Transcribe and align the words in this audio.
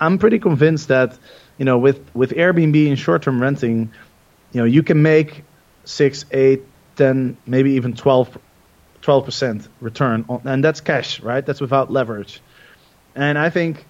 I'm 0.00 0.18
pretty 0.18 0.38
convinced 0.38 0.88
that 0.88 1.18
you 1.58 1.64
know 1.64 1.78
with 1.78 2.00
with 2.14 2.30
Airbnb 2.30 2.88
and 2.88 2.98
short-term 2.98 3.40
renting, 3.40 3.92
you 4.52 4.60
know 4.60 4.64
you 4.64 4.82
can 4.82 5.02
make 5.02 5.44
six, 5.84 6.24
eight, 6.32 6.62
ten, 6.96 7.36
maybe 7.46 7.72
even 7.72 7.94
12 7.94 8.36
percent 9.02 9.68
return, 9.80 10.24
on, 10.28 10.42
and 10.44 10.64
that's 10.64 10.80
cash, 10.80 11.20
right? 11.20 11.44
That's 11.44 11.60
without 11.60 11.90
leverage. 11.90 12.40
And 13.14 13.38
I 13.38 13.50
think 13.50 13.86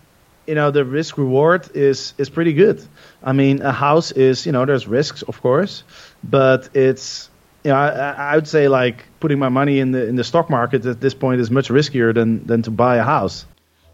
you 0.46 0.54
know 0.54 0.70
the 0.70 0.84
risk 0.84 1.18
reward 1.18 1.68
is 1.74 2.14
is 2.18 2.28
pretty 2.28 2.54
good. 2.54 2.82
I 3.22 3.32
mean, 3.32 3.62
a 3.62 3.72
house 3.72 4.10
is 4.12 4.46
you 4.46 4.52
know 4.52 4.64
there's 4.64 4.86
risks 4.86 5.22
of 5.22 5.40
course, 5.40 5.84
but 6.24 6.70
it's 6.74 7.30
you 7.64 7.70
know 7.70 7.76
I, 7.76 8.32
I 8.32 8.34
would 8.34 8.48
say 8.48 8.68
like 8.68 9.04
putting 9.20 9.38
my 9.38 9.48
money 9.48 9.78
in 9.78 9.92
the 9.92 10.06
in 10.06 10.16
the 10.16 10.24
stock 10.24 10.50
market 10.50 10.84
at 10.86 11.00
this 11.00 11.14
point 11.14 11.40
is 11.40 11.50
much 11.50 11.68
riskier 11.68 12.14
than 12.14 12.46
than 12.46 12.62
to 12.62 12.70
buy 12.70 12.96
a 12.96 13.04
house. 13.04 13.46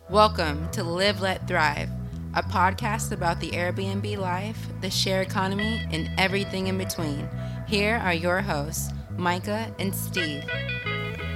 Welcome 0.08 0.70
to 0.70 0.84
Live 0.84 1.20
Let 1.20 1.48
Thrive, 1.48 1.90
a 2.36 2.42
podcast 2.42 3.12
about 3.12 3.40
the 3.40 3.50
Airbnb 3.52 4.18
life, 4.18 4.68
the 4.82 4.90
share 4.90 5.22
economy, 5.22 5.80
and 5.90 6.10
everything 6.18 6.66
in 6.66 6.76
between. 6.76 7.26
Here 7.66 7.96
are 7.96 8.12
your 8.12 8.42
hosts, 8.42 8.92
Micah 9.16 9.74
and 9.78 9.94
Steve. 9.94 10.44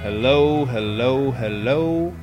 Hello, 0.03 0.63
hello, 0.65 1.31
hello. 1.31 2.13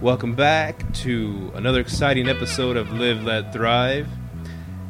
Welcome 0.00 0.36
back 0.36 0.92
to 1.02 1.50
another 1.56 1.80
exciting 1.80 2.28
episode 2.28 2.76
of 2.76 2.92
Live 2.92 3.24
Let 3.24 3.52
Thrive. 3.52 4.06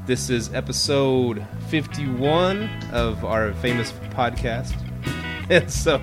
This 0.04 0.28
is 0.28 0.52
episode 0.52 1.46
51 1.68 2.68
of 2.92 3.24
our 3.24 3.54
famous 3.54 3.92
podcast. 4.10 4.74
And 5.48 5.70
so, 5.72 6.02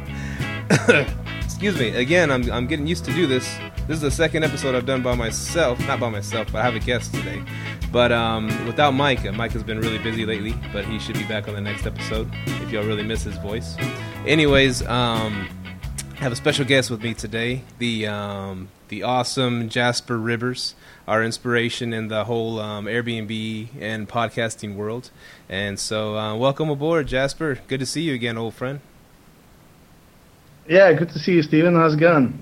excuse 1.45 1.77
me, 1.77 1.89
again, 1.89 2.31
I'm, 2.31 2.51
I'm 2.51 2.65
getting 2.65 2.87
used 2.87 3.05
to 3.05 3.13
do 3.13 3.27
this. 3.27 3.55
This 3.87 3.95
is 3.95 4.01
the 4.01 4.11
second 4.11 4.43
episode 4.43 4.75
I've 4.75 4.85
done 4.85 5.01
by 5.01 5.15
myself. 5.15 5.79
Not 5.87 5.99
by 5.99 6.09
myself, 6.09 6.51
but 6.51 6.59
I 6.59 6.63
have 6.63 6.75
a 6.75 6.79
guest 6.79 7.13
today. 7.13 7.43
But 7.91 8.11
um, 8.11 8.47
without 8.67 8.91
Micah. 8.91 9.31
Micah's 9.31 9.63
been 9.63 9.79
really 9.79 9.97
busy 9.97 10.25
lately, 10.25 10.53
but 10.71 10.85
he 10.85 10.99
should 10.99 11.15
be 11.15 11.25
back 11.25 11.47
on 11.47 11.55
the 11.55 11.61
next 11.61 11.85
episode 11.85 12.29
if 12.45 12.71
y'all 12.71 12.85
really 12.85 13.03
miss 13.03 13.23
his 13.23 13.35
voice. 13.37 13.75
Anyways, 14.25 14.83
um, 14.83 15.49
I 16.15 16.23
have 16.23 16.31
a 16.31 16.35
special 16.35 16.63
guest 16.63 16.91
with 16.91 17.01
me 17.01 17.15
today. 17.15 17.63
The 17.79 18.07
um, 18.07 18.69
the 18.89 19.01
awesome 19.03 19.67
Jasper 19.67 20.17
Ribbers, 20.17 20.75
our 21.07 21.23
inspiration 21.23 21.91
in 21.91 22.07
the 22.07 22.25
whole 22.25 22.59
um, 22.59 22.85
Airbnb 22.85 23.69
and 23.79 24.07
podcasting 24.07 24.75
world. 24.75 25.09
And 25.49 25.79
so, 25.79 26.15
uh, 26.15 26.35
welcome 26.35 26.69
aboard, 26.69 27.07
Jasper. 27.07 27.59
Good 27.67 27.79
to 27.79 27.85
see 27.87 28.03
you 28.03 28.13
again, 28.13 28.37
old 28.37 28.53
friend. 28.53 28.79
Yeah, 30.69 30.93
good 30.93 31.09
to 31.09 31.19
see 31.19 31.33
you, 31.33 31.41
Steven. 31.41 31.73
How's 31.75 31.95
it 31.95 31.99
going? 31.99 32.41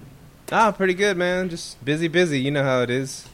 Ah, 0.52 0.72
pretty 0.72 0.94
good, 0.94 1.16
man. 1.17 1.50
Just 1.50 1.83
busy, 1.83 2.08
busy. 2.08 2.39
You 2.39 2.52
know 2.52 2.64
how 2.64 2.81
it 2.81 2.89
is. 2.89 3.28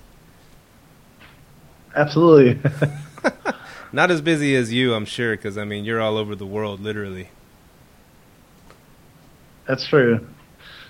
Absolutely. 1.95 2.59
Not 3.91 4.11
as 4.11 4.21
busy 4.21 4.55
as 4.55 4.73
you, 4.73 4.94
I'm 4.94 5.05
sure, 5.05 5.36
because 5.36 5.58
I 5.58 5.63
mean, 5.63 5.86
you're 5.86 6.02
all 6.02 6.17
over 6.17 6.36
the 6.36 6.45
world, 6.45 6.81
literally. 6.81 7.30
That's 9.67 9.88
true. 9.88 10.25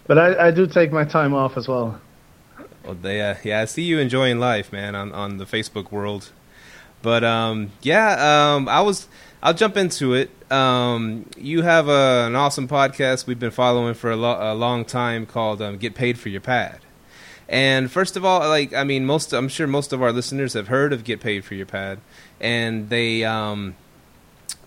But 0.07 0.17
I, 0.17 0.47
I 0.47 0.51
do 0.51 0.67
take 0.67 0.91
my 0.91 1.05
time 1.05 1.33
off 1.33 1.57
as 1.57 1.67
well. 1.67 1.99
Well, 2.83 2.95
they, 2.95 3.21
uh, 3.21 3.35
yeah, 3.43 3.61
I 3.61 3.65
see 3.65 3.83
you 3.83 3.99
enjoying 3.99 4.39
life, 4.39 4.71
man, 4.71 4.95
on, 4.95 5.11
on 5.11 5.37
the 5.37 5.45
Facebook 5.45 5.91
world. 5.91 6.31
But 7.01 7.23
um, 7.23 7.71
yeah, 7.81 8.55
um, 8.55 8.67
I 8.67 8.81
was. 8.81 9.07
I'll 9.45 9.53
jump 9.53 9.77
into 9.77 10.15
it. 10.15 10.31
Um, 10.51 11.27
you 11.37 11.61
have 11.61 11.87
a, 11.87 12.25
an 12.25 12.35
awesome 12.35 12.67
podcast 12.67 13.27
we've 13.27 13.37
been 13.37 13.51
following 13.51 13.93
for 13.93 14.09
a, 14.09 14.15
lo- 14.15 14.39
a 14.41 14.55
long 14.55 14.85
time 14.85 15.27
called 15.27 15.61
um, 15.61 15.77
"Get 15.77 15.93
Paid 15.93 16.17
for 16.17 16.29
Your 16.29 16.41
Pad." 16.41 16.79
And 17.47 17.91
first 17.91 18.17
of 18.17 18.25
all, 18.25 18.39
like 18.39 18.73
I 18.73 18.83
mean, 18.83 19.05
most 19.05 19.33
I'm 19.33 19.47
sure 19.47 19.67
most 19.67 19.93
of 19.93 20.01
our 20.01 20.11
listeners 20.11 20.53
have 20.53 20.67
heard 20.69 20.91
of 20.91 21.03
"Get 21.03 21.21
Paid 21.21 21.45
for 21.45 21.53
Your 21.53 21.67
Pad," 21.67 21.99
and 22.41 22.89
they. 22.89 23.23
Um, 23.23 23.75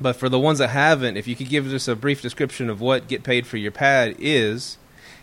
but 0.01 0.15
for 0.15 0.29
the 0.29 0.39
ones 0.39 0.61
that 0.61 0.69
haven't, 0.69 1.17
if 1.17 1.27
you 1.27 1.35
could 1.35 1.49
give 1.49 1.73
us 1.73 1.89
a 1.89 1.97
brief 1.97 2.23
description 2.23 2.71
of 2.71 2.81
what 2.81 3.09
"Get 3.09 3.25
Paid 3.25 3.49
for 3.49 3.57
Your 3.57 3.73
Pad" 3.73 4.15
is, 4.21 4.79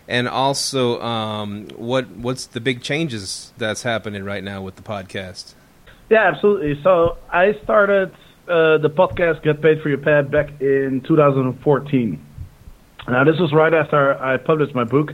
and 0.05 0.27
also 0.27 1.01
um, 1.01 1.69
what 1.77 2.09
what's 2.09 2.45
the 2.45 2.59
big 2.59 2.81
changes 2.81 3.53
that's 3.57 3.83
happening 3.83 4.25
right 4.25 4.43
now 4.43 4.61
with 4.61 4.75
the 4.75 4.83
podcast. 4.83 5.53
Yeah, 6.09 6.27
absolutely. 6.27 6.77
So 6.83 7.17
I 7.31 7.57
started 7.63 8.13
uh, 8.47 8.77
the 8.77 8.89
podcast 8.89 9.43
Get 9.43 9.61
Paid 9.61 9.81
for 9.81 9.89
Your 9.89 9.97
Pad 9.97 10.31
back 10.31 10.61
in 10.61 11.01
2014. 11.07 12.25
Now 13.07 13.23
this 13.23 13.39
was 13.39 13.51
right 13.53 13.73
after 13.73 14.13
I 14.21 14.37
published 14.37 14.75
my 14.75 14.83
book, 14.83 15.11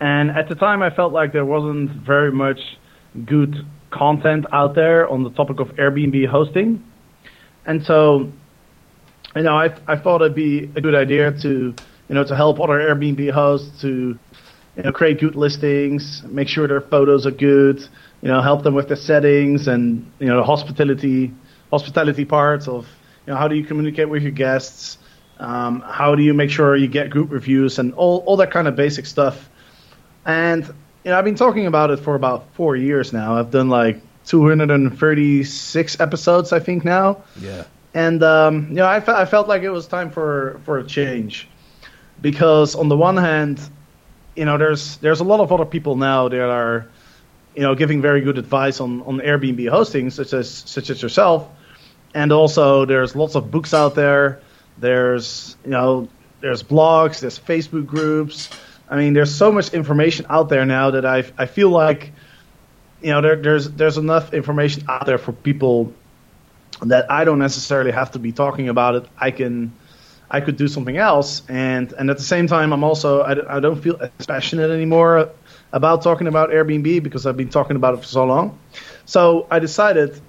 and 0.00 0.30
at 0.30 0.48
the 0.48 0.54
time 0.54 0.82
I 0.82 0.90
felt 0.90 1.12
like 1.12 1.32
there 1.32 1.44
wasn't 1.44 1.90
very 2.04 2.32
much 2.32 2.58
good 3.24 3.54
content 3.90 4.46
out 4.52 4.74
there 4.74 5.08
on 5.08 5.22
the 5.22 5.30
topic 5.30 5.60
of 5.60 5.68
Airbnb 5.76 6.26
hosting, 6.26 6.82
and 7.66 7.82
so 7.84 8.30
you 9.36 9.42
know 9.42 9.56
I 9.56 9.66
I 9.86 9.96
thought 9.96 10.20
it'd 10.22 10.34
be 10.34 10.70
a 10.76 10.80
good 10.80 10.94
idea 10.94 11.32
to 11.42 11.74
you 12.08 12.14
know 12.14 12.24
to 12.24 12.36
help 12.36 12.60
other 12.60 12.78
Airbnb 12.78 13.30
hosts 13.30 13.80
to 13.82 14.18
you 14.76 14.82
know 14.82 14.92
create 14.92 15.20
good 15.20 15.36
listings, 15.36 16.22
make 16.26 16.48
sure 16.48 16.66
their 16.66 16.80
photos 16.80 17.26
are 17.26 17.30
good 17.30 17.88
you 18.24 18.30
know, 18.30 18.40
help 18.40 18.62
them 18.62 18.74
with 18.74 18.88
the 18.88 18.96
settings 18.96 19.68
and 19.68 20.10
you 20.18 20.26
know 20.26 20.38
the 20.38 20.44
hospitality 20.44 21.30
hospitality 21.74 22.24
parts 22.24 22.68
of 22.68 22.86
you 23.26 23.32
know 23.32 23.38
how 23.38 23.48
do 23.48 23.54
you 23.56 23.64
communicate 23.64 24.08
with 24.08 24.22
your 24.22 24.32
guests, 24.32 24.98
um, 25.38 25.80
how 25.80 26.14
do 26.14 26.22
you 26.22 26.34
make 26.34 26.50
sure 26.50 26.76
you 26.76 26.88
get 26.88 27.10
group 27.10 27.30
reviews 27.30 27.78
and 27.78 27.94
all 27.94 28.18
all 28.26 28.36
that 28.36 28.50
kind 28.50 28.68
of 28.68 28.76
basic 28.76 29.06
stuff. 29.06 29.48
And 30.24 30.64
you 31.02 31.10
know, 31.10 31.18
I've 31.18 31.24
been 31.24 31.34
talking 31.46 31.66
about 31.66 31.90
it 31.90 31.98
for 32.00 32.14
about 32.14 32.40
four 32.54 32.76
years 32.76 33.12
now. 33.12 33.36
I've 33.38 33.50
done 33.50 33.68
like 33.68 34.00
236 34.26 36.00
episodes, 36.00 36.52
I 36.52 36.60
think 36.60 36.84
now. 36.84 37.24
Yeah. 37.40 37.64
And 37.92 38.22
um, 38.22 38.68
you 38.68 38.76
know, 38.76 38.86
I, 38.86 39.00
fe- 39.00 39.20
I 39.24 39.24
felt 39.24 39.48
like 39.48 39.62
it 39.62 39.70
was 39.70 39.86
time 39.86 40.10
for 40.10 40.60
for 40.64 40.78
a 40.78 40.84
change, 40.84 41.48
because 42.20 42.74
on 42.74 42.88
the 42.88 42.96
one 42.96 43.16
hand, 43.16 43.60
you 44.36 44.44
know, 44.44 44.58
there's 44.58 44.96
there's 44.98 45.20
a 45.20 45.24
lot 45.24 45.40
of 45.40 45.52
other 45.52 45.66
people 45.66 45.96
now 45.96 46.28
that 46.28 46.50
are 46.50 46.88
you 47.54 47.62
know, 47.62 47.74
giving 47.74 48.02
very 48.02 48.20
good 48.20 48.38
advice 48.38 48.80
on, 48.80 49.02
on 49.02 49.18
Airbnb 49.20 49.68
hosting, 49.68 50.10
such 50.10 50.32
as 50.32 50.50
such 50.50 50.90
as 50.90 51.00
yourself. 51.00 51.48
And 52.14 52.32
also, 52.32 52.84
there's 52.84 53.16
lots 53.16 53.34
of 53.34 53.50
books 53.50 53.74
out 53.74 53.94
there. 53.94 54.40
There's 54.78 55.56
you 55.64 55.70
know, 55.70 56.08
there's 56.40 56.62
blogs, 56.62 57.20
there's 57.20 57.38
Facebook 57.38 57.86
groups. 57.86 58.48
I 58.88 58.96
mean, 58.96 59.14
there's 59.14 59.34
so 59.34 59.50
much 59.50 59.74
information 59.74 60.26
out 60.28 60.48
there 60.48 60.64
now 60.64 60.90
that 60.92 61.04
I 61.04 61.24
I 61.36 61.46
feel 61.46 61.70
like 61.70 62.12
you 63.02 63.10
know 63.10 63.20
there, 63.20 63.36
there's 63.36 63.70
there's 63.70 63.98
enough 63.98 64.32
information 64.32 64.84
out 64.88 65.06
there 65.06 65.18
for 65.18 65.32
people 65.32 65.92
that 66.82 67.10
I 67.10 67.24
don't 67.24 67.38
necessarily 67.38 67.92
have 67.92 68.12
to 68.12 68.18
be 68.18 68.32
talking 68.32 68.68
about 68.68 68.94
it. 68.94 69.06
I 69.18 69.30
can 69.30 69.72
I 70.30 70.40
could 70.40 70.56
do 70.56 70.68
something 70.68 70.96
else, 70.96 71.42
and 71.48 71.92
and 71.92 72.10
at 72.10 72.16
the 72.16 72.22
same 72.22 72.46
time, 72.46 72.72
I'm 72.72 72.84
also 72.84 73.20
I, 73.20 73.56
I 73.56 73.60
don't 73.60 73.80
feel 73.80 73.98
as 74.00 74.26
passionate 74.26 74.70
anymore 74.70 75.30
about 75.72 76.02
talking 76.02 76.26
about 76.26 76.50
Airbnb 76.50 77.02
because 77.02 77.26
I've 77.26 77.36
been 77.36 77.48
talking 77.48 77.76
about 77.76 77.94
it 77.94 77.98
for 77.98 78.06
so 78.06 78.24
long. 78.24 78.58
So 79.06 79.46
I 79.50 79.58
decided 79.58 80.20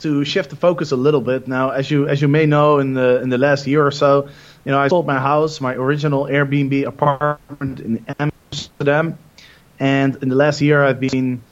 to 0.00 0.24
shift 0.24 0.50
the 0.50 0.56
focus 0.56 0.92
a 0.92 0.96
little 0.96 1.20
bit. 1.20 1.48
Now, 1.48 1.70
as 1.70 1.90
you 1.90 2.08
as 2.08 2.20
you 2.22 2.28
may 2.28 2.46
know, 2.46 2.78
in 2.78 2.94
the 2.94 3.20
in 3.22 3.30
the 3.30 3.38
last 3.38 3.66
year 3.66 3.86
or 3.86 3.90
so, 3.90 4.28
you 4.64 4.72
know, 4.72 4.78
I 4.78 4.88
sold 4.88 5.06
my 5.06 5.18
house, 5.18 5.60
my 5.60 5.74
original 5.74 6.24
Airbnb 6.24 6.86
apartment 6.86 7.80
in 7.80 8.04
Amsterdam, 8.18 9.18
and 9.78 10.16
in 10.22 10.28
the 10.28 10.36
last 10.36 10.60
year, 10.60 10.84
I've 10.84 11.00
been 11.00 11.42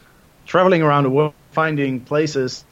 traveling 0.46 0.82
around 0.82 1.04
the 1.04 1.10
world 1.10 1.34
finding 1.50 2.00
places 2.00 2.64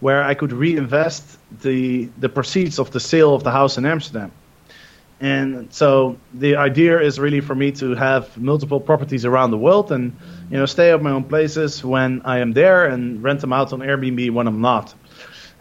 where 0.00 0.22
I 0.22 0.34
could 0.34 0.52
reinvest 0.52 1.38
the 1.60 2.08
the 2.18 2.28
proceeds 2.28 2.78
of 2.78 2.90
the 2.90 3.00
sale 3.00 3.34
of 3.34 3.44
the 3.44 3.50
house 3.50 3.78
in 3.78 3.86
Amsterdam. 3.86 4.32
And 5.22 5.72
so 5.72 6.16
the 6.34 6.56
idea 6.56 7.00
is 7.00 7.20
really 7.20 7.40
for 7.40 7.54
me 7.54 7.70
to 7.72 7.94
have 7.94 8.36
multiple 8.36 8.80
properties 8.80 9.24
around 9.24 9.52
the 9.52 9.56
world 9.56 9.92
and 9.92 10.16
you 10.50 10.58
know 10.58 10.66
stay 10.66 10.90
at 10.90 11.00
my 11.00 11.12
own 11.12 11.22
places 11.24 11.84
when 11.84 12.22
I 12.24 12.38
am 12.38 12.52
there 12.52 12.86
and 12.86 13.22
rent 13.22 13.40
them 13.40 13.52
out 13.52 13.72
on 13.72 13.80
Airbnb 13.80 14.32
when 14.32 14.48
I'm 14.48 14.60
not. 14.60 14.92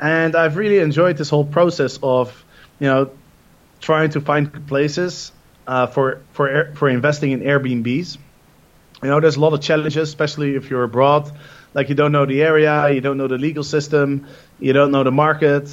And 0.01 0.35
I've 0.35 0.57
really 0.57 0.79
enjoyed 0.79 1.17
this 1.17 1.29
whole 1.29 1.45
process 1.45 1.99
of 2.01 2.43
you 2.79 2.87
know 2.87 3.11
trying 3.79 4.09
to 4.11 4.21
find 4.21 4.67
places 4.67 5.31
uh, 5.67 5.87
for 5.87 6.21
for 6.33 6.73
for 6.75 6.89
investing 6.89 7.31
in 7.31 7.41
Airbnbs. 7.41 8.17
You 9.03 9.09
know, 9.09 9.19
there's 9.19 9.35
a 9.35 9.39
lot 9.39 9.53
of 9.53 9.61
challenges, 9.61 10.09
especially 10.09 10.55
if 10.55 10.69
you're 10.69 10.83
abroad. 10.83 11.31
Like 11.73 11.89
you 11.89 11.95
don't 11.95 12.11
know 12.11 12.25
the 12.25 12.41
area, 12.41 12.89
you 12.91 13.01
don't 13.01 13.17
know 13.17 13.27
the 13.27 13.37
legal 13.37 13.63
system, 13.63 14.27
you 14.59 14.73
don't 14.73 14.91
know 14.91 15.03
the 15.03 15.11
market. 15.11 15.71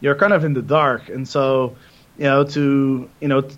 You're 0.00 0.14
kind 0.14 0.32
of 0.32 0.44
in 0.44 0.54
the 0.54 0.62
dark, 0.62 1.08
and 1.08 1.28
so 1.28 1.76
you 2.20 2.24
know, 2.24 2.44
to 2.44 3.08
you 3.20 3.28
know, 3.28 3.48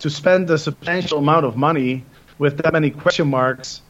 to 0.00 0.10
spend 0.10 0.50
a 0.50 0.58
substantial 0.58 1.18
amount 1.18 1.46
of 1.46 1.56
money 1.56 2.04
with 2.38 2.58
that 2.58 2.72
many 2.72 2.90
question 2.90 3.28
marks 3.28 3.82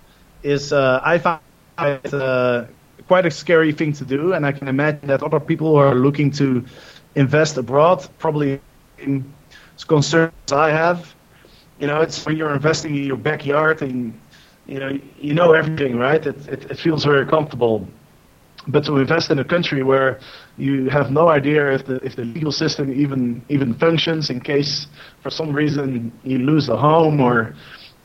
is, 0.43 0.73
uh, 0.73 1.01
I 1.03 1.19
find 1.19 1.41
it 1.79 2.13
uh, 2.13 2.67
quite 3.09 3.27
a 3.27 3.31
scary 3.31 3.73
thing 3.73 3.93
to 3.95 4.05
do, 4.05 4.35
and 4.35 4.47
I 4.47 4.53
can 4.53 4.69
imagine 4.69 5.09
that 5.09 5.23
other 5.23 5.41
people 5.41 5.69
who 5.73 5.77
are 5.77 5.97
looking 5.97 6.31
to 6.33 6.65
invest 7.17 7.59
abroad 7.59 8.07
probably 8.19 8.61
as 9.77 9.85
concerned 9.85 10.33
I 10.53 10.71
have. 10.71 11.15
You 11.81 11.89
know, 11.89 12.01
it's 12.03 12.25
when 12.27 12.37
you're 12.37 12.55
investing 12.55 12.97
in 12.97 13.05
your 13.05 13.17
backyard 13.17 13.83
and 13.83 14.15
you 14.67 14.79
know 14.81 14.91
you 15.19 15.35
know 15.35 15.53
everything, 15.53 15.99
right? 15.99 16.25
It 16.27 16.49
it, 16.49 16.71
it 16.71 16.79
feels 16.79 17.05
very 17.05 17.27
comfortable. 17.27 17.89
but 18.69 18.85
to 18.85 18.97
invest 18.99 19.31
in 19.31 19.39
a 19.39 19.45
country 19.45 19.83
where 19.83 20.19
you 20.59 20.91
have 20.91 21.11
no 21.11 21.29
idea 21.29 21.73
if 21.73 21.87
the 21.87 21.97
if 22.05 22.17
the 22.17 22.25
legal 22.25 22.53
system 22.53 22.93
even 22.93 23.43
even 23.49 23.75
functions 23.75 24.31
in 24.31 24.41
case 24.41 24.87
for 25.23 25.31
some 25.31 25.53
reason 25.53 26.13
you 26.25 26.39
lose 26.39 26.69
a 26.69 26.77
home 26.77 27.21
or 27.21 27.55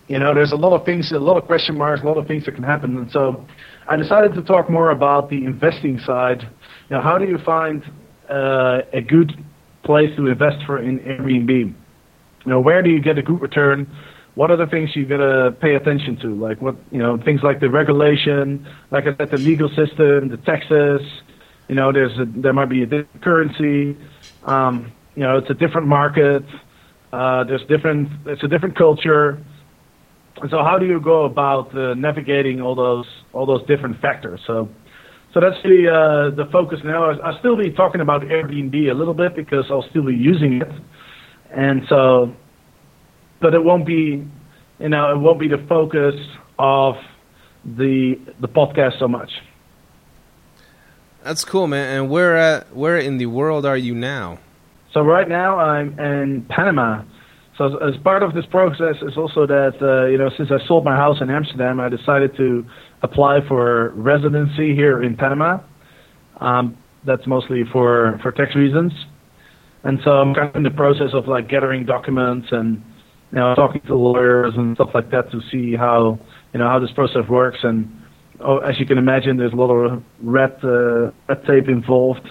you 0.08 0.20
know 0.20 0.34
there's 0.34 0.54
a 0.54 0.56
lot 0.56 0.74
of 0.74 0.86
things 0.86 1.12
a 1.12 1.20
lot 1.20 1.38
of 1.38 1.46
question 1.46 1.78
marks 1.78 2.04
a 2.04 2.06
lot 2.06 2.18
of 2.18 2.28
things 2.28 2.46
that 2.46 2.54
can 2.56 2.64
happen 2.64 2.98
and 2.98 3.12
so 3.12 3.46
I 3.88 3.96
decided 3.98 4.34
to 4.36 4.42
talk 4.42 4.70
more 4.70 4.92
about 4.92 5.30
the 5.30 5.44
investing 5.46 6.00
side 6.00 6.48
how 6.90 7.18
do 7.18 7.26
you 7.26 7.40
find 7.40 7.84
uh, 8.30 8.82
a 8.94 9.02
good 9.02 9.34
place 9.84 10.16
to 10.16 10.28
invest 10.28 10.64
for 10.66 10.78
in 10.80 11.00
Airbnb 11.00 11.50
you 11.50 11.76
know 12.46 12.60
where 12.60 12.82
do 12.84 12.90
you 12.90 13.02
get 13.02 13.18
a 13.18 13.24
good 13.24 13.42
return 13.42 13.88
what 14.36 14.50
are 14.50 14.58
the 14.58 14.66
things 14.66 14.96
you 14.96 15.06
gotta 15.06 15.52
pay 15.62 15.76
attention 15.76 16.18
to? 16.22 16.34
Like 16.36 16.62
what 16.62 16.76
you 16.92 16.98
know, 16.98 17.18
things 17.18 17.42
like 17.44 17.60
the 17.60 17.70
regulation, 17.70 18.68
like 18.92 19.06
I 19.06 19.16
said, 19.16 19.32
the 19.32 19.38
legal 19.38 19.70
system, 19.70 20.30
the 20.30 20.40
taxes. 20.46 21.02
You 21.68 21.76
know, 21.76 21.92
there's 21.92 22.18
a, 22.20 22.26
there 22.26 22.54
might 22.54 22.70
be 22.70 22.84
a 22.84 22.86
different 22.86 23.22
currency. 23.22 23.98
Um, 24.46 24.92
you 25.16 25.24
know, 25.24 25.38
it's 25.38 25.50
a 25.50 25.54
different 25.54 25.88
market. 25.88 26.44
Uh, 27.12 27.44
there's 27.44 27.64
different. 27.68 28.10
It's 28.26 28.44
a 28.44 28.48
different 28.48 28.76
culture. 28.76 29.38
And 30.42 30.50
so, 30.50 30.64
how 30.64 30.78
do 30.80 30.86
you 30.86 31.00
go 31.00 31.26
about 31.26 31.76
uh, 31.78 31.94
navigating 31.94 32.62
all 32.62 32.76
those 32.76 33.06
all 33.34 33.46
those 33.46 33.66
different 33.68 34.02
factors? 34.02 34.40
So, 34.48 34.70
so 35.34 35.40
that's 35.40 35.62
the 35.64 35.90
uh, 35.90 36.36
the 36.36 36.50
focus 36.52 36.80
now. 36.84 37.12
I'll 37.22 37.40
still 37.40 37.56
be 37.56 37.72
talking 37.72 38.02
about 38.02 38.22
Airbnb 38.22 38.90
a 38.90 38.94
little 38.94 39.14
bit 39.14 39.36
because 39.36 39.66
I'll 39.70 39.88
still 39.90 40.06
be 40.06 40.16
using 40.16 40.62
it, 40.62 40.72
and 41.52 41.84
so 41.88 42.34
but 43.44 43.54
it 43.54 43.64
won't 43.64 43.86
be, 43.86 44.26
you 44.80 44.90
know, 44.90 45.12
it 45.12 45.20
won't 45.20 45.40
be 45.40 45.50
the 45.50 45.64
focus 45.70 46.16
of 46.58 46.96
the 47.66 48.16
the 48.40 48.48
podcast 48.48 48.98
so 48.98 49.08
much. 49.08 49.30
That's 51.24 51.46
cool, 51.46 51.68
man. 51.68 51.98
And 51.98 52.10
where 52.10 52.36
at 52.38 52.76
where 52.76 52.98
in 52.98 53.18
the 53.18 53.28
world 53.28 53.66
are 53.66 53.78
you 53.78 53.94
now? 53.94 54.40
So 54.94 55.02
right 55.02 55.28
now 55.28 55.60
I'm 55.60 56.00
in 56.00 56.46
Panama. 56.50 57.04
So 57.58 57.78
as 57.78 57.96
part 58.04 58.24
of 58.24 58.34
this 58.34 58.46
process 58.48 58.96
is 59.02 59.16
also 59.16 59.46
that 59.46 59.74
uh, 59.82 60.08
you 60.08 60.18
know 60.18 60.30
since 60.38 60.50
I 60.52 60.66
sold 60.68 60.84
my 60.84 60.96
house 60.96 61.18
in 61.22 61.30
Amsterdam, 61.30 61.80
I 61.80 61.90
decided 61.90 62.36
to 62.38 62.66
apply 63.04 63.40
for 63.48 63.90
residency 63.96 64.74
here 64.74 65.04
in 65.04 65.16
Panama. 65.16 65.60
Um, 66.40 66.78
that's 67.06 67.28
mostly 67.28 67.64
for 67.72 68.20
for 68.24 68.32
tax 68.32 68.56
reasons, 68.56 68.92
and 69.84 70.00
so 70.04 70.12
I'm 70.12 70.34
kind 70.34 70.50
of 70.50 70.56
in 70.56 70.64
the 70.64 70.72
process 70.72 71.14
of 71.14 71.28
like 71.28 71.48
gathering 71.48 71.86
documents 71.86 72.48
and 72.52 72.82
you 73.34 73.40
know, 73.40 73.56
talking 73.56 73.82
to 73.88 73.96
lawyers 73.96 74.54
and 74.56 74.76
stuff 74.76 74.92
like 74.94 75.10
that 75.10 75.32
to 75.32 75.42
see 75.52 75.76
how 75.76 76.20
you 76.54 76.60
know 76.60 76.68
how 76.70 76.80
this 76.80 76.92
process 76.92 77.28
works. 77.28 77.60
And 77.64 77.92
oh, 78.40 78.60
as 78.60 78.80
you 78.80 78.86
can 78.86 79.00
imagine, 79.00 79.38
there's 79.38 79.54
a 79.54 79.56
lot 79.56 79.72
of 79.72 80.04
red 80.22 80.56
uh, 80.64 81.12
red 81.28 81.44
tape 81.48 81.68
involved 81.68 82.30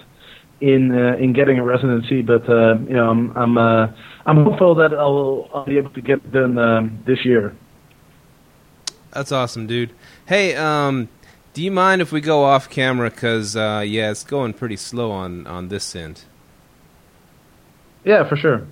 in 0.63 0.93
uh, 0.97 1.17
in 1.17 1.33
getting 1.33 1.59
a 1.59 1.65
residency. 1.65 2.23
But 2.23 2.49
uh, 2.49 2.79
you 2.79 2.95
know, 2.95 3.11
I'm 3.11 3.37
I'm 3.37 3.59
uh, 3.59 3.89
I'm 4.25 4.45
hopeful 4.45 4.75
that 4.77 4.95
I'll 4.95 5.51
I'll 5.53 5.67
be 5.67 5.77
able 5.77 5.91
to 5.91 6.01
get 6.01 6.19
it 6.19 6.33
done 6.33 6.57
um, 6.57 7.03
this 7.05 7.25
year. 7.25 7.55
That's 9.11 9.33
awesome, 9.33 9.67
dude. 9.67 9.91
Hey, 10.25 10.55
um, 10.55 11.09
do 11.53 11.63
you 11.63 11.71
mind 11.71 12.01
if 12.01 12.13
we 12.13 12.21
go 12.21 12.45
off 12.45 12.71
camera? 12.71 13.11
Cause 13.11 13.57
uh, 13.57 13.83
yeah, 13.87 14.11
it's 14.11 14.25
going 14.25 14.55
pretty 14.55 14.77
slow 14.77 15.11
on 15.11 15.47
on 15.47 15.69
this 15.69 15.95
end. 15.95 16.23
Yeah, 18.05 18.27
for 18.29 18.37
sure. 18.37 18.67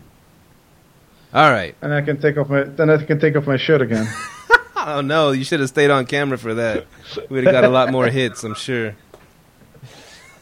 All 1.32 1.50
right. 1.50 1.76
And 1.82 1.92
I 1.92 2.00
can 2.00 2.20
take 2.20 2.36
off 2.38 2.48
my 2.48 2.62
then 2.62 2.88
I 2.88 3.04
can 3.04 3.20
take 3.20 3.36
off 3.36 3.46
my 3.46 3.56
shirt 3.56 3.82
again. 3.82 4.08
oh 4.76 5.00
no, 5.00 5.32
you 5.32 5.44
should 5.44 5.60
have 5.60 5.68
stayed 5.68 5.90
on 5.90 6.06
camera 6.06 6.38
for 6.38 6.54
that. 6.54 6.86
We'd 7.28 7.44
have 7.44 7.52
got 7.52 7.64
a 7.64 7.68
lot 7.68 7.90
more 7.90 8.06
hits, 8.06 8.44
I'm 8.44 8.54
sure. 8.54 8.94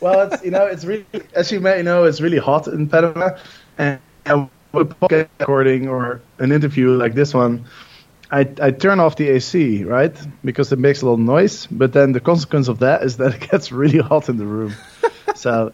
Well, 0.01 0.31
it's 0.31 0.45
you 0.45 0.51
know 0.51 0.67
it's 0.67 0.85
really 0.85 1.07
as 1.35 1.51
you 1.51 1.61
may 1.61 1.83
know 1.83 2.05
it's 2.05 2.21
really 2.21 2.39
hot 2.39 2.69
in 2.69 2.89
Panama, 2.89 3.31
and 3.79 4.01
with 4.73 4.91
podcast 5.01 5.29
recording 5.41 5.89
or 5.89 6.21
an 6.39 6.53
interview 6.53 6.91
like 6.91 7.15
this 7.15 7.35
one, 7.35 7.65
I 8.31 8.49
I 8.61 8.71
turn 8.71 9.01
off 9.01 9.17
the 9.17 9.29
AC 9.29 9.85
right 9.85 10.15
because 10.45 10.73
it 10.73 10.79
makes 10.79 11.03
a 11.03 11.05
little 11.07 11.19
noise. 11.19 11.67
But 11.67 11.93
then 11.93 12.13
the 12.13 12.21
consequence 12.21 12.69
of 12.69 12.79
that 12.81 13.03
is 13.03 13.17
that 13.17 13.35
it 13.35 13.51
gets 13.51 13.73
really 13.73 13.99
hot 13.99 14.29
in 14.29 14.37
the 14.37 14.47
room. 14.47 14.75
so 15.35 15.73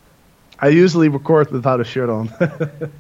I 0.58 0.68
usually 0.68 1.08
record 1.08 1.50
without 1.50 1.80
a 1.80 1.84
shirt 1.84 2.08
on. 2.08 2.32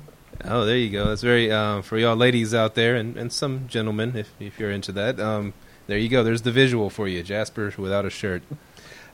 Oh, 0.46 0.66
there 0.66 0.76
you 0.76 0.90
go. 0.90 1.06
That's 1.06 1.22
very 1.22 1.50
uh, 1.50 1.80
for 1.80 1.96
y'all 1.96 2.16
ladies 2.16 2.52
out 2.52 2.74
there, 2.74 2.96
and, 2.96 3.16
and 3.16 3.32
some 3.32 3.66
gentlemen, 3.66 4.14
if 4.14 4.30
if 4.38 4.60
you're 4.60 4.70
into 4.70 4.92
that. 4.92 5.18
Um, 5.18 5.54
there 5.86 5.96
you 5.96 6.10
go. 6.10 6.22
There's 6.22 6.42
the 6.42 6.52
visual 6.52 6.90
for 6.90 7.08
you, 7.08 7.22
Jasper 7.22 7.72
without 7.78 8.04
a 8.04 8.10
shirt. 8.10 8.42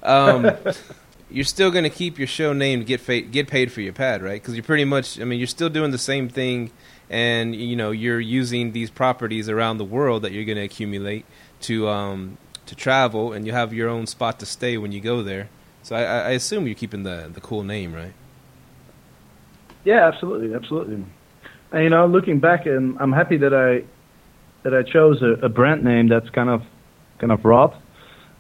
Um, 0.03 0.51
you're 1.31 1.45
still 1.45 1.71
going 1.71 1.85
to 1.85 1.91
keep 1.91 2.19
your 2.19 2.27
show 2.27 2.53
name 2.53 2.85
get 2.85 3.01
fa- 3.01 3.21
get 3.21 3.49
paid 3.49 3.73
for 3.73 3.81
your 3.81 3.93
pad, 3.93 4.23
right? 4.23 4.41
Because 4.41 4.55
you're 4.55 4.65
pretty 4.65 4.85
much. 4.85 5.21
I 5.21 5.25
mean, 5.25 5.39
you're 5.39 5.47
still 5.47 5.69
doing 5.69 5.91
the 5.91 5.99
same 5.99 6.29
thing, 6.29 6.71
and 7.09 7.55
you 7.55 7.77
know 7.77 7.91
you're 7.91 8.21
using 8.21 8.73
these 8.73 8.91
properties 8.91 9.49
around 9.49 9.79
the 9.79 9.85
world 9.85 10.23
that 10.23 10.33
you're 10.33 10.45
going 10.45 10.59
to 10.59 10.65
accumulate 10.65 11.25
to 11.63 11.89
um, 11.89 12.39
to 12.67 12.75
travel, 12.75 13.33
and 13.33 13.47
you 13.47 13.53
have 13.53 13.73
your 13.73 13.89
own 13.89 14.07
spot 14.07 14.39
to 14.41 14.47
stay 14.47 14.77
when 14.77 14.93
you 14.93 15.01
go 15.01 15.23
there. 15.23 15.49
So 15.83 15.97
I, 15.97 16.03
I 16.03 16.31
assume 16.31 16.67
you're 16.67 16.75
keeping 16.75 17.05
the 17.05 17.31
the 17.33 17.41
cool 17.41 17.63
name, 17.63 17.95
right? 17.95 18.13
Yeah, 19.85 20.07
absolutely, 20.07 20.55
absolutely. 20.55 21.05
And, 21.73 21.85
you 21.85 21.91
know, 21.91 22.07
looking 22.07 22.41
back, 22.41 22.67
and 22.67 22.99
I'm 23.01 23.13
happy 23.13 23.39
that 23.39 23.55
I 23.55 23.85
that 24.63 24.75
I 24.75 24.83
chose 24.83 25.23
a, 25.23 25.47
a 25.47 25.49
brand 25.49 25.85
name 25.85 26.09
that's 26.09 26.29
kind 26.31 26.51
of 26.51 26.63
kind 27.19 27.33
of 27.33 27.43
broad, 27.43 27.75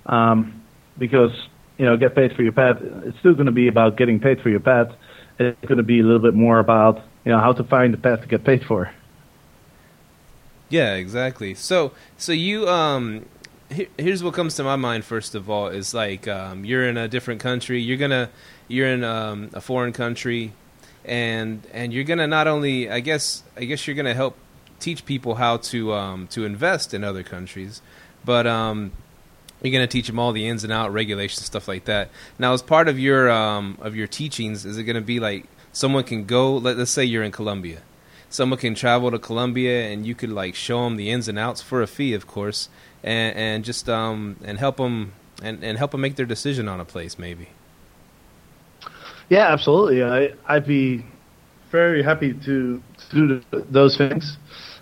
um, 0.07 0.63
because 0.99 1.33
you 1.81 1.87
know, 1.87 1.97
get 1.97 2.15
paid 2.15 2.37
for 2.37 2.43
your 2.43 2.53
pet. 2.53 2.77
It's 3.07 3.19
still 3.21 3.33
going 3.33 3.47
to 3.47 3.53
be 3.53 3.67
about 3.67 3.97
getting 3.97 4.21
paid 4.21 4.43
for 4.43 4.51
your 4.51 4.61
pet. 4.61 4.95
It's 5.39 5.67
going 5.67 5.79
to 5.79 5.83
be 5.83 6.01
a 6.01 6.03
little 6.03 6.21
bit 6.21 6.35
more 6.35 6.59
about 6.59 7.03
you 7.25 7.33
know 7.33 7.41
how 7.41 7.55
to 7.55 7.65
find 7.65 7.95
the 7.95 7.97
pet 7.97 8.21
to 8.21 8.29
get 8.29 8.45
paid 8.45 8.63
for. 8.67 8.93
Yeah, 10.69 10.97
exactly. 10.97 11.55
So, 11.55 11.93
so 12.19 12.33
you 12.33 12.69
um, 12.69 13.25
here's 13.71 14.23
what 14.23 14.35
comes 14.35 14.57
to 14.57 14.63
my 14.63 14.77
mind 14.77 15.07
first 15.07 15.35
of 15.35 15.49
all 15.49 15.69
is 15.69 15.95
like 15.95 16.29
um, 16.29 16.67
you're 16.67 16.87
in 16.87 16.99
a 16.99 17.09
different 17.09 17.41
country. 17.41 17.81
You're 17.81 17.97
gonna 17.97 18.29
you're 18.69 18.89
in 18.89 19.03
um, 19.03 19.49
a 19.55 19.63
foreign 19.63 19.95
country 19.95 20.53
and 21.07 21.67
and 21.73 21.95
you're 21.95 22.05
gonna 22.05 22.27
not 22.27 22.47
only 22.47 22.91
I 22.91 23.01
guess 23.01 23.43
I 23.57 23.65
guess 23.65 23.87
you're 23.87 23.97
gonna 23.97 24.13
help 24.13 24.37
teach 24.81 25.07
people 25.07 25.37
how 25.37 25.57
to 25.57 25.95
um, 25.95 26.27
to 26.29 26.45
invest 26.45 26.93
in 26.93 27.05
other 27.05 27.23
countries, 27.23 27.81
but 28.23 28.47
um, 28.47 28.93
you're 29.63 29.73
gonna 29.73 29.87
teach 29.87 30.07
them 30.07 30.19
all 30.19 30.33
the 30.33 30.49
ins 30.49 30.65
and 30.65 30.73
out 30.73 30.93
regulations 30.93 31.45
stuff 31.45 31.69
like 31.69 31.85
that. 31.85 32.09
Now, 32.39 32.53
as 32.53 32.63
part 32.63 32.89
of 32.89 32.99
your 32.99 33.31
um, 33.31 33.79
of 33.81 33.97
your 33.97 34.07
teachings, 34.07 34.65
is 34.65 34.79
it 34.79 34.85
gonna 34.85 35.01
be 35.01 35.21
like 35.21 35.45
someone 35.73 36.05
can 36.05 36.25
go? 36.25 36.57
Let, 36.57 36.77
let's 36.77 36.91
say 36.91 37.05
you're 37.05 37.23
in 37.23 37.33
Colombia, 37.33 37.81
someone 38.29 38.59
can 38.59 38.75
travel 38.75 39.11
to 39.11 39.19
Colombia, 39.19 39.89
and 39.89 40.07
you 40.07 40.15
could 40.15 40.31
like 40.31 40.55
show 40.55 40.85
them 40.85 40.97
the 40.97 41.11
ins 41.11 41.29
and 41.29 41.39
outs 41.39 41.61
for 41.61 41.83
a 41.83 41.87
fee, 41.87 42.15
of 42.15 42.27
course, 42.27 42.69
and, 43.03 43.37
and 43.37 43.65
just 43.65 43.89
um, 43.89 44.37
and 44.45 44.59
help 44.59 44.77
them 44.79 45.13
and, 45.43 45.63
and 45.63 45.79
help 45.79 45.93
them 45.93 46.01
make 46.01 46.17
their 46.17 46.27
decision 46.27 46.69
on 46.69 46.81
a 46.81 46.85
place, 46.85 47.19
maybe. 47.19 47.49
Yeah, 49.29 49.53
absolutely. 49.53 50.03
I 50.03 50.35
I'd 50.47 50.67
be 50.67 51.05
very 51.71 52.03
happy 52.03 52.35
to, 52.35 52.83
to 53.11 53.15
do 53.15 53.43
those 53.53 53.97
things. 53.97 54.37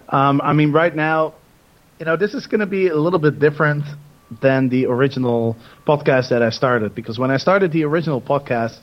Um, 0.08 0.40
I 0.42 0.52
mean, 0.52 0.72
right 0.72 0.94
now, 0.94 1.34
you 1.98 2.06
know, 2.06 2.16
this 2.16 2.34
is 2.34 2.46
going 2.46 2.60
to 2.60 2.66
be 2.66 2.88
a 2.88 2.96
little 2.96 3.18
bit 3.18 3.38
different 3.38 3.84
than 4.40 4.68
the 4.68 4.86
original 4.86 5.56
podcast 5.86 6.28
that 6.30 6.42
I 6.42 6.50
started 6.50 6.94
because 6.94 7.18
when 7.18 7.30
I 7.30 7.38
started 7.38 7.72
the 7.72 7.84
original 7.84 8.20
podcast, 8.20 8.78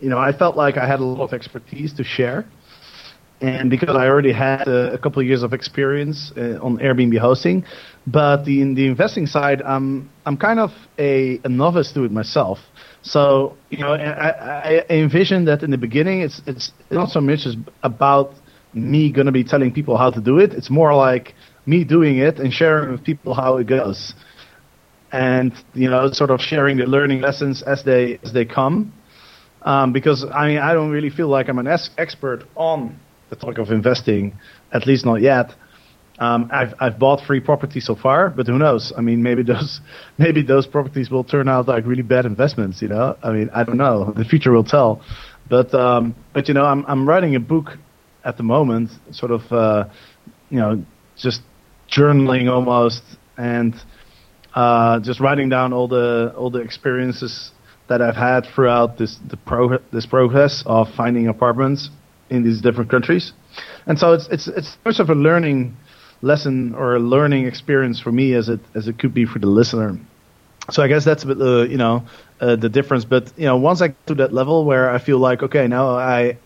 you 0.00 0.08
know, 0.08 0.18
I 0.18 0.32
felt 0.32 0.56
like 0.56 0.76
I 0.76 0.86
had 0.86 1.00
a 1.00 1.04
lot 1.04 1.24
of 1.24 1.32
expertise 1.32 1.92
to 1.94 2.04
share. 2.04 2.44
And 3.40 3.68
because 3.68 3.94
I 3.96 4.06
already 4.06 4.32
had 4.32 4.68
a, 4.68 4.96
couple 4.96 5.20
of 5.20 5.26
years 5.26 5.42
of 5.42 5.52
experience 5.52 6.32
uh, 6.36 6.58
on 6.62 6.78
Airbnb 6.78 7.18
hosting, 7.18 7.64
but 8.06 8.44
the, 8.44 8.62
in 8.62 8.74
the 8.74 8.86
investing 8.86 9.26
side, 9.26 9.60
I'm 9.62 10.08
I'm 10.24 10.36
kind 10.36 10.60
of 10.60 10.70
a, 10.98 11.40
a 11.44 11.48
novice 11.48 11.92
to 11.92 12.04
it 12.04 12.12
myself. 12.12 12.58
So 13.02 13.56
you 13.70 13.78
know, 13.78 13.92
I, 13.94 14.78
I 14.78 14.84
envision 14.88 15.44
that 15.46 15.62
in 15.62 15.70
the 15.72 15.76
beginning, 15.76 16.22
it's 16.22 16.40
it's 16.46 16.72
not 16.90 17.10
so 17.10 17.20
much 17.20 17.44
as 17.44 17.56
about 17.82 18.34
me 18.72 19.10
going 19.10 19.26
to 19.26 19.32
be 19.32 19.44
telling 19.44 19.72
people 19.72 19.96
how 19.96 20.10
to 20.10 20.20
do 20.20 20.38
it. 20.38 20.52
It's 20.52 20.70
more 20.70 20.94
like 20.94 21.34
me 21.66 21.84
doing 21.84 22.18
it 22.18 22.38
and 22.38 22.52
sharing 22.52 22.92
with 22.92 23.04
people 23.04 23.34
how 23.34 23.56
it 23.56 23.66
goes, 23.66 24.14
and 25.12 25.52
you 25.74 25.88
know, 25.88 26.10
sort 26.12 26.30
of 26.30 26.40
sharing 26.40 26.76
the 26.76 26.84
learning 26.86 27.20
lessons 27.20 27.62
as 27.62 27.84
they 27.84 28.18
as 28.22 28.32
they 28.32 28.44
come. 28.44 28.92
Um, 29.62 29.92
because 29.92 30.24
I 30.24 30.48
mean, 30.48 30.58
I 30.58 30.74
don't 30.74 30.90
really 30.90 31.10
feel 31.10 31.28
like 31.28 31.48
I'm 31.48 31.58
an 31.58 31.66
es- 31.66 31.90
expert 31.96 32.44
on 32.54 32.98
the 33.30 33.36
topic 33.36 33.58
of 33.58 33.70
investing, 33.70 34.34
at 34.72 34.86
least 34.86 35.06
not 35.06 35.22
yet. 35.22 35.54
Um, 36.18 36.48
I've 36.52 36.74
I've 36.78 36.98
bought 36.98 37.22
three 37.26 37.40
properties 37.40 37.86
so 37.86 37.96
far, 37.96 38.30
but 38.30 38.46
who 38.46 38.58
knows? 38.58 38.92
I 38.96 39.00
mean, 39.00 39.22
maybe 39.22 39.42
those 39.42 39.80
maybe 40.18 40.42
those 40.42 40.66
properties 40.66 41.10
will 41.10 41.24
turn 41.24 41.48
out 41.48 41.66
like 41.66 41.86
really 41.86 42.02
bad 42.02 42.26
investments. 42.26 42.82
You 42.82 42.88
know, 42.88 43.16
I 43.22 43.32
mean, 43.32 43.50
I 43.54 43.64
don't 43.64 43.78
know. 43.78 44.12
The 44.16 44.24
future 44.24 44.52
will 44.52 44.64
tell. 44.64 45.02
But 45.48 45.74
um, 45.74 46.14
but 46.32 46.48
you 46.48 46.54
know, 46.54 46.64
I'm 46.64 46.84
I'm 46.86 47.08
writing 47.08 47.34
a 47.34 47.40
book 47.40 47.78
at 48.24 48.36
the 48.36 48.42
moment, 48.42 48.90
sort 49.10 49.32
of 49.32 49.52
uh, 49.52 49.84
you 50.50 50.58
know, 50.58 50.84
just 51.16 51.42
journaling 51.90 52.50
almost, 52.50 53.02
and 53.36 53.74
uh, 54.54 55.00
just 55.00 55.20
writing 55.20 55.48
down 55.48 55.72
all 55.72 55.88
the 55.88 56.32
all 56.36 56.50
the 56.50 56.60
experiences 56.60 57.52
that 57.88 58.00
I've 58.00 58.16
had 58.16 58.46
throughout 58.46 58.98
this 58.98 59.18
the 59.28 59.36
pro 59.36 59.78
this 59.92 60.06
process 60.06 60.62
of 60.66 60.88
finding 60.94 61.28
apartments 61.28 61.90
in 62.30 62.42
these 62.42 62.60
different 62.60 62.90
countries, 62.90 63.32
and 63.86 63.98
so 63.98 64.12
it's 64.12 64.28
it's 64.28 64.48
it's 64.48 64.76
much 64.84 65.00
of 65.00 65.10
a 65.10 65.14
learning 65.14 65.76
lesson 66.22 66.74
or 66.74 66.96
a 66.96 66.98
learning 66.98 67.46
experience 67.46 68.00
for 68.00 68.12
me 68.12 68.34
as 68.34 68.48
it 68.48 68.60
as 68.74 68.88
it 68.88 68.98
could 68.98 69.12
be 69.12 69.24
for 69.24 69.38
the 69.38 69.46
listener. 69.46 69.98
So 70.70 70.82
I 70.82 70.88
guess 70.88 71.04
that's 71.04 71.24
a 71.24 71.26
bit 71.26 71.40
uh, 71.40 71.62
you 71.64 71.76
know 71.76 72.04
uh, 72.40 72.56
the 72.56 72.68
difference. 72.68 73.04
But 73.04 73.32
you 73.36 73.44
know 73.44 73.56
once 73.56 73.82
I 73.82 73.88
get 73.88 74.06
to 74.06 74.14
that 74.16 74.32
level 74.32 74.64
where 74.64 74.90
I 74.90 74.98
feel 74.98 75.18
like 75.18 75.42
okay 75.42 75.66
now 75.66 75.96
I 75.96 76.38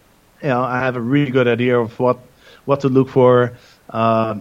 you 0.43 0.49
know 0.49 0.63
I 0.63 0.81
have 0.81 0.97
a 0.97 1.01
really 1.01 1.31
good 1.31 1.47
idea 1.47 1.79
of 1.79 1.99
what 2.01 2.19
what 2.65 2.81
to 2.81 2.89
look 2.89 3.09
for. 3.09 3.57
Uh, 3.89 4.41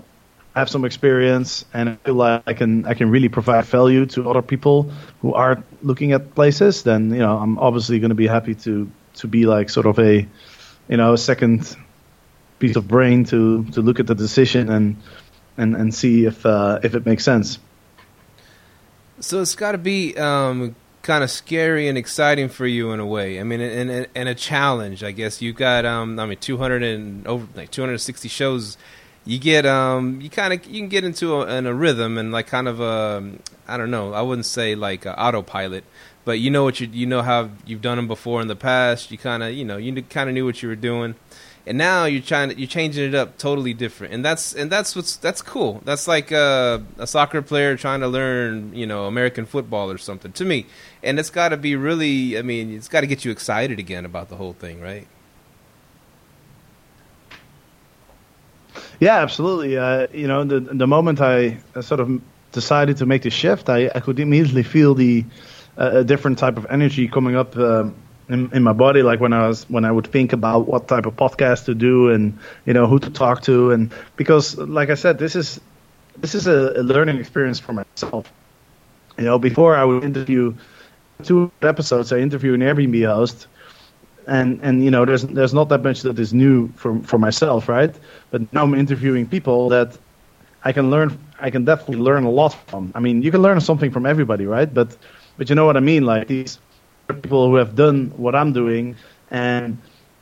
have 0.57 0.69
some 0.69 0.85
experience, 0.85 1.65
and 1.73 1.89
I 1.89 1.95
feel 1.95 2.15
like 2.15 2.43
I 2.47 2.53
can 2.53 2.85
I 2.85 2.93
can 2.93 3.09
really 3.09 3.29
provide 3.29 3.65
value 3.65 4.05
to 4.07 4.29
other 4.29 4.41
people 4.41 4.91
who 5.21 5.33
are 5.33 5.63
looking 5.83 6.11
at 6.13 6.33
places. 6.35 6.83
Then 6.83 7.11
you 7.11 7.19
know 7.19 7.37
I'm 7.37 7.57
obviously 7.59 7.99
going 7.99 8.09
to 8.09 8.15
be 8.15 8.27
happy 8.27 8.55
to 8.65 8.89
to 9.15 9.27
be 9.27 9.45
like 9.45 9.69
sort 9.69 9.85
of 9.85 9.99
a 9.99 10.27
you 10.87 10.97
know 10.97 11.13
a 11.13 11.17
second 11.17 11.75
piece 12.59 12.75
of 12.75 12.87
brain 12.87 13.23
to 13.25 13.65
to 13.65 13.81
look 13.81 13.99
at 13.99 14.07
the 14.07 14.15
decision 14.15 14.69
and 14.69 14.97
and 15.57 15.75
and 15.75 15.93
see 15.93 16.25
if 16.25 16.45
uh, 16.45 16.79
if 16.83 16.95
it 16.95 17.05
makes 17.05 17.23
sense. 17.23 17.59
So 19.19 19.41
it's 19.41 19.55
got 19.55 19.71
to 19.71 19.79
be 19.79 20.15
um, 20.17 20.75
kind 21.01 21.23
of 21.23 21.31
scary 21.31 21.87
and 21.87 21.97
exciting 21.97 22.49
for 22.49 22.67
you 22.67 22.91
in 22.91 22.99
a 22.99 23.05
way. 23.05 23.39
I 23.39 23.43
mean, 23.43 23.61
and, 23.61 23.89
and, 23.89 24.07
and 24.13 24.29
a 24.29 24.35
challenge, 24.35 25.03
I 25.03 25.11
guess. 25.11 25.41
You 25.41 25.53
got 25.53 25.85
um, 25.85 26.19
I 26.19 26.25
mean, 26.25 26.37
200 26.37 26.83
and 26.83 27.25
over 27.27 27.47
like 27.55 27.71
260 27.71 28.27
shows 28.29 28.77
you 29.27 29.37
get 29.39 29.65
um 29.65 30.21
you 30.21 30.29
kind 30.29 30.53
of 30.53 30.65
you 30.65 30.79
can 30.79 30.87
get 30.87 31.03
into 31.03 31.35
a, 31.35 31.57
in 31.57 31.67
a 31.67 31.73
rhythm 31.73 32.17
and 32.17 32.31
like 32.31 32.47
kind 32.47 32.67
of 32.67 32.79
a 32.79 33.31
I 33.67 33.75
don't 33.75 33.91
know 33.91 34.13
I 34.13 34.21
wouldn't 34.21 34.45
say 34.45 34.73
like 34.73 35.05
autopilot 35.05 35.83
but 36.23 36.39
you 36.39 36.49
know 36.49 36.63
what 36.63 36.79
you 36.79 36.87
you 36.87 37.05
know 37.05 37.21
how 37.21 37.49
you've 37.65 37.81
done 37.81 37.97
them 37.97 38.07
before 38.07 38.41
in 38.41 38.47
the 38.47 38.55
past 38.55 39.11
you 39.11 39.17
kind 39.17 39.43
of 39.43 39.53
you 39.53 39.65
know 39.65 39.75
you 39.75 40.01
kind 40.03 40.29
of 40.29 40.33
knew 40.33 40.45
what 40.45 40.63
you 40.63 40.69
were 40.69 40.75
doing 40.75 41.15
and 41.65 41.77
now 41.77 42.05
you're 42.05 42.21
trying 42.21 42.57
you're 42.57 42.67
changing 42.67 43.03
it 43.03 43.13
up 43.13 43.37
totally 43.37 43.73
different 43.73 44.13
and 44.13 44.23
that's 44.23 44.53
and 44.53 44.71
that's 44.71 44.95
what's 44.95 45.17
that's 45.17 45.41
cool 45.41 45.81
that's 45.83 46.07
like 46.07 46.31
a, 46.31 46.81
a 46.97 47.05
soccer 47.05 47.41
player 47.41 47.75
trying 47.75 47.99
to 47.99 48.07
learn 48.07 48.73
you 48.73 48.87
know 48.87 49.07
American 49.07 49.45
football 49.45 49.91
or 49.91 49.97
something 49.97 50.31
to 50.31 50.45
me 50.45 50.65
and 51.03 51.19
it's 51.19 51.29
got 51.29 51.49
to 51.49 51.57
be 51.57 51.75
really 51.75 52.37
I 52.37 52.43
mean 52.43 52.73
it's 52.73 52.87
got 52.87 53.01
to 53.01 53.07
get 53.07 53.25
you 53.25 53.31
excited 53.31 53.77
again 53.77 54.05
about 54.05 54.29
the 54.29 54.37
whole 54.37 54.53
thing 54.53 54.79
right 54.79 55.07
Yeah, 58.99 59.17
absolutely. 59.17 59.77
Uh, 59.77 60.07
you 60.13 60.27
know, 60.27 60.43
the 60.43 60.59
the 60.59 60.87
moment 60.87 61.21
I 61.21 61.57
sort 61.81 61.99
of 61.99 62.21
decided 62.51 62.97
to 62.97 63.05
make 63.05 63.21
the 63.23 63.29
shift, 63.29 63.69
I, 63.69 63.89
I 63.93 63.99
could 63.99 64.19
immediately 64.19 64.63
feel 64.63 64.95
the 64.95 65.25
uh, 65.77 65.97
a 65.97 66.03
different 66.03 66.39
type 66.39 66.57
of 66.57 66.65
energy 66.69 67.07
coming 67.07 67.35
up 67.35 67.55
uh, 67.55 67.89
in, 68.29 68.49
in 68.53 68.63
my 68.63 68.73
body. 68.73 69.03
Like 69.03 69.19
when 69.19 69.33
I 69.33 69.47
was 69.47 69.69
when 69.69 69.85
I 69.85 69.91
would 69.91 70.07
think 70.07 70.33
about 70.33 70.67
what 70.67 70.87
type 70.87 71.05
of 71.05 71.15
podcast 71.15 71.65
to 71.65 71.75
do 71.75 72.09
and 72.09 72.39
you 72.65 72.73
know 72.73 72.87
who 72.87 72.99
to 72.99 73.09
talk 73.11 73.41
to, 73.43 73.71
and 73.71 73.93
because 74.15 74.57
like 74.57 74.89
I 74.89 74.95
said, 74.95 75.19
this 75.19 75.35
is 75.35 75.59
this 76.17 76.33
is 76.33 76.47
a, 76.47 76.73
a 76.77 76.83
learning 76.83 77.17
experience 77.17 77.59
for 77.59 77.73
myself. 77.73 78.31
You 79.17 79.25
know, 79.25 79.39
before 79.39 79.75
I 79.75 79.83
would 79.83 80.03
interview 80.03 80.55
two 81.23 81.51
episodes, 81.61 82.11
I 82.11 82.19
interview 82.19 82.53
an 82.53 82.61
Airbnb 82.61 83.05
host 83.05 83.47
and 84.27 84.59
and 84.61 84.83
you 84.83 84.91
know 84.91 85.05
there's 85.05 85.23
there's 85.23 85.53
not 85.53 85.69
that 85.69 85.83
much 85.83 86.01
that 86.01 86.19
is 86.19 86.33
new 86.33 86.67
for 86.75 86.99
for 86.99 87.17
myself, 87.17 87.67
right? 87.69 87.93
But 88.29 88.51
now 88.53 88.63
I'm 88.63 88.75
interviewing 88.75 89.27
people 89.27 89.69
that 89.69 89.97
I 90.63 90.71
can 90.71 90.91
learn. 90.91 91.17
I 91.39 91.49
can 91.49 91.65
definitely 91.65 91.97
learn 91.97 92.23
a 92.23 92.31
lot 92.31 92.53
from. 92.67 92.91
I 92.93 92.99
mean, 92.99 93.21
you 93.21 93.31
can 93.31 93.41
learn 93.41 93.59
something 93.61 93.91
from 93.91 94.05
everybody, 94.05 94.45
right? 94.45 94.71
But 94.71 94.95
but 95.37 95.49
you 95.49 95.55
know 95.55 95.65
what 95.65 95.77
I 95.77 95.81
mean? 95.81 96.03
Like 96.03 96.27
these 96.27 96.59
people 97.07 97.49
who 97.49 97.55
have 97.55 97.75
done 97.75 98.11
what 98.17 98.35
I'm 98.35 98.53
doing, 98.53 98.95
and 99.31 99.77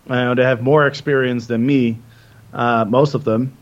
know, 0.07 0.35
they 0.35 0.43
have 0.43 0.61
more 0.61 0.85
experience 0.87 1.47
than 1.47 1.65
me, 1.65 1.97
uh, 2.53 2.85
most 2.85 3.13
of 3.13 3.23
them. 3.23 3.57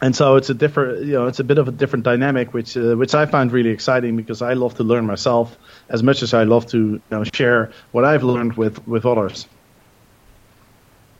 And 0.00 0.14
so 0.14 0.36
it's 0.36 0.48
a 0.48 0.54
different, 0.54 1.06
you 1.06 1.12
know, 1.14 1.26
it's 1.26 1.40
a 1.40 1.44
bit 1.44 1.58
of 1.58 1.66
a 1.66 1.72
different 1.72 2.04
dynamic, 2.04 2.54
which 2.54 2.76
uh, 2.76 2.94
which 2.94 3.14
I 3.14 3.26
find 3.26 3.50
really 3.50 3.70
exciting 3.70 4.16
because 4.16 4.42
I 4.42 4.52
love 4.52 4.74
to 4.76 4.84
learn 4.84 5.06
myself 5.06 5.56
as 5.88 6.02
much 6.02 6.22
as 6.22 6.34
I 6.34 6.44
love 6.44 6.66
to 6.66 6.78
you 6.78 7.02
know, 7.10 7.24
share 7.24 7.72
what 7.90 8.04
I've 8.04 8.22
learned 8.22 8.56
with 8.56 8.86
with 8.86 9.04
others. 9.04 9.46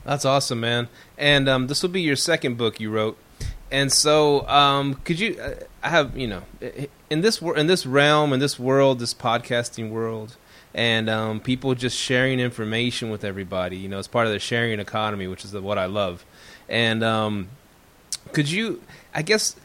That's 0.09 0.25
awesome, 0.25 0.61
man. 0.61 0.89
And 1.19 1.51
um, 1.51 1.67
this 1.67 1.83
will 1.83 1.91
be 1.91 2.01
your 2.01 2.17
second 2.17 2.57
book 2.57 2.81
you 2.81 2.91
wrote. 2.91 3.19
And 3.71 3.93
so, 3.93 4.49
um, 4.49 4.95
could 5.05 5.21
you? 5.21 5.39
Uh, 5.39 5.57
I 5.83 5.91
have 5.91 6.17
you 6.17 6.27
know, 6.27 6.45
in 7.11 7.21
this 7.21 7.43
in 7.43 7.67
this 7.67 7.85
realm, 7.85 8.33
in 8.33 8.41
this 8.41 8.59
world, 8.59 9.01
this 9.01 9.13
podcasting 9.13 9.91
world, 9.91 10.39
and 10.73 11.11
um, 11.11 11.41
people 11.41 11.75
just 11.75 11.95
sharing 11.95 12.41
information 12.41 13.11
with 13.11 13.23
everybody. 13.23 13.77
You 13.77 13.91
know, 13.91 13.99
it's 13.99 14.09
part 14.09 14.27
of 14.27 14.33
the 14.33 14.39
sharing 14.39 14.81
economy, 14.81 15.27
which 15.27 15.45
is 15.45 15.53
what 15.53 15.77
I 15.77 15.85
love. 15.85 16.25
And 16.71 17.05
um, 17.05 17.49
could 18.33 18.51
you? 18.51 18.83
I 19.15 19.21
guess. 19.21 19.57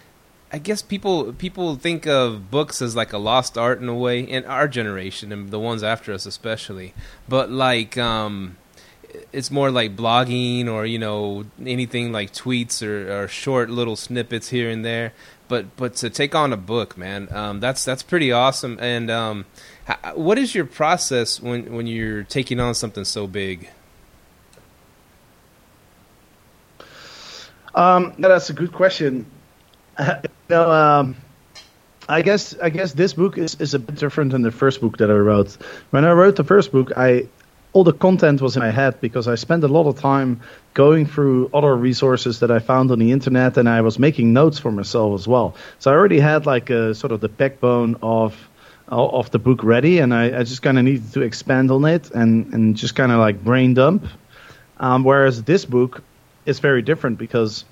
I 0.51 0.59
guess 0.59 0.83
people 0.83 1.33
people 1.33 1.77
think 1.77 2.05
of 2.05 2.51
books 2.51 2.79
as 2.81 2.95
like 2.95 3.11
a 3.11 3.17
lost 3.17 3.57
art 3.57 3.81
in 3.81 3.89
a 3.89 3.95
way 3.95 4.19
in 4.19 4.45
our 4.45 4.67
generation 4.67 5.31
and 5.31 5.49
the 5.49 5.57
ones 5.59 5.81
after 5.81 6.13
us 6.13 6.27
especially. 6.27 6.93
But 7.27 7.49
like 7.49 7.97
um, 7.97 8.57
it's 9.31 9.51
more 9.51 9.71
like 9.71 9.95
blogging 9.95 10.67
or 10.67 10.85
you 10.85 10.99
know 10.99 11.45
anything 11.65 12.11
like 12.11 12.33
tweets 12.33 12.85
or, 12.85 13.23
or, 13.23 13.27
short 13.27 13.69
little 13.69 13.95
snippets 13.95 14.49
here 14.49 14.69
and 14.69 14.83
there. 14.83 15.13
But 15.47 15.75
but 15.75 15.95
to 15.97 16.09
take 16.09 16.35
on 16.35 16.53
a 16.53 16.57
book, 16.57 16.97
man, 16.97 17.27
um, 17.31 17.59
that's 17.59 17.83
that's 17.85 18.03
pretty 18.03 18.31
awesome. 18.31 18.77
And 18.79 19.11
um, 19.11 19.45
what 20.15 20.37
is 20.37 20.55
your 20.55 20.65
process 20.65 21.41
when 21.41 21.73
when 21.73 21.87
you're 21.87 22.23
taking 22.23 22.59
on 22.59 22.75
something 22.75 23.05
so 23.05 23.27
big? 23.27 23.69
Um, 27.75 28.13
that's 28.19 28.49
a 28.49 28.53
good 28.53 28.71
question. 28.71 29.25
know, 30.49 30.71
um, 30.71 31.15
I 32.07 32.21
guess 32.21 32.55
I 32.59 32.69
guess 32.69 32.93
this 32.93 33.13
book 33.13 33.37
is, 33.37 33.55
is 33.59 33.73
a 33.73 33.79
bit 33.79 33.95
different 33.95 34.31
than 34.31 34.41
the 34.41 34.51
first 34.51 34.81
book 34.81 34.97
that 34.97 35.09
I 35.09 35.15
wrote. 35.15 35.57
When 35.91 36.05
I 36.05 36.11
wrote 36.11 36.35
the 36.35 36.43
first 36.43 36.71
book, 36.71 36.91
I 36.97 37.27
all 37.73 37.83
the 37.83 37.93
content 37.93 38.39
was 38.39 38.55
in 38.55 38.61
my 38.61 38.69
head 38.69 39.01
because 39.01 39.27
I 39.27 39.35
spent 39.35 39.63
a 39.63 39.67
lot 39.67 39.87
of 39.87 39.99
time 39.99 40.39
going 40.75 41.07
through 41.07 41.49
other 41.53 41.75
resources 41.75 42.39
that 42.39 42.51
I 42.51 42.59
found 42.59 42.91
on 42.91 42.99
the 42.99 43.11
internet 43.11 43.57
and 43.57 43.67
I 43.67 43.81
was 43.81 43.97
making 43.97 44.31
notes 44.31 44.59
for 44.59 44.71
myself 44.71 45.19
as 45.19 45.27
well. 45.27 45.55
So 45.79 45.91
I 45.91 45.95
already 45.95 46.19
had 46.19 46.45
like 46.45 46.69
a 46.69 46.93
sort 46.93 47.11
of 47.11 47.19
the 47.19 47.29
backbone 47.29 47.97
of 48.01 48.49
of 48.89 49.31
the 49.31 49.39
book 49.39 49.63
ready 49.63 49.99
and 49.99 50.13
I, 50.13 50.39
I 50.39 50.43
just 50.43 50.61
kind 50.61 50.77
of 50.77 50.83
needed 50.83 51.11
to 51.13 51.21
expand 51.21 51.71
on 51.71 51.85
it 51.85 52.11
and, 52.11 52.53
and 52.53 52.75
just 52.75 52.95
kind 52.95 53.11
of 53.11 53.17
like 53.17 53.43
brain 53.43 53.73
dump. 53.73 54.05
Um, 54.77 55.03
whereas 55.03 55.43
this 55.43 55.65
book 55.65 56.03
is 56.45 56.59
very 56.59 56.81
different 56.81 57.17
because 57.17 57.65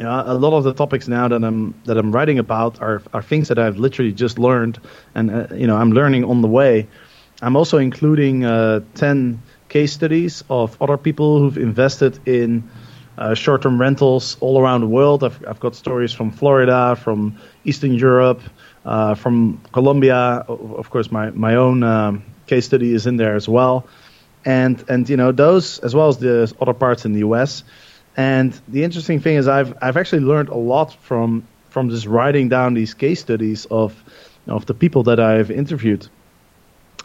a 0.00 0.34
lot 0.34 0.56
of 0.56 0.64
the 0.64 0.74
topics 0.74 1.06
now 1.06 1.28
that 1.28 1.42
I'm 1.44 1.74
that 1.84 1.96
I'm 1.96 2.12
writing 2.12 2.38
about 2.38 2.80
are 2.82 3.02
are 3.12 3.22
things 3.22 3.48
that 3.48 3.58
I've 3.58 3.78
literally 3.78 4.12
just 4.12 4.38
learned 4.38 4.78
and 5.14 5.30
uh, 5.30 5.46
you 5.54 5.66
know 5.66 5.76
I'm 5.76 5.92
learning 5.92 6.24
on 6.24 6.42
the 6.42 6.48
way. 6.48 6.86
I'm 7.42 7.56
also 7.56 7.78
including 7.78 8.44
uh, 8.44 8.80
10 8.94 9.42
case 9.68 9.92
studies 9.92 10.42
of 10.48 10.80
other 10.80 10.96
people 10.96 11.38
who've 11.38 11.58
invested 11.58 12.18
in 12.26 12.68
uh, 13.18 13.34
short-term 13.34 13.80
rentals 13.80 14.36
all 14.40 14.60
around 14.60 14.80
the 14.82 14.86
world. 14.86 15.24
I've, 15.24 15.44
I've, 15.46 15.60
got 15.60 15.74
stories 15.74 16.12
from 16.12 16.30
Florida, 16.30 16.96
from 16.96 17.38
Eastern 17.64 17.94
Europe, 17.94 18.40
uh, 18.84 19.14
from 19.14 19.60
Colombia. 19.72 20.44
Of 20.48 20.90
course, 20.90 21.10
my 21.10 21.30
my 21.30 21.56
own 21.56 21.82
um, 21.82 22.24
case 22.46 22.66
study 22.66 22.92
is 22.92 23.06
in 23.06 23.16
there 23.16 23.34
as 23.34 23.48
well, 23.48 23.86
and 24.44 24.82
and 24.88 25.08
you 25.08 25.16
know 25.16 25.32
those 25.32 25.78
as 25.78 25.94
well 25.94 26.08
as 26.08 26.18
the 26.18 26.54
other 26.60 26.74
parts 26.74 27.04
in 27.04 27.12
the 27.12 27.20
U.S. 27.20 27.64
And 28.16 28.58
the 28.68 28.84
interesting 28.84 29.20
thing 29.20 29.36
is, 29.36 29.48
I've 29.48 29.74
I've 29.80 29.96
actually 29.96 30.22
learned 30.22 30.50
a 30.50 30.56
lot 30.56 30.94
from 31.02 31.46
from 31.70 31.88
just 31.90 32.06
writing 32.06 32.48
down 32.48 32.74
these 32.74 32.92
case 32.94 33.20
studies 33.20 33.66
of 33.66 33.94
of 34.46 34.66
the 34.66 34.74
people 34.74 35.04
that 35.04 35.20
I've 35.20 35.50
interviewed 35.50 36.06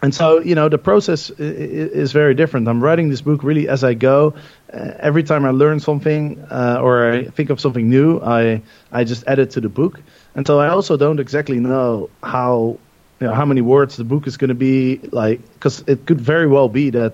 and 0.01 0.13
so 0.13 0.39
you 0.39 0.55
know 0.55 0.70
the 0.70 0.77
process 0.77 1.29
is 1.29 2.12
very 2.12 2.34
different. 2.34 2.67
I'm 2.67 2.84
writing 2.84 3.10
this 3.10 3.22
book 3.22 3.43
really 3.43 3.67
as 3.67 3.84
i 3.84 3.93
go. 3.93 4.34
Uh, 4.74 4.93
every 5.00 5.24
time 5.24 5.46
i 5.46 5.51
learn 5.51 5.79
something 5.79 6.43
uh, 6.50 6.79
or 6.81 7.12
i 7.12 7.25
think 7.25 7.50
of 7.50 7.60
something 7.60 7.89
new 7.89 8.20
i 8.22 8.62
i 8.91 9.03
just 9.03 9.27
add 9.27 9.39
it 9.39 9.51
to 9.51 9.62
the 9.62 9.70
book. 9.70 10.00
And 10.36 10.48
so 10.48 10.60
i 10.60 10.70
also 10.70 10.98
don't 10.98 11.20
exactly 11.20 11.60
know 11.60 12.10
how 12.24 12.79
you 13.20 13.27
know 13.27 13.34
how 13.34 13.46
many 13.46 13.62
words 13.62 13.98
the 13.98 14.03
book 14.03 14.27
is 14.27 14.38
going 14.38 14.50
to 14.50 14.55
be 14.55 14.98
like 15.12 15.41
because 15.53 15.84
it 15.88 16.05
could 16.05 16.20
very 16.20 16.48
well 16.48 16.70
be 16.70 16.89
that 16.89 17.13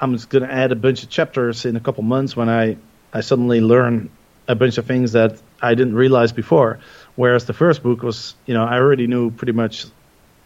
i'm 0.00 0.12
just 0.12 0.28
going 0.28 0.42
to 0.42 0.52
add 0.52 0.70
a 0.70 0.76
bunch 0.76 1.02
of 1.02 1.08
chapters 1.08 1.64
in 1.64 1.76
a 1.76 1.80
couple 1.80 2.02
months 2.02 2.36
when 2.36 2.48
i 2.48 2.76
i 3.14 3.20
suddenly 3.22 3.60
learn 3.60 4.10
a 4.48 4.54
bunch 4.54 4.76
of 4.76 4.84
things 4.86 5.12
that 5.12 5.40
i 5.62 5.74
didn't 5.74 5.94
realize 5.94 6.32
before. 6.32 6.78
Whereas 7.16 7.44
the 7.44 7.52
first 7.52 7.82
book 7.82 8.02
was 8.02 8.34
you 8.46 8.54
know 8.54 8.64
i 8.64 8.74
already 8.74 9.06
knew 9.06 9.30
pretty 9.30 9.52
much 9.52 9.86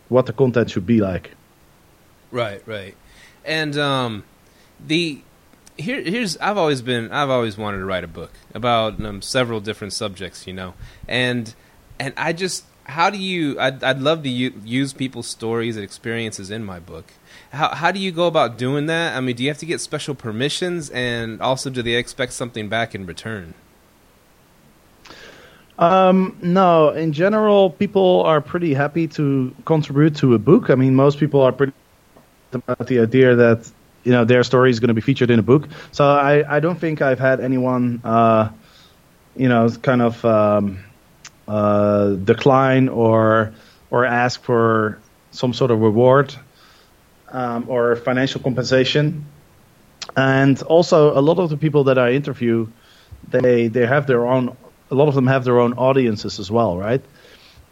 what 0.09 0.26
the 0.26 0.33
content 0.33 0.71
should 0.71 0.87
be 0.87 1.00
like 1.00 1.35
Right, 2.35 2.67
right. 2.67 2.97
And 3.45 3.79
um, 3.79 4.25
the 4.85 5.21
here 5.79 6.03
here's 6.03 6.37
I've 6.38 6.59
always 6.59 6.83
been 6.83 7.12
I've 7.12 7.31
always 7.31 7.57
wanted 7.57 7.79
to 7.79 7.85
write 7.85 8.03
a 8.03 8.09
book 8.09 8.33
about 8.53 9.00
um, 9.05 9.23
several 9.23 9.61
different 9.61 9.93
subjects, 9.93 10.45
you 10.45 10.53
know, 10.53 10.75
and 11.07 11.55
and 12.00 12.12
I 12.17 12.33
just 12.33 12.64
how 12.87 13.09
do 13.09 13.19
you? 13.19 13.59
I'd, 13.61 13.85
I'd 13.85 14.00
love 14.00 14.25
to 14.25 14.29
u- 14.29 14.61
use 14.64 14.93
people's 14.93 15.29
stories 15.29 15.76
and 15.76 15.85
experiences 15.85 16.50
in 16.50 16.64
my 16.64 16.81
book. 16.81 17.12
How 17.53 17.73
how 17.73 17.93
do 17.93 18.00
you 18.00 18.11
go 18.11 18.26
about 18.26 18.59
doing 18.59 18.87
that? 18.87 19.17
I 19.17 19.21
mean, 19.21 19.37
do 19.37 19.45
you 19.45 19.49
have 19.49 19.59
to 19.59 19.67
get 19.67 19.81
special 19.81 20.17
permissions, 20.17 20.91
and 20.91 21.41
also 21.41 21.71
do 21.71 21.83
they 21.83 21.95
expect 21.95 22.33
something 22.33 22.69
back 22.69 22.97
in 22.97 23.07
return? 23.07 23.55
Um, 25.79 26.37
no, 26.43 26.91
in 26.91 27.12
general, 27.12 27.71
people 27.71 28.25
are 28.25 28.41
pretty 28.41 28.75
happy 28.75 29.07
to 29.09 29.55
contribute 29.67 30.17
to 30.17 30.35
a 30.35 30.38
book. 30.41 30.69
I 30.69 30.75
mean, 30.75 30.97
most 30.97 31.21
people 31.21 31.41
are 31.41 31.53
pretty 31.53 31.73
about 32.54 32.87
the 32.87 33.00
idea 33.00 33.34
that 33.37 33.70
you 34.04 34.12
know 34.12 34.25
their 34.25 34.42
story 34.44 34.70
is 34.70 34.80
going 34.80 34.88
to 34.88 34.94
be 34.94 35.00
featured 35.00 35.30
in 35.30 35.38
a 35.38 35.42
book. 35.42 35.68
So 35.92 36.04
I, 36.04 36.56
I 36.56 36.61
don't 36.61 36.78
think 36.78 37.02
I've 37.02 37.18
had 37.18 37.40
anyone, 37.40 38.00
uh, 38.04 38.50
you 39.37 39.49
know, 39.49 39.68
kind 39.82 40.02
of 40.02 40.25
um, 40.25 40.84
uh, 41.49 42.11
decline 42.11 42.88
or 42.88 43.52
or 43.90 44.04
ask 44.04 44.42
for 44.42 44.99
some 45.30 45.52
sort 45.52 45.70
of 45.70 45.80
reward 45.80 46.34
um, 47.28 47.66
or 47.68 47.96
financial 47.96 48.40
compensation. 48.40 49.26
And 50.16 50.62
also, 50.62 51.18
a 51.18 51.20
lot 51.20 51.38
of 51.38 51.50
the 51.50 51.56
people 51.56 51.84
that 51.84 51.99
I 51.99 52.12
interview, 52.12 52.68
they 53.28 53.68
they 53.68 53.87
have 53.87 54.06
their 54.06 54.26
own. 54.26 54.56
A 54.90 54.94
lot 54.94 55.08
of 55.08 55.14
them 55.14 55.26
have 55.26 55.44
their 55.44 55.58
own 55.58 55.73
audiences 55.75 56.38
as 56.38 56.50
well, 56.50 56.76
right? 56.76 57.02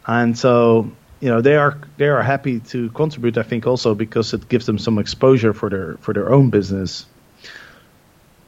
And 0.05 0.37
so 0.37 0.91
you 1.23 1.29
know 1.29 1.39
they 1.39 1.55
are 1.55 1.79
they 1.95 2.09
are 2.09 2.21
happy 2.21 2.59
to 2.59 2.89
contribute. 2.89 3.37
I 3.37 3.43
think 3.43 3.65
also 3.65 3.95
because 3.95 4.33
it 4.33 4.49
gives 4.49 4.65
them 4.65 4.77
some 4.77 4.99
exposure 4.99 5.53
for 5.53 5.69
their 5.69 5.95
for 6.01 6.13
their 6.13 6.29
own 6.33 6.49
business. 6.49 7.05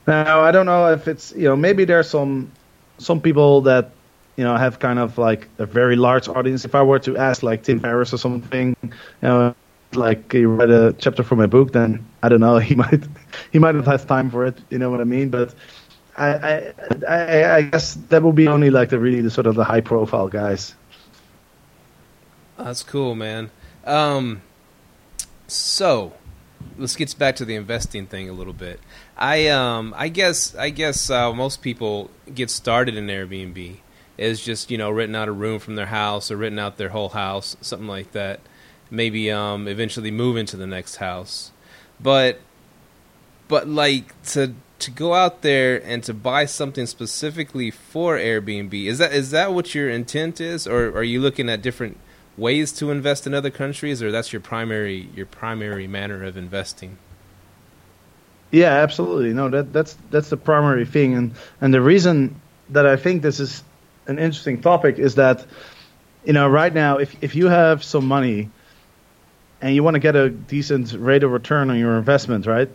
Now 0.08 0.42
I 0.42 0.52
don't 0.52 0.66
know 0.66 0.92
if 0.92 1.08
it's 1.08 1.32
you 1.32 1.46
know 1.48 1.56
maybe 1.56 1.86
there's 1.86 2.10
some 2.10 2.52
some 2.98 3.22
people 3.22 3.62
that 3.62 3.92
you 4.36 4.44
know 4.44 4.58
have 4.58 4.80
kind 4.80 5.00
of 5.00 5.18
like 5.18 5.48
a 5.58 5.66
very 5.66 5.96
large 5.96 6.28
audience. 6.28 6.66
If 6.66 6.76
I 6.76 6.84
were 6.84 7.00
to 7.00 7.16
ask 7.16 7.44
like 7.44 7.64
Tim 7.64 7.80
Ferriss 7.80 8.14
or 8.14 8.18
something, 8.18 8.76
you 8.84 8.90
know, 9.22 9.56
like 9.94 10.34
he 10.34 10.46
read 10.46 10.70
a 10.70 10.92
chapter 10.92 11.24
from 11.24 11.38
my 11.38 11.48
book, 11.48 11.72
then 11.72 12.06
I 12.24 12.28
don't 12.28 12.42
know 12.42 12.58
he 12.70 12.76
might 12.76 13.08
he 13.54 13.60
might 13.60 13.76
have 13.76 13.88
had 13.88 14.06
time 14.06 14.30
for 14.30 14.46
it. 14.46 14.58
You 14.70 14.80
know 14.80 14.92
what 14.92 15.00
I 15.00 15.06
mean? 15.06 15.30
But 15.30 15.56
I 16.18 16.28
I 16.28 16.74
I, 17.08 17.56
I 17.56 17.62
guess 17.62 17.94
that 18.10 18.22
would 18.22 18.36
be 18.36 18.50
only 18.50 18.70
like 18.70 18.90
the 18.90 19.00
really 19.00 19.22
the 19.22 19.32
sort 19.32 19.48
of 19.48 19.56
the 19.56 19.64
high 19.64 19.82
profile 19.82 20.28
guys. 20.28 20.76
That's 22.58 22.84
cool, 22.84 23.16
man. 23.16 23.52
Um, 23.86 24.42
so 25.48 26.14
let's 26.78 26.96
get 26.96 27.18
back 27.18 27.36
to 27.38 27.46
the 27.46 27.56
investing 27.56 28.08
thing 28.08 28.30
a 28.30 28.34
little 28.34 28.54
bit. 28.54 28.80
I 29.18 29.48
um 29.48 29.94
I 29.98 30.10
guess 30.10 30.56
I 30.56 30.70
guess 30.70 31.10
uh, 31.10 31.34
most 31.34 31.62
people 31.62 32.10
get 32.34 32.50
started 32.50 32.96
in 32.96 33.08
Airbnb 33.08 33.78
is 34.18 34.44
just 34.44 34.72
you 34.72 34.78
know 34.78 34.90
renting 34.90 35.16
out 35.16 35.28
a 35.28 35.32
room 35.32 35.60
from 35.60 35.76
their 35.76 35.88
house 35.88 36.32
or 36.32 36.38
renting 36.38 36.60
out 36.60 36.78
their 36.78 36.90
whole 36.90 37.10
house, 37.10 37.56
something 37.62 37.88
like 37.88 38.12
that. 38.14 38.40
Maybe 38.90 39.32
um 39.32 39.68
eventually 39.68 40.12
move 40.12 40.38
into 40.38 40.58
the 40.58 40.68
next 40.68 40.98
house, 40.98 41.52
but 42.00 42.40
but 43.48 43.68
like 43.68 44.22
to 44.24 44.56
to 44.78 44.92
go 44.92 45.14
out 45.14 45.42
there 45.42 45.82
and 45.86 46.04
to 46.04 46.14
buy 46.14 46.46
something 46.46 46.86
specifically 46.86 47.72
for 47.72 48.18
Airbnb 48.18 48.86
is 48.86 48.98
that 48.98 49.14
is 49.14 49.32
that 49.32 49.54
what 49.54 49.74
your 49.74 49.90
intent 49.90 50.42
is, 50.42 50.68
or 50.68 50.88
are 50.96 51.04
you 51.04 51.22
looking 51.22 51.50
at 51.50 51.62
different 51.62 51.98
ways 52.38 52.72
to 52.74 52.92
invest 52.92 53.26
in 53.28 53.34
other 53.34 53.50
countries, 53.50 54.02
or 54.04 54.12
that's 54.12 54.34
your 54.34 54.42
primary 54.42 55.10
your 55.16 55.26
primary 55.26 55.88
manner 55.88 56.24
of 56.24 56.38
investing? 56.38 56.98
Yeah, 58.52 58.72
absolutely. 58.72 59.34
No, 59.34 59.50
that 59.50 59.74
that's 59.74 59.98
that's 60.12 60.30
the 60.30 60.38
primary 60.38 60.86
thing, 60.86 61.14
and 61.14 61.36
and 61.62 61.74
the 61.74 61.82
reason 61.82 62.40
that 62.70 62.86
I 62.86 62.96
think 62.96 63.22
this 63.22 63.40
is 63.40 63.64
an 64.08 64.20
interesting 64.20 64.62
topic 64.62 65.00
is 65.00 65.16
that 65.16 65.46
you 66.24 66.34
know 66.34 66.48
right 66.48 66.74
now 66.74 66.98
if 66.98 67.16
if 67.24 67.36
you 67.36 67.48
have 67.48 67.84
some 67.84 68.08
money 68.08 68.50
and 69.62 69.74
you 69.74 69.84
want 69.84 69.96
to 69.96 70.00
get 70.00 70.16
a 70.16 70.30
decent 70.30 70.94
rate 70.94 71.24
of 71.24 71.32
return 71.32 71.70
on 71.70 71.80
your 71.80 71.98
investment, 71.98 72.46
right? 72.46 72.70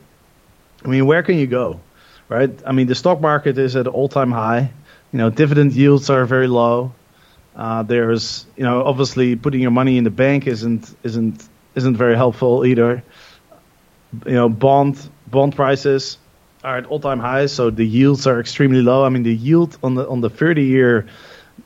I 0.84 0.88
mean, 0.88 1.06
where 1.06 1.22
can 1.22 1.36
you 1.36 1.46
go, 1.46 1.80
right? 2.28 2.50
I 2.66 2.73
mean, 2.73 2.86
the 2.86 2.94
stock 2.94 3.20
market 3.20 3.58
is 3.58 3.76
at 3.76 3.86
all 3.86 4.08
time 4.08 4.32
high. 4.32 4.70
You 5.12 5.18
know, 5.18 5.30
dividend 5.30 5.73
yields 5.73 6.10
are 6.10 6.25
very 6.25 6.49
low. 6.49 6.92
Uh, 7.54 7.82
there's, 7.82 8.47
you 8.56 8.65
know, 8.65 8.82
obviously 8.84 9.36
putting 9.36 9.60
your 9.60 9.71
money 9.71 9.99
in 9.99 10.04
the 10.04 10.10
bank 10.10 10.47
isn't 10.47 10.95
isn't 11.02 11.49
isn't 11.75 11.97
very 11.97 12.17
helpful 12.17 12.65
either. 12.65 13.02
You 14.26 14.32
know, 14.32 14.49
bond 14.49 14.99
bond 15.26 15.54
prices 15.56 16.19
are 16.63 16.78
at 16.78 16.86
all 16.86 17.00
time 17.00 17.19
highs, 17.19 17.52
so 17.52 17.71
the 17.71 17.86
yields 17.86 18.26
are 18.26 18.41
extremely 18.41 18.82
low. 18.82 19.04
I 19.04 19.08
mean, 19.08 19.23
the 19.23 19.34
yield 19.34 19.78
on 19.82 19.95
the 19.95 20.08
on 20.08 20.21
the 20.21 20.30
30 20.30 20.65
year 20.65 21.06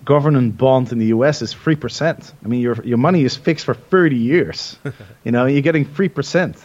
government 0.05 0.57
bond 0.57 0.93
in 0.93 0.99
the 0.99 1.07
U.S. 1.07 1.43
is 1.43 1.53
three 1.53 1.77
percent. 1.77 2.33
I 2.45 2.49
mean, 2.49 2.61
your 2.61 2.83
your 2.85 2.99
money 2.99 3.25
is 3.25 3.37
fixed 3.37 3.65
for 3.65 3.75
30 3.75 4.17
years. 4.17 4.77
you 5.25 5.33
know, 5.33 5.47
you're 5.47 5.63
getting 5.63 5.85
three 5.85 6.09
percent. 6.09 6.57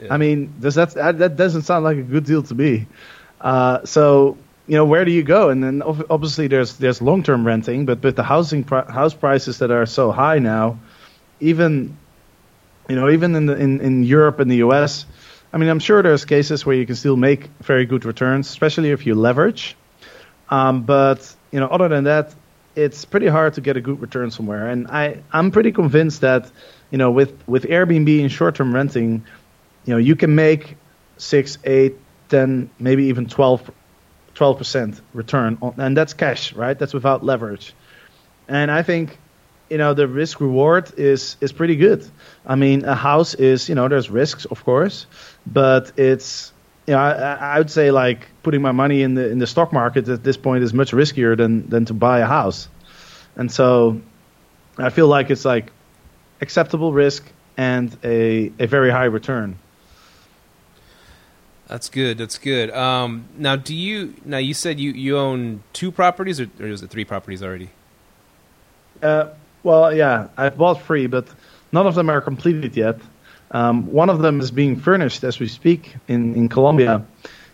Yeah. 0.00 0.14
I 0.14 0.16
mean, 0.16 0.54
does 0.60 0.74
that 0.76 0.94
that 0.94 1.36
doesn't 1.36 1.62
sound 1.62 1.84
like 1.84 1.98
a 1.98 2.02
good 2.02 2.24
deal 2.24 2.42
to 2.42 2.54
me? 2.54 2.86
Uh, 3.40 3.84
so 3.84 4.38
you 4.66 4.76
know, 4.76 4.84
where 4.84 5.04
do 5.04 5.10
you 5.10 5.22
go? 5.22 5.50
And 5.50 5.62
then 5.62 5.82
obviously 5.82 6.46
there's 6.46 6.76
there's 6.76 7.02
long 7.02 7.22
term 7.22 7.46
renting, 7.46 7.84
but 7.84 8.02
with 8.02 8.16
the 8.16 8.22
housing 8.22 8.62
house 8.64 9.14
prices 9.14 9.58
that 9.58 9.70
are 9.70 9.86
so 9.86 10.12
high 10.12 10.38
now, 10.38 10.78
even 11.40 11.96
you 12.88 12.96
know 12.96 13.10
even 13.10 13.34
in 13.34 13.46
the, 13.46 13.56
in 13.56 13.80
in 13.80 14.02
Europe 14.04 14.38
and 14.38 14.50
the 14.50 14.56
U.S. 14.56 15.06
I 15.52 15.58
mean, 15.58 15.68
I'm 15.68 15.80
sure 15.80 16.02
there's 16.02 16.24
cases 16.24 16.64
where 16.64 16.76
you 16.76 16.86
can 16.86 16.94
still 16.94 17.16
make 17.16 17.50
very 17.60 17.84
good 17.84 18.06
returns, 18.06 18.48
especially 18.48 18.90
if 18.90 19.04
you 19.04 19.14
leverage. 19.14 19.76
Um, 20.48 20.82
but 20.82 21.34
you 21.50 21.60
know, 21.60 21.66
other 21.66 21.88
than 21.88 22.04
that, 22.04 22.34
it's 22.74 23.04
pretty 23.04 23.26
hard 23.26 23.54
to 23.54 23.60
get 23.60 23.76
a 23.76 23.80
good 23.80 24.00
return 24.00 24.30
somewhere. 24.30 24.68
And 24.68 24.86
I 24.88 25.22
I'm 25.32 25.50
pretty 25.50 25.72
convinced 25.72 26.20
that 26.20 26.50
you 26.90 26.98
know 26.98 27.10
with 27.10 27.34
with 27.48 27.64
Airbnb 27.64 28.20
and 28.20 28.30
short 28.30 28.54
term 28.54 28.72
renting, 28.72 29.24
you 29.86 29.94
know, 29.94 29.98
you 29.98 30.14
can 30.14 30.36
make 30.36 30.76
six, 31.16 31.58
eight, 31.64 31.96
ten, 32.28 32.70
maybe 32.78 33.06
even 33.06 33.26
twelve 33.26 33.68
12% 34.34 35.00
return 35.12 35.58
on, 35.62 35.74
and 35.78 35.96
that's 35.96 36.14
cash, 36.14 36.52
right? 36.54 36.78
That's 36.78 36.94
without 36.94 37.24
leverage. 37.24 37.74
And 38.48 38.70
I 38.70 38.82
think, 38.82 39.18
you 39.70 39.78
know, 39.78 39.94
the 39.94 40.06
risk 40.08 40.40
reward 40.40 40.92
is 40.96 41.36
is 41.40 41.52
pretty 41.52 41.76
good. 41.76 42.06
I 42.46 42.56
mean, 42.56 42.84
a 42.84 42.94
house 42.94 43.34
is, 43.34 43.68
you 43.68 43.74
know, 43.74 43.88
there's 43.88 44.10
risks, 44.10 44.44
of 44.46 44.64
course, 44.64 45.06
but 45.46 45.92
it's, 45.98 46.52
you 46.86 46.94
know, 46.94 47.00
I, 47.00 47.54
I 47.54 47.58
would 47.58 47.70
say 47.70 47.90
like 47.90 48.28
putting 48.42 48.62
my 48.62 48.72
money 48.72 49.02
in 49.02 49.14
the 49.14 49.28
in 49.30 49.38
the 49.38 49.46
stock 49.46 49.72
market 49.72 50.08
at 50.08 50.22
this 50.24 50.36
point 50.36 50.64
is 50.64 50.74
much 50.74 50.92
riskier 50.92 51.36
than 51.36 51.68
than 51.68 51.84
to 51.86 51.94
buy 51.94 52.20
a 52.20 52.26
house. 52.26 52.68
And 53.36 53.50
so, 53.50 54.00
I 54.78 54.90
feel 54.90 55.08
like 55.08 55.30
it's 55.30 55.44
like 55.44 55.72
acceptable 56.40 56.92
risk 56.92 57.24
and 57.56 57.96
a 58.04 58.52
a 58.58 58.66
very 58.66 58.90
high 58.90 59.04
return. 59.08 59.58
That's 61.72 61.88
good. 61.88 62.18
That's 62.18 62.36
good. 62.36 62.70
Um, 62.70 63.24
now, 63.38 63.56
do 63.56 63.74
you 63.74 64.14
now 64.26 64.36
you 64.36 64.52
said 64.52 64.78
you, 64.78 64.92
you 64.92 65.16
own 65.16 65.62
two 65.72 65.90
properties 65.90 66.38
or, 66.38 66.46
or 66.60 66.66
is 66.66 66.82
it 66.82 66.90
three 66.90 67.06
properties 67.06 67.42
already? 67.42 67.70
Uh, 69.02 69.28
well, 69.62 69.96
yeah, 69.96 70.28
I've 70.36 70.58
bought 70.58 70.82
three, 70.82 71.06
but 71.06 71.26
none 71.72 71.86
of 71.86 71.94
them 71.94 72.10
are 72.10 72.20
completed 72.20 72.76
yet. 72.76 73.00
Um, 73.52 73.90
one 73.90 74.10
of 74.10 74.18
them 74.18 74.38
is 74.40 74.50
being 74.50 74.76
furnished 74.76 75.24
as 75.24 75.40
we 75.40 75.48
speak 75.48 75.96
in 76.08 76.34
in 76.34 76.50
Colombia, 76.50 77.06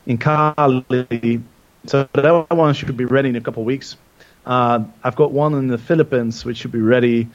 in 0.05 0.19
Cali. 0.19 1.41
So 1.87 2.09
that 2.13 2.51
one 2.51 2.75
should 2.75 2.97
be 2.97 3.05
ready 3.05 3.29
in 3.29 3.37
a 3.37 3.41
couple 3.41 3.63
of 3.63 3.67
weeks. 3.67 3.97
Uh, 4.45 4.83
I've 5.05 5.15
got 5.15 5.31
one 5.31 5.55
in 5.55 5.69
the 5.69 5.79
Philippines, 5.79 6.45
which 6.45 6.57
should 6.57 6.73
be 6.73 6.81
ready. 6.81 7.29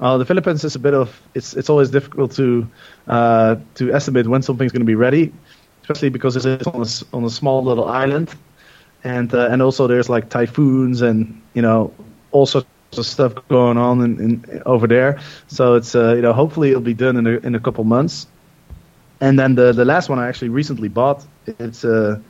Uh, 0.00 0.18
the 0.18 0.24
Philippines 0.24 0.64
is 0.64 0.74
a 0.74 0.80
bit 0.80 0.94
of 0.94 1.22
it's 1.34 1.54
it's 1.54 1.70
always 1.70 1.90
difficult 1.90 2.32
to 2.32 2.66
uh, 3.06 3.54
to 3.76 3.92
estimate 3.92 4.26
when 4.26 4.42
something's 4.42 4.72
going 4.72 4.80
to 4.80 4.92
be 4.96 4.96
ready 4.96 5.32
especially 5.84 6.08
because 6.08 6.34
it's 6.36 6.66
on 6.66 6.82
a, 6.82 7.16
on 7.16 7.24
a 7.24 7.30
small 7.30 7.62
little 7.62 7.84
island, 7.84 8.34
and 9.04 9.34
uh, 9.34 9.48
and 9.50 9.60
also 9.60 9.86
there's 9.86 10.08
like 10.08 10.30
typhoons 10.30 11.02
and 11.02 11.42
you 11.52 11.60
know 11.60 11.92
all 12.32 12.46
sorts 12.46 12.66
of 12.96 13.04
stuff 13.04 13.34
going 13.48 13.76
on 13.76 14.00
in, 14.00 14.20
in 14.20 14.62
over 14.64 14.86
there. 14.86 15.20
So 15.48 15.74
it's 15.74 15.94
uh, 15.94 16.14
you 16.14 16.22
know 16.22 16.32
hopefully 16.32 16.70
it'll 16.70 16.80
be 16.80 16.94
done 16.94 17.18
in 17.18 17.26
a, 17.26 17.36
in 17.46 17.54
a 17.54 17.60
couple 17.60 17.84
months. 17.84 18.26
And 19.20 19.38
then 19.38 19.56
the 19.56 19.72
the 19.72 19.84
last 19.84 20.08
one 20.08 20.18
I 20.18 20.26
actually 20.26 20.48
recently 20.48 20.88
bought. 20.88 21.26
It's 21.46 21.84
a 21.84 22.22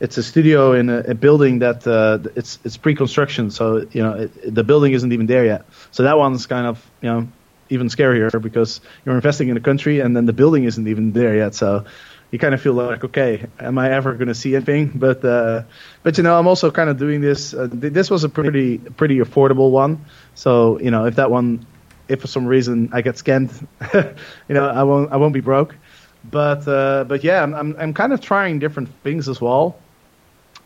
it's 0.00 0.16
a 0.16 0.22
studio 0.22 0.72
in 0.72 0.88
a, 0.88 1.00
a 1.00 1.14
building 1.14 1.58
that 1.58 1.86
uh, 1.86 2.18
it's 2.34 2.58
it's 2.64 2.78
pre-construction, 2.78 3.50
so 3.50 3.86
you 3.92 4.02
know 4.02 4.14
it, 4.14 4.54
the 4.54 4.64
building 4.64 4.94
isn't 4.94 5.12
even 5.12 5.26
there 5.26 5.44
yet. 5.44 5.66
So 5.90 6.02
that 6.02 6.16
one's 6.16 6.46
kind 6.46 6.66
of 6.66 6.90
you 7.02 7.10
know 7.10 7.28
even 7.68 7.88
scarier 7.88 8.40
because 8.40 8.80
you're 9.04 9.14
investing 9.14 9.48
in 9.48 9.56
a 9.56 9.60
country 9.60 10.00
and 10.00 10.14
then 10.14 10.26
the 10.26 10.32
building 10.32 10.64
isn't 10.64 10.86
even 10.86 11.12
there 11.12 11.36
yet. 11.36 11.54
So 11.54 11.84
you 12.32 12.38
kind 12.38 12.54
of 12.54 12.62
feel 12.62 12.72
like, 12.72 13.04
okay, 13.04 13.46
am 13.60 13.78
I 13.78 13.92
ever 13.92 14.14
going 14.14 14.28
to 14.28 14.34
see 14.34 14.56
anything? 14.56 14.90
But 14.94 15.22
uh, 15.24 15.62
but 16.02 16.16
you 16.16 16.24
know, 16.24 16.36
I'm 16.36 16.48
also 16.48 16.70
kind 16.70 16.88
of 16.88 16.96
doing 16.96 17.20
this. 17.20 17.52
Uh, 17.54 17.68
this 17.70 18.10
was 18.10 18.24
a 18.24 18.28
pretty 18.28 18.78
pretty 18.78 19.18
affordable 19.18 19.70
one, 19.70 20.04
so 20.34 20.80
you 20.80 20.90
know, 20.90 21.04
if 21.04 21.16
that 21.16 21.30
one, 21.30 21.64
if 22.08 22.22
for 22.22 22.26
some 22.26 22.46
reason 22.46 22.88
I 22.92 23.02
get 23.02 23.18
scanned, 23.18 23.50
you 23.94 24.14
know, 24.48 24.66
I 24.66 24.82
won't 24.82 25.12
I 25.12 25.16
won't 25.18 25.34
be 25.34 25.40
broke. 25.40 25.76
But 26.24 26.66
uh, 26.66 27.04
but 27.04 27.22
yeah, 27.22 27.42
I'm, 27.42 27.54
I'm 27.54 27.76
I'm 27.78 27.94
kind 27.94 28.14
of 28.14 28.22
trying 28.22 28.58
different 28.58 28.88
things 29.02 29.28
as 29.28 29.38
well. 29.38 29.76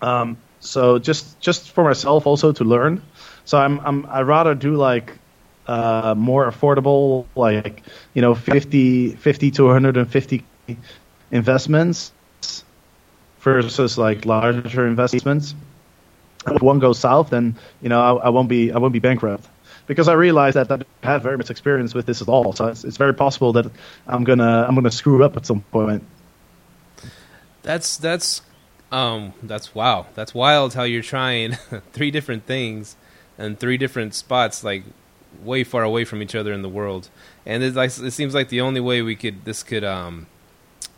Um, 0.01 0.37
so 0.61 1.01
just 1.01 1.41
just 1.41 1.73
for 1.73 1.83
myself 1.83 2.29
also 2.29 2.53
to 2.53 2.65
learn. 2.65 3.03
So 3.45 3.59
I'm 3.59 3.81
I'm 3.81 4.07
I 4.07 4.23
rather 4.23 4.55
do 4.55 4.77
like 4.77 5.19
uh, 5.67 6.15
more 6.17 6.49
affordable, 6.49 7.27
like 7.35 7.83
you 8.15 8.23
know 8.23 8.37
50, 8.37 9.17
50 9.17 9.51
to 9.51 9.65
150 9.65 10.45
investments 11.31 12.13
versus 13.41 13.99
like 13.99 14.25
larger 14.25 14.87
investments. 14.87 15.55
If 16.47 16.63
one 16.63 16.79
goes 16.79 16.99
south, 16.99 17.31
then 17.31 17.57
you 17.81 17.89
know 17.89 18.01
I, 18.01 18.27
I 18.27 18.29
won't 18.29 18.49
be 18.49 18.73
I 18.73 18.79
won't 18.79 18.93
be 18.93 18.99
bankrupt 18.99 19.47
because 19.87 20.09
I 20.09 20.15
realize 20.15 20.55
that 20.55 20.71
I 20.71 20.79
have 21.03 21.23
very 21.23 21.37
much 21.37 21.51
experience 21.51 21.95
with 21.95 22.07
this 22.07 22.21
at 22.23 22.29
all. 22.29 22.53
So 22.53 22.67
it's, 22.67 22.85
it's 22.85 22.97
very 22.97 23.15
possible 23.15 23.53
that 23.55 23.67
I'm 24.07 24.25
gonna 24.25 24.67
I'm 24.69 24.75
gonna 24.75 24.91
screw 24.91 25.25
up 25.25 25.37
at 25.37 25.47
some 25.47 25.63
point. 25.73 26.05
That's 27.63 27.97
that's 27.97 28.43
um 28.93 29.33
that's 29.43 29.75
wow. 29.75 30.07
That's 30.15 30.35
wild 30.35 30.75
how 30.75 30.85
you're 30.85 31.03
trying 31.03 31.53
three 31.93 32.11
different 32.11 32.47
things 32.47 32.97
and 33.39 33.59
three 33.59 33.77
different 33.77 34.15
spots 34.15 34.65
like 34.65 34.85
way 35.43 35.65
far 35.65 35.83
away 35.83 36.05
from 36.05 36.23
each 36.23 36.35
other 36.35 36.53
in 36.53 36.63
the 36.63 36.69
world. 36.69 37.09
And 37.45 37.63
it 37.63 37.75
like 37.75 37.91
it 37.99 38.13
seems 38.13 38.35
like 38.35 38.49
the 38.49 38.61
only 38.61 38.81
way 38.81 39.03
we 39.03 39.17
could 39.17 39.45
this 39.45 39.63
could 39.63 39.85
um 39.85 40.27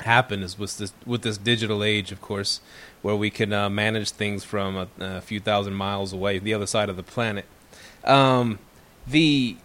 happen 0.03 0.43
is 0.43 0.59
with 0.59 0.79
this 0.79 0.93
with 1.07 1.23
this 1.23 1.39
digital 1.39 1.83
age, 1.83 2.13
of 2.13 2.21
course, 2.21 2.61
where 3.03 3.17
we 3.17 3.31
can 3.31 3.53
uh, 3.53 3.69
manage 3.69 4.11
things 4.11 4.45
from 4.45 4.77
a, 4.77 4.89
a, 5.01 5.21
few 5.21 5.41
thousand 5.41 5.75
miles 5.75 6.13
away, 6.13 6.39
the 6.39 6.55
other 6.55 6.67
side 6.67 6.89
of 6.89 6.97
the 6.97 7.03
planet. 7.03 7.45
Um, 8.05 8.59
the 9.07 9.57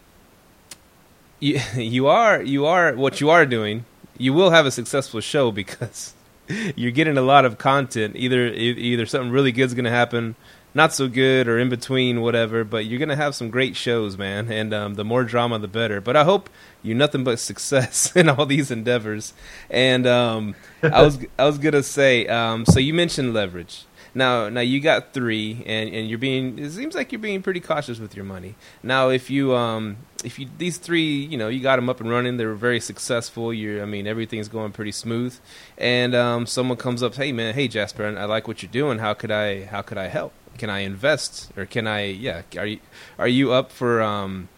you, 1.40 1.60
you 1.76 2.08
are 2.08 2.42
you 2.42 2.66
are 2.66 2.94
what 2.94 3.22
you 3.22 3.30
are 3.30 3.46
doing. 3.46 3.86
You 4.18 4.34
will 4.34 4.52
have 4.52 4.66
a 4.66 4.72
successful 4.72 5.22
show 5.22 5.52
because 5.52 6.14
you're 6.76 6.92
getting 6.92 7.18
a 7.18 7.22
lot 7.22 7.46
of 7.46 7.58
content. 7.58 8.16
Either 8.16 8.48
either 8.48 9.06
something 9.06 9.32
really 9.32 9.52
good 9.52 9.64
is 9.66 9.74
going 9.74 9.86
to 9.86 9.92
happen, 9.92 10.36
not 10.74 10.94
so 10.94 11.08
good, 11.08 11.48
or 11.48 11.60
in 11.60 11.70
between, 11.70 12.22
whatever. 12.22 12.64
But 12.64 12.86
you're 12.86 13.00
going 13.00 13.10
to 13.10 13.16
have 13.16 13.36
some 13.36 13.50
great 13.50 13.76
shows, 13.76 14.18
man. 14.18 14.52
And 14.52 14.74
um, 14.74 14.94
the 14.96 15.06
more 15.06 15.24
drama, 15.24 15.60
the 15.60 15.68
better. 15.68 16.02
But 16.02 16.16
I 16.16 16.24
hope 16.24 16.50
you 16.82 16.94
nothing 16.94 17.24
but 17.24 17.40
success 17.52 18.16
in 18.16 18.30
all 18.30 18.46
these 18.46 18.72
endeavors. 18.72 19.34
And 19.70 20.06
um, 20.06 20.56
I 20.82 21.02
was 21.02 21.20
I 21.40 21.46
was 21.46 21.58
gonna 21.58 21.84
say, 21.84 22.28
um, 22.28 22.66
so 22.66 22.80
you 22.80 22.94
mentioned 22.94 23.34
leverage. 23.34 23.86
Now, 24.16 24.48
now 24.48 24.62
you 24.62 24.80
got 24.80 25.12
three, 25.12 25.64
and, 25.66 25.90
and 25.90 26.08
you're 26.08 26.20
being. 26.20 26.60
It 26.60 26.70
seems 26.70 26.94
like 26.94 27.12
you're 27.12 27.18
being 27.18 27.42
pretty 27.42 27.60
cautious 27.60 27.98
with 27.98 28.16
your 28.16 28.26
money. 28.26 28.54
Now, 28.84 29.10
if 29.10 29.32
you 29.32 29.56
um, 29.56 29.98
if 30.24 30.38
you 30.38 30.48
these 30.60 30.78
three, 30.78 31.26
you 31.26 31.36
know, 31.36 31.48
you 31.48 31.62
got 31.62 31.78
them 31.78 31.90
up 31.90 32.00
and 32.00 32.12
running, 32.12 32.38
they 32.38 32.46
were 32.46 32.54
very 32.54 32.80
successful. 32.80 33.52
You're, 33.52 33.82
I 33.82 33.86
mean, 33.86 34.06
everything's 34.06 34.50
going 34.50 34.72
pretty 34.72 34.92
smooth. 34.92 35.36
And 35.80 36.14
um, 36.14 36.46
someone 36.46 36.78
comes 36.78 37.02
up, 37.02 37.16
hey 37.16 37.32
man, 37.32 37.56
hey 37.56 37.68
Jasper, 37.68 38.16
I 38.18 38.26
like 38.26 38.48
what 38.48 38.62
you're 38.62 38.72
doing. 38.72 39.00
How 39.00 39.16
could 39.16 39.32
I, 39.32 39.66
how 39.66 39.82
could 39.82 39.98
I 39.98 40.10
help? 40.10 40.34
Can 40.58 40.70
I 40.70 40.80
invest, 40.80 41.52
or 41.58 41.66
can 41.66 41.88
I, 41.88 42.06
yeah, 42.06 42.44
are 42.58 42.66
you, 42.66 42.80
are 43.18 43.28
you 43.28 43.52
up 43.54 43.72
for 43.72 44.02
um, 44.02 44.50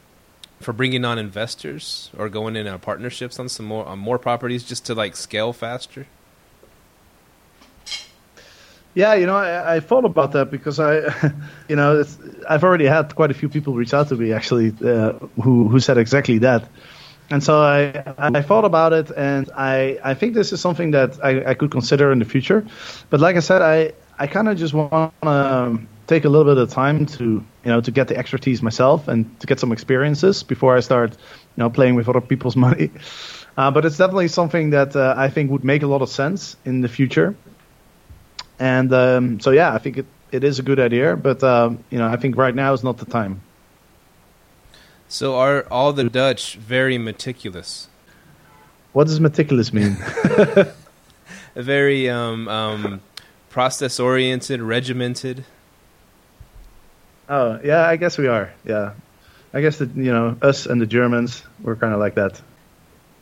for 0.60 0.74
bringing 0.74 1.06
on 1.06 1.18
investors 1.18 2.10
or 2.18 2.30
going 2.30 2.56
in 2.56 2.80
partnerships 2.80 3.40
on 3.40 3.50
some 3.50 3.66
more 3.66 3.86
on 3.86 4.00
more 4.00 4.20
properties 4.20 4.64
just 4.64 4.86
to 4.88 4.96
like 4.96 5.16
scale 5.16 5.54
faster? 5.54 6.08
Yeah, 8.96 9.14
you 9.16 9.26
know, 9.26 9.36
I, 9.36 9.76
I 9.76 9.80
thought 9.82 10.06
about 10.06 10.32
that 10.32 10.50
because 10.50 10.80
I, 10.80 11.02
you 11.70 11.76
know, 11.76 12.04
I've 12.50 12.64
already 12.64 12.86
had 12.86 13.14
quite 13.14 13.30
a 13.30 13.34
few 13.34 13.50
people 13.50 13.74
reach 13.74 13.94
out 13.94 14.08
to 14.08 14.16
me 14.16 14.32
actually 14.32 14.74
uh, 14.84 15.14
who 15.42 15.68
who 15.68 15.80
said 15.82 15.98
exactly 15.98 16.38
that, 16.40 16.68
and 17.30 17.44
so 17.44 17.60
I 17.60 18.04
I 18.18 18.42
thought 18.42 18.64
about 18.64 18.94
it 18.94 19.12
and 19.16 19.50
I 19.56 20.00
I 20.04 20.14
think 20.14 20.34
this 20.34 20.54
is 20.54 20.62
something 20.62 20.92
that 20.92 21.20
I, 21.24 21.52
I 21.52 21.54
could 21.56 21.72
consider 21.72 22.12
in 22.12 22.20
the 22.20 22.26
future, 22.26 22.66
but 23.10 23.20
like 23.20 23.36
I 23.36 23.42
said, 23.42 23.62
I 23.62 23.94
I 24.18 24.28
kind 24.28 24.48
of 24.48 24.58
just 24.58 24.74
want 24.74 25.14
to 25.24 25.80
take 26.08 26.26
a 26.26 26.30
little 26.30 26.54
bit 26.54 26.62
of 26.62 26.70
time 26.70 27.06
to 27.06 27.24
you 27.24 27.72
know 27.72 27.82
to 27.82 27.92
get 27.92 28.08
the 28.08 28.18
expertise 28.18 28.62
myself 28.62 29.08
and 29.08 29.40
to 29.40 29.48
get 29.48 29.60
some 29.60 29.72
experiences 29.72 30.44
before 30.44 30.78
I 30.78 30.80
start 30.82 31.12
you 31.12 31.18
know 31.58 31.70
playing 31.70 31.96
with 31.96 32.08
other 32.08 32.22
people's 32.22 32.56
money. 32.68 32.92
Uh, 33.58 33.72
but 33.72 33.86
it's 33.86 33.98
definitely 33.98 34.28
something 34.28 34.72
that 34.72 34.96
uh, 34.96 35.14
I 35.18 35.30
think 35.30 35.50
would 35.52 35.64
make 35.64 35.82
a 35.82 35.88
lot 35.88 36.02
of 36.02 36.10
sense 36.10 36.58
in 36.66 36.82
the 36.82 36.90
future. 36.90 37.36
And 38.60 38.94
um, 38.94 39.40
so, 39.40 39.52
yeah, 39.52 39.74
I 39.74 39.78
think 39.78 39.98
it, 39.98 40.06
it 40.32 40.44
is 40.44 40.60
a 40.60 40.62
good 40.62 40.80
idea, 40.80 41.16
but 41.16 41.44
um, 41.44 41.84
you 41.90 41.98
know, 41.98 42.08
I 42.08 42.18
think 42.18 42.38
right 42.38 42.56
now 42.56 42.74
is 42.74 42.84
not 42.84 42.98
the 42.98 43.06
time. 43.06 43.42
So, 45.08 45.36
are 45.36 45.66
all 45.72 45.94
the 45.94 46.06
Dutch 46.06 46.56
very 46.56 46.98
meticulous? 46.98 47.88
What 48.94 49.08
does 49.08 49.20
meticulous 49.20 49.72
mean? 49.72 49.98
A 51.58 51.64
very 51.64 52.10
um, 52.10 52.48
um, 52.50 53.02
process 53.56 54.02
oriented, 54.02 54.62
regimented. 54.62 55.46
Oh 57.30 57.58
yeah, 57.64 57.88
I 57.88 57.96
guess 57.96 58.18
we 58.18 58.28
are. 58.28 58.54
Yeah, 58.66 58.92
I 59.54 59.62
guess 59.62 59.78
that 59.78 59.96
you 59.96 60.12
know 60.12 60.38
us 60.42 60.66
and 60.66 60.82
the 60.82 60.86
Germans 60.86 61.42
we're 61.64 61.78
kind 61.78 61.94
of 61.94 62.02
like 62.02 62.16
that 62.16 62.42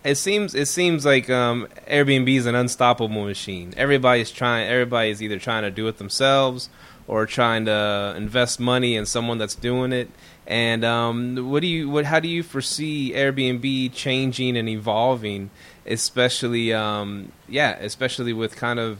it 0.04 0.16
seems 0.16 0.54
it 0.56 0.68
seems 0.68 1.06
like 1.06 1.30
um, 1.30 1.68
Airbnb 1.88 2.36
is 2.36 2.46
an 2.46 2.56
unstoppable 2.56 3.26
machine. 3.26 3.74
Everybody's 3.78 4.32
trying. 4.32 4.68
Everybody's 4.68 5.22
either 5.22 5.40
trying 5.40 5.64
to 5.64 5.72
do 5.72 5.88
it 5.88 5.98
themselves 5.98 6.70
or 7.08 7.26
trying 7.26 7.66
to 7.66 8.14
invest 8.18 8.60
money 8.60 8.96
in 8.96 9.06
someone 9.06 9.38
that's 9.38 9.56
doing 9.56 9.94
it. 9.94 10.10
And 10.46 10.84
um, 10.84 11.50
what 11.50 11.62
do 11.62 11.68
you 11.68 11.90
what 11.90 12.06
how 12.06 12.20
do 12.20 12.28
you 12.28 12.44
foresee 12.44 13.14
Airbnb 13.14 13.94
changing 13.94 14.58
and 14.58 14.68
evolving, 14.68 15.52
especially 15.86 16.74
um, 16.74 17.32
yeah, 17.48 17.78
especially 17.80 18.34
with 18.34 18.56
kind 18.56 18.80
of 18.80 19.00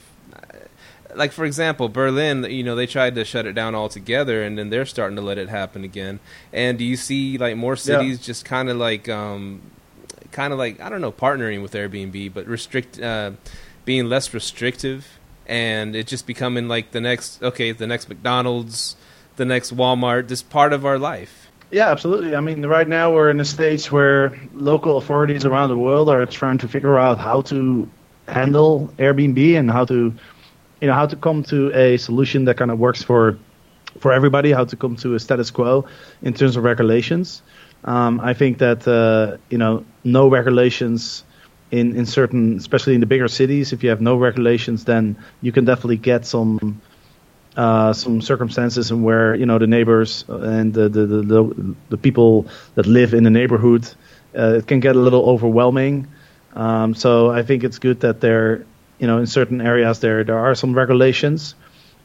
like 1.16 1.32
for 1.32 1.46
example, 1.46 1.90
Berlin, 1.90 2.44
you 2.44 2.64
know, 2.64 2.76
they 2.76 2.88
tried 2.88 3.16
to 3.16 3.26
shut 3.26 3.46
it 3.46 3.54
down 3.54 3.76
altogether, 3.76 4.44
and 4.44 4.58
then 4.58 4.70
they're 4.70 4.86
starting 4.86 5.16
to 5.16 5.22
let 5.22 5.38
it 5.38 5.50
happen 5.50 5.84
again. 5.84 6.20
And 6.52 6.78
do 6.78 6.86
you 6.86 6.96
see 6.96 7.38
like 7.38 7.56
more 7.58 7.76
cities 7.76 8.20
yeah. 8.20 8.26
just 8.26 8.46
kind 8.46 8.70
of 8.70 8.78
like 8.78 9.10
um, 9.10 9.62
kind 10.32 10.54
of 10.54 10.60
like 10.60 10.80
I 10.82 10.90
don't 10.90 11.02
know 11.02 11.12
partnering 11.12 11.62
with 11.62 11.74
Airbnb, 11.74 12.34
but 12.34 12.48
restrict 12.48 13.00
uh, 13.00 13.32
being 13.86 14.10
less 14.10 14.34
restrictive, 14.34 15.20
and 15.48 15.96
it 15.96 16.08
just 16.08 16.28
becoming 16.28 16.68
like 16.68 16.92
the 16.92 17.02
next 17.02 17.42
okay, 17.42 17.72
the 17.72 17.88
next 17.88 18.10
McDonald's, 18.10 18.96
the 19.38 19.46
next 19.46 19.76
Walmart, 19.76 20.28
this 20.28 20.42
part 20.42 20.74
of 20.74 20.86
our 20.86 21.00
life. 21.00 21.44
Yeah, 21.72 21.90
absolutely. 21.90 22.36
I 22.36 22.40
mean, 22.40 22.64
right 22.68 22.88
now 22.88 23.12
we're 23.12 23.32
in 23.32 23.40
a 23.40 23.46
stage 23.46 23.92
where 23.92 24.40
local 24.54 24.98
authorities 24.98 25.44
around 25.44 25.70
the 25.70 25.78
world 25.78 26.08
are 26.08 26.24
trying 26.28 26.60
to 26.60 26.68
figure 26.68 27.00
out 27.00 27.18
how 27.18 27.42
to 27.44 27.90
handle 28.28 28.94
Airbnb 28.98 29.58
and 29.58 29.72
how 29.72 29.86
to, 29.86 30.14
you 30.84 30.88
know, 30.88 30.96
how 30.96 31.06
to 31.06 31.16
come 31.16 31.44
to 31.44 31.72
a 31.74 31.96
solution 31.96 32.44
that 32.44 32.58
kind 32.58 32.70
of 32.70 32.78
works 32.78 33.02
for 33.02 33.38
for 34.00 34.12
everybody. 34.12 34.52
How 34.52 34.66
to 34.66 34.76
come 34.76 34.98
to 34.98 35.16
a 35.16 35.20
status 35.20 35.50
quo 35.50 35.86
in 36.22 36.34
terms 36.34 36.58
of 36.58 36.66
regulations. 36.66 37.42
Um, 37.86 38.20
I 38.20 38.34
think 38.34 38.58
that 38.58 38.86
uh, 38.86 39.38
you 39.50 39.58
know 39.58 39.86
no 40.04 40.28
regulations 40.28 41.24
in 41.72 41.96
in 41.96 42.06
certain, 42.06 42.58
especially 42.58 42.96
in 42.96 43.00
the 43.00 43.06
bigger 43.06 43.30
cities. 43.30 43.72
If 43.72 43.82
you 43.82 43.92
have 43.92 44.02
no 44.02 44.18
regulations, 44.18 44.84
then 44.84 45.16
you 45.42 45.54
can 45.54 45.64
definitely 45.64 46.02
get 46.12 46.26
some 46.26 46.82
uh, 47.56 47.94
some 47.94 48.20
circumstances 48.20 48.92
in 48.92 49.04
where 49.04 49.36
you 49.36 49.46
know 49.46 49.60
the 49.60 49.68
neighbors 49.68 50.26
and 50.28 50.74
the 50.74 50.90
the, 50.90 51.06
the, 51.06 51.76
the 51.92 51.98
people 51.98 52.48
that 52.76 52.88
live 52.88 53.14
in 53.14 53.24
the 53.24 53.30
neighborhood 53.30 53.88
uh, 54.38 54.58
it 54.58 54.68
can 54.68 54.82
get 54.82 54.98
a 54.98 55.00
little 55.00 55.30
overwhelming. 55.30 56.08
Um, 56.56 56.94
so 56.94 57.32
I 57.32 57.42
think 57.44 57.64
it's 57.64 57.80
good 57.80 58.02
that 58.02 58.20
there 58.20 58.66
you 59.04 59.08
know 59.08 59.18
in 59.18 59.28
certain 59.28 59.60
areas 59.60 60.00
there 60.00 60.24
there 60.24 60.40
are 60.40 60.56
some 60.56 60.74
regulations, 60.74 61.56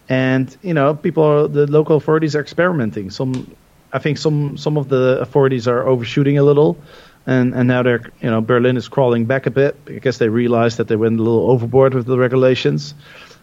and 0.08 0.56
you 0.62 0.74
know 0.74 0.96
people 0.96 1.22
are, 1.22 1.46
the 1.46 1.64
local 1.68 1.94
authorities 1.94 2.34
are 2.34 2.40
experimenting. 2.40 3.08
Some 3.10 3.32
I 3.92 4.00
think 4.00 4.18
some 4.18 4.56
some 4.56 4.76
of 4.76 4.88
the 4.88 5.20
authorities 5.20 5.68
are 5.68 5.86
overshooting 5.86 6.38
a 6.38 6.42
little, 6.42 6.76
and 7.24 7.54
and 7.54 7.68
now 7.68 7.84
they're 7.84 8.10
you 8.20 8.28
know 8.28 8.40
Berlin 8.40 8.76
is 8.76 8.88
crawling 8.88 9.26
back 9.26 9.46
a 9.46 9.50
bit. 9.52 9.84
Because 9.84 10.18
they 10.18 10.28
realized 10.28 10.78
that 10.78 10.88
they 10.88 10.96
went 10.96 11.20
a 11.20 11.22
little 11.22 11.52
overboard 11.52 11.94
with 11.94 12.06
the 12.06 12.18
regulations, 12.18 12.94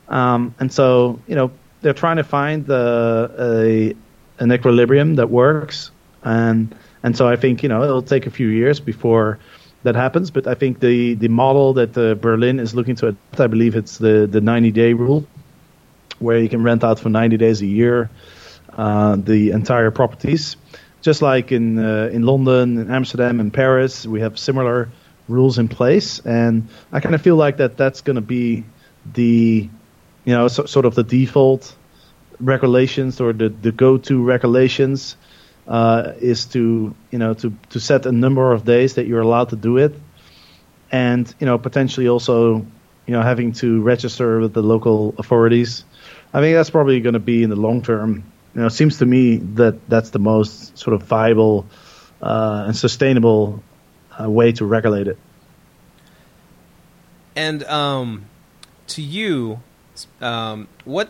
um, 0.10 0.54
and 0.60 0.70
so 0.70 1.22
you 1.26 1.36
know 1.36 1.50
they're 1.80 2.00
trying 2.04 2.18
to 2.18 2.26
find 2.26 2.66
the, 2.66 3.32
a 3.40 3.96
an 4.44 4.52
equilibrium 4.52 5.16
that 5.16 5.30
works, 5.30 5.92
and 6.24 6.76
and 7.04 7.16
so 7.16 7.26
I 7.26 7.38
think 7.38 7.64
you 7.64 7.70
know 7.70 7.84
it'll 7.84 8.10
take 8.16 8.28
a 8.28 8.32
few 8.32 8.50
years 8.50 8.82
before 8.82 9.40
that 9.86 9.96
happens, 9.96 10.32
but 10.32 10.48
I 10.48 10.56
think 10.56 10.80
the 10.80 11.14
the 11.14 11.28
model 11.28 11.74
that 11.74 11.98
uh, 11.98 12.16
Berlin 12.16 12.60
is 12.60 12.74
looking 12.74 12.96
to, 12.98 13.08
adopt, 13.10 13.40
I 13.40 13.48
believe 13.48 13.76
it's 13.76 13.98
the 13.98 14.28
the 14.30 14.42
90 14.42 14.72
day 14.72 14.94
rule, 14.94 15.26
where 16.20 16.40
you 16.40 16.50
can 16.50 16.64
rent 16.64 16.84
out 16.84 17.00
for 17.00 17.10
90 17.10 17.38
days 17.38 17.62
a 17.62 17.68
year 17.68 18.10
uh, 18.74 19.16
the 19.16 19.52
entire 19.52 19.92
properties. 19.92 20.58
Just 21.02 21.22
like 21.22 21.52
in 21.52 21.78
uh, 21.78 22.10
in 22.12 22.24
London, 22.24 22.80
in 22.80 22.92
Amsterdam, 22.92 23.40
and 23.40 23.54
Paris, 23.54 24.08
we 24.08 24.22
have 24.22 24.40
similar 24.40 24.90
rules 25.28 25.60
in 25.60 25.68
place, 25.68 26.20
and 26.20 26.68
I 26.92 27.00
kind 27.00 27.14
of 27.14 27.22
feel 27.22 27.36
like 27.36 27.58
that 27.58 27.78
that's 27.78 28.02
going 28.02 28.16
to 28.16 28.28
be 28.38 28.64
the 29.14 29.70
you 30.26 30.34
know 30.34 30.48
so, 30.48 30.66
sort 30.66 30.86
of 30.86 30.96
the 30.96 31.04
default 31.04 31.76
regulations 32.40 33.22
or 33.22 33.34
the, 33.34 33.50
the 33.50 33.72
go-to 33.72 34.22
regulations 34.24 35.16
uh, 35.68 36.14
is 36.20 36.46
to 36.48 36.96
you 37.12 37.20
know 37.20 37.34
to 37.34 37.54
to 37.70 37.80
set 37.80 38.06
a 38.06 38.12
number 38.12 38.52
of 38.52 38.66
days 38.66 38.96
that 38.96 39.08
you're 39.08 39.22
allowed 39.22 39.50
to 39.50 39.56
do 39.56 39.78
it, 39.78 39.94
and 40.92 41.34
you 41.40 41.46
know 41.46 41.58
potentially 41.58 42.08
also 42.08 42.66
you 43.06 43.14
know 43.14 43.22
having 43.22 43.54
to 43.54 43.82
register 43.82 44.40
with 44.40 44.54
the 44.54 44.64
local 44.64 45.16
authorities. 45.18 45.84
I 46.34 46.42
think 46.42 46.56
that's 46.56 46.70
probably 46.70 47.00
going 47.00 47.14
to 47.14 47.20
be 47.20 47.44
in 47.44 47.50
the 47.50 47.56
long 47.56 47.82
term 47.82 48.24
you 48.56 48.62
know, 48.62 48.68
it 48.68 48.72
seems 48.72 49.00
to 49.00 49.06
me 49.06 49.36
that 49.56 49.90
that's 49.90 50.12
the 50.12 50.20
most 50.20 50.78
sort 50.78 50.94
of 50.94 51.04
viable 51.04 51.66
uh, 52.22 52.64
and 52.68 52.76
sustainable 52.76 53.62
uh, 54.18 54.30
way 54.30 54.54
to 54.54 54.66
regulate 54.66 55.08
it. 55.08 55.18
And 57.36 57.66
um, 57.66 58.28
to 58.88 59.02
you, 59.02 59.60
um, 60.22 60.70
what 60.86 61.10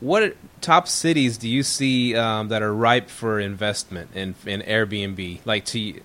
what 0.00 0.36
top 0.60 0.88
cities 0.88 1.38
do 1.38 1.48
you 1.48 1.62
see 1.62 2.14
um, 2.14 2.48
that 2.48 2.62
are 2.62 2.74
ripe 2.74 3.08
for 3.08 3.40
investment 3.40 4.10
in 4.14 4.34
in 4.46 4.62
Airbnb? 4.62 5.40
Like 5.44 5.64
to 5.66 6.00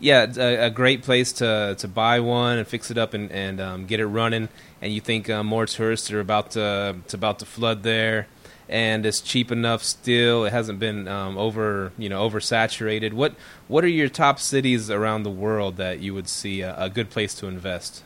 yeah, 0.00 0.26
a, 0.36 0.66
a, 0.66 0.70
great 0.70 1.02
place 1.02 1.32
to 1.34 1.76
to 1.78 1.88
buy 1.88 2.20
one 2.20 2.58
and 2.58 2.66
fix 2.66 2.90
it 2.90 2.98
up 2.98 3.14
and 3.14 3.30
and 3.30 3.60
um, 3.60 3.86
get 3.86 4.00
it 4.00 4.06
running. 4.06 4.48
And 4.80 4.92
you 4.92 5.00
think 5.00 5.30
uh, 5.30 5.44
more 5.44 5.66
tourists 5.66 6.10
are 6.10 6.20
about 6.20 6.52
to 6.52 6.96
to 7.08 7.16
about 7.16 7.38
to 7.38 7.46
flood 7.46 7.84
there, 7.84 8.26
and 8.68 9.06
it's 9.06 9.20
cheap 9.20 9.52
enough 9.52 9.82
still. 9.84 10.44
It 10.44 10.52
hasn't 10.52 10.80
been 10.80 11.06
um, 11.06 11.38
over 11.38 11.92
you 11.96 12.08
know 12.08 12.28
oversaturated. 12.28 13.12
What 13.12 13.34
what 13.68 13.84
are 13.84 13.88
your 13.88 14.08
top 14.08 14.40
cities 14.40 14.90
around 14.90 15.22
the 15.22 15.30
world 15.30 15.76
that 15.76 16.00
you 16.00 16.14
would 16.14 16.28
see 16.28 16.62
a, 16.62 16.76
a 16.76 16.90
good 16.90 17.08
place 17.08 17.34
to 17.36 17.46
invest? 17.46 18.02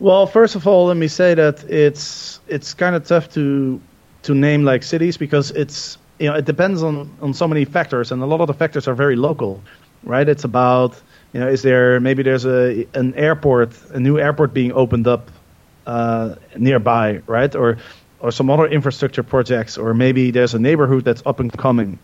Well, 0.00 0.26
first 0.26 0.54
of 0.54 0.66
all, 0.66 0.86
let 0.86 0.96
me 0.96 1.08
say 1.08 1.34
that 1.34 1.64
it's 1.64 2.40
it's 2.46 2.72
kind 2.74 2.94
of 2.94 3.04
tough 3.06 3.32
to 3.34 3.80
to 4.22 4.34
name 4.34 4.64
like 4.64 4.82
cities 4.84 5.16
because 5.16 5.50
it's 5.50 5.98
you 6.18 6.28
know 6.28 6.36
it 6.36 6.44
depends 6.44 6.82
on 6.82 7.10
on 7.20 7.34
so 7.34 7.48
many 7.48 7.64
factors, 7.64 8.12
and 8.12 8.22
a 8.22 8.26
lot 8.26 8.40
of 8.40 8.46
the 8.46 8.54
factors 8.54 8.86
are 8.86 8.94
very 8.94 9.16
local, 9.16 9.60
right? 10.04 10.28
It's 10.28 10.44
about 10.44 11.00
you 11.32 11.40
know 11.40 11.48
is 11.48 11.62
there 11.62 11.98
maybe 11.98 12.22
there's 12.22 12.46
a 12.46 12.86
an 12.94 13.14
airport, 13.14 13.70
a 13.90 13.98
new 13.98 14.18
airport 14.18 14.54
being 14.54 14.72
opened 14.72 15.08
up 15.08 15.32
uh, 15.86 16.36
nearby, 16.56 17.22
right? 17.26 17.54
Or 17.56 17.78
or 18.20 18.30
some 18.30 18.50
other 18.50 18.66
infrastructure 18.66 19.24
projects, 19.24 19.76
or 19.78 19.94
maybe 19.94 20.30
there's 20.30 20.54
a 20.54 20.60
neighborhood 20.60 21.04
that's 21.04 21.22
up 21.26 21.40
and 21.40 21.52
coming. 21.52 21.98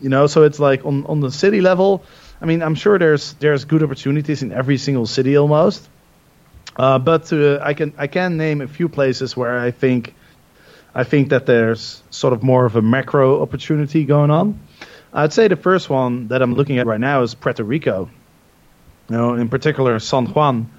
You 0.00 0.08
know, 0.08 0.28
so 0.28 0.44
it's 0.44 0.60
like 0.60 0.84
on 0.86 1.06
on 1.06 1.18
the 1.20 1.32
city 1.32 1.60
level. 1.60 2.04
I 2.40 2.46
mean, 2.46 2.62
I'm 2.62 2.76
sure 2.76 3.00
there's 3.00 3.32
there's 3.40 3.64
good 3.64 3.82
opportunities 3.82 4.42
in 4.44 4.52
every 4.52 4.78
single 4.78 5.06
city 5.06 5.36
almost 5.36 5.88
uh, 6.76 6.98
but 6.98 7.32
uh, 7.32 7.58
I 7.62 7.74
can 7.74 7.92
I 7.96 8.06
can 8.06 8.36
name 8.36 8.60
a 8.60 8.68
few 8.68 8.88
places 8.88 9.36
where 9.36 9.58
I 9.58 9.70
think 9.70 10.14
I 10.94 11.04
think 11.04 11.30
that 11.30 11.46
there's 11.46 12.02
sort 12.10 12.32
of 12.32 12.42
more 12.42 12.66
of 12.66 12.76
a 12.76 12.82
macro 12.82 13.42
opportunity 13.42 14.04
going 14.04 14.30
on. 14.30 14.60
I'd 15.12 15.32
say 15.32 15.48
the 15.48 15.56
first 15.56 15.88
one 15.88 16.28
that 16.28 16.42
I'm 16.42 16.54
looking 16.54 16.78
at 16.78 16.86
right 16.86 17.00
now 17.00 17.22
is 17.22 17.34
Puerto 17.34 17.64
Rico. 17.64 18.10
You 19.08 19.16
know, 19.16 19.34
in 19.34 19.48
particular 19.48 19.98
San 19.98 20.26
Juan. 20.26 20.70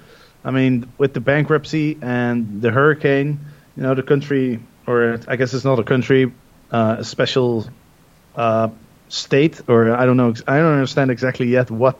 I 0.44 0.50
mean, 0.50 0.92
with 0.98 1.12
the 1.12 1.20
bankruptcy 1.20 1.98
and 2.00 2.62
the 2.62 2.70
hurricane, 2.70 3.40
you 3.76 3.82
know, 3.82 3.94
the 3.94 4.02
country, 4.02 4.60
or 4.86 5.18
I 5.26 5.36
guess 5.36 5.54
it's 5.54 5.64
not 5.64 5.78
a 5.78 5.84
country, 5.84 6.32
uh, 6.70 6.96
a 6.98 7.04
special 7.04 7.66
uh, 8.36 8.68
state, 9.08 9.60
or 9.68 9.92
I 9.94 10.06
don't 10.06 10.16
know, 10.16 10.34
I 10.46 10.58
don't 10.58 10.72
understand 10.72 11.10
exactly 11.10 11.46
yet 11.48 11.70
what 11.70 11.98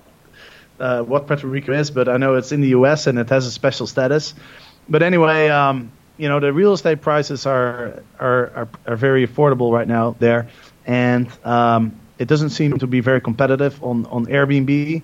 uh, 0.81 1.03
what 1.03 1.27
Puerto 1.27 1.47
Rico 1.47 1.73
is, 1.73 1.91
but 1.91 2.09
I 2.09 2.17
know 2.17 2.35
it's 2.35 2.53
in 2.53 2.61
the 2.61 2.69
U.S. 2.69 3.07
and 3.07 3.19
it 3.19 3.29
has 3.31 3.47
a 3.47 3.51
special 3.51 3.87
status. 3.87 4.35
But 4.89 5.03
anyway, 5.03 5.49
um, 5.49 5.91
you 6.17 6.29
know 6.29 6.41
the 6.41 6.53
real 6.53 6.73
estate 6.73 7.01
prices 7.01 7.47
are 7.47 8.03
are 8.19 8.47
are, 8.55 8.69
are 8.87 8.97
very 8.97 9.27
affordable 9.27 9.73
right 9.73 9.89
now 9.89 10.17
there, 10.19 10.49
and 10.87 11.29
um, 11.45 11.99
it 12.19 12.29
doesn't 12.29 12.51
seem 12.51 12.79
to 12.79 12.87
be 12.87 13.01
very 13.01 13.21
competitive 13.21 13.83
on 13.83 14.07
on 14.07 14.27
Airbnb. 14.27 15.03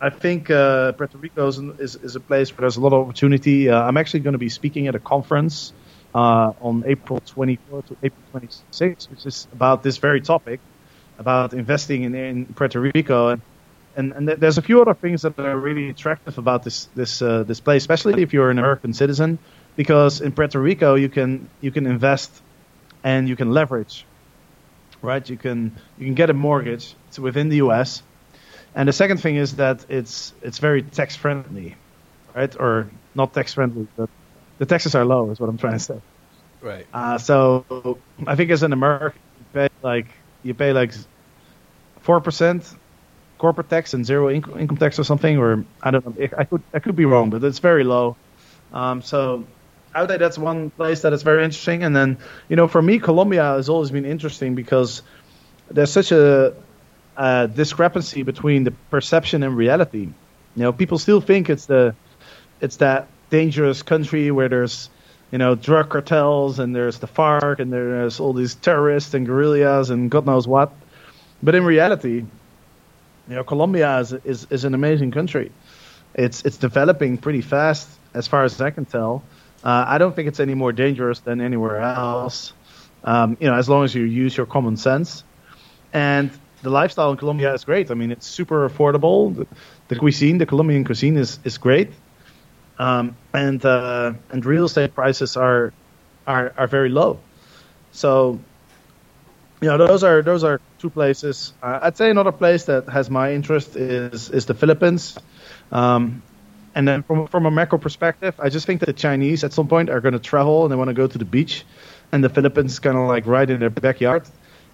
I 0.00 0.10
think 0.10 0.50
uh, 0.50 0.92
Puerto 0.92 1.16
Rico 1.16 1.48
is, 1.48 1.58
is, 1.58 1.96
is 1.96 2.16
a 2.16 2.20
place 2.20 2.52
where 2.52 2.62
there's 2.62 2.76
a 2.76 2.80
lot 2.80 2.92
of 2.92 3.06
opportunity. 3.06 3.70
Uh, 3.70 3.82
I'm 3.82 3.96
actually 3.96 4.20
going 4.20 4.34
to 4.34 4.38
be 4.38 4.50
speaking 4.50 4.88
at 4.88 4.94
a 4.94 4.98
conference 4.98 5.72
uh, 6.14 6.52
on 6.60 6.84
April 6.86 7.20
24 7.24 7.82
to 7.82 7.96
April 8.02 8.22
26, 8.32 9.10
which 9.10 9.24
is 9.24 9.48
about 9.52 9.82
this 9.82 9.96
very 9.96 10.20
topic, 10.20 10.60
about 11.18 11.54
investing 11.54 12.02
in, 12.02 12.14
in 12.14 12.44
Puerto 12.46 12.78
Rico. 12.78 13.28
And 13.28 13.42
and, 13.96 14.12
and 14.12 14.28
there's 14.28 14.58
a 14.58 14.62
few 14.62 14.80
other 14.82 14.94
things 14.94 15.22
that 15.22 15.38
are 15.38 15.58
really 15.58 15.88
attractive 15.88 16.38
about 16.38 16.62
this 16.62 16.88
this 16.94 17.22
uh, 17.22 17.42
this 17.42 17.60
place, 17.60 17.82
especially 17.82 18.22
if 18.22 18.32
you're 18.32 18.50
an 18.50 18.58
American 18.58 18.92
citizen, 18.92 19.38
because 19.74 20.20
in 20.20 20.32
Puerto 20.32 20.60
Rico 20.60 20.94
you 20.94 21.08
can 21.08 21.48
you 21.60 21.70
can 21.70 21.86
invest 21.86 22.42
and 23.02 23.28
you 23.28 23.36
can 23.36 23.50
leverage, 23.50 24.04
right? 25.02 25.28
You 25.28 25.36
can 25.36 25.74
you 25.98 26.04
can 26.04 26.14
get 26.14 26.30
a 26.30 26.34
mortgage. 26.34 26.94
It's 27.08 27.18
within 27.18 27.48
the 27.48 27.56
U.S. 27.56 28.02
And 28.74 28.88
the 28.88 28.92
second 28.92 29.18
thing 29.18 29.36
is 29.36 29.56
that 29.56 29.86
it's 29.88 30.34
it's 30.42 30.58
very 30.58 30.82
tax 30.82 31.16
friendly, 31.16 31.74
right? 32.34 32.54
Or 32.60 32.90
not 33.14 33.32
tax 33.32 33.54
friendly, 33.54 33.88
but 33.96 34.10
the 34.58 34.66
taxes 34.66 34.94
are 34.94 35.04
low, 35.04 35.30
is 35.30 35.40
what 35.40 35.48
I'm 35.48 35.58
trying 35.58 35.74
to 35.74 35.78
say. 35.78 36.00
Right. 36.60 36.86
Uh, 36.92 37.16
so 37.18 37.98
I 38.26 38.34
think 38.34 38.50
as 38.50 38.62
an 38.62 38.72
American, 38.72 39.20
you 39.38 39.44
pay 39.54 39.68
like 39.82 40.08
you 40.42 40.52
pay 40.52 40.72
like 40.72 40.92
four 42.00 42.20
percent 42.20 42.76
corporate 43.38 43.68
tax 43.68 43.94
and 43.94 44.04
zero 44.04 44.30
income, 44.30 44.58
income 44.58 44.76
tax 44.76 44.98
or 44.98 45.04
something, 45.04 45.38
or 45.38 45.64
I 45.82 45.90
don't 45.90 46.04
know. 46.06 46.28
I 46.36 46.44
could 46.44 46.62
I 46.74 46.78
could 46.78 46.96
be 46.96 47.04
wrong, 47.04 47.30
but 47.30 47.42
it's 47.44 47.58
very 47.58 47.84
low. 47.84 48.16
Um, 48.72 49.02
so 49.02 49.44
I 49.94 50.00
would 50.00 50.10
say 50.10 50.18
that's 50.18 50.38
one 50.38 50.70
place 50.70 51.02
that 51.02 51.12
is 51.12 51.22
very 51.22 51.44
interesting. 51.44 51.82
And 51.82 51.94
then 51.94 52.18
you 52.48 52.56
know, 52.56 52.68
for 52.68 52.82
me, 52.82 52.98
Colombia 52.98 53.42
has 53.42 53.68
always 53.68 53.90
been 53.90 54.04
interesting 54.04 54.54
because 54.54 55.02
there's 55.70 55.90
such 55.90 56.12
a, 56.12 56.54
a 57.16 57.48
discrepancy 57.48 58.22
between 58.22 58.64
the 58.64 58.72
perception 58.90 59.42
and 59.42 59.56
reality. 59.56 60.08
You 60.56 60.62
know, 60.62 60.72
people 60.72 60.98
still 60.98 61.20
think 61.20 61.50
it's 61.50 61.66
the 61.66 61.94
it's 62.60 62.76
that 62.76 63.08
dangerous 63.30 63.82
country 63.82 64.30
where 64.30 64.48
there's 64.48 64.88
you 65.30 65.38
know 65.38 65.54
drug 65.54 65.90
cartels 65.90 66.58
and 66.58 66.74
there's 66.74 66.98
the 66.98 67.08
FARC 67.08 67.58
and 67.58 67.72
there's 67.72 68.20
all 68.20 68.32
these 68.32 68.54
terrorists 68.54 69.14
and 69.14 69.26
guerrillas 69.26 69.90
and 69.90 70.10
God 70.10 70.26
knows 70.26 70.46
what. 70.48 70.72
But 71.42 71.54
in 71.54 71.64
reality, 71.64 72.24
you 73.28 73.34
know, 73.34 73.44
Colombia 73.44 73.98
is, 73.98 74.12
is, 74.12 74.46
is 74.50 74.64
an 74.64 74.74
amazing 74.74 75.10
country. 75.10 75.52
It's 76.14 76.42
it's 76.44 76.56
developing 76.56 77.18
pretty 77.18 77.42
fast, 77.42 77.88
as 78.14 78.26
far 78.26 78.44
as 78.44 78.60
I 78.60 78.70
can 78.70 78.86
tell. 78.86 79.22
Uh, 79.62 79.84
I 79.86 79.98
don't 79.98 80.14
think 80.14 80.28
it's 80.28 80.40
any 80.40 80.54
more 80.54 80.72
dangerous 80.72 81.20
than 81.20 81.40
anywhere 81.40 81.80
else. 81.80 82.52
Um, 83.04 83.36
you 83.40 83.48
know, 83.48 83.54
as 83.54 83.68
long 83.68 83.84
as 83.84 83.94
you 83.94 84.04
use 84.04 84.36
your 84.36 84.46
common 84.46 84.76
sense. 84.76 85.24
And 85.92 86.30
the 86.62 86.70
lifestyle 86.70 87.10
in 87.10 87.16
Colombia 87.16 87.52
is 87.54 87.64
great. 87.64 87.90
I 87.90 87.94
mean, 87.94 88.10
it's 88.10 88.26
super 88.26 88.68
affordable. 88.68 89.34
The, 89.36 89.46
the 89.88 89.96
cuisine, 89.96 90.38
the 90.38 90.46
Colombian 90.46 90.84
cuisine, 90.84 91.16
is 91.16 91.38
is 91.44 91.58
great. 91.58 91.90
Um, 92.78 93.16
and 93.32 93.64
uh, 93.64 94.14
and 94.30 94.44
real 94.44 94.64
estate 94.64 94.94
prices 94.94 95.36
are 95.36 95.72
are 96.26 96.52
are 96.56 96.66
very 96.66 96.88
low. 96.88 97.18
So 97.92 98.40
know, 99.62 99.78
those 99.78 100.04
are 100.04 100.22
those 100.22 100.44
are 100.44 100.60
two 100.78 100.90
places. 100.90 101.54
Uh, 101.62 101.80
I'd 101.82 101.96
say 101.96 102.10
another 102.10 102.32
place 102.32 102.64
that 102.64 102.88
has 102.88 103.08
my 103.08 103.32
interest 103.32 103.76
is 103.76 104.30
is 104.30 104.46
the 104.46 104.54
Philippines. 104.54 105.18
Um, 105.72 106.22
and 106.74 106.86
then 106.86 107.02
from 107.02 107.26
from 107.26 107.46
a 107.46 107.50
macro 107.50 107.78
perspective, 107.78 108.34
I 108.38 108.50
just 108.50 108.66
think 108.66 108.80
that 108.80 108.86
the 108.86 108.92
Chinese 108.92 109.44
at 109.44 109.52
some 109.52 109.66
point 109.68 109.88
are 109.88 110.00
going 110.00 110.12
to 110.12 110.18
travel 110.20 110.64
and 110.64 110.72
they 110.72 110.76
want 110.76 110.88
to 110.88 110.94
go 110.94 111.06
to 111.06 111.18
the 111.18 111.24
beach, 111.24 111.64
and 112.12 112.22
the 112.22 112.28
Philippines 112.28 112.72
is 112.72 112.78
kind 112.78 112.96
of 112.96 113.08
like 113.08 113.26
right 113.26 113.48
in 113.48 113.60
their 113.60 113.70
backyard, 113.70 114.24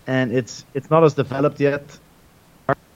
and 0.06 0.32
it's 0.32 0.64
it's 0.74 0.90
not 0.90 1.04
as 1.04 1.14
developed 1.14 1.60
yet 1.60 1.84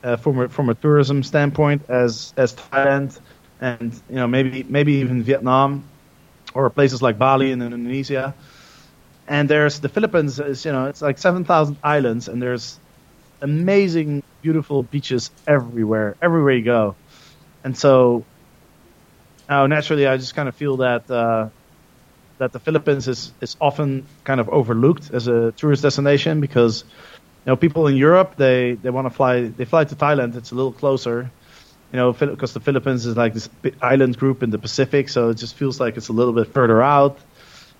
uh, 0.02 0.16
from 0.16 0.40
a, 0.40 0.48
from 0.48 0.68
a 0.68 0.74
tourism 0.74 1.22
standpoint 1.22 1.82
as 1.88 2.34
as 2.36 2.54
Thailand 2.54 3.18
and 3.60 3.94
you 4.08 4.16
know 4.16 4.26
maybe 4.26 4.62
maybe 4.64 4.94
even 4.94 5.22
Vietnam 5.22 5.84
or 6.54 6.70
places 6.70 7.02
like 7.02 7.18
Bali 7.18 7.52
in 7.52 7.62
Indonesia. 7.62 8.34
And 9.28 9.48
there's 9.48 9.80
the 9.80 9.88
Philippines 9.88 10.38
is 10.38 10.64
you 10.64 10.72
know 10.72 10.86
it's 10.86 11.02
like 11.02 11.18
seven 11.18 11.44
thousand 11.44 11.78
islands, 11.82 12.28
and 12.28 12.40
there's 12.40 12.78
amazing, 13.40 14.22
beautiful 14.42 14.82
beaches 14.82 15.30
everywhere, 15.46 16.16
everywhere 16.22 16.54
you 16.54 16.64
go. 16.64 16.94
And 17.64 17.76
so, 17.76 18.24
now 19.48 19.66
naturally, 19.66 20.06
I 20.06 20.16
just 20.16 20.34
kind 20.34 20.48
of 20.48 20.54
feel 20.54 20.78
that 20.78 21.10
uh, 21.10 21.48
that 22.38 22.52
the 22.52 22.60
Philippines 22.60 23.08
is 23.08 23.32
is 23.40 23.56
often 23.60 24.06
kind 24.24 24.40
of 24.40 24.48
overlooked 24.48 25.10
as 25.12 25.26
a 25.28 25.52
tourist 25.52 25.82
destination 25.82 26.40
because 26.40 26.84
you 26.84 27.50
know 27.50 27.56
people 27.56 27.86
in 27.86 27.96
Europe 27.96 28.36
they 28.36 28.74
they 28.74 28.90
want 28.90 29.06
to 29.06 29.10
fly 29.10 29.48
they 29.48 29.64
fly 29.64 29.84
to 29.84 29.96
Thailand. 29.96 30.36
It's 30.36 30.52
a 30.52 30.54
little 30.54 30.72
closer. 30.72 31.30
You 31.92 31.98
know, 31.98 32.12
because 32.12 32.52
the 32.52 32.60
Philippines 32.60 33.06
is 33.06 33.16
like 33.16 33.32
this 33.32 33.48
island 33.80 34.18
group 34.18 34.42
in 34.42 34.50
the 34.50 34.58
Pacific, 34.58 35.08
so 35.08 35.30
it 35.30 35.36
just 35.36 35.54
feels 35.54 35.78
like 35.78 35.96
it's 35.96 36.08
a 36.08 36.12
little 36.12 36.32
bit 36.32 36.52
further 36.52 36.82
out. 36.82 37.16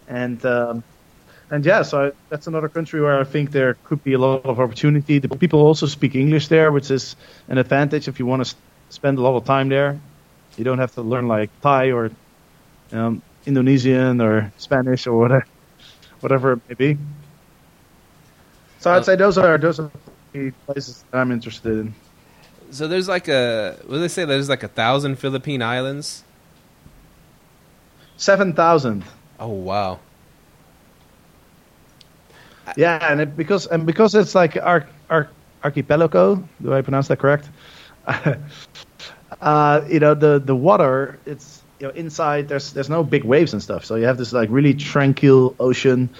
And 0.06 0.44
um, 0.46 0.84
and 1.50 1.64
yeah, 1.64 1.82
so 1.82 2.12
that's 2.28 2.46
another 2.46 2.68
country 2.68 3.00
where 3.00 3.20
I 3.20 3.24
think 3.24 3.52
there 3.52 3.74
could 3.84 4.02
be 4.02 4.14
a 4.14 4.18
lot 4.18 4.44
of 4.44 4.58
opportunity. 4.58 5.18
The 5.18 5.28
people 5.28 5.60
also 5.60 5.86
speak 5.86 6.14
English 6.14 6.48
there, 6.48 6.72
which 6.72 6.90
is 6.90 7.14
an 7.48 7.58
advantage 7.58 8.08
if 8.08 8.18
you 8.18 8.26
want 8.26 8.44
to 8.44 8.54
spend 8.90 9.18
a 9.18 9.20
lot 9.20 9.36
of 9.36 9.44
time 9.44 9.68
there. 9.68 10.00
You 10.56 10.64
don't 10.64 10.78
have 10.78 10.94
to 10.94 11.02
learn 11.02 11.28
like 11.28 11.50
Thai 11.60 11.92
or 11.92 12.10
um, 12.92 13.22
Indonesian 13.44 14.20
or 14.20 14.52
Spanish 14.58 15.06
or 15.06 15.18
whatever, 15.18 15.46
whatever 16.20 16.52
it 16.54 16.60
may 16.68 16.74
be. 16.74 16.98
So 18.80 18.92
I'd 18.92 18.98
uh, 18.98 19.02
say 19.02 19.16
those 19.16 19.38
are 19.38 19.58
those 19.58 19.78
are 19.78 19.90
the 20.32 20.50
places 20.66 21.04
that 21.10 21.18
I'm 21.18 21.30
interested 21.30 21.78
in. 21.78 21.94
So 22.70 22.88
there's 22.88 23.08
like 23.08 23.28
a 23.28 23.76
what 23.86 23.96
do 23.96 24.00
they 24.00 24.08
say? 24.08 24.24
There's 24.24 24.48
like 24.48 24.62
a 24.62 24.68
thousand 24.68 25.16
Philippine 25.16 25.62
islands. 25.62 26.24
Seven 28.16 28.52
thousand. 28.52 29.04
Oh 29.38 29.48
wow! 29.48 30.00
Yeah, 32.76 33.12
and 33.12 33.20
it, 33.20 33.36
because 33.36 33.66
and 33.66 33.86
because 33.86 34.14
it's 34.14 34.34
like 34.34 34.56
our 34.56 34.86
our 35.10 35.28
archipelago. 35.62 36.42
Do 36.62 36.72
I 36.72 36.82
pronounce 36.82 37.08
that 37.08 37.18
correct? 37.18 37.48
uh, 39.40 39.84
you 39.88 40.00
know, 40.00 40.14
the 40.14 40.38
the 40.38 40.56
water. 40.56 41.18
It's 41.26 41.62
you 41.78 41.86
know 41.86 41.92
inside. 41.94 42.48
There's 42.48 42.72
there's 42.72 42.90
no 42.90 43.04
big 43.04 43.24
waves 43.24 43.52
and 43.52 43.62
stuff. 43.62 43.84
So 43.84 43.96
you 43.96 44.06
have 44.06 44.18
this 44.18 44.32
like 44.32 44.48
really 44.50 44.74
tranquil 44.74 45.54
ocean. 45.60 46.10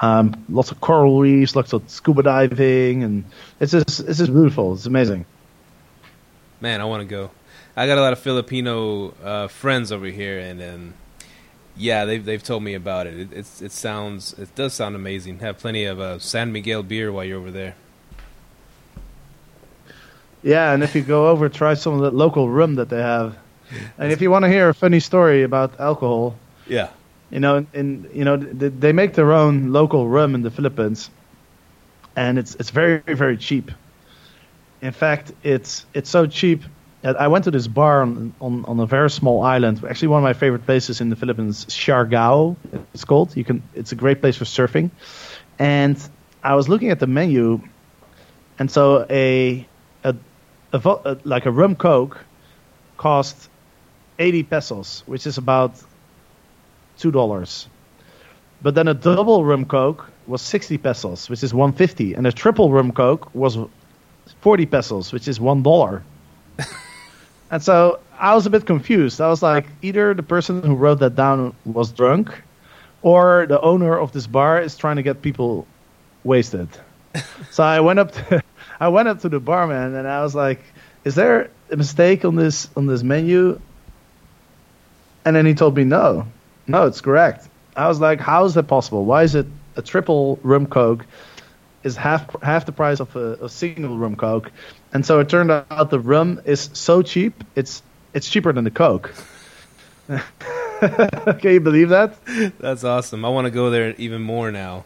Um, 0.00 0.44
lots 0.48 0.72
of 0.72 0.80
coral 0.80 1.20
reefs, 1.20 1.54
lots 1.54 1.72
of 1.72 1.88
scuba 1.88 2.22
diving, 2.22 3.04
and 3.04 3.24
it's 3.60 3.72
just 3.72 4.00
it's 4.00 4.18
just 4.18 4.32
beautiful. 4.32 4.74
It's 4.74 4.86
amazing. 4.86 5.24
Man, 6.60 6.80
I 6.80 6.84
want 6.84 7.02
to 7.02 7.06
go. 7.06 7.30
I 7.76 7.86
got 7.86 7.98
a 7.98 8.00
lot 8.00 8.12
of 8.12 8.20
Filipino 8.20 9.12
uh, 9.22 9.48
friends 9.48 9.90
over 9.90 10.06
here, 10.06 10.38
and, 10.38 10.60
and 10.60 10.94
yeah, 11.76 12.04
they've 12.04 12.24
they've 12.24 12.42
told 12.42 12.62
me 12.62 12.74
about 12.74 13.06
it. 13.06 13.18
It 13.18 13.28
it's, 13.32 13.62
it 13.62 13.72
sounds 13.72 14.32
it 14.34 14.54
does 14.54 14.74
sound 14.74 14.94
amazing. 14.94 15.40
Have 15.40 15.58
plenty 15.58 15.84
of 15.84 16.00
uh, 16.00 16.18
San 16.18 16.52
Miguel 16.52 16.82
beer 16.82 17.10
while 17.12 17.24
you're 17.24 17.38
over 17.38 17.50
there. 17.50 17.74
Yeah, 20.42 20.72
and 20.72 20.82
if 20.82 20.94
you 20.94 21.02
go 21.02 21.28
over, 21.28 21.48
try 21.48 21.74
some 21.74 21.94
of 21.94 22.00
the 22.00 22.10
local 22.10 22.50
rum 22.50 22.74
that 22.74 22.90
they 22.90 23.00
have. 23.00 23.36
And 23.98 24.12
if 24.12 24.20
you 24.20 24.30
want 24.30 24.44
to 24.44 24.48
hear 24.48 24.68
a 24.68 24.74
funny 24.74 25.00
story 25.00 25.42
about 25.42 25.80
alcohol, 25.80 26.36
yeah, 26.68 26.90
you 27.30 27.40
know, 27.40 27.66
in 27.72 28.08
you 28.12 28.24
know, 28.24 28.36
they 28.36 28.92
make 28.92 29.14
their 29.14 29.32
own 29.32 29.72
local 29.72 30.06
rum 30.06 30.34
in 30.34 30.42
the 30.42 30.50
Philippines, 30.50 31.10
and 32.14 32.38
it's 32.38 32.54
it's 32.56 32.70
very 32.70 32.98
very 33.14 33.36
cheap. 33.36 33.72
In 34.80 34.92
fact, 34.92 35.32
it's 35.42 35.86
it's 35.94 36.10
so 36.10 36.26
cheap 36.26 36.62
I 37.04 37.28
went 37.28 37.44
to 37.44 37.50
this 37.50 37.66
bar 37.66 38.00
on, 38.02 38.34
on, 38.40 38.64
on 38.64 38.80
a 38.80 38.86
very 38.86 39.10
small 39.10 39.42
island. 39.42 39.84
Actually, 39.88 40.08
one 40.08 40.18
of 40.18 40.24
my 40.24 40.32
favorite 40.32 40.64
places 40.64 41.00
in 41.00 41.10
the 41.10 41.16
Philippines, 41.16 41.66
Siargao. 41.66 42.56
It's 42.94 43.04
called. 43.04 43.36
You 43.36 43.44
can. 43.44 43.62
It's 43.74 43.92
a 43.92 43.94
great 43.94 44.20
place 44.20 44.36
for 44.36 44.46
surfing. 44.46 44.90
And 45.58 45.96
I 46.42 46.54
was 46.54 46.68
looking 46.68 46.90
at 46.90 47.00
the 47.00 47.06
menu, 47.06 47.60
and 48.58 48.70
so 48.70 49.06
a 49.10 49.66
a, 50.02 50.14
a, 50.72 50.78
a 50.78 51.18
like 51.24 51.44
a 51.44 51.50
rum 51.50 51.76
coke 51.76 52.24
cost 52.96 53.50
80 54.18 54.42
pesos, 54.44 55.02
which 55.06 55.26
is 55.26 55.36
about 55.36 55.82
two 56.98 57.10
dollars. 57.10 57.68
But 58.62 58.74
then 58.74 58.88
a 58.88 58.94
double 58.94 59.44
rum 59.44 59.66
coke 59.66 60.08
was 60.26 60.40
60 60.40 60.78
pesos, 60.78 61.28
which 61.28 61.42
is 61.42 61.52
150, 61.52 62.14
and 62.14 62.26
a 62.26 62.32
triple 62.32 62.72
rum 62.72 62.92
coke 62.92 63.34
was 63.34 63.58
40 64.40 64.66
pesos, 64.66 65.12
which 65.12 65.28
is 65.28 65.38
one 65.38 65.62
dollar. 65.62 66.02
And 67.50 67.62
so 67.62 68.00
I 68.18 68.34
was 68.34 68.46
a 68.46 68.50
bit 68.50 68.66
confused. 68.66 69.20
I 69.20 69.28
was 69.28 69.42
like, 69.42 69.66
either 69.82 70.14
the 70.14 70.22
person 70.22 70.62
who 70.62 70.74
wrote 70.74 71.00
that 71.00 71.14
down 71.14 71.54
was 71.64 71.92
drunk, 71.92 72.42
or 73.02 73.46
the 73.46 73.60
owner 73.60 73.98
of 73.98 74.12
this 74.12 74.26
bar 74.26 74.60
is 74.60 74.76
trying 74.76 74.96
to 74.96 75.02
get 75.02 75.22
people 75.22 75.66
wasted. 76.24 76.68
so 77.50 77.62
I 77.62 77.80
went 77.80 77.98
up 77.98 78.12
to 78.12 78.42
I 78.80 78.88
went 78.88 79.08
up 79.08 79.20
to 79.20 79.28
the 79.28 79.38
barman 79.40 79.94
and 79.94 80.08
I 80.08 80.22
was 80.22 80.34
like, 80.34 80.60
"Is 81.04 81.14
there 81.14 81.50
a 81.70 81.76
mistake 81.76 82.24
on 82.24 82.34
this 82.34 82.68
on 82.76 82.86
this 82.86 83.02
menu?" 83.02 83.60
And 85.24 85.36
then 85.36 85.46
he 85.46 85.54
told 85.54 85.76
me, 85.76 85.84
"No, 85.84 86.26
no, 86.66 86.86
it's 86.86 87.00
correct." 87.00 87.48
I 87.76 87.88
was 87.88 88.00
like, 88.00 88.20
"How 88.20 88.44
is 88.44 88.54
that 88.54 88.64
possible? 88.64 89.04
Why 89.04 89.22
is 89.22 89.34
it 89.34 89.46
a 89.76 89.82
triple 89.82 90.38
rum 90.42 90.66
coke 90.66 91.06
is 91.82 91.96
half 91.96 92.42
half 92.42 92.66
the 92.66 92.72
price 92.72 93.00
of 93.00 93.14
a, 93.14 93.34
a 93.44 93.48
single 93.48 93.96
rum 93.96 94.16
coke?" 94.16 94.50
And 94.94 95.04
so 95.04 95.18
it 95.18 95.28
turned 95.28 95.50
out 95.50 95.90
the 95.90 95.98
rum 95.98 96.40
is 96.44 96.70
so 96.72 97.02
cheap, 97.02 97.42
it's 97.56 97.82
it's 98.14 98.28
cheaper 98.30 98.52
than 98.52 98.62
the 98.62 98.70
Coke. 98.70 99.12
Can 100.08 101.52
you 101.52 101.60
believe 101.60 101.88
that? 101.88 102.14
That's 102.60 102.84
awesome. 102.84 103.24
I 103.24 103.28
want 103.28 103.46
to 103.46 103.50
go 103.50 103.70
there 103.70 103.94
even 103.98 104.22
more 104.22 104.52
now. 104.52 104.84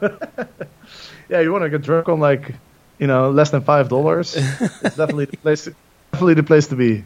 yeah, 1.28 1.40
you 1.40 1.52
want 1.52 1.64
to 1.64 1.70
get 1.70 1.82
drunk 1.82 2.08
on 2.08 2.20
like, 2.20 2.54
you 2.98 3.08
know, 3.08 3.30
less 3.30 3.50
than 3.50 3.62
five 3.62 3.88
dollars. 3.88 4.36
it's 4.36 4.96
definitely 4.96 5.24
the 5.24 5.36
place. 5.38 5.64
To, 5.64 5.74
definitely 6.12 6.34
the 6.34 6.42
place 6.44 6.68
to 6.68 6.76
be. 6.76 7.02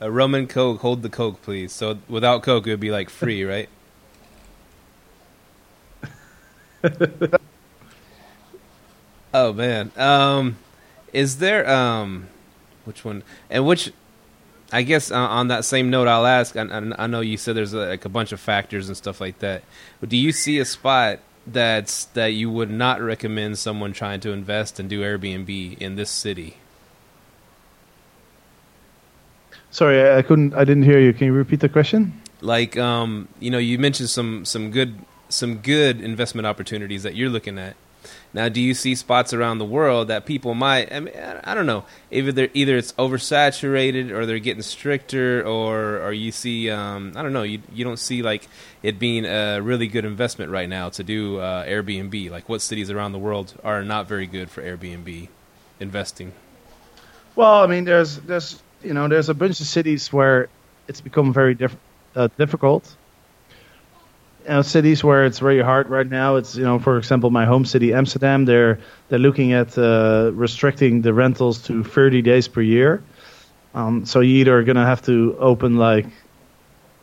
A 0.00 0.10
rum 0.10 0.34
and 0.34 0.48
coke. 0.48 0.80
Hold 0.80 1.02
the 1.02 1.10
coke, 1.10 1.42
please. 1.42 1.72
So 1.72 1.98
without 2.08 2.42
coke, 2.42 2.66
it 2.66 2.70
would 2.70 2.80
be 2.80 2.90
like 2.90 3.10
free, 3.10 3.44
right? 3.44 3.68
Oh 9.34 9.52
man, 9.52 9.90
um, 9.96 10.58
is 11.12 11.38
there 11.38 11.68
um, 11.68 12.28
which 12.84 13.04
one 13.04 13.22
and 13.50 13.66
which? 13.66 13.92
I 14.74 14.82
guess 14.82 15.10
uh, 15.10 15.16
on 15.16 15.48
that 15.48 15.66
same 15.66 15.90
note, 15.90 16.08
I'll 16.08 16.26
ask. 16.26 16.56
I, 16.56 16.62
I 16.62 17.06
know 17.06 17.20
you 17.20 17.36
said 17.36 17.54
there's 17.54 17.74
a, 17.74 17.88
like 17.88 18.06
a 18.06 18.08
bunch 18.08 18.32
of 18.32 18.40
factors 18.40 18.88
and 18.88 18.96
stuff 18.96 19.20
like 19.20 19.38
that. 19.40 19.64
But 20.00 20.08
do 20.08 20.16
you 20.16 20.32
see 20.32 20.58
a 20.58 20.64
spot 20.64 21.18
that's 21.46 22.06
that 22.06 22.28
you 22.28 22.50
would 22.50 22.70
not 22.70 23.00
recommend 23.02 23.58
someone 23.58 23.92
trying 23.92 24.20
to 24.20 24.30
invest 24.30 24.80
and 24.80 24.88
do 24.88 25.02
Airbnb 25.02 25.78
in 25.78 25.96
this 25.96 26.10
city? 26.10 26.56
Sorry, 29.70 30.14
I 30.14 30.22
couldn't. 30.22 30.54
I 30.54 30.64
didn't 30.64 30.84
hear 30.84 31.00
you. 31.00 31.12
Can 31.12 31.26
you 31.26 31.32
repeat 31.32 31.60
the 31.60 31.68
question? 31.68 32.20
Like, 32.40 32.76
um, 32.76 33.28
you 33.40 33.50
know, 33.50 33.58
you 33.58 33.78
mentioned 33.78 34.10
some 34.10 34.44
some 34.44 34.70
good 34.70 34.98
some 35.28 35.58
good 35.58 36.00
investment 36.00 36.46
opportunities 36.46 37.02
that 37.02 37.14
you're 37.14 37.30
looking 37.30 37.58
at 37.58 37.76
now, 38.34 38.48
do 38.48 38.60
you 38.60 38.72
see 38.72 38.94
spots 38.94 39.34
around 39.34 39.58
the 39.58 39.64
world 39.64 40.08
that 40.08 40.24
people 40.24 40.54
might? 40.54 40.90
I 40.92 41.00
mean, 41.00 41.14
I 41.44 41.54
don't 41.54 41.66
know. 41.66 41.84
Either 42.10 42.32
they're, 42.32 42.48
either 42.54 42.76
it's 42.76 42.92
oversaturated, 42.92 44.10
or 44.10 44.24
they're 44.24 44.38
getting 44.38 44.62
stricter, 44.62 45.46
or 45.46 46.00
or 46.00 46.12
you 46.12 46.32
see, 46.32 46.70
um, 46.70 47.12
I 47.14 47.22
don't 47.22 47.32
know. 47.32 47.42
You 47.42 47.60
you 47.72 47.84
don't 47.84 47.98
see 47.98 48.22
like 48.22 48.48
it 48.82 48.98
being 48.98 49.26
a 49.26 49.60
really 49.60 49.86
good 49.86 50.04
investment 50.04 50.50
right 50.50 50.68
now 50.68 50.88
to 50.90 51.04
do 51.04 51.38
uh, 51.38 51.66
Airbnb. 51.66 52.30
Like, 52.30 52.48
what 52.48 52.62
cities 52.62 52.90
around 52.90 53.12
the 53.12 53.18
world 53.18 53.54
are 53.62 53.84
not 53.84 54.08
very 54.08 54.26
good 54.26 54.50
for 54.50 54.62
Airbnb 54.62 55.28
investing? 55.78 56.32
Well, 57.36 57.62
I 57.62 57.66
mean, 57.66 57.84
there's 57.84 58.16
there's 58.18 58.62
you 58.82 58.94
know 58.94 59.08
there's 59.08 59.28
a 59.28 59.34
bunch 59.34 59.60
of 59.60 59.66
cities 59.66 60.12
where 60.12 60.48
it's 60.88 61.00
become 61.00 61.32
very 61.32 61.54
diff- 61.54 61.76
uh, 62.16 62.28
difficult 62.38 62.96
you 64.44 64.48
know, 64.48 64.62
cities 64.62 65.04
where 65.04 65.24
it's 65.24 65.38
very 65.38 65.62
hard 65.62 65.88
right 65.88 66.08
now. 66.08 66.36
It's 66.36 66.56
you 66.56 66.64
know, 66.64 66.78
for 66.78 66.98
example, 66.98 67.30
my 67.30 67.44
home 67.44 67.64
city 67.64 67.94
Amsterdam. 67.94 68.44
They're 68.44 68.78
they're 69.08 69.18
looking 69.18 69.52
at 69.52 69.76
uh, 69.78 70.30
restricting 70.34 71.02
the 71.02 71.12
rentals 71.14 71.62
to 71.64 71.84
30 71.84 72.22
days 72.22 72.48
per 72.48 72.60
year. 72.60 73.02
Um, 73.74 74.04
so 74.04 74.20
you 74.20 74.36
either 74.36 74.58
are 74.58 74.64
to 74.64 74.74
have 74.74 75.02
to 75.02 75.36
open 75.38 75.76
like 75.76 76.06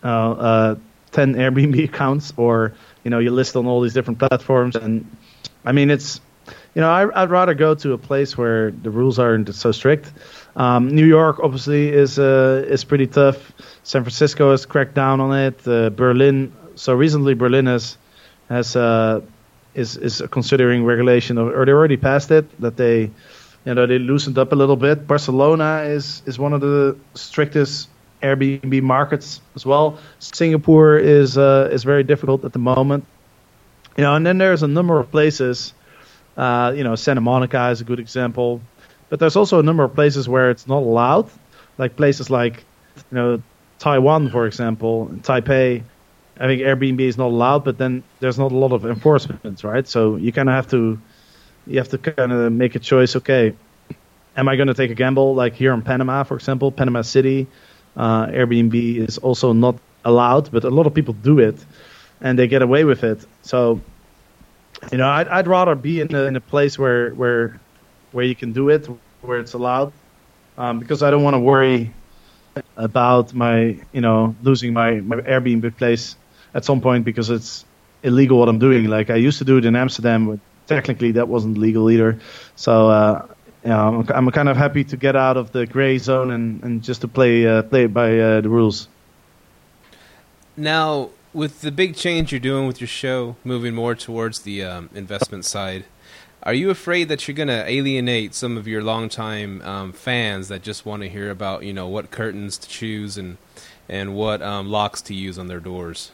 uh, 0.04 0.32
uh, 0.32 0.76
10 1.12 1.36
Airbnb 1.36 1.84
accounts, 1.90 2.34
or 2.38 2.74
you 3.04 3.12
know, 3.12 3.20
you 3.20 3.32
list 3.32 3.56
on 3.56 3.66
all 3.66 3.82
these 3.82 3.94
different 3.94 4.20
platforms. 4.20 4.76
And 4.76 5.06
I 5.66 5.72
mean, 5.72 5.90
it's 5.90 6.22
you 6.76 6.82
know, 6.82 6.90
I, 6.90 7.22
would 7.22 7.30
rather 7.30 7.54
go 7.54 7.76
to 7.76 7.94
a 7.94 7.98
place 7.98 8.38
where 8.38 8.72
the 8.72 8.90
rules 8.90 9.20
aren't 9.20 9.54
so 9.56 9.72
strict. 9.72 10.12
Um, 10.56 10.90
New 10.90 11.06
York 11.06 11.40
obviously 11.42 11.90
is 11.90 12.20
uh, 12.20 12.66
is 12.68 12.84
pretty 12.84 13.08
tough. 13.08 13.52
San 13.84 14.04
Francisco 14.04 14.52
has 14.52 14.66
cracked 14.66 14.94
down 14.94 15.20
on 15.20 15.36
it. 15.36 15.68
Uh, 15.68 15.90
Berlin 15.90 16.54
so 16.80 16.94
recently 16.94 17.34
Berlin 17.34 17.66
has 17.66 17.98
has 18.48 18.76
uh, 18.76 19.20
is 19.76 19.98
is 19.98 20.24
considering 20.32 20.86
regulation 20.86 21.38
of, 21.38 21.48
or 21.48 21.66
they 21.66 21.74
already 21.74 21.98
passed 21.98 22.32
it 22.32 22.46
that 22.62 22.78
they 22.78 23.12
you 23.66 23.74
know 23.74 23.86
they 23.86 24.00
loosened 24.00 24.38
up 24.38 24.54
a 24.54 24.56
little 24.56 24.78
bit. 24.78 25.06
Barcelona 25.06 25.84
is 25.84 26.24
is 26.26 26.40
one 26.40 26.54
of 26.54 26.62
the 26.62 26.96
strictest 27.16 27.90
Airbnb 28.24 28.82
markets 28.82 29.42
as 29.56 29.66
well. 29.66 30.00
Singapore 30.20 30.98
is 30.98 31.38
uh, 31.38 31.70
is 31.70 31.84
very 31.84 32.04
difficult 32.04 32.46
at 32.46 32.54
the 32.54 32.60
moment. 32.60 33.04
You 33.98 34.04
know, 34.06 34.16
and 34.16 34.26
then 34.26 34.38
there's 34.38 34.64
a 34.64 34.68
number 34.68 35.00
of 35.00 35.12
places. 35.12 35.74
Uh, 36.38 36.72
you 36.74 36.86
know, 36.86 36.96
Santa 36.96 37.20
Monica 37.20 37.68
is 37.72 37.82
a 37.82 37.84
good 37.84 38.00
example, 38.00 38.62
but 39.10 39.20
there's 39.20 39.36
also 39.36 39.60
a 39.60 39.64
number 39.64 39.84
of 39.84 39.94
places 39.94 40.30
where 40.30 40.50
it's 40.50 40.66
not 40.66 40.84
allowed, 40.84 41.30
like 41.78 41.98
places 41.98 42.30
like 42.30 42.64
you 43.12 43.18
know 43.18 43.42
Taiwan, 43.80 44.30
for 44.30 44.48
example, 44.48 45.10
Taipei 45.24 45.84
I 46.40 46.48
think 46.48 46.62
Airbnb 46.62 47.02
is 47.02 47.18
not 47.18 47.28
allowed, 47.28 47.66
but 47.66 47.78
then 47.78 48.04
there's 48.22 48.40
not 48.40 48.52
a 48.54 48.56
lot 48.56 48.72
of 48.72 48.86
enforcement, 48.86 49.64
right? 49.64 49.86
So 49.86 50.16
you 50.16 50.32
kind 50.32 50.48
of 50.48 50.56
have 50.56 50.70
to 50.70 51.00
you 51.68 51.78
have 51.78 51.90
to 51.90 51.98
kind 51.98 52.32
of 52.32 52.52
make 52.52 52.76
a 52.76 52.80
choice. 52.80 53.16
Okay, 53.18 53.54
am 54.38 54.48
I 54.48 54.56
going 54.56 54.68
to 54.68 54.74
take 54.74 54.90
a 54.90 54.96
gamble? 54.96 55.36
Like 55.36 55.54
here 55.54 55.74
in 55.74 55.82
Panama, 55.82 56.24
for 56.24 56.36
example, 56.36 56.72
Panama 56.72 57.02
City, 57.02 57.48
uh, 57.98 58.28
Airbnb 58.28 58.74
is 59.08 59.18
also 59.18 59.52
not 59.52 59.76
allowed, 60.06 60.50
but 60.52 60.64
a 60.64 60.70
lot 60.70 60.88
of 60.88 60.94
people 60.94 61.14
do 61.14 61.40
it, 61.40 61.64
and 62.22 62.40
they 62.40 62.48
get 62.48 62.62
away 62.62 62.86
with 62.86 63.04
it. 63.04 63.26
So, 63.42 63.82
you 64.94 64.98
know, 64.98 65.10
I'd, 65.10 65.28
I'd 65.28 65.48
rather 65.48 65.76
be 65.76 66.00
in 66.00 66.16
a, 66.16 66.24
in 66.24 66.36
a 66.38 66.42
place 66.42 66.80
where 66.80 67.12
where 67.16 67.60
where 68.14 68.24
you 68.24 68.36
can 68.36 68.54
do 68.54 68.70
it, 68.70 68.88
where 69.22 69.40
it's 69.40 69.54
allowed, 69.54 69.92
um, 70.58 70.80
because 70.80 71.04
I 71.04 71.12
don't 71.12 71.24
want 71.24 71.36
to 71.36 71.40
worry 71.40 71.94
about 72.78 73.34
my 73.34 73.78
you 73.92 74.02
know 74.02 74.36
losing 74.42 74.72
my 74.72 75.02
my 75.02 75.18
Airbnb 75.18 75.76
place 75.78 76.16
at 76.54 76.66
some 76.66 76.82
point 76.82 77.06
because 77.06 77.30
it's 77.30 77.66
illegal 78.04 78.40
what 78.40 78.50
I'm 78.50 78.60
doing. 78.60 78.86
Like 78.86 79.10
I 79.10 79.16
used 79.16 79.38
to 79.40 79.46
do 79.46 79.58
it 79.58 79.66
in 79.66 79.76
Amsterdam, 79.76 80.28
but 80.28 80.40
technically 80.68 81.12
that 81.14 81.28
wasn't 81.28 81.58
legal 81.58 81.90
either. 81.90 82.20
So 82.56 82.90
uh, 82.90 83.28
yeah, 83.66 83.88
I'm, 83.88 84.08
I'm, 84.10 84.32
kind 84.32 84.48
of 84.48 84.56
happy 84.56 84.84
to 84.86 84.98
get 84.98 85.16
out 85.16 85.36
of 85.36 85.52
the 85.52 85.66
gray 85.66 85.98
zone 85.98 86.32
and, 86.32 86.64
and 86.64 86.84
just 86.84 87.02
to 87.02 87.08
play 87.08 87.46
uh, 87.46 87.64
play 87.64 87.88
by 87.88 88.18
uh, 88.18 88.42
the 88.42 88.50
rules. 88.50 88.88
Now, 90.56 91.10
with 91.34 91.62
the 91.62 91.72
big 91.72 91.96
change 91.96 92.32
you're 92.32 92.40
doing 92.40 92.68
with 92.68 92.82
your 92.82 92.88
show, 92.88 93.36
moving 93.44 93.74
more 93.74 93.96
towards 93.96 94.42
the 94.42 94.64
um, 94.64 94.90
investment 94.94 95.46
side, 95.46 95.86
are 96.44 96.54
you 96.54 96.70
afraid 96.70 97.10
that 97.10 97.28
you're 97.28 97.36
going 97.36 97.50
to 97.50 97.70
alienate 97.70 98.34
some 98.34 98.58
of 98.58 98.68
your 98.68 98.82
longtime 98.82 99.62
um, 99.62 99.92
fans 99.92 100.48
that 100.48 100.62
just 100.62 100.86
want 100.86 101.02
to 101.04 101.10
hear 101.10 101.30
about 101.30 101.64
you 101.64 101.74
know 101.74 101.88
what 101.88 102.12
curtains 102.12 102.58
to 102.58 102.70
choose 102.70 103.18
and 103.18 103.38
and 103.90 104.16
what 104.16 104.42
um, 104.42 104.70
locks 104.70 105.02
to 105.02 105.14
use 105.14 105.38
on 105.38 105.48
their 105.48 105.60
doors? 105.60 106.12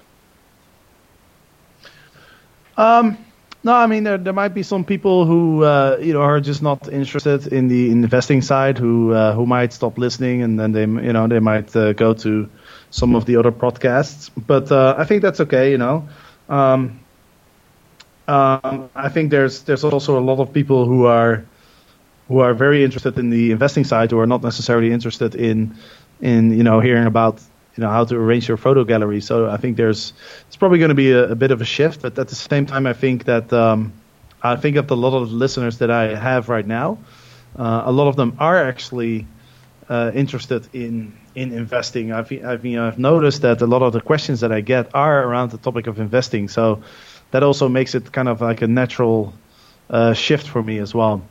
Um, 2.78 3.18
no, 3.64 3.74
I 3.74 3.88
mean 3.88 4.04
there 4.04 4.20
there 4.20 4.34
might 4.34 4.54
be 4.54 4.62
some 4.62 4.86
people 4.86 5.26
who 5.26 5.64
uh, 5.64 5.98
you 6.00 6.14
know 6.14 6.22
are 6.22 6.40
just 6.40 6.62
not 6.62 6.88
interested 6.88 7.48
in 7.48 7.68
the 7.68 7.90
investing 7.90 8.42
side 8.44 8.78
who 8.78 9.12
uh, 9.12 9.34
who 9.34 9.46
might 9.48 9.74
stop 9.74 9.98
listening 9.98 10.44
and 10.44 10.60
then 10.60 10.72
they 10.72 10.82
you 10.82 11.14
know 11.14 11.28
they 11.28 11.40
might 11.40 11.76
uh, 11.76 11.94
go 11.94 12.14
to 12.14 12.48
some 12.92 13.16
of 13.16 13.26
the 13.26 13.38
other 13.38 13.52
podcasts. 13.52 14.30
But 14.48 14.72
uh, 14.72 14.96
I 14.98 15.06
think 15.06 15.24
that's 15.24 15.40
okay. 15.42 15.72
You 15.72 15.80
know, 15.80 16.08
um, 16.48 17.00
um, 18.28 18.90
I 18.96 19.10
think 19.10 19.32
there's 19.32 19.64
there's 19.64 19.84
also 19.84 20.20
a 20.20 20.22
lot 20.22 20.40
of 20.40 20.54
people 20.54 20.86
who 20.86 21.06
are 21.06 21.44
who 22.28 22.40
are 22.40 22.54
very 22.54 22.84
interested 22.84 23.18
in 23.18 23.30
the 23.30 23.52
investing 23.52 23.84
side 23.84 24.12
who 24.12 24.20
are 24.20 24.28
not 24.28 24.44
necessarily 24.44 24.92
interested 24.92 25.34
in 25.34 25.76
in 26.22 26.56
you 26.56 26.64
know 26.64 26.80
hearing 26.80 27.08
about 27.08 27.42
you 27.76 27.82
know 27.84 27.90
how 27.90 28.06
to 28.06 28.16
arrange 28.16 28.48
your 28.48 28.58
photo 28.58 28.84
gallery. 28.84 29.22
So 29.22 29.50
I 29.50 29.58
think 29.58 29.78
there's 29.78 30.14
it's 30.48 30.56
probably 30.56 30.80
going 30.80 30.90
to 30.90 30.96
be 30.96 31.12
a, 31.12 31.32
a, 31.32 31.36
bit 31.36 31.52
of 31.52 31.62
a 31.62 31.66
shift, 31.66 32.02
but 32.02 32.18
at 32.18 32.28
the 32.30 32.36
same 32.36 32.66
time, 32.66 32.88
I 32.88 32.94
think 32.94 33.26
that 33.26 33.52
um, 33.52 33.94
I 34.42 34.56
think 34.56 34.78
of 34.78 34.88
the 34.88 34.96
lot 34.96 35.14
of 35.14 35.32
listeners 35.32 35.80
that 35.80 35.92
I 35.92 36.16
have 36.16 36.50
right 36.50 36.66
now, 36.66 37.00
uh, 37.58 37.84
a 37.86 37.92
lot 37.92 38.08
of 38.08 38.16
them 38.16 38.38
are 38.40 38.64
actually 38.64 39.28
uh, 39.90 40.12
interested 40.14 40.68
in 40.74 41.18
in 41.36 41.52
investing. 41.52 42.12
I've 42.14 42.32
I've, 42.32 42.66
you 42.66 42.78
know, 42.78 42.88
I've 42.88 43.00
noticed 43.00 43.42
that 43.42 43.62
a 43.62 43.68
lot 43.68 43.82
of 43.82 43.92
the 43.92 44.02
questions 44.02 44.40
that 44.40 44.52
I 44.52 44.62
get 44.62 44.96
are 44.96 45.24
around 45.24 45.52
the 45.52 45.58
topic 45.58 45.88
of 45.88 46.00
investing. 46.00 46.48
So 46.48 46.82
that 47.32 47.44
also 47.44 47.68
makes 47.68 47.94
it 47.96 48.12
kind 48.12 48.30
of 48.30 48.40
like 48.40 48.62
a 48.62 48.68
natural 48.68 49.34
uh, 49.90 50.14
shift 50.14 50.48
for 50.48 50.64
me 50.64 50.80
as 50.80 50.94
well. 50.94 51.22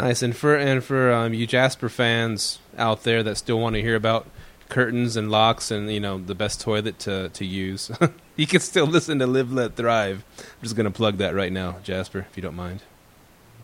Nice, 0.00 0.22
and 0.22 0.34
for 0.34 0.56
and 0.56 0.82
for 0.82 1.12
um, 1.12 1.34
you 1.34 1.46
Jasper 1.46 1.88
fans 1.88 2.58
out 2.76 3.04
there 3.04 3.22
that 3.22 3.36
still 3.36 3.60
want 3.60 3.76
to 3.76 3.82
hear 3.82 3.94
about 3.94 4.26
curtains 4.68 5.16
and 5.16 5.30
locks 5.30 5.70
and 5.70 5.90
you 5.90 6.00
know 6.00 6.18
the 6.18 6.34
best 6.34 6.60
toilet 6.60 6.98
to 7.00 7.28
to 7.30 7.44
use, 7.44 7.90
you 8.36 8.46
can 8.46 8.60
still 8.60 8.86
listen 8.86 9.18
to 9.20 9.26
Live 9.26 9.52
Let 9.52 9.76
Thrive. 9.76 10.24
I'm 10.38 10.62
just 10.62 10.76
gonna 10.76 10.90
plug 10.90 11.18
that 11.18 11.34
right 11.34 11.52
now, 11.52 11.76
Jasper, 11.82 12.26
if 12.30 12.36
you 12.36 12.42
don't 12.42 12.56
mind. 12.56 12.82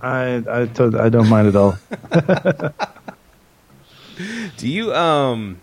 I 0.03 0.43
I, 0.49 0.67
to- 0.67 1.01
I 1.01 1.09
don't 1.09 1.29
mind 1.29 1.49
at 1.49 1.57
all. 1.57 1.77
do 4.57 4.69
you 4.69 4.95
um 4.95 5.61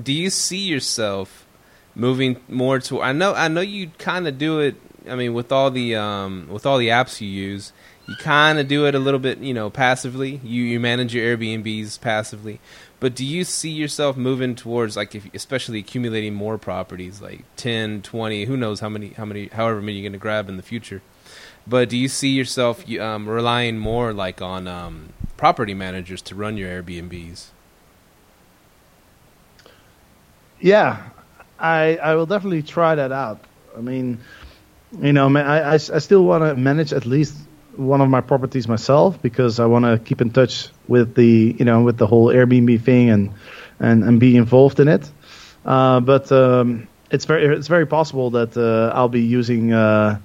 do 0.00 0.12
you 0.12 0.30
see 0.30 0.58
yourself 0.58 1.46
moving 1.94 2.36
more 2.48 2.78
to 2.80 3.00
I 3.00 3.12
know 3.12 3.34
I 3.34 3.48
know 3.48 3.60
you 3.60 3.90
kind 3.98 4.26
of 4.26 4.38
do 4.38 4.60
it 4.60 4.76
I 5.08 5.14
mean 5.14 5.34
with 5.34 5.52
all 5.52 5.70
the 5.70 5.94
um 5.96 6.48
with 6.50 6.66
all 6.66 6.78
the 6.78 6.88
apps 6.88 7.20
you 7.20 7.28
use 7.28 7.72
you 8.08 8.14
kind 8.16 8.58
of 8.58 8.68
do 8.68 8.86
it 8.86 8.94
a 8.94 8.98
little 8.98 9.20
bit 9.20 9.38
you 9.38 9.54
know 9.54 9.70
passively 9.70 10.40
you 10.44 10.62
you 10.62 10.80
manage 10.80 11.14
your 11.14 11.36
Airbnbs 11.36 12.00
passively 12.00 12.60
but 13.04 13.14
do 13.14 13.22
you 13.22 13.44
see 13.44 13.68
yourself 13.68 14.16
moving 14.16 14.54
towards 14.54 14.96
like 14.96 15.14
if, 15.14 15.28
especially 15.34 15.78
accumulating 15.78 16.32
more 16.32 16.56
properties 16.56 17.20
like 17.20 17.44
10 17.56 18.00
20 18.00 18.46
who 18.46 18.56
knows 18.56 18.80
how 18.80 18.88
many 18.88 19.08
how 19.10 19.26
many 19.26 19.48
however 19.48 19.82
many 19.82 19.98
you're 19.98 20.08
going 20.08 20.12
to 20.14 20.18
grab 20.18 20.48
in 20.48 20.56
the 20.56 20.62
future 20.62 21.02
but 21.66 21.90
do 21.90 21.98
you 21.98 22.08
see 22.08 22.30
yourself 22.30 22.90
um, 22.98 23.28
relying 23.28 23.76
more 23.76 24.14
like 24.14 24.40
on 24.40 24.66
um, 24.66 25.12
property 25.36 25.74
managers 25.74 26.22
to 26.22 26.34
run 26.34 26.56
your 26.56 26.70
Airbnbs 26.70 27.48
yeah 30.58 31.10
I 31.58 31.96
I 31.96 32.14
will 32.14 32.26
definitely 32.26 32.62
try 32.62 32.94
that 32.94 33.12
out. 33.12 33.44
I 33.76 33.80
mean, 33.80 34.18
you 34.98 35.12
know, 35.12 35.28
I 35.36 35.60
I, 35.60 35.74
I 35.74 35.76
still 35.76 36.24
want 36.24 36.42
to 36.42 36.56
manage 36.56 36.92
at 36.92 37.06
least 37.06 37.36
one 37.76 38.00
of 38.00 38.08
my 38.08 38.20
properties 38.20 38.68
myself 38.68 39.20
because 39.20 39.60
I 39.60 39.66
want 39.66 39.84
to 39.84 39.98
keep 39.98 40.20
in 40.20 40.30
touch 40.30 40.68
with 40.88 41.14
the 41.14 41.54
you 41.58 41.64
know 41.64 41.82
with 41.82 41.96
the 41.98 42.06
whole 42.06 42.26
Airbnb 42.28 42.82
thing 42.82 43.10
and 43.10 43.32
and 43.80 44.04
and 44.04 44.20
be 44.20 44.36
involved 44.36 44.80
in 44.80 44.88
it. 44.88 45.10
Uh, 45.64 46.00
but 46.00 46.30
um, 46.30 46.88
it's 47.10 47.24
very 47.24 47.46
it's 47.56 47.68
very 47.68 47.86
possible 47.86 48.30
that 48.30 48.56
uh, 48.56 48.94
I'll 48.94 49.08
be 49.08 49.22
using 49.22 49.72
uh, 49.72 50.18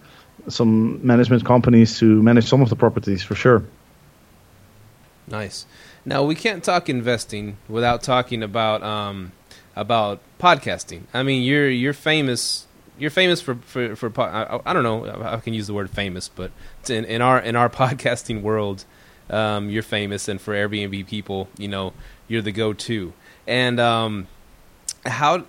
some 0.47 1.05
management 1.05 1.45
companies 1.45 1.97
to 1.99 2.21
manage 2.21 2.47
some 2.47 2.61
of 2.61 2.69
the 2.69 2.75
properties 2.75 3.23
for 3.23 3.35
sure. 3.35 3.63
Nice. 5.27 5.65
Now 6.05 6.23
we 6.23 6.35
can't 6.35 6.63
talk 6.63 6.89
investing 6.89 7.57
without 7.67 8.01
talking 8.01 8.41
about 8.41 8.81
um, 8.83 9.31
about 9.75 10.19
podcasting. 10.39 11.03
I 11.13 11.23
mean, 11.23 11.43
you're 11.43 11.69
you're 11.69 11.93
famous. 11.93 12.65
You're 12.99 13.11
famous 13.11 13.41
for 13.41 13.55
for, 13.55 13.95
for 13.95 14.21
I, 14.21 14.59
I 14.65 14.73
don't 14.73 14.83
know. 14.83 15.05
I 15.23 15.37
can 15.37 15.53
use 15.53 15.67
the 15.67 15.73
word 15.73 15.89
famous, 15.89 16.29
but 16.29 16.51
in, 16.87 17.05
in 17.05 17.21
our 17.21 17.39
in 17.39 17.55
our 17.55 17.69
podcasting 17.81 18.41
world, 18.41 18.85
um, 19.29 19.69
you're 19.69 19.83
famous, 19.83 20.27
and 20.27 20.39
for 20.39 20.53
Airbnb 20.53 21.07
people, 21.07 21.49
you 21.57 21.67
know, 21.67 21.93
you're 22.27 22.41
the 22.41 22.51
go-to. 22.51 23.13
And 23.47 23.79
um, 23.79 24.27
how 25.05 25.45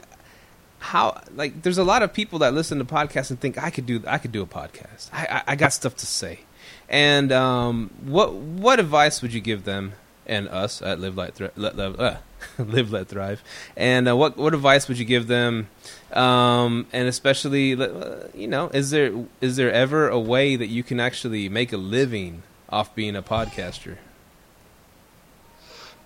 how 0.78 1.20
like 1.34 1.62
there's 1.62 1.78
a 1.78 1.84
lot 1.84 2.02
of 2.02 2.12
people 2.12 2.38
that 2.40 2.54
listen 2.54 2.78
to 2.78 2.84
podcasts 2.84 3.30
and 3.30 3.38
think 3.38 3.62
I 3.62 3.70
could 3.70 3.86
do 3.86 4.02
I 4.06 4.18
could 4.18 4.32
do 4.32 4.42
a 4.42 4.46
podcast. 4.46 5.10
I 5.12 5.26
I, 5.26 5.42
I 5.48 5.56
got 5.56 5.72
stuff 5.72 5.96
to 5.96 6.06
say. 6.06 6.40
And 6.88 7.30
um, 7.32 7.90
what 8.02 8.32
what 8.34 8.80
advice 8.80 9.22
would 9.22 9.32
you 9.32 9.40
give 9.40 9.64
them 9.64 9.92
and 10.30 10.48
us 10.48 10.80
at 10.80 11.00
Live 11.00 11.16
Let 11.16 11.34
Thri- 11.34 11.50
let, 11.56 11.76
let, 11.76 12.00
uh, 12.00 12.16
Live 12.58 12.92
Let 12.92 13.08
Thrive. 13.08 13.42
And 13.76 14.08
uh, 14.08 14.16
what 14.16 14.38
what 14.38 14.54
advice 14.54 14.88
would 14.88 14.98
you 14.98 15.04
give 15.04 15.26
them? 15.26 15.68
Um, 16.12 16.86
and 16.92 17.08
especially, 17.08 17.74
uh, 17.74 18.28
you 18.32 18.48
know, 18.48 18.68
is 18.68 18.90
there 18.90 19.12
is 19.40 19.56
there 19.56 19.72
ever 19.72 20.08
a 20.08 20.18
way 20.18 20.56
that 20.56 20.68
you 20.68 20.82
can 20.82 21.00
actually 21.00 21.48
make 21.48 21.72
a 21.72 21.76
living 21.76 22.42
off 22.70 22.94
being 22.94 23.16
a 23.16 23.22
podcaster? 23.22 23.98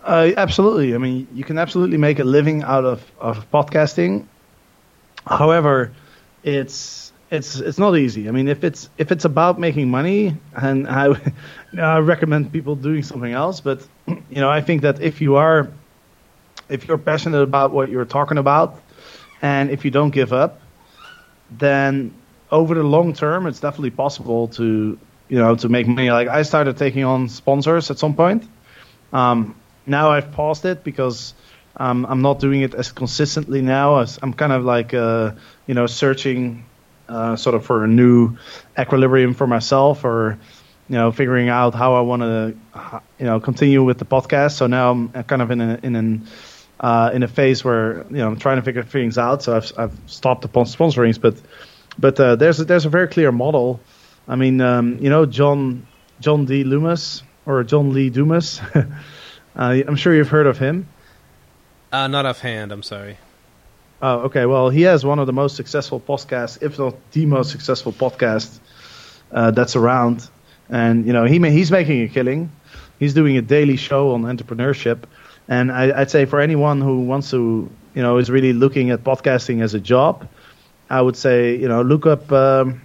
Uh, 0.03 0.33
absolutely. 0.37 0.95
I 0.95 0.99
mean, 0.99 1.29
you 1.33 1.45
can 1.45 1.59
absolutely 1.59 1.97
make 1.97 2.19
a 2.19 2.25
living 2.25 2.63
out 2.63 2.85
of, 2.85 3.11
of 3.19 3.51
podcasting. 3.51 4.27
However, 5.27 5.93
it's 6.43 7.11
it's 7.31 7.57
it's 7.59 7.79
not 7.79 7.97
easy. 7.97 8.29
I 8.29 8.33
mean, 8.33 8.49
if 8.49 8.65
it's 8.65 8.89
if 8.99 9.11
it's 9.11 9.25
about 9.25 9.59
making 9.59 9.91
money, 9.91 10.37
and 10.55 10.89
I, 10.89 11.15
I 11.79 11.99
recommend 11.99 12.53
people 12.53 12.77
doing 12.77 13.03
something 13.03 13.33
else. 13.33 13.61
But 13.61 13.87
you 14.07 14.41
know, 14.41 14.51
I 14.51 14.61
think 14.61 14.83
that 14.83 15.01
if 15.01 15.21
you 15.21 15.37
are 15.37 15.69
if 16.69 16.89
you're 16.89 16.99
passionate 16.99 17.43
about 17.43 17.73
what 17.73 17.89
you're 17.89 18.05
talking 18.05 18.39
about, 18.39 18.81
and 19.43 19.71
if 19.71 19.85
you 19.85 19.91
don't 19.91 20.11
give 20.11 20.33
up, 20.33 20.61
then 21.51 22.15
over 22.51 22.75
the 22.75 22.83
long 22.83 23.13
term, 23.13 23.47
it's 23.47 23.61
definitely 23.61 23.91
possible 23.91 24.49
to 24.49 24.99
you 25.29 25.39
know 25.39 25.57
to 25.57 25.69
make 25.69 25.87
money. 25.87 26.11
Like 26.11 26.29
I 26.29 26.43
started 26.43 26.77
taking 26.77 27.05
on 27.05 27.29
sponsors 27.29 27.91
at 27.91 27.99
some 27.99 28.15
point. 28.15 28.45
Um, 29.13 29.55
now 29.87 30.11
I've 30.11 30.33
paused 30.33 30.65
it 30.65 30.85
because 30.85 31.35
um, 31.77 32.07
I'm 32.09 32.23
not 32.23 32.39
doing 32.41 32.63
it 32.63 32.75
as 32.75 32.93
consistently 32.93 33.63
now. 33.63 33.99
As 33.99 34.19
I'm 34.23 34.33
kind 34.33 34.53
of 34.53 34.65
like 34.65 34.95
uh, 34.95 35.33
you 35.67 35.75
know 35.75 35.87
searching 35.87 36.65
uh, 37.09 37.37
sort 37.37 37.55
of 37.55 37.65
for 37.65 37.85
a 37.85 37.89
new 37.89 38.37
equilibrium 38.79 39.35
for 39.35 39.47
myself, 39.47 40.05
or 40.05 40.39
you 40.89 40.97
know 40.97 41.13
figuring 41.13 41.49
out 41.49 41.75
how 41.75 41.95
I 41.95 42.01
want 42.01 42.23
to 42.23 42.55
you 43.19 43.27
know 43.27 43.41
continue 43.41 43.83
with 43.83 43.99
the 43.99 44.05
podcast. 44.05 44.53
So 44.53 44.67
now 44.67 44.91
I'm 44.91 45.13
kind 45.25 45.43
of 45.43 45.51
in 45.51 45.61
a, 45.61 45.81
in 45.83 45.97
an 45.97 46.27
uh, 46.81 47.11
in 47.13 47.23
a 47.23 47.29
phase 47.29 47.65
where 47.65 48.05
you 48.11 48.17
know 48.17 48.29
I'm 48.29 48.39
trying 48.39 48.57
to 48.57 48.63
figure 48.63 48.83
things 48.83 49.19
out. 49.19 49.43
So 49.43 49.57
I've 49.57 49.73
I've 49.77 49.99
stopped 50.07 50.45
upon 50.45 50.67
sponsorings, 50.67 51.19
but 51.19 51.37
but 51.99 52.19
uh, 52.19 52.37
there's 52.37 52.61
a, 52.61 52.65
there's 52.65 52.87
a 52.87 52.91
very 52.91 53.09
clear 53.09 53.33
model. 53.33 53.81
I 54.27 54.37
mean, 54.37 54.61
um, 54.61 54.99
you 55.01 55.11
know, 55.11 55.27
John 55.27 55.87
John 56.21 56.45
D. 56.45 56.65
Loomis 56.65 57.23
or 57.47 57.63
John 57.65 57.93
Lee 57.93 58.11
Dumas. 58.11 58.61
uh, 58.75 58.85
I'm 59.57 59.97
sure 59.97 60.15
you've 60.15 60.29
heard 60.29 60.47
of 60.47 60.59
him. 60.59 60.89
Uh, 61.93 62.09
not 62.09 62.27
offhand. 62.27 62.73
I'm 62.73 62.83
sorry. 62.83 63.19
Oh, 64.03 64.21
okay. 64.27 64.47
Well, 64.47 64.69
he 64.71 64.83
has 64.83 65.05
one 65.05 65.19
of 65.19 65.27
the 65.27 65.33
most 65.33 65.57
successful 65.57 66.01
podcasts, 66.01 66.63
if 66.63 66.79
not 66.79 66.95
the 67.13 67.27
most 67.27 67.51
successful 67.51 67.93
podcast 67.93 68.59
uh, 69.33 69.51
that's 69.51 69.77
around. 69.77 70.29
And 70.69 71.07
you 71.07 71.13
know, 71.13 71.25
he 71.25 71.39
he's 71.51 71.71
making 71.71 72.03
a 72.03 72.09
killing. 72.09 72.51
He's 72.99 73.15
doing 73.15 73.37
a 73.37 73.43
daily 73.43 73.77
show 73.77 74.13
on 74.13 74.23
entrepreneurship 74.23 75.05
and 75.49 75.71
I, 75.71 75.99
would 75.99 76.11
say 76.11 76.25
for 76.25 76.41
anyone 76.41 76.81
who 76.81 77.01
wants 77.03 77.31
to, 77.31 77.71
you 77.95 78.03
know, 78.03 78.19
is 78.19 78.31
really 78.31 78.53
looking 78.53 78.91
at 78.91 79.05
podcasting 79.05 79.63
as 79.63 79.75
a 79.75 79.81
job, 79.81 80.27
I 80.89 81.01
would 81.03 81.17
say, 81.17 81.57
you 81.57 81.69
know, 81.69 81.83
look 81.83 82.07
up 82.07 82.31
um, 82.33 82.81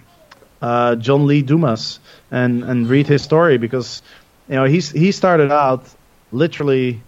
uh, 0.60 0.96
John 0.96 1.26
Lee 1.26 1.42
Dumas 1.42 2.00
and 2.30 2.62
and 2.64 2.88
read 2.88 3.06
his 3.06 3.22
story 3.22 3.56
because, 3.58 4.02
you 4.48 4.56
know, 4.56 4.64
he's 4.64 4.90
he 4.90 5.12
started 5.12 5.50
out 5.50 5.84
literally. 6.32 7.02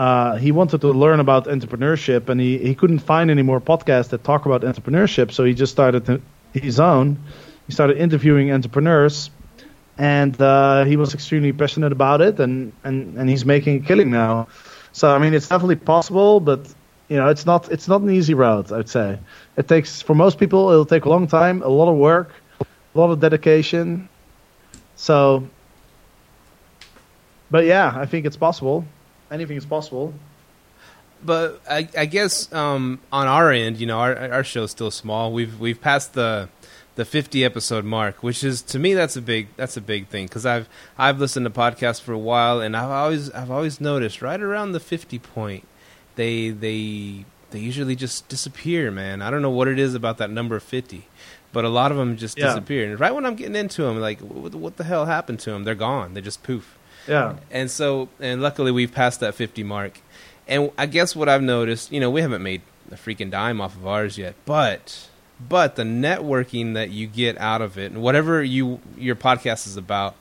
Uh, 0.00 0.36
he 0.36 0.50
wanted 0.50 0.80
to 0.80 0.88
learn 1.04 1.20
about 1.20 1.44
entrepreneurship, 1.46 2.28
and 2.30 2.40
he, 2.40 2.58
he 2.58 2.74
couldn't 2.74 3.00
find 3.00 3.30
any 3.30 3.42
more 3.42 3.60
podcasts 3.60 4.08
that 4.10 4.24
talk 4.24 4.46
about 4.46 4.62
entrepreneurship. 4.62 5.30
So 5.30 5.44
he 5.44 5.52
just 5.52 5.72
started 5.72 6.22
his 6.54 6.80
own. 6.80 7.18
He 7.66 7.72
started 7.72 7.98
interviewing 7.98 8.50
entrepreneurs 8.50 9.30
and 9.98 10.40
uh, 10.40 10.84
he 10.84 10.96
was 10.96 11.12
extremely 11.12 11.52
passionate 11.52 11.92
about 11.92 12.22
it, 12.22 12.40
and, 12.40 12.72
and, 12.84 13.18
and 13.18 13.28
he's 13.28 13.44
making 13.44 13.82
a 13.82 13.86
killing 13.86 14.10
now. 14.10 14.48
So 14.92 15.14
I 15.14 15.18
mean, 15.18 15.34
it's 15.34 15.48
definitely 15.48 15.76
possible, 15.76 16.40
but 16.40 16.60
you 17.08 17.18
know, 17.18 17.28
it's 17.28 17.44
not 17.44 17.70
it's 17.70 17.86
not 17.86 18.00
an 18.00 18.10
easy 18.10 18.34
route. 18.34 18.72
I'd 18.72 18.88
say 18.88 19.18
it 19.58 19.68
takes 19.68 20.00
for 20.00 20.14
most 20.14 20.38
people 20.38 20.70
it'll 20.70 20.86
take 20.86 21.04
a 21.04 21.10
long 21.10 21.26
time, 21.26 21.62
a 21.62 21.68
lot 21.68 21.90
of 21.90 21.96
work, 21.98 22.32
a 22.60 22.98
lot 22.98 23.10
of 23.10 23.20
dedication, 23.20 24.08
So, 24.96 25.46
but 27.50 27.64
yeah, 27.66 27.92
I 27.94 28.06
think 28.06 28.26
it's 28.26 28.36
possible. 28.36 28.84
Anything 29.30 29.56
is 29.56 29.64
possible. 29.66 30.12
But 31.22 31.60
I, 31.70 31.86
I 31.96 32.06
guess 32.06 32.50
um, 32.52 32.98
on 33.12 33.26
our 33.26 33.50
end, 33.52 33.76
you 33.78 33.86
know, 33.86 33.98
our 33.98 34.16
our 34.32 34.44
show's 34.44 34.70
still 34.70 34.90
small. 34.90 35.32
We've 35.32 35.60
we've 35.60 35.80
passed 35.80 36.14
the 36.14 36.48
the 36.96 37.04
50 37.04 37.44
episode 37.44 37.84
mark, 37.84 38.22
which 38.22 38.42
is 38.42 38.62
to 38.62 38.78
me 38.78 38.94
that's 38.94 39.16
a 39.16 39.22
big 39.22 39.48
that's 39.56 39.76
a 39.76 39.80
big 39.82 40.08
thing 40.08 40.26
because 40.26 40.46
I've 40.46 40.68
I've 40.98 41.18
listened 41.20 41.44
to 41.44 41.50
podcasts 41.50 42.00
for 42.00 42.12
a 42.12 42.18
while 42.18 42.60
and 42.60 42.74
I've 42.76 42.90
always 42.90 43.30
I've 43.32 43.50
always 43.50 43.80
noticed 43.80 44.22
right 44.22 44.40
around 44.40 44.72
the 44.72 44.80
50 44.80 45.18
point 45.18 45.66
they 46.16 46.50
they 46.50 47.24
they 47.50 47.58
usually 47.58 47.96
just 47.96 48.28
disappear, 48.28 48.90
man. 48.90 49.20
I 49.22 49.30
don't 49.30 49.42
know 49.42 49.50
what 49.50 49.68
it 49.68 49.78
is 49.78 49.94
about 49.94 50.18
that 50.18 50.30
number 50.30 50.58
50, 50.58 51.06
but 51.52 51.64
a 51.64 51.68
lot 51.68 51.90
of 51.90 51.98
them 51.98 52.16
just 52.16 52.38
Yeah. 52.38 52.46
disappear. 52.46 52.90
And 52.90 52.98
right 52.98 53.14
when 53.14 53.26
I'm 53.26 53.34
getting 53.34 53.56
into 53.56 53.82
them, 53.82 54.00
like 54.00 54.20
what, 54.20 54.54
what 54.54 54.76
the 54.78 54.84
hell 54.84 55.04
happened 55.06 55.40
to 55.40 55.50
them? 55.50 55.64
They're 55.64 55.74
gone. 55.74 56.14
They 56.14 56.20
just 56.22 56.42
poof. 56.42 56.76
Yeah. 57.10 57.36
And 57.50 57.68
so, 57.68 58.08
and 58.20 58.40
luckily 58.40 58.70
we've 58.70 58.92
passed 58.92 59.18
that 59.18 59.34
50 59.34 59.64
mark. 59.64 60.00
And 60.46 60.70
I 60.78 60.86
guess 60.86 61.16
what 61.16 61.28
I've 61.28 61.42
noticed, 61.42 61.90
you 61.90 61.98
know, 61.98 62.08
we 62.08 62.22
haven't 62.22 62.42
made 62.42 62.62
a 62.90 62.94
freaking 62.94 63.30
dime 63.30 63.60
off 63.60 63.74
of 63.74 63.86
ours 63.86 64.16
yet, 64.16 64.36
but 64.44 65.08
but 65.48 65.74
the 65.74 65.82
networking 65.82 66.74
that 66.74 66.90
you 66.90 67.06
get 67.06 67.38
out 67.38 67.62
of 67.62 67.78
it 67.78 67.90
and 67.92 68.02
whatever 68.02 68.42
you 68.42 68.80
your 68.96 69.16
podcast 69.16 69.66
is 69.66 69.76
about 69.76 70.14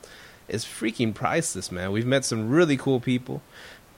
is 0.48 0.66
freaking 0.66 1.14
priceless, 1.14 1.72
man. 1.72 1.92
We've 1.92 2.08
met 2.08 2.26
some 2.26 2.50
really 2.50 2.76
cool 2.76 3.00
people. 3.00 3.44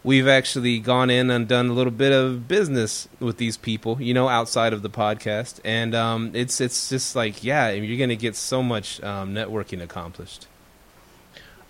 We've 0.04 0.28
actually 0.28 0.80
gone 0.80 1.10
in 1.10 1.30
and 1.30 1.48
done 1.48 1.70
a 1.70 1.74
little 1.74 1.92
bit 1.92 2.12
of 2.12 2.48
business 2.48 3.08
with 3.20 3.38
these 3.38 3.56
people, 3.56 4.02
you 4.02 4.14
know, 4.14 4.28
outside 4.28 4.74
of 4.74 4.82
the 4.82 4.90
podcast, 4.90 5.60
and 5.64 5.94
um, 5.96 6.32
it's 6.34 6.60
it's 6.60 6.90
just 6.90 7.16
like, 7.16 7.44
yeah, 7.44 7.70
you're 7.70 8.00
gonna 8.00 8.16
get 8.16 8.36
so 8.36 8.62
much 8.64 9.02
um, 9.02 9.34
networking 9.34 9.82
accomplished. 9.82 10.48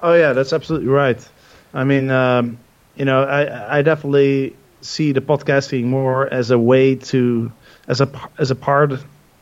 Oh 0.02 0.14
yeah, 0.14 0.34
that's 0.34 0.54
absolutely 0.54 0.88
right. 0.90 1.20
I 1.74 1.84
mean, 1.84 2.10
um, 2.10 2.58
you 2.96 3.06
know, 3.06 3.24
I 3.24 3.80
I 3.80 3.82
definitely 3.82 4.56
see 4.82 5.12
the 5.12 5.22
podcasting 5.22 5.86
more 5.86 6.28
as 6.34 6.52
a 6.52 6.58
way 6.58 6.96
to 6.96 7.52
as 7.88 8.02
a 8.02 8.10
as 8.38 8.52
a 8.52 8.56
part 8.56 8.94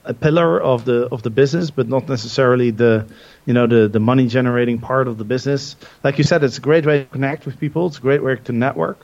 a 0.06 0.14
pillar 0.14 0.60
of 0.62 0.86
the 0.86 1.08
of 1.12 1.24
the 1.24 1.30
business, 1.30 1.72
but 1.72 1.88
not 1.88 2.10
necessarily 2.10 2.72
the 2.72 3.08
you 3.46 3.54
know 3.54 3.68
the 3.68 3.88
the 3.88 4.00
money 4.00 4.28
generating 4.28 4.80
part 4.80 5.08
of 5.08 5.18
the 5.18 5.24
business. 5.24 5.76
Like 6.04 6.18
you 6.18 6.24
said, 6.24 6.44
it's 6.44 6.58
a 6.58 6.62
great 6.62 6.86
way 6.86 7.00
to 7.04 7.06
connect 7.06 7.46
with 7.46 7.60
people. 7.60 7.88
It's 7.88 7.98
a 7.98 8.02
great 8.02 8.24
way 8.24 8.36
to 8.36 8.52
network. 8.52 9.00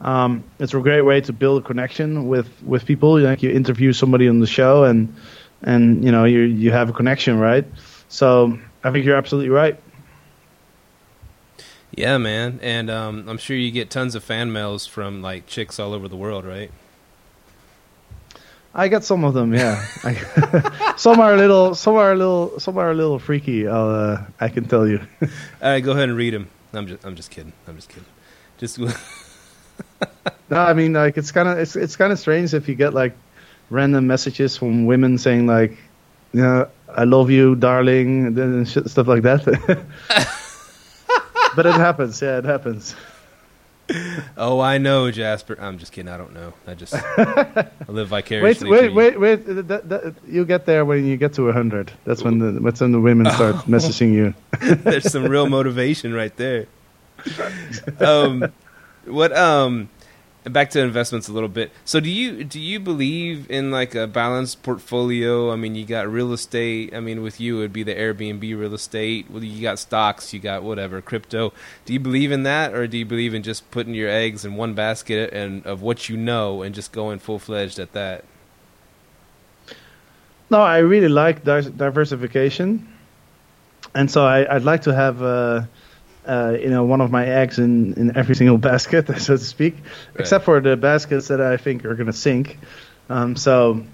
Um, 0.00 0.44
it's 0.58 0.74
a 0.74 0.80
great 0.80 1.02
way 1.02 1.20
to 1.22 1.32
build 1.32 1.62
a 1.62 1.66
connection 1.66 2.28
with 2.28 2.48
with 2.62 2.84
people. 2.86 3.18
Like 3.18 3.42
you 3.42 3.50
interview 3.50 3.92
somebody 3.92 4.28
on 4.28 4.40
the 4.40 4.46
show, 4.46 4.84
and 4.84 5.14
and 5.62 6.04
you 6.04 6.12
know 6.12 6.24
you 6.24 6.40
you 6.40 6.70
have 6.72 6.90
a 6.90 6.92
connection, 6.92 7.38
right? 7.38 7.64
So 8.08 8.58
I 8.84 8.90
think 8.90 9.06
you're 9.06 9.16
absolutely 9.16 9.50
right. 9.50 9.78
Yeah, 11.94 12.16
man, 12.16 12.58
and 12.62 12.90
um, 12.90 13.28
I'm 13.28 13.36
sure 13.36 13.56
you 13.56 13.70
get 13.70 13.90
tons 13.90 14.14
of 14.14 14.24
fan 14.24 14.50
mails 14.50 14.86
from 14.86 15.20
like 15.20 15.46
chicks 15.46 15.78
all 15.78 15.92
over 15.92 16.08
the 16.08 16.16
world, 16.16 16.46
right? 16.46 16.70
I 18.74 18.88
get 18.88 19.04
some 19.04 19.24
of 19.24 19.34
them, 19.34 19.52
yeah. 19.52 19.84
Some 20.96 21.20
are 21.20 21.34
a 21.34 21.36
little, 21.36 21.74
some 21.74 21.96
are 21.96 22.12
a 22.12 22.16
little, 22.16 22.58
some 22.58 22.78
are 22.78 22.90
a 22.90 22.94
little 22.94 23.18
freaky. 23.18 23.66
I'll, 23.66 23.90
uh, 23.90 24.24
I 24.40 24.48
can 24.48 24.64
tell 24.64 24.86
you. 24.86 25.00
All 25.22 25.28
right, 25.62 25.80
go 25.80 25.92
ahead 25.92 26.08
and 26.08 26.16
read 26.16 26.32
them. 26.32 26.48
I'm 26.72 26.86
just, 26.86 27.04
I'm 27.04 27.16
just 27.16 27.30
kidding. 27.30 27.52
I'm 27.66 27.76
just 27.76 27.88
kidding. 27.88 28.06
Just 28.58 28.78
no, 28.78 28.96
I 30.50 30.72
mean, 30.74 30.92
like 30.92 31.18
it's 31.18 31.32
kind 31.32 31.48
of, 31.48 31.58
it's, 31.58 31.76
it's 31.76 31.96
kind 31.96 32.12
of 32.12 32.18
strange 32.18 32.54
if 32.54 32.68
you 32.68 32.74
get 32.74 32.94
like 32.94 33.14
random 33.68 34.06
messages 34.06 34.56
from 34.56 34.86
women 34.86 35.18
saying 35.18 35.46
like, 35.46 35.76
you 36.32 36.40
know, 36.42 36.68
I 36.88 37.04
love 37.04 37.30
you, 37.30 37.56
darling, 37.56 38.38
and 38.38 38.66
stuff 38.68 39.06
like 39.06 39.22
that. 39.22 39.84
But 41.56 41.66
it 41.66 41.74
happens, 41.74 42.20
yeah, 42.20 42.38
it 42.38 42.44
happens. 42.44 42.94
oh, 44.36 44.60
I 44.60 44.78
know, 44.78 45.10
Jasper. 45.10 45.56
I'm 45.60 45.78
just 45.78 45.92
kidding. 45.92 46.10
I 46.10 46.16
don't 46.16 46.32
know. 46.32 46.52
I 46.66 46.74
just 46.74 46.94
I 46.94 47.70
live 47.88 48.08
vicariously. 48.08 48.70
wait, 48.70 48.86
through 48.86 48.94
wait, 48.94 49.20
wait. 49.20 49.44
That, 49.68 49.88
that, 49.88 50.14
you 50.26 50.44
get 50.44 50.66
there 50.66 50.84
when 50.84 51.04
you 51.04 51.16
get 51.16 51.34
to 51.34 51.48
a 51.48 51.52
hundred. 51.52 51.92
That's 52.04 52.22
when 52.22 52.38
the 52.38 52.52
that's 52.60 52.80
when 52.80 52.92
the 52.92 53.00
women 53.00 53.30
start 53.32 53.56
messaging 53.66 54.12
you. 54.12 54.34
you. 54.62 54.74
There's 54.76 55.10
some 55.10 55.24
real 55.24 55.48
motivation 55.48 56.14
right 56.14 56.34
there. 56.36 56.66
Um, 57.98 58.52
what 59.04 59.36
um, 59.36 59.88
back 60.44 60.70
to 60.70 60.80
investments 60.80 61.28
a 61.28 61.32
little 61.32 61.48
bit. 61.48 61.70
So, 61.84 62.00
do 62.00 62.10
you 62.10 62.44
do 62.44 62.60
you 62.60 62.80
believe 62.80 63.50
in 63.50 63.70
like 63.70 63.94
a 63.94 64.06
balanced 64.06 64.62
portfolio? 64.62 65.52
I 65.52 65.56
mean, 65.56 65.74
you 65.74 65.84
got 65.84 66.10
real 66.10 66.32
estate. 66.32 66.94
I 66.94 67.00
mean, 67.00 67.22
with 67.22 67.40
you, 67.40 67.58
it'd 67.60 67.72
be 67.72 67.82
the 67.82 67.94
Airbnb 67.94 68.42
real 68.58 68.74
estate. 68.74 69.26
You 69.30 69.62
got 69.62 69.78
stocks. 69.78 70.32
You 70.32 70.40
got 70.40 70.62
whatever 70.62 71.00
crypto. 71.00 71.52
Do 71.84 71.92
you 71.92 72.00
believe 72.00 72.32
in 72.32 72.42
that, 72.42 72.74
or 72.74 72.86
do 72.86 72.98
you 72.98 73.04
believe 73.04 73.34
in 73.34 73.42
just 73.42 73.70
putting 73.70 73.94
your 73.94 74.08
eggs 74.08 74.44
in 74.44 74.56
one 74.56 74.74
basket 74.74 75.32
and 75.32 75.64
of 75.66 75.82
what 75.82 76.08
you 76.08 76.16
know 76.16 76.62
and 76.62 76.74
just 76.74 76.92
going 76.92 77.18
full 77.18 77.38
fledged 77.38 77.78
at 77.78 77.92
that? 77.92 78.24
No, 80.50 80.60
I 80.60 80.78
really 80.78 81.08
like 81.08 81.44
diversification, 81.44 82.86
and 83.94 84.10
so 84.10 84.26
I, 84.26 84.54
I'd 84.54 84.64
like 84.64 84.82
to 84.82 84.94
have, 84.94 85.22
uh, 85.22 85.62
uh, 86.26 86.56
you 86.60 86.70
know, 86.70 86.84
one 86.84 87.00
of 87.00 87.10
my 87.10 87.26
eggs 87.26 87.58
in, 87.58 87.94
in 87.94 88.16
every 88.16 88.34
single 88.34 88.58
basket, 88.70 89.06
so 89.20 89.36
to 89.36 89.44
speak, 89.44 89.76
except 90.16 90.44
for 90.44 90.60
the 90.60 90.76
baskets 90.76 91.28
that 91.28 91.40
I 91.40 91.56
think 91.56 91.84
are 91.84 91.94
going 91.94 92.06
to 92.06 92.12
sink. 92.12 92.58
Um, 93.08 93.36
so, 93.36 93.84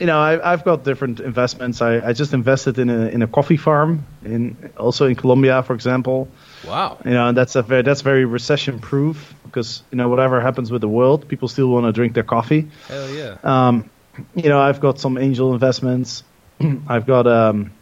you 0.00 0.06
know, 0.06 0.18
I, 0.18 0.52
I've 0.52 0.64
got 0.64 0.84
different 0.84 1.20
investments. 1.20 1.80
I, 1.80 2.08
I 2.08 2.12
just 2.12 2.32
invested 2.32 2.78
in 2.78 2.90
a 2.90 3.06
in 3.06 3.22
a 3.22 3.28
coffee 3.28 3.56
farm 3.56 4.04
in 4.24 4.72
also 4.76 5.06
in 5.06 5.14
Colombia, 5.14 5.62
for 5.62 5.74
example. 5.74 6.28
Wow. 6.66 6.98
You 7.04 7.12
know, 7.12 7.28
and 7.28 7.36
that's 7.36 7.54
a 7.54 7.62
very 7.62 7.82
that's 7.82 8.00
very 8.00 8.24
recession 8.24 8.80
proof 8.80 9.34
because 9.44 9.82
you 9.92 9.98
know 9.98 10.08
whatever 10.08 10.40
happens 10.40 10.72
with 10.72 10.80
the 10.80 10.88
world, 10.88 11.28
people 11.28 11.46
still 11.46 11.68
want 11.68 11.86
to 11.86 11.92
drink 11.92 12.14
their 12.14 12.24
coffee. 12.24 12.68
Hell 12.88 13.10
yeah. 13.10 13.36
Um, 13.44 13.88
you 14.34 14.48
know, 14.48 14.60
I've 14.60 14.80
got 14.80 14.98
some 14.98 15.18
angel 15.18 15.52
investments. 15.52 16.24
I've 16.88 17.06
got 17.06 17.26
um, 17.26 17.72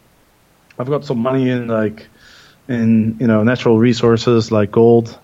I've 0.77 0.89
got 0.89 1.05
some 1.05 1.19
money 1.19 1.49
in 1.49 1.67
like 1.67 2.07
in 2.67 3.17
you 3.19 3.27
know 3.27 3.43
natural 3.43 3.77
resources 3.77 4.51
like 4.51 4.71
gold. 4.71 5.17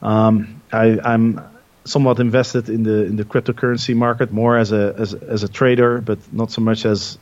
Um, 0.00 0.62
I, 0.72 0.98
I'm 1.04 1.40
somewhat 1.84 2.18
invested 2.20 2.68
in 2.68 2.82
the 2.82 3.04
in 3.04 3.16
the 3.16 3.24
cryptocurrency 3.24 3.94
market 3.94 4.32
more 4.32 4.56
as 4.56 4.72
a 4.72 4.94
as, 4.98 5.14
as 5.14 5.42
a 5.42 5.48
trader, 5.48 6.00
but 6.00 6.18
not 6.32 6.50
so 6.50 6.60
much 6.60 6.84
as 6.84 7.18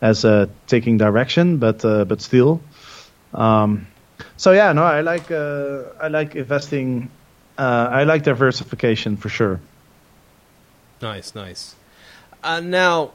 as 0.00 0.24
uh, 0.24 0.46
taking 0.66 0.98
direction, 0.98 1.58
but 1.58 1.84
uh, 1.84 2.04
but 2.04 2.20
still. 2.20 2.60
Um, 3.34 3.86
so 4.36 4.52
yeah, 4.52 4.72
no, 4.72 4.84
I 4.84 5.00
like 5.00 5.30
uh, 5.30 5.82
I 6.00 6.08
like 6.08 6.36
investing. 6.36 7.10
Uh, 7.58 7.88
I 7.90 8.04
like 8.04 8.22
diversification 8.22 9.16
for 9.16 9.28
sure. 9.28 9.60
Nice, 11.00 11.34
nice. 11.34 11.74
Uh, 12.42 12.60
now, 12.60 13.12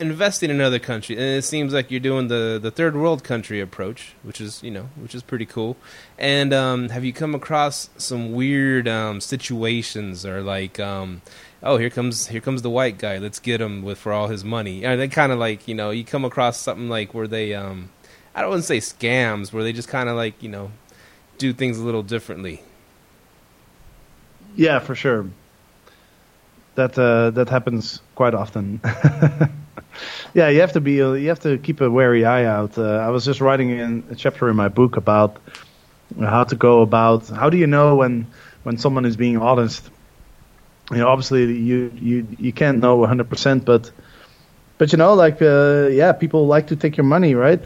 investing 0.00 0.50
in 0.50 0.60
other 0.60 0.78
countries, 0.78 1.18
and 1.18 1.28
it 1.28 1.42
seems 1.42 1.72
like 1.72 1.90
you're 1.90 2.00
doing 2.00 2.28
the, 2.28 2.58
the 2.60 2.70
third 2.70 2.96
world 2.96 3.24
country 3.24 3.60
approach, 3.60 4.14
which 4.22 4.40
is 4.40 4.62
you 4.62 4.70
know 4.70 4.88
which 4.96 5.14
is 5.14 5.22
pretty 5.22 5.46
cool. 5.46 5.76
And 6.18 6.52
um, 6.52 6.88
have 6.90 7.04
you 7.04 7.12
come 7.12 7.34
across 7.34 7.90
some 7.96 8.32
weird 8.32 8.88
um, 8.88 9.20
situations, 9.20 10.24
or 10.24 10.42
like, 10.42 10.78
um, 10.80 11.22
oh, 11.62 11.76
here 11.76 11.90
comes 11.90 12.28
here 12.28 12.40
comes 12.40 12.62
the 12.62 12.70
white 12.70 12.98
guy, 12.98 13.18
let's 13.18 13.38
get 13.38 13.60
him 13.60 13.82
with 13.82 13.98
for 13.98 14.12
all 14.12 14.28
his 14.28 14.44
money? 14.44 14.84
Are 14.84 14.96
they 14.96 15.08
kind 15.08 15.32
of 15.32 15.38
like 15.38 15.68
you 15.68 15.74
know 15.74 15.90
you 15.90 16.04
come 16.04 16.24
across 16.24 16.58
something 16.58 16.88
like 16.88 17.14
where 17.14 17.28
they 17.28 17.54
um, 17.54 17.90
I 18.34 18.40
don't 18.40 18.50
want 18.50 18.62
to 18.62 18.66
say 18.66 18.78
scams, 18.78 19.52
where 19.52 19.62
they 19.62 19.72
just 19.72 19.88
kind 19.88 20.08
of 20.08 20.16
like 20.16 20.42
you 20.42 20.48
know 20.48 20.70
do 21.38 21.52
things 21.52 21.78
a 21.78 21.84
little 21.84 22.02
differently. 22.02 22.62
Yeah, 24.56 24.80
for 24.80 24.94
sure. 24.94 25.28
That 26.74 26.98
uh, 26.98 27.30
that 27.30 27.48
happens 27.48 28.00
quite 28.14 28.34
often. 28.34 28.80
yeah, 30.34 30.48
you 30.48 30.60
have 30.60 30.72
to 30.72 30.80
be 30.80 30.94
you 30.94 31.28
have 31.28 31.40
to 31.40 31.58
keep 31.58 31.80
a 31.80 31.90
wary 31.90 32.24
eye 32.24 32.44
out. 32.44 32.78
Uh, 32.78 32.82
I 32.82 33.08
was 33.10 33.24
just 33.24 33.40
writing 33.40 33.70
in 33.70 34.04
a 34.10 34.14
chapter 34.14 34.48
in 34.48 34.56
my 34.56 34.68
book 34.68 34.96
about 34.96 35.36
how 36.18 36.44
to 36.44 36.56
go 36.56 36.82
about 36.82 37.28
how 37.28 37.50
do 37.50 37.56
you 37.56 37.66
know 37.66 37.96
when 37.96 38.26
when 38.62 38.78
someone 38.78 39.04
is 39.04 39.16
being 39.16 39.38
honest. 39.38 39.88
You 40.90 40.98
know, 40.98 41.08
obviously 41.08 41.52
you 41.54 41.92
you 41.94 42.26
you 42.38 42.52
can't 42.52 42.78
know 42.78 42.98
100%, 42.98 43.64
but 43.64 43.90
but 44.78 44.92
you 44.92 44.98
know, 44.98 45.14
like 45.14 45.42
uh, 45.42 45.88
yeah, 45.90 46.12
people 46.12 46.46
like 46.46 46.68
to 46.68 46.76
take 46.76 46.96
your 46.96 47.04
money, 47.04 47.34
right? 47.34 47.60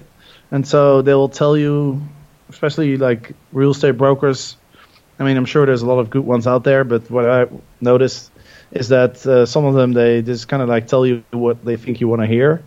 And 0.50 0.66
so 0.66 1.02
they 1.02 1.14
will 1.14 1.28
tell 1.28 1.56
you, 1.56 2.02
especially 2.48 2.96
like 2.96 3.32
real 3.52 3.70
estate 3.70 3.96
brokers. 3.96 4.56
I 5.18 5.24
mean, 5.24 5.36
I'm 5.36 5.44
sure 5.44 5.66
there's 5.66 5.82
a 5.82 5.86
lot 5.86 6.00
of 6.00 6.10
good 6.10 6.24
ones 6.24 6.46
out 6.46 6.64
there, 6.64 6.82
but 6.84 7.08
what 7.10 7.28
I 7.28 7.46
noticed 7.80 8.31
is 8.72 8.88
that 8.88 9.26
uh, 9.26 9.46
some 9.46 9.64
of 9.66 9.74
them 9.74 9.92
they 9.92 10.22
just 10.22 10.48
kind 10.48 10.62
of 10.62 10.68
like 10.70 10.88
tell 10.88 11.06
you 11.06 11.24
what 11.32 11.64
they 11.64 11.76
think 11.76 12.00
you 12.00 12.08
want 12.08 12.22
to 12.22 12.28
hear, 12.28 12.64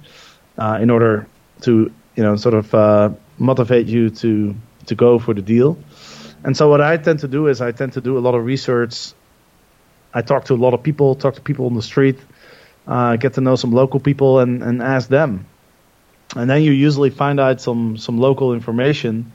uh, 0.57 0.79
in 0.81 0.91
order 0.91 1.27
to 1.61 1.93
you 2.15 2.23
know 2.23 2.37
sort 2.37 2.55
of 2.55 2.73
uh, 2.73 3.11
motivate 3.39 3.87
you 3.87 4.11
to 4.11 4.55
to 4.87 4.95
go 4.95 5.19
for 5.19 5.33
the 5.35 5.43
deal. 5.43 5.77
And 6.43 6.55
so 6.57 6.69
what 6.69 6.81
I 6.81 6.97
tend 6.97 7.19
to 7.21 7.27
do 7.27 7.47
is 7.47 7.61
I 7.61 7.71
tend 7.71 7.93
to 7.93 8.01
do 8.01 8.17
a 8.17 8.21
lot 8.21 8.35
of 8.35 8.45
research. 8.45 9.13
I 10.13 10.21
talk 10.21 10.45
to 10.45 10.55
a 10.55 10.57
lot 10.57 10.73
of 10.73 10.83
people, 10.83 11.15
talk 11.15 11.35
to 11.35 11.41
people 11.41 11.65
on 11.67 11.75
the 11.75 11.81
street, 11.81 12.19
uh, 12.87 13.17
get 13.17 13.33
to 13.35 13.41
know 13.41 13.55
some 13.55 13.71
local 13.71 13.99
people, 13.99 14.39
and, 14.39 14.63
and 14.63 14.81
ask 14.81 15.09
them. 15.09 15.49
And 16.35 16.49
then 16.49 16.63
you 16.63 16.71
usually 16.71 17.11
find 17.11 17.39
out 17.39 17.61
some 17.61 17.97
some 17.97 18.19
local 18.19 18.53
information 18.53 19.33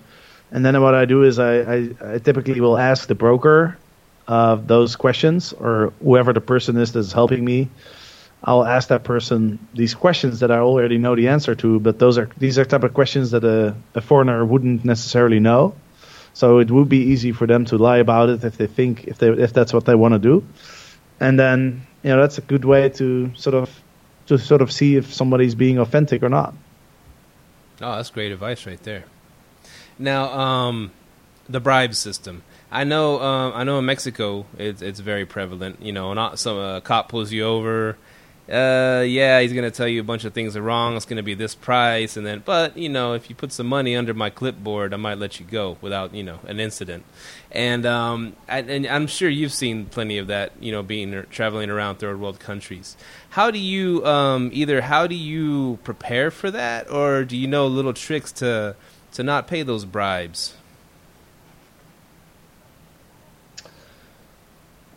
And 0.53 0.65
then 0.65 0.81
what 0.83 0.95
I 0.95 1.07
do 1.07 1.25
is 1.25 1.39
I, 1.41 1.55
I, 1.61 1.91
I 2.15 2.19
typically 2.21 2.61
will 2.61 2.79
ask 2.79 3.09
the 3.09 3.17
broker 3.17 3.80
uh, 4.31 4.55
those 4.55 4.95
questions 4.95 5.53
or 5.53 5.93
whoever 6.01 6.33
the 6.33 6.41
person 6.41 6.77
is 6.77 6.93
that's 6.93 7.13
helping 7.13 7.45
me. 7.45 7.69
I'll 8.45 8.65
ask 8.65 8.89
that 8.89 9.03
person 9.03 9.59
these 9.75 9.93
questions 9.93 10.39
that 10.41 10.53
I 10.53 10.59
already 10.59 10.99
know 10.99 11.17
the 11.17 11.27
answer 11.29 11.57
to, 11.57 11.81
but 11.81 11.99
those 11.99 12.17
are 12.17 12.31
these 12.39 12.57
are 12.57 12.65
type 12.65 12.85
of 12.85 12.95
questions 12.95 13.33
that 13.33 13.43
a, 13.43 13.75
a 13.97 14.01
foreigner 14.01 14.45
wouldn't 14.45 14.85
necessarily 14.85 15.41
know. 15.41 15.75
So 16.33 16.61
it 16.61 16.71
would 16.71 16.89
be 16.89 17.11
easy 17.13 17.33
for 17.33 17.49
them 17.49 17.65
to 17.67 17.77
lie 17.77 17.99
about 17.99 18.29
it 18.29 18.45
if 18.45 18.57
they 18.57 18.69
think 18.69 19.05
if 19.09 19.19
they 19.19 19.31
if 19.31 19.53
that's 19.53 19.73
what 19.73 19.85
they 19.85 19.97
want 19.97 20.15
to 20.15 20.21
do. 20.21 20.47
And 21.19 21.37
then 21.37 21.85
you 22.05 22.11
know 22.11 22.21
that's 22.21 22.39
a 22.39 22.43
good 22.43 22.65
way 22.65 22.89
to 22.89 23.33
sort 23.35 23.55
of 23.55 23.69
to 24.27 24.39
sort 24.39 24.63
of 24.63 24.71
see 24.71 24.95
if 24.95 25.13
somebody's 25.13 25.57
being 25.57 25.79
authentic 25.79 26.23
or 26.23 26.29
not. 26.29 26.55
Oh, 27.83 27.97
that's 27.97 28.11
great 28.11 28.31
advice 28.31 28.65
right 28.65 28.83
there. 28.85 29.05
Now, 29.99 30.31
um, 30.33 30.93
the 31.49 31.59
bribe 31.59 31.97
system. 31.97 32.45
I 32.71 32.85
know, 32.85 33.21
um, 33.21 33.53
I 33.55 33.65
know 33.65 33.79
in 33.81 33.85
Mexico 33.85 34.47
it's 34.57 34.81
it's 34.81 35.01
very 35.01 35.27
prevalent. 35.27 35.83
You 35.83 35.93
know, 35.93 36.13
not 36.15 36.39
some 36.39 36.59
uh, 36.59 36.81
cop 36.81 37.09
pulls 37.09 37.33
you 37.33 37.45
over. 37.45 37.97
Uh, 38.51 39.05
yeah, 39.07 39.41
he's 39.41 39.53
gonna 39.53 39.71
tell 39.71 39.87
you 39.87 40.01
a 40.01 40.05
bunch 40.05 40.25
of 40.25 40.33
things 40.33 40.57
are 40.57 40.63
wrong. 40.63 40.97
It's 40.97 41.05
gonna 41.05 41.23
be 41.23 41.35
this 41.35 41.55
price, 41.55 42.17
and 42.17 42.27
then, 42.27 42.43
but 42.45 42.77
you 42.77 42.89
know, 42.89 43.13
if 43.15 43.31
you 43.31 43.37
put 43.37 43.53
some 43.53 43.69
money 43.69 43.95
under 43.95 44.13
my 44.13 44.29
clipboard, 44.29 44.93
I 44.93 44.97
might 44.97 45.19
let 45.19 45.39
you 45.39 45.47
go 45.47 45.79
without 45.81 46.15
you 46.15 46.25
know 46.25 46.41
an 46.47 46.59
incident. 46.59 47.05
And 47.53 47.87
um, 47.87 48.35
I, 48.49 48.59
and 48.61 48.87
I'm 48.87 49.07
sure 49.07 49.29
you've 49.29 49.53
seen 49.53 49.87
plenty 49.87 50.19
of 50.19 50.27
that. 50.29 50.53
You 50.61 50.73
know, 50.73 50.83
being 50.83 51.25
traveling 51.31 51.71
around 51.71 51.97
third 51.97 52.21
world 52.21 52.41
countries. 52.41 52.97
How 53.31 53.53
do 53.53 53.59
you 53.59 54.05
um, 54.05 54.51
either 54.53 54.81
how 54.81 55.07
do 55.07 55.15
you 55.15 55.79
prepare 55.85 56.33
for 56.33 56.51
that, 56.51 56.91
or 56.91 57.25
do 57.25 57.37
you 57.37 57.47
know 57.47 57.69
little 57.69 57.95
tricks 57.95 58.33
to 58.33 58.75
to 59.13 59.23
not 59.23 59.47
pay 59.47 59.63
those 59.63 59.85
bribes? 59.85 60.55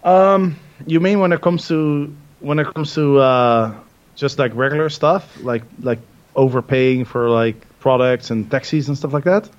Um, 0.04 0.58
you 0.86 0.99
mean 0.99 1.20
when 1.20 1.32
it 1.32 1.41
comes 1.41 1.68
to 1.70 2.14
when 2.39 2.60
it 2.60 2.74
comes 2.74 2.93
to 2.95 3.20
uh, 3.20 3.76
just 4.16 4.38
like 4.38 4.54
regular 4.56 4.89
stuff, 4.89 5.38
like 5.41 5.64
like 5.80 5.99
overpaying 6.36 7.06
for 7.06 7.30
like 7.30 7.56
products 7.80 8.32
and 8.32 8.49
taxis 8.49 8.88
and 8.88 8.97
stuff 8.97 9.14
like 9.14 9.24
that? 9.24 9.49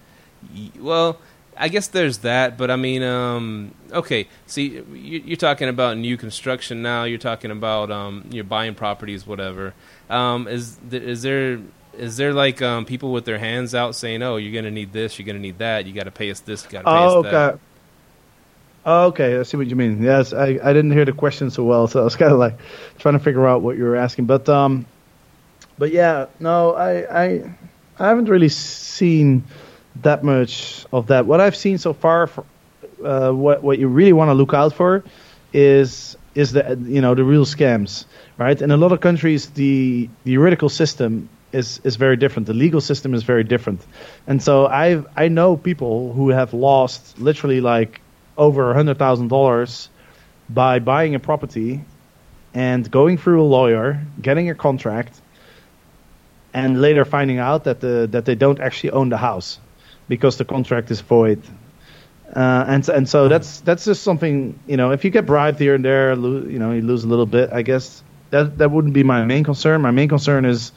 Well, 0.78 1.18
I 1.56 1.68
guess 1.68 1.88
there's 1.88 2.18
that, 2.18 2.58
but 2.58 2.70
I 2.70 2.76
mean, 2.76 3.02
um, 3.02 3.74
okay. 3.92 4.28
See, 4.46 4.82
you're 4.92 5.36
talking 5.36 5.68
about 5.68 5.96
new 5.96 6.16
construction 6.16 6.82
now. 6.82 7.04
You're 7.04 7.18
talking 7.18 7.50
about 7.50 7.90
um, 7.90 8.28
you're 8.30 8.44
buying 8.44 8.74
properties, 8.74 9.26
whatever. 9.26 9.72
Um, 10.10 10.48
is 10.48 10.78
is 10.90 11.22
there 11.22 11.60
is 11.96 12.16
there 12.16 12.34
like 12.34 12.60
um, 12.60 12.84
people 12.84 13.12
with 13.12 13.24
their 13.24 13.38
hands 13.38 13.74
out 13.74 13.94
saying, 13.94 14.22
"Oh, 14.22 14.36
you're 14.36 14.52
going 14.52 14.64
to 14.64 14.70
need 14.70 14.92
this, 14.92 15.18
you're 15.18 15.26
going 15.26 15.36
to 15.36 15.42
need 15.42 15.58
that, 15.58 15.86
you 15.86 15.92
got 15.92 16.04
to 16.04 16.10
pay 16.10 16.30
us 16.30 16.40
this, 16.40 16.62
got 16.62 16.80
to 16.80 16.84
pay 16.84 16.90
oh, 16.90 17.20
us 17.20 17.26
okay. 17.26 17.30
that." 17.30 17.58
Oh, 18.86 19.06
okay, 19.06 19.38
I 19.38 19.42
see 19.44 19.56
what 19.56 19.66
you 19.68 19.76
mean. 19.76 20.02
Yes, 20.02 20.32
I, 20.32 20.58
I 20.62 20.72
didn't 20.72 20.90
hear 20.90 21.06
the 21.06 21.12
question 21.12 21.50
so 21.50 21.64
well, 21.64 21.86
so 21.86 22.00
I 22.00 22.04
was 22.04 22.16
kind 22.22 22.32
of 22.32 22.38
like 22.38 22.58
trying 22.98 23.14
to 23.14 23.18
figure 23.20 23.46
out 23.46 23.62
what 23.62 23.76
you 23.76 23.84
were 23.84 23.96
asking. 23.96 24.26
But 24.26 24.48
um, 24.48 24.86
but 25.78 25.90
yeah, 25.92 26.26
no, 26.40 26.74
I 26.74 27.24
I 27.24 27.56
I 27.98 28.08
haven't 28.08 28.28
really 28.28 28.48
seen 28.48 29.44
that 30.02 30.22
much 30.22 30.84
of 30.92 31.06
that. 31.06 31.26
What 31.26 31.40
I've 31.40 31.56
seen 31.56 31.78
so 31.78 31.92
far, 31.94 32.26
for, 32.26 32.44
uh, 33.04 33.30
what 33.32 33.62
what 33.62 33.78
you 33.78 33.88
really 33.88 34.12
want 34.12 34.28
to 34.28 34.34
look 34.34 34.52
out 34.52 34.74
for 34.74 35.02
is 35.52 36.16
is 36.34 36.52
the 36.52 36.78
you 36.82 37.00
know 37.00 37.14
the 37.14 37.24
real 37.24 37.46
scams, 37.46 38.04
right? 38.36 38.60
In 38.60 38.70
a 38.70 38.76
lot 38.76 38.92
of 38.92 39.00
countries, 39.00 39.50
the 39.50 40.10
the 40.24 40.32
juridical 40.34 40.68
system 40.68 41.28
is 41.52 41.80
is 41.84 41.96
very 41.96 42.16
different. 42.16 42.46
The 42.48 42.54
legal 42.54 42.82
system 42.82 43.14
is 43.14 43.22
very 43.22 43.44
different, 43.44 43.80
and 44.26 44.42
so 44.42 44.66
I 44.66 45.02
I 45.16 45.28
know 45.28 45.56
people 45.56 46.12
who 46.12 46.28
have 46.30 46.52
lost 46.52 47.18
literally 47.18 47.62
like 47.62 48.00
over 48.36 48.70
a 48.70 48.74
hundred 48.74 48.98
thousand 48.98 49.28
dollars 49.28 49.88
by 50.48 50.78
buying 50.78 51.14
a 51.14 51.18
property 51.18 51.84
and 52.52 52.88
going 52.90 53.18
through 53.18 53.42
a 53.42 53.44
lawyer, 53.44 54.00
getting 54.20 54.50
a 54.50 54.54
contract, 54.54 55.20
and 56.52 56.80
later 56.80 57.04
finding 57.04 57.38
out 57.38 57.64
that 57.64 57.80
the 57.80 58.08
that 58.12 58.24
they 58.24 58.34
don't 58.34 58.60
actually 58.60 58.90
own 58.90 59.08
the 59.08 59.16
house 59.16 59.58
because 60.08 60.36
the 60.36 60.44
contract 60.44 60.90
is 60.90 61.00
void. 61.00 61.42
Uh, 62.34 62.64
and 62.68 62.88
and 62.88 63.08
so 63.08 63.28
that's 63.28 63.60
that's 63.60 63.84
just 63.84 64.02
something 64.02 64.58
you 64.66 64.76
know. 64.76 64.92
If 64.92 65.04
you 65.04 65.10
get 65.10 65.26
bribed 65.26 65.58
here 65.58 65.74
and 65.74 65.84
there, 65.84 66.14
you 66.14 66.58
know, 66.58 66.72
you 66.72 66.82
lose 66.82 67.04
a 67.04 67.08
little 67.08 67.26
bit. 67.26 67.52
I 67.52 67.62
guess 67.62 68.02
that 68.30 68.58
that 68.58 68.70
wouldn't 68.70 68.94
be 68.94 69.02
my 69.02 69.24
main 69.24 69.44
concern. 69.44 69.82
My 69.82 69.90
main 69.90 70.08
concern 70.08 70.44
is 70.44 70.72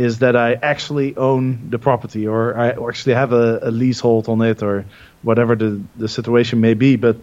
is 0.00 0.20
that 0.20 0.34
I 0.34 0.54
actually 0.54 1.14
own 1.16 1.68
the 1.68 1.78
property 1.78 2.26
or 2.26 2.56
I 2.56 2.68
actually 2.88 3.14
have 3.14 3.32
a, 3.32 3.58
a 3.62 3.70
leasehold 3.70 4.28
on 4.28 4.40
it 4.40 4.62
or 4.62 4.86
whatever 5.22 5.54
the, 5.54 5.82
the 5.96 6.08
situation 6.08 6.60
may 6.60 6.72
be. 6.72 6.96
But 6.96 7.16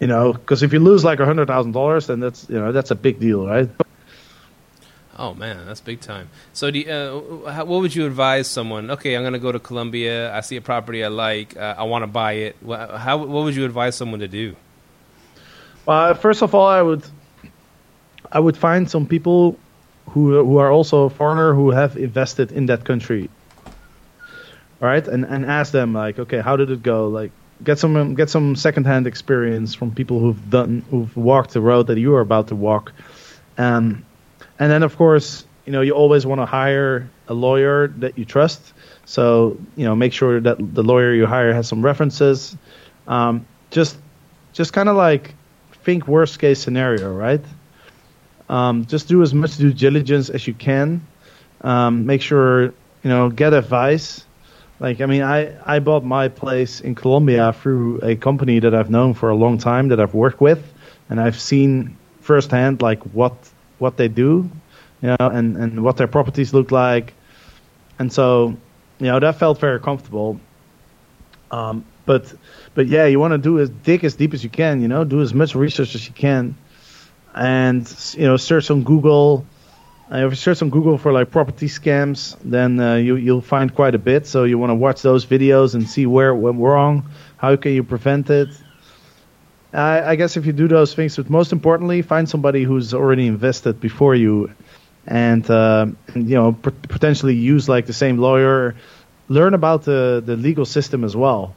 you 0.00 0.06
know, 0.06 0.32
because 0.32 0.62
if 0.62 0.72
you 0.72 0.80
lose 0.80 1.04
like 1.04 1.20
a 1.20 1.26
hundred 1.26 1.48
thousand 1.48 1.72
dollars, 1.72 2.06
then 2.06 2.20
that's 2.20 2.48
you 2.48 2.58
know 2.58 2.72
that's 2.72 2.90
a 2.90 2.94
big 2.94 3.20
deal, 3.20 3.46
right? 3.46 3.68
Oh 5.18 5.34
man, 5.34 5.66
that's 5.66 5.82
big 5.82 6.00
time. 6.00 6.30
So, 6.54 6.70
do 6.70 6.78
you, 6.78 6.90
uh, 6.90 7.52
how, 7.52 7.66
what 7.66 7.82
would 7.82 7.94
you 7.94 8.06
advise 8.06 8.48
someone? 8.48 8.90
Okay, 8.92 9.14
I'm 9.14 9.22
going 9.22 9.34
to 9.34 9.38
go 9.38 9.52
to 9.52 9.58
Colombia. 9.58 10.34
I 10.34 10.40
see 10.40 10.56
a 10.56 10.62
property 10.62 11.04
I 11.04 11.08
like. 11.08 11.54
Uh, 11.58 11.74
I 11.76 11.82
want 11.82 12.04
to 12.04 12.06
buy 12.06 12.32
it. 12.32 12.56
How, 12.66 13.18
what 13.18 13.44
would 13.44 13.54
you 13.54 13.66
advise 13.66 13.96
someone 13.96 14.20
to 14.20 14.28
do? 14.28 14.56
Well, 15.84 16.14
first 16.14 16.40
of 16.40 16.54
all, 16.54 16.66
I 16.66 16.80
would 16.80 17.04
I 18.32 18.40
would 18.40 18.56
find 18.56 18.90
some 18.90 19.06
people 19.06 19.58
who 20.12 20.44
who 20.44 20.58
are 20.58 20.70
also 20.70 21.04
a 21.04 21.10
foreigner 21.10 21.54
who 21.54 21.70
have 21.70 21.96
invested 21.96 22.52
in 22.52 22.66
that 22.66 22.84
country. 22.84 23.30
All 24.80 24.88
right, 24.88 25.06
and 25.06 25.24
and 25.24 25.44
ask 25.44 25.72
them 25.72 25.92
like, 25.92 26.18
okay, 26.18 26.40
how 26.40 26.56
did 26.56 26.70
it 26.70 26.82
go? 26.82 27.08
Like, 27.08 27.32
get 27.62 27.78
some 27.78 28.14
get 28.14 28.30
some 28.30 28.56
secondhand 28.56 29.06
experience 29.06 29.74
from 29.74 29.94
people 29.94 30.18
who've 30.18 30.50
done 30.50 30.82
who've 30.90 31.14
walked 31.16 31.52
the 31.52 31.60
road 31.60 31.86
that 31.88 31.98
you 31.98 32.14
are 32.14 32.20
about 32.20 32.48
to 32.48 32.56
walk. 32.56 32.92
Um, 33.58 34.04
and 34.58 34.70
then 34.70 34.82
of 34.82 34.96
course, 34.96 35.44
you 35.66 35.72
know, 35.72 35.82
you 35.82 35.92
always 35.92 36.26
want 36.26 36.40
to 36.40 36.46
hire 36.46 37.08
a 37.28 37.34
lawyer 37.34 37.88
that 37.98 38.18
you 38.18 38.24
trust. 38.24 38.60
So 39.04 39.58
you 39.76 39.84
know, 39.84 39.94
make 39.94 40.12
sure 40.12 40.40
that 40.40 40.56
the 40.58 40.82
lawyer 40.82 41.14
you 41.14 41.26
hire 41.26 41.52
has 41.52 41.68
some 41.68 41.82
references. 41.82 42.56
Um, 43.06 43.46
just 43.70 43.96
just 44.52 44.72
kind 44.72 44.88
of 44.88 44.96
like 44.96 45.34
think 45.84 46.08
worst 46.08 46.38
case 46.38 46.58
scenario, 46.58 47.12
right? 47.12 47.40
Um, 48.50 48.84
just 48.84 49.06
do 49.06 49.22
as 49.22 49.32
much 49.32 49.56
due 49.58 49.72
diligence 49.72 50.28
as 50.28 50.44
you 50.46 50.54
can. 50.54 51.06
Um, 51.60 52.04
make 52.04 52.20
sure 52.20 52.64
you 53.04 53.10
know 53.12 53.30
get 53.30 53.54
advice. 53.54 54.26
Like 54.80 55.00
I 55.00 55.06
mean, 55.06 55.22
I 55.22 55.54
I 55.64 55.78
bought 55.78 56.04
my 56.04 56.26
place 56.28 56.80
in 56.80 56.96
Colombia 56.96 57.52
through 57.52 58.00
a 58.02 58.16
company 58.16 58.58
that 58.58 58.74
I've 58.74 58.90
known 58.90 59.14
for 59.14 59.30
a 59.30 59.36
long 59.36 59.56
time 59.58 59.88
that 59.88 60.00
I've 60.00 60.14
worked 60.14 60.40
with, 60.40 60.60
and 61.08 61.20
I've 61.20 61.38
seen 61.38 61.96
firsthand 62.22 62.82
like 62.82 63.00
what 63.14 63.34
what 63.78 63.96
they 63.96 64.08
do, 64.08 64.50
you 65.00 65.08
know, 65.08 65.16
and 65.20 65.56
and 65.56 65.84
what 65.84 65.96
their 65.96 66.08
properties 66.08 66.52
look 66.52 66.72
like, 66.72 67.14
and 68.00 68.12
so 68.12 68.56
you 68.98 69.06
know 69.06 69.20
that 69.20 69.38
felt 69.38 69.60
very 69.60 69.78
comfortable. 69.78 70.40
Um, 71.52 71.84
but 72.04 72.34
but 72.74 72.88
yeah, 72.88 73.06
you 73.06 73.20
want 73.20 73.32
to 73.32 73.38
do 73.38 73.60
as 73.60 73.70
dig 73.70 74.02
as 74.02 74.16
deep 74.16 74.34
as 74.34 74.42
you 74.42 74.50
can, 74.50 74.82
you 74.82 74.88
know, 74.88 75.04
do 75.04 75.20
as 75.20 75.32
much 75.34 75.54
research 75.54 75.94
as 75.94 76.08
you 76.08 76.14
can 76.14 76.56
and 77.34 78.14
you 78.16 78.24
know 78.24 78.36
search 78.36 78.70
on 78.70 78.82
Google. 78.82 79.46
Uh, 80.12 80.26
if 80.26 80.32
you 80.32 80.36
search 80.36 80.60
on 80.62 80.70
Google 80.70 80.98
for 80.98 81.12
like 81.12 81.30
property 81.30 81.66
scams, 81.66 82.36
then 82.44 82.80
uh, 82.80 82.96
you 82.96 83.16
you'll 83.16 83.40
find 83.40 83.74
quite 83.74 83.94
a 83.94 83.98
bit. 83.98 84.26
So 84.26 84.44
you 84.44 84.58
want 84.58 84.70
to 84.70 84.74
watch 84.74 85.02
those 85.02 85.24
videos 85.24 85.74
and 85.74 85.88
see 85.88 86.06
where 86.06 86.30
it 86.30 86.36
went 86.36 86.58
wrong. 86.58 87.08
How 87.36 87.56
can 87.56 87.72
you 87.72 87.84
prevent 87.84 88.28
it? 88.30 88.48
I, 89.72 90.02
I 90.02 90.16
guess 90.16 90.36
if 90.36 90.46
you 90.46 90.52
do 90.52 90.66
those 90.66 90.94
things, 90.94 91.16
but 91.16 91.30
most 91.30 91.52
importantly, 91.52 92.02
find 92.02 92.28
somebody 92.28 92.64
who's 92.64 92.92
already 92.92 93.26
invested 93.26 93.80
before 93.80 94.16
you, 94.16 94.50
and, 95.06 95.48
uh, 95.48 95.86
and 96.08 96.28
you 96.28 96.34
know 96.34 96.52
potentially 96.52 97.34
use 97.34 97.68
like 97.68 97.86
the 97.86 97.92
same 97.92 98.18
lawyer. 98.18 98.74
Learn 99.28 99.54
about 99.54 99.84
the 99.84 100.20
the 100.24 100.36
legal 100.36 100.64
system 100.64 101.04
as 101.04 101.14
well. 101.14 101.54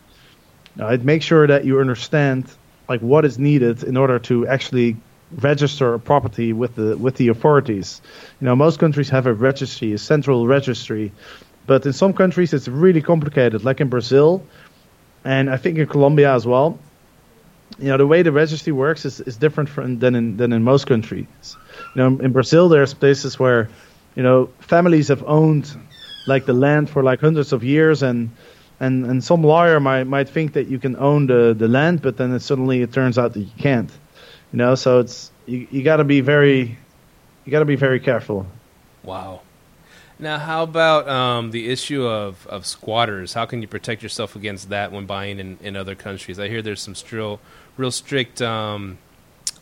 Uh, 0.79 0.97
make 1.01 1.23
sure 1.23 1.47
that 1.47 1.65
you 1.65 1.79
understand 1.79 2.45
like 2.87 3.01
what 3.01 3.25
is 3.25 3.39
needed 3.39 3.83
in 3.83 3.97
order 3.97 4.19
to 4.19 4.47
actually 4.47 4.97
register 5.41 5.93
a 5.93 5.99
property 5.99 6.53
with 6.53 6.75
the 6.75 6.97
with 6.97 7.15
the 7.15 7.27
authorities. 7.29 8.01
You 8.39 8.45
know, 8.45 8.55
most 8.55 8.79
countries 8.79 9.09
have 9.09 9.25
a 9.25 9.33
registry, 9.33 9.93
a 9.93 9.97
central 9.97 10.47
registry, 10.47 11.11
but 11.65 11.85
in 11.85 11.93
some 11.93 12.13
countries 12.13 12.53
it's 12.53 12.67
really 12.67 13.01
complicated, 13.01 13.63
like 13.63 13.81
in 13.81 13.89
Brazil, 13.89 14.43
and 15.23 15.49
I 15.49 15.57
think 15.57 15.77
in 15.77 15.87
Colombia 15.87 16.33
as 16.33 16.45
well. 16.45 16.77
You 17.79 17.87
know, 17.87 17.97
the 17.97 18.05
way 18.05 18.21
the 18.21 18.31
registry 18.31 18.71
works 18.71 19.03
is, 19.03 19.19
is 19.21 19.35
different 19.37 19.69
from, 19.69 19.99
than 19.99 20.15
in 20.15 20.37
than 20.37 20.53
in 20.53 20.63
most 20.63 20.85
countries. 20.85 21.57
You 21.95 22.01
know, 22.01 22.19
in 22.19 22.31
Brazil 22.31 22.69
there's 22.69 22.93
places 22.93 23.39
where, 23.39 23.69
you 24.15 24.23
know, 24.23 24.49
families 24.59 25.07
have 25.07 25.23
owned 25.25 25.75
like 26.27 26.45
the 26.45 26.53
land 26.53 26.89
for 26.89 27.03
like 27.03 27.19
hundreds 27.19 27.51
of 27.51 27.63
years 27.63 28.03
and 28.03 28.29
and 28.79 29.05
and 29.05 29.23
some 29.23 29.43
lawyer 29.43 29.79
might 29.79 30.05
might 30.05 30.29
think 30.29 30.53
that 30.53 30.67
you 30.67 30.79
can 30.79 30.95
own 30.97 31.27
the 31.27 31.55
the 31.57 31.67
land 31.67 32.01
but 32.01 32.17
then 32.17 32.33
it 32.33 32.41
suddenly 32.41 32.81
it 32.81 32.91
turns 32.91 33.17
out 33.17 33.33
that 33.33 33.39
you 33.39 33.51
can't 33.57 33.91
you 34.53 34.57
know, 34.57 34.75
so 34.75 34.99
it's 34.99 35.31
you, 35.47 35.67
you 35.71 35.83
got 35.83 35.97
to 35.97 36.03
be 36.03 36.21
very 36.21 36.77
you 37.43 37.51
got 37.51 37.59
to 37.59 37.65
be 37.65 37.75
very 37.75 37.99
careful. 37.99 38.45
Wow. 39.03 39.41
Now, 40.19 40.37
how 40.37 40.63
about 40.63 41.09
um, 41.09 41.51
the 41.51 41.69
issue 41.69 42.05
of, 42.05 42.47
of 42.47 42.65
squatters? 42.65 43.33
How 43.33 43.45
can 43.45 43.61
you 43.61 43.67
protect 43.67 44.03
yourself 44.03 44.35
against 44.35 44.69
that 44.69 44.91
when 44.91 45.05
buying 45.05 45.39
in, 45.39 45.57
in 45.61 45.75
other 45.75 45.95
countries? 45.95 46.39
I 46.39 46.47
hear 46.47 46.61
there's 46.61 46.81
some 46.81 46.95
real, 47.11 47.41
real 47.75 47.91
strict 47.91 48.41
um, 48.41 48.99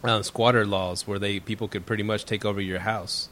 uh, 0.03 0.21
squatter 0.21 0.65
laws 0.65 1.07
where 1.07 1.17
they 1.17 1.39
people 1.39 1.67
could 1.67 1.85
pretty 1.85 2.03
much 2.03 2.25
take 2.25 2.45
over 2.45 2.61
your 2.61 2.79
house. 2.79 3.29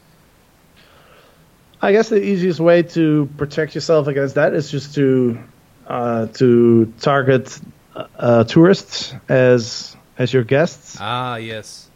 I 1.82 1.92
guess 1.92 2.08
the 2.08 2.22
easiest 2.22 2.58
way 2.58 2.82
to 2.82 3.28
protect 3.36 3.74
yourself 3.74 4.06
against 4.06 4.34
that 4.34 4.54
is 4.54 4.70
just 4.70 4.94
to 4.96 5.38
uh, 5.86 6.26
to 6.26 6.92
target 7.00 7.60
uh, 7.94 8.44
tourists 8.44 9.14
as 9.28 9.96
as 10.20 10.32
your 10.34 10.44
guests. 10.44 10.98
Ah, 11.00 11.36
yes. 11.36 11.88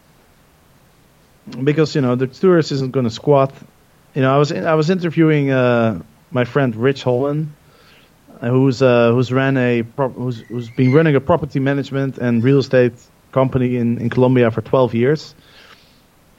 Because 1.63 1.95
you 1.95 2.01
know 2.01 2.15
the 2.17 2.27
tourist 2.27 2.73
isn't 2.73 2.93
going 2.93 3.05
to 3.05 3.11
squat. 3.11 3.53
You 4.15 4.23
know, 4.23 4.35
I 4.35 4.39
was 4.39 4.51
in, 4.51 4.65
I 4.67 4.75
was 4.75 4.89
interviewing 4.89 5.51
uh, 5.51 6.01
my 6.31 6.45
friend 6.45 6.75
Rich 6.75 7.03
Holland, 7.05 7.53
uh, 8.41 8.49
who's 8.49 8.81
uh, 8.81 9.13
who's 9.13 9.31
ran 9.31 9.59
a 9.59 9.83
pro- 9.83 10.09
who's 10.09 10.41
who's 10.41 10.71
been 10.71 10.91
running 10.93 11.15
a 11.17 11.21
property 11.21 11.61
management 11.61 12.17
and 12.17 12.43
real 12.43 12.61
estate 12.61 12.95
company 13.33 13.77
in, 13.77 13.99
in 13.99 14.09
Colombia 14.09 14.51
for 14.51 14.63
12 14.63 14.95
years. 14.95 15.35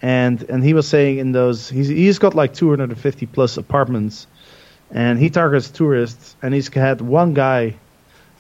And 0.02 0.42
and 0.50 0.64
he 0.64 0.74
was 0.74 0.88
saying 0.88 1.20
in 1.20 1.34
those 1.34 1.70
he's 1.70 1.88
he's 1.88 2.18
got 2.18 2.34
like 2.34 2.56
250 2.56 3.28
plus 3.28 3.58
apartments, 3.58 4.26
and 4.90 5.20
he 5.20 5.30
targets 5.30 5.70
tourists. 5.70 6.36
And 6.42 6.52
he's 6.52 6.68
had 6.74 7.00
one 7.02 7.36
guy 7.36 7.76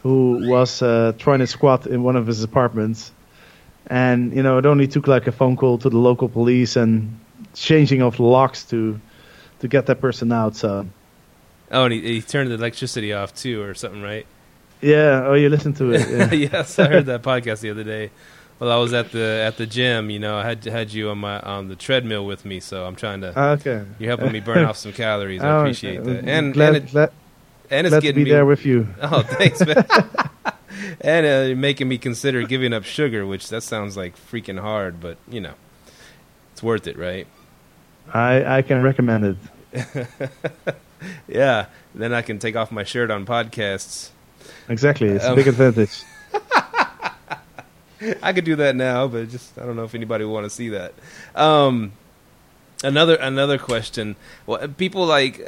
who 0.02 0.48
was 0.50 0.82
uh, 0.82 1.14
trying 1.18 1.39
to 1.39 1.48
squat 1.48 1.88
in 1.88 2.04
one 2.04 2.16
of 2.16 2.28
his 2.28 2.43
apartments, 2.43 3.12
and 3.88 4.34
you 4.36 4.44
know 4.44 4.58
it 4.58 4.66
only 4.66 4.88
took 4.88 5.08
like 5.08 5.28
a 5.28 5.32
phone 5.32 5.56
call 5.56 5.78
to 5.80 5.90
the 5.90 5.98
local 5.98 6.30
police 6.30 6.76
and 6.76 7.20
changing 7.54 8.02
of 8.02 8.20
locks 8.20 8.64
to 8.66 9.00
to 9.60 9.68
get 9.68 9.86
that 9.88 10.02
person 10.02 10.32
out. 10.32 10.56
So. 10.56 10.88
Oh, 11.72 11.86
and 11.86 11.94
he, 11.94 12.02
he 12.02 12.22
turned 12.22 12.52
the 12.52 12.56
electricity 12.56 13.12
off 13.14 13.34
too, 13.34 13.62
or 13.62 13.74
something, 13.74 14.02
right? 14.02 14.26
Yeah. 14.82 15.24
Oh, 15.26 15.34
you 15.34 15.50
listened 15.50 15.78
to 15.78 15.94
it. 15.94 16.08
Yeah. 16.32 16.50
yes, 16.52 16.78
I 16.78 16.88
heard 16.88 17.08
that 17.08 17.24
podcast 17.24 17.62
the 17.62 17.72
other 17.72 17.84
day. 17.84 18.12
Well, 18.60 18.72
I 18.72 18.78
was 18.78 18.94
at 18.94 19.12
the 19.12 19.42
at 19.46 19.58
the 19.58 19.66
gym. 19.66 20.10
You 20.12 20.20
know, 20.20 20.38
I 20.38 20.44
had 20.46 20.64
had 20.64 20.94
you 20.94 21.10
on 21.10 21.18
my 21.18 21.40
on 21.40 21.68
the 21.68 21.76
treadmill 21.76 22.26
with 22.26 22.46
me, 22.46 22.60
so 22.60 22.86
I'm 22.86 22.96
trying 22.96 23.22
to. 23.22 23.34
Ah, 23.36 23.50
okay. 23.54 23.84
You're 24.00 24.10
helping 24.10 24.32
me 24.32 24.40
burn 24.42 24.64
off 24.64 24.78
some 24.78 24.94
calories. 25.04 25.42
I 25.42 25.50
Oh, 25.50 25.60
appreciate 25.62 26.00
okay. 26.02 26.14
that. 26.14 26.26
And 26.30 26.54
glad, 26.54 26.76
and, 26.76 26.78
it, 26.86 26.92
glad, 26.92 27.12
and 27.72 27.88
it's 27.88 27.92
glad 27.94 28.02
to 28.02 28.14
be 28.14 28.24
me. 28.26 28.30
there 28.30 28.46
with 28.46 28.64
you. 28.66 28.88
oh, 29.02 29.24
thanks, 29.24 29.60
man. 29.66 29.86
and 31.02 31.26
uh, 31.26 31.56
making 31.60 31.88
me 31.88 31.98
consider 31.98 32.44
giving 32.44 32.74
up 32.74 32.84
sugar, 32.84 33.26
which 33.26 33.50
that 33.50 33.62
sounds 33.62 33.96
like 33.98 34.16
freaking 34.18 34.60
hard, 34.60 35.00
but 35.00 35.18
you 35.30 35.42
know, 35.42 35.54
it's 36.54 36.62
worth 36.64 36.88
it, 36.88 36.98
right? 36.98 37.28
I 38.14 38.58
I 38.58 38.62
can 38.62 38.82
recommend 38.82 39.38
it. 39.74 40.08
Yeah. 41.28 41.68
Then 41.94 42.14
I 42.14 42.22
can 42.24 42.40
take 42.40 42.56
off 42.56 42.72
my 42.72 42.84
shirt 42.84 43.12
on 43.12 43.26
podcasts. 43.26 44.10
Exactly. 44.70 45.08
It's 45.10 45.24
a 45.26 45.30
Um, 45.30 45.36
big 45.36 45.48
advantage. 45.48 46.02
I 48.24 48.34
could 48.34 48.44
do 48.46 48.56
that 48.58 48.76
now, 48.76 49.08
but 49.08 49.30
just 49.30 49.58
I 49.58 49.66
don't 49.66 49.76
know 49.76 49.84
if 49.84 49.96
anybody 49.96 50.26
would 50.26 50.34
want 50.34 50.46
to 50.46 50.50
see 50.50 50.70
that. 50.70 50.94
Um, 51.36 51.92
another 52.84 53.16
another 53.16 53.58
question. 53.58 54.16
Well, 54.46 54.68
people 54.68 55.06
like 55.06 55.42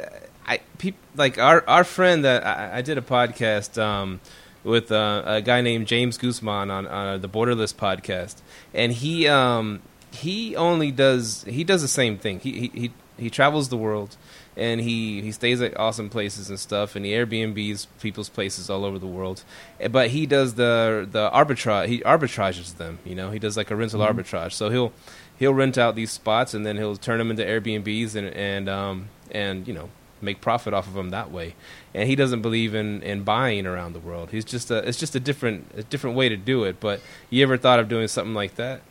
I 0.46 0.60
peop, 0.78 0.96
like 1.16 1.38
our 1.38 1.62
our 1.68 1.84
friend 1.84 2.24
that 2.24 2.46
I, 2.46 2.78
I 2.78 2.82
did 2.82 2.98
a 2.98 3.02
podcast 3.02 3.80
um, 3.82 4.20
with 4.68 4.92
uh, 4.92 5.22
a 5.26 5.42
guy 5.42 5.60
named 5.60 5.86
James 5.86 6.18
Guzman 6.18 6.70
on 6.70 6.86
uh, 6.86 7.18
the 7.18 7.28
Borderless 7.28 7.74
podcast, 7.74 8.36
and 8.74 8.92
he 8.92 9.26
um, 9.26 9.80
he 10.12 10.54
only 10.56 10.90
does 10.90 11.44
he 11.44 11.64
does 11.64 11.82
the 11.82 11.88
same 11.88 12.18
thing. 12.18 12.40
He 12.40 12.52
he 12.52 12.80
he, 12.80 12.92
he 13.18 13.30
travels 13.30 13.68
the 13.68 13.76
world. 13.76 14.16
And 14.56 14.80
he, 14.80 15.22
he 15.22 15.30
stays 15.30 15.62
at 15.62 15.78
awesome 15.78 16.10
places 16.10 16.50
and 16.50 16.58
stuff, 16.58 16.96
and 16.96 17.06
he 17.06 17.12
Airbnbs 17.12 17.86
people's 18.00 18.28
places 18.28 18.68
all 18.68 18.84
over 18.84 18.98
the 18.98 19.06
world. 19.06 19.44
Eh, 19.78 19.86
But 19.86 20.10
he 20.10 20.26
does 20.26 20.54
the 20.54 21.06
the 21.08 21.30
arbitrage. 21.30 21.86
He 21.86 22.00
arbitrages 22.00 22.76
them. 22.76 22.98
You 23.04 23.14
know, 23.14 23.30
he 23.30 23.38
does 23.38 23.56
like 23.56 23.70
a 23.70 23.76
rental 23.76 24.00
arbitrage. 24.00 24.54
So 24.54 24.68
he'll 24.68 24.92
he'll 25.38 25.54
rent 25.54 25.78
out 25.78 25.94
these 25.94 26.10
spots 26.10 26.54
and 26.54 26.66
then 26.66 26.76
he'll 26.76 26.96
turn 26.96 27.18
them 27.18 27.30
into 27.30 27.44
Airbnbs 27.44 28.16
and 28.16 28.26
and 28.34 28.68
um 28.68 29.10
and 29.30 29.68
you 29.68 29.74
know 29.74 29.90
make 30.20 30.40
profit 30.40 30.74
off 30.74 30.86
of 30.86 30.94
them 30.94 31.10
that 31.10 31.30
way. 31.30 31.54
And 31.94 32.08
he 32.08 32.16
doesn't 32.16 32.42
believe 32.42 32.74
in 32.74 33.02
in 33.02 33.24
buying 33.24 33.66
around 33.66 33.92
the 33.92 34.00
world. 34.00 34.30
He's 34.30 34.44
just 34.44 34.70
a 34.70 34.78
it's 34.86 34.98
just 34.98 35.14
a 35.14 35.20
different 35.20 35.70
a 35.76 35.82
different 35.82 36.16
way 36.16 36.28
to 36.28 36.36
do 36.36 36.64
it. 36.64 36.80
But 36.80 37.00
you 37.30 37.42
ever 37.42 37.56
thought 37.56 37.78
of 37.78 37.88
doing 37.88 38.08
something 38.08 38.34
like 38.34 38.56
that? 38.56 38.82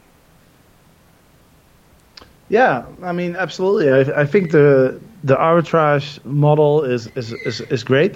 Yeah, 2.49 2.85
I 3.03 3.11
mean, 3.11 3.35
absolutely. 3.35 3.91
I, 3.91 4.21
I 4.21 4.25
think 4.25 4.51
the 4.51 4.99
the 5.23 5.35
arbitrage 5.35 6.23
model 6.23 6.83
is 6.83 7.07
is 7.15 7.33
is, 7.33 7.61
is 7.61 7.83
great, 7.83 8.15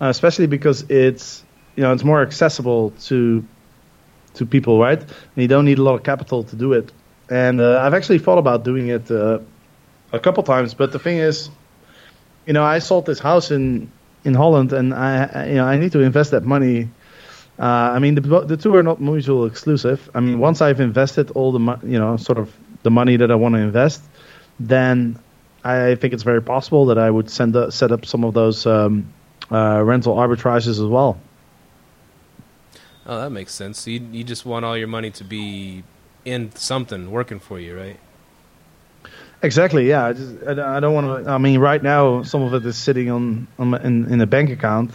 uh, 0.00 0.06
especially 0.06 0.46
because 0.46 0.82
it's 0.88 1.44
you 1.76 1.82
know 1.82 1.92
it's 1.92 2.04
more 2.04 2.22
accessible 2.22 2.90
to 3.06 3.44
to 4.34 4.46
people, 4.46 4.80
right? 4.80 5.00
And 5.00 5.10
you 5.36 5.48
don't 5.48 5.64
need 5.64 5.78
a 5.78 5.82
lot 5.82 5.94
of 5.94 6.02
capital 6.02 6.42
to 6.44 6.56
do 6.56 6.72
it. 6.72 6.92
And 7.30 7.60
uh, 7.60 7.80
I've 7.82 7.94
actually 7.94 8.18
thought 8.18 8.38
about 8.38 8.64
doing 8.64 8.88
it 8.88 9.10
uh, 9.10 9.38
a 10.12 10.18
couple 10.18 10.42
times, 10.42 10.74
but 10.74 10.92
the 10.92 10.98
thing 10.98 11.18
is, 11.18 11.50
you 12.48 12.54
know, 12.54 12.64
I 12.64 12.78
sold 12.78 13.04
this 13.04 13.18
house 13.18 13.50
in 13.50 13.92
in 14.24 14.32
Holland, 14.34 14.72
and 14.72 14.94
I 14.94 15.46
you 15.48 15.56
know 15.56 15.66
I 15.66 15.76
need 15.76 15.92
to 15.92 16.00
invest 16.00 16.30
that 16.30 16.44
money. 16.44 16.88
Uh, 17.58 17.92
I 17.94 17.98
mean, 17.98 18.14
the 18.14 18.22
the 18.40 18.56
two 18.56 18.74
are 18.74 18.82
not 18.82 19.00
mutual 19.00 19.44
exclusive. 19.44 20.10
I 20.14 20.20
mean, 20.20 20.38
once 20.38 20.62
I've 20.62 20.80
invested 20.80 21.30
all 21.32 21.52
the 21.52 21.58
mo- 21.58 21.80
you 21.84 21.98
know 21.98 22.16
sort 22.16 22.38
of 22.38 22.48
the 22.84 22.90
money 22.90 23.16
that 23.18 23.30
I 23.30 23.34
want 23.34 23.54
to 23.54 23.60
invest, 23.60 24.02
then 24.58 25.18
I 25.62 25.94
think 25.96 26.14
it's 26.14 26.22
very 26.22 26.40
possible 26.40 26.86
that 26.86 26.96
I 26.96 27.10
would 27.10 27.28
send 27.28 27.52
the, 27.52 27.70
set 27.70 27.92
up 27.92 28.06
some 28.06 28.24
of 28.24 28.32
those 28.32 28.64
um, 28.64 29.12
uh, 29.50 29.82
rental 29.84 30.16
arbitrages 30.16 30.80
as 30.80 30.88
well. 30.96 31.20
Oh, 33.06 33.20
that 33.20 33.30
makes 33.30 33.52
sense. 33.52 33.78
So 33.80 33.90
you 33.90 34.00
you 34.10 34.24
just 34.24 34.46
want 34.46 34.64
all 34.64 34.76
your 34.76 34.88
money 34.88 35.10
to 35.10 35.24
be 35.24 35.84
in 36.24 36.50
something 36.54 37.10
working 37.10 37.40
for 37.40 37.60
you, 37.60 37.76
right? 37.76 38.00
Exactly. 39.42 39.88
Yeah. 39.88 40.06
I 40.06 40.12
just 40.14 40.36
I, 40.46 40.80
don't- 40.80 40.94
want 40.94 41.24
to. 41.24 41.30
I 41.30 41.38
mean, 41.38 41.60
right 41.60 41.82
now 41.82 42.22
some 42.22 42.42
of 42.42 42.54
it 42.54 42.66
is 42.66 42.76
sitting 42.76 43.10
on, 43.10 43.46
on 43.58 43.74
in 43.74 44.12
in 44.12 44.20
a 44.20 44.26
bank 44.26 44.50
account, 44.50 44.90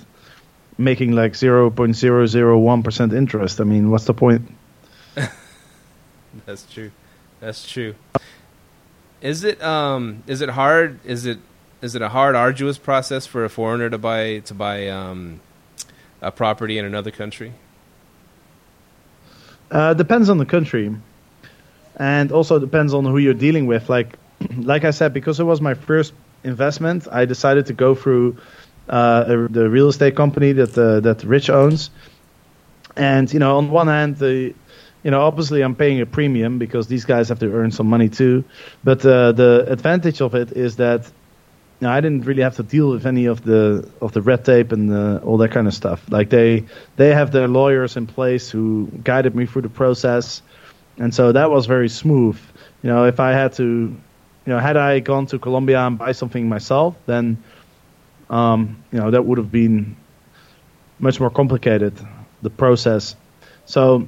making 0.77 1.13
like 1.13 1.35
zero 1.35 1.69
point 1.69 1.95
zero 1.95 2.25
zero 2.25 2.57
one 2.59 2.83
percent 2.83 3.13
interest. 3.13 3.61
I 3.61 3.63
mean, 3.63 3.89
what's 3.89 4.05
the 4.05 4.13
point? 4.13 4.41
That's 6.45 6.65
true. 6.73 6.91
That's 7.39 7.69
true. 7.69 7.95
Is 9.21 9.43
it 9.45 9.61
um 9.63 10.23
is 10.27 10.41
it 10.41 10.49
hard 10.49 10.99
is 11.05 11.25
it 11.25 11.37
is 11.81 11.95
it 11.95 12.01
a 12.01 12.09
hard 12.09 12.35
arduous 12.35 12.77
process 12.77 13.25
for 13.25 13.45
a 13.45 13.49
foreigner 13.49 13.89
to 13.89 13.97
buy 13.97 14.39
to 14.39 14.53
buy 14.53 14.89
um 14.89 15.39
a 16.21 16.31
property 16.31 16.77
in 16.77 16.85
another 16.85 17.11
country? 17.11 17.53
Uh, 19.71 19.93
depends 19.93 20.29
on 20.29 20.37
the 20.37 20.45
country, 20.45 20.93
and 21.97 22.31
also 22.31 22.59
depends 22.59 22.93
on 22.93 23.05
who 23.05 23.17
you're 23.17 23.33
dealing 23.33 23.65
with. 23.65 23.89
Like, 23.89 24.17
like 24.57 24.83
I 24.83 24.91
said, 24.91 25.13
because 25.13 25.39
it 25.39 25.43
was 25.43 25.61
my 25.61 25.73
first 25.73 26.13
investment, 26.43 27.07
I 27.11 27.25
decided 27.25 27.67
to 27.67 27.73
go 27.73 27.95
through 27.95 28.37
uh, 28.89 29.23
the 29.47 29.69
real 29.69 29.89
estate 29.89 30.15
company 30.15 30.51
that 30.53 30.77
uh, 30.77 30.99
that 31.01 31.23
Rich 31.23 31.49
owns. 31.49 31.89
And 32.95 33.31
you 33.31 33.39
know, 33.39 33.57
on 33.57 33.71
one 33.71 33.87
hand, 33.87 34.17
the 34.17 34.53
you 35.03 35.11
know, 35.11 35.21
obviously 35.21 35.61
I'm 35.61 35.75
paying 35.75 36.01
a 36.01 36.05
premium 36.05 36.59
because 36.59 36.87
these 36.87 37.05
guys 37.05 37.29
have 37.29 37.39
to 37.39 37.53
earn 37.53 37.71
some 37.71 37.87
money 37.87 38.09
too. 38.09 38.43
But 38.83 39.05
uh, 39.05 39.33
the 39.33 39.65
advantage 39.67 40.21
of 40.21 40.35
it 40.35 40.51
is 40.51 40.77
that 40.77 41.05
you 41.79 41.87
know, 41.87 41.93
I 41.93 41.99
didn't 41.99 42.25
really 42.25 42.43
have 42.43 42.55
to 42.57 42.63
deal 42.63 42.91
with 42.91 43.05
any 43.05 43.25
of 43.25 43.43
the 43.43 43.89
of 44.01 44.13
the 44.13 44.21
red 44.21 44.45
tape 44.45 44.71
and 44.71 44.89
the, 44.89 45.21
all 45.25 45.37
that 45.39 45.51
kind 45.51 45.67
of 45.67 45.73
stuff. 45.73 46.01
Like 46.09 46.29
they 46.29 46.65
they 46.95 47.13
have 47.13 47.31
their 47.31 47.47
lawyers 47.47 47.97
in 47.97 48.07
place 48.07 48.49
who 48.49 48.89
guided 49.03 49.35
me 49.35 49.45
through 49.45 49.63
the 49.63 49.69
process, 49.69 50.41
and 50.97 51.13
so 51.13 51.31
that 51.33 51.51
was 51.51 51.65
very 51.65 51.89
smooth. 51.89 52.39
You 52.83 52.89
know, 52.89 53.05
if 53.05 53.19
I 53.19 53.31
had 53.31 53.53
to, 53.53 53.95
you 54.45 54.53
know, 54.53 54.59
had 54.59 54.77
I 54.77 54.99
gone 54.99 55.25
to 55.27 55.39
Colombia 55.39 55.79
and 55.79 55.97
buy 55.97 56.11
something 56.11 56.49
myself, 56.49 56.95
then, 57.05 57.41
um, 58.29 58.83
you 58.91 58.99
know, 58.99 59.11
that 59.11 59.25
would 59.25 59.37
have 59.37 59.51
been 59.51 59.95
much 60.99 61.19
more 61.19 61.29
complicated, 61.29 61.93
the 62.41 62.49
process. 62.49 63.15
So, 63.65 64.07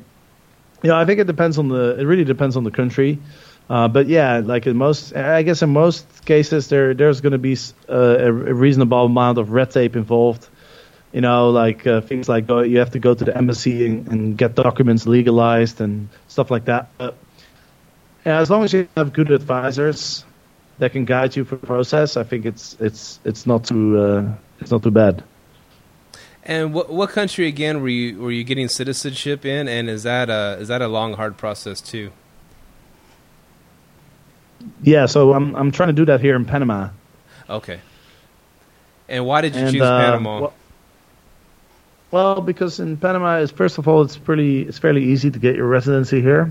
you 0.84 0.90
know, 0.90 0.98
I 0.98 1.06
think 1.06 1.20
it 1.20 1.28
depends 1.28 1.58
on 1.58 1.70
the. 1.70 1.98
It 2.00 2.04
really 2.04 2.26
depends 2.26 2.58
on 2.58 2.64
the 2.64 2.72
country. 2.72 3.20
Uh, 3.70 3.88
but 3.88 4.08
yeah, 4.08 4.42
like 4.44 4.68
in 4.68 4.78
most, 4.78 5.16
I 5.16 5.42
guess 5.42 5.62
in 5.62 5.70
most 5.70 6.26
cases, 6.26 6.68
there 6.68 6.94
there's 6.94 7.22
going 7.22 7.32
to 7.32 7.40
be 7.40 7.58
a, 7.88 8.28
a 8.28 8.32
reasonable 8.32 9.06
amount 9.06 9.38
of 9.38 9.52
red 9.52 9.72
tape 9.72 9.96
involved. 9.96 10.48
You 11.14 11.22
know, 11.22 11.50
like 11.50 11.88
uh, 11.88 12.02
things 12.02 12.28
like 12.28 12.46
go, 12.46 12.60
you 12.60 12.80
have 12.80 12.92
to 12.92 13.00
go 13.00 13.14
to 13.14 13.24
the 13.24 13.36
embassy 13.36 13.86
and, 13.86 14.08
and 14.10 14.38
get 14.38 14.56
documents 14.56 15.08
legalized 15.08 15.80
and 15.80 16.10
stuff 16.28 16.52
like 16.52 16.66
that. 16.66 16.90
But 16.98 17.16
yeah, 18.26 18.40
as 18.40 18.50
long 18.50 18.66
as 18.66 18.74
you 18.74 18.90
have 18.98 19.14
good 19.14 19.32
advisors 19.32 20.25
that 20.80 20.92
can 20.92 21.06
guide 21.06 21.36
you 21.36 21.46
through 21.46 21.60
the 21.60 21.68
process, 21.68 22.18
I 22.18 22.24
think 22.24 22.46
it's 22.46 22.76
it's 22.80 23.20
it's 23.24 23.46
not 23.46 23.64
too 23.66 23.98
uh, 24.00 24.34
it's 24.60 24.72
not 24.72 24.84
too 24.84 24.92
bad. 24.92 25.24
And 26.44 26.74
what 26.74 26.90
what 26.92 27.10
country 27.10 27.48
again 27.48 27.82
were 27.82 27.90
you 27.90 28.20
were 28.20 28.32
you 28.32 28.44
getting 28.44 28.68
citizenship 28.68 29.46
in 29.46 29.68
and 29.68 29.90
is 29.90 30.04
that 30.04 30.30
a 30.30 30.58
is 30.60 30.68
that 30.68 30.82
a 30.82 30.88
long 30.88 31.14
hard 31.14 31.38
process 31.38 31.82
too? 31.82 32.12
Yeah, 34.84 35.06
so 35.06 35.34
I'm 35.34 35.56
I'm 35.56 35.72
trying 35.72 35.90
to 35.90 35.94
do 35.94 36.06
that 36.06 36.22
here 36.22 36.36
in 36.36 36.46
Panama. 36.46 36.90
Okay. 37.50 37.80
And 39.08 39.26
why 39.26 39.42
did 39.42 39.56
you 39.56 39.62
And, 39.62 39.72
choose 39.72 39.82
uh, 39.82 40.00
Panama? 40.00 40.40
well- 40.42 40.54
Well, 42.12 42.42
because 42.42 42.80
in 42.80 42.98
Panama, 42.98 43.38
it's 43.40 43.52
first 43.52 43.78
of 43.78 43.88
all, 43.88 44.02
it's 44.02 44.16
pretty, 44.18 44.62
it's 44.62 44.78
fairly 44.80 45.04
easy 45.04 45.30
to 45.32 45.38
get 45.40 45.56
your 45.56 45.68
residency 45.68 46.22
here 46.22 46.50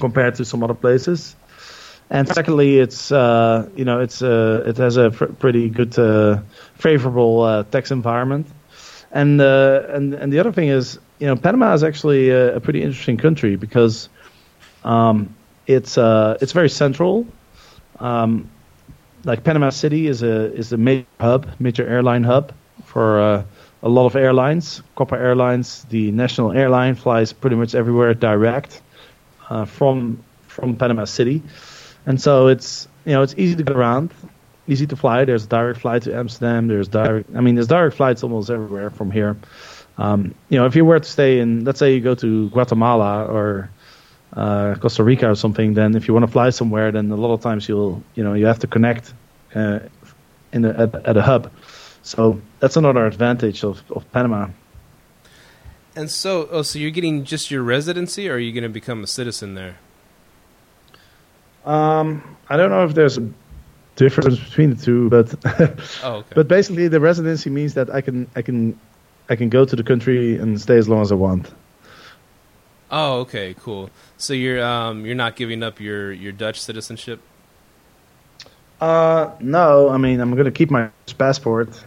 compared 0.00 0.36
to 0.36 0.44
some 0.44 0.62
other 0.64 0.74
places. 0.74 1.36
And 2.12 2.28
secondly, 2.28 2.78
it's 2.78 3.10
uh, 3.10 3.70
you 3.74 3.86
know 3.86 3.98
it's 4.00 4.20
uh, 4.20 4.64
it 4.66 4.76
has 4.76 4.98
a 4.98 5.10
pretty 5.10 5.70
good 5.70 5.98
uh, 5.98 6.42
favorable 6.74 7.40
uh, 7.40 7.62
tax 7.62 7.90
environment. 7.90 8.46
And 9.12 9.40
uh, 9.40 9.86
and 9.88 10.12
and 10.12 10.30
the 10.30 10.38
other 10.38 10.52
thing 10.52 10.68
is, 10.68 10.98
you 11.20 11.26
know, 11.26 11.36
Panama 11.36 11.72
is 11.72 11.82
actually 11.82 12.28
a, 12.28 12.56
a 12.56 12.60
pretty 12.60 12.82
interesting 12.82 13.16
country 13.16 13.56
because 13.56 14.10
um, 14.84 15.34
it's 15.66 15.96
uh, 15.96 16.36
it's 16.42 16.52
very 16.52 16.68
central. 16.68 17.26
Um, 17.98 18.50
like 19.24 19.42
Panama 19.42 19.70
City 19.70 20.06
is 20.06 20.22
a 20.22 20.52
is 20.52 20.70
a 20.74 20.76
major 20.76 21.06
hub, 21.18 21.48
major 21.58 21.88
airline 21.88 22.24
hub 22.24 22.52
for 22.84 23.20
a 23.20 23.88
lot 23.88 24.04
of 24.04 24.16
airlines. 24.16 24.82
Copa 24.96 25.14
Airlines, 25.14 25.86
the 25.88 26.10
national 26.10 26.52
airline, 26.52 26.94
flies 26.94 27.32
pretty 27.32 27.56
much 27.56 27.74
everywhere 27.74 28.12
direct 28.12 28.82
from 29.66 30.22
from 30.46 30.76
Panama 30.76 31.06
City, 31.06 31.42
and 32.06 32.20
so 32.20 32.48
it's 32.48 32.88
you 33.04 33.12
know 33.12 33.22
it's 33.22 33.34
easy 33.36 33.56
to 33.56 33.62
get 33.62 33.76
around, 33.76 34.12
easy 34.66 34.86
to 34.86 34.96
fly. 34.96 35.24
There's 35.24 35.44
a 35.44 35.48
direct 35.48 35.80
flight 35.80 36.02
to 36.02 36.14
Amsterdam. 36.14 36.68
There's 36.68 36.88
direct, 36.88 37.30
I 37.34 37.40
mean, 37.40 37.54
there's 37.54 37.68
direct 37.68 37.96
flights 37.96 38.22
almost 38.22 38.50
everywhere 38.50 38.90
from 38.90 39.10
here. 39.10 39.36
Um, 39.98 40.34
you 40.48 40.58
know, 40.58 40.66
if 40.66 40.74
you 40.74 40.84
were 40.84 40.98
to 40.98 41.08
stay 41.08 41.40
in, 41.40 41.64
let's 41.64 41.78
say 41.78 41.94
you 41.94 42.00
go 42.00 42.14
to 42.14 42.48
Guatemala 42.50 43.26
or 43.26 43.70
uh, 44.34 44.74
Costa 44.76 45.04
Rica 45.04 45.30
or 45.30 45.34
something, 45.34 45.74
then 45.74 45.94
if 45.94 46.08
you 46.08 46.14
want 46.14 46.24
to 46.24 46.32
fly 46.32 46.50
somewhere, 46.50 46.90
then 46.90 47.10
a 47.10 47.16
lot 47.16 47.32
of 47.32 47.40
times 47.42 47.68
you'll, 47.68 48.02
you 48.14 48.24
know, 48.24 48.32
you 48.32 48.46
have 48.46 48.58
to 48.60 48.66
connect 48.66 49.12
uh, 49.54 49.80
in 50.52 50.64
a, 50.64 50.70
at, 50.70 50.94
at 50.94 51.16
a 51.16 51.22
hub. 51.22 51.52
So 52.02 52.40
that's 52.58 52.76
another 52.76 53.06
advantage 53.06 53.64
of, 53.64 53.82
of 53.90 54.10
Panama. 54.12 54.48
and 55.94 56.10
so, 56.10 56.48
oh, 56.50 56.62
so 56.62 56.78
you're 56.78 56.90
getting 56.90 57.24
just 57.24 57.50
your 57.50 57.62
residency, 57.62 58.28
or 58.28 58.34
are 58.34 58.38
you 58.38 58.52
going 58.52 58.62
to 58.62 58.70
become 58.70 59.04
a 59.04 59.06
citizen 59.06 59.54
there? 59.54 59.76
Um, 61.64 62.36
I 62.48 62.56
don't 62.56 62.70
know 62.70 62.84
if 62.84 62.94
there's 62.94 63.18
a 63.18 63.30
difference 63.96 64.38
between 64.38 64.70
the 64.70 64.76
two, 64.76 65.08
but 65.10 65.34
Oh, 66.02 66.16
okay. 66.16 66.34
but 66.34 66.48
basically 66.48 66.88
the 66.88 67.00
residency 67.00 67.50
means 67.50 67.74
that 67.74 67.90
I 67.90 68.00
can 68.00 68.28
I 68.34 68.42
can 68.42 68.80
I 69.28 69.36
can 69.36 69.48
go 69.48 69.64
to 69.64 69.76
the 69.76 69.84
country 69.84 70.36
and 70.36 70.60
stay 70.60 70.76
as 70.78 70.88
long 70.88 71.02
as 71.02 71.12
I 71.12 71.16
want. 71.16 71.52
oh, 72.90 73.20
okay, 73.20 73.54
cool. 73.54 73.90
So 74.16 74.32
you're 74.34 74.62
um 74.62 75.06
you're 75.06 75.14
not 75.14 75.36
giving 75.36 75.62
up 75.62 75.80
your 75.80 76.12
your 76.12 76.32
Dutch 76.32 76.60
citizenship? 76.60 77.20
Uh, 78.80 79.30
no, 79.40 79.88
I 79.90 79.96
mean 79.98 80.20
I'm 80.20 80.34
gonna 80.34 80.50
keep 80.50 80.70
my 80.70 80.90
passport. 81.18 81.84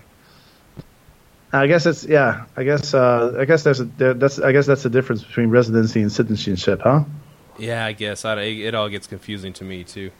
I 1.53 1.67
guess 1.67 1.85
it's 1.85 2.03
yeah. 2.03 2.45
I 2.57 2.63
guess 2.63 2.93
uh, 2.93 3.35
I 3.39 3.45
guess 3.45 3.63
there's 3.63 3.79
a 3.79 3.85
there, 3.85 4.13
that's 4.13 4.39
I 4.39 4.51
guess 4.51 4.65
that's 4.65 4.83
the 4.83 4.89
difference 4.89 5.23
between 5.23 5.49
residency 5.49 6.01
and 6.01 6.11
citizenship, 6.11 6.81
huh? 6.83 7.05
Yeah, 7.57 7.85
I 7.85 7.93
guess 7.93 8.25
I, 8.25 8.41
it 8.41 8.75
all 8.75 8.89
gets 8.89 9.07
confusing 9.07 9.53
to 9.53 9.63
me 9.63 9.83
too. 9.83 10.11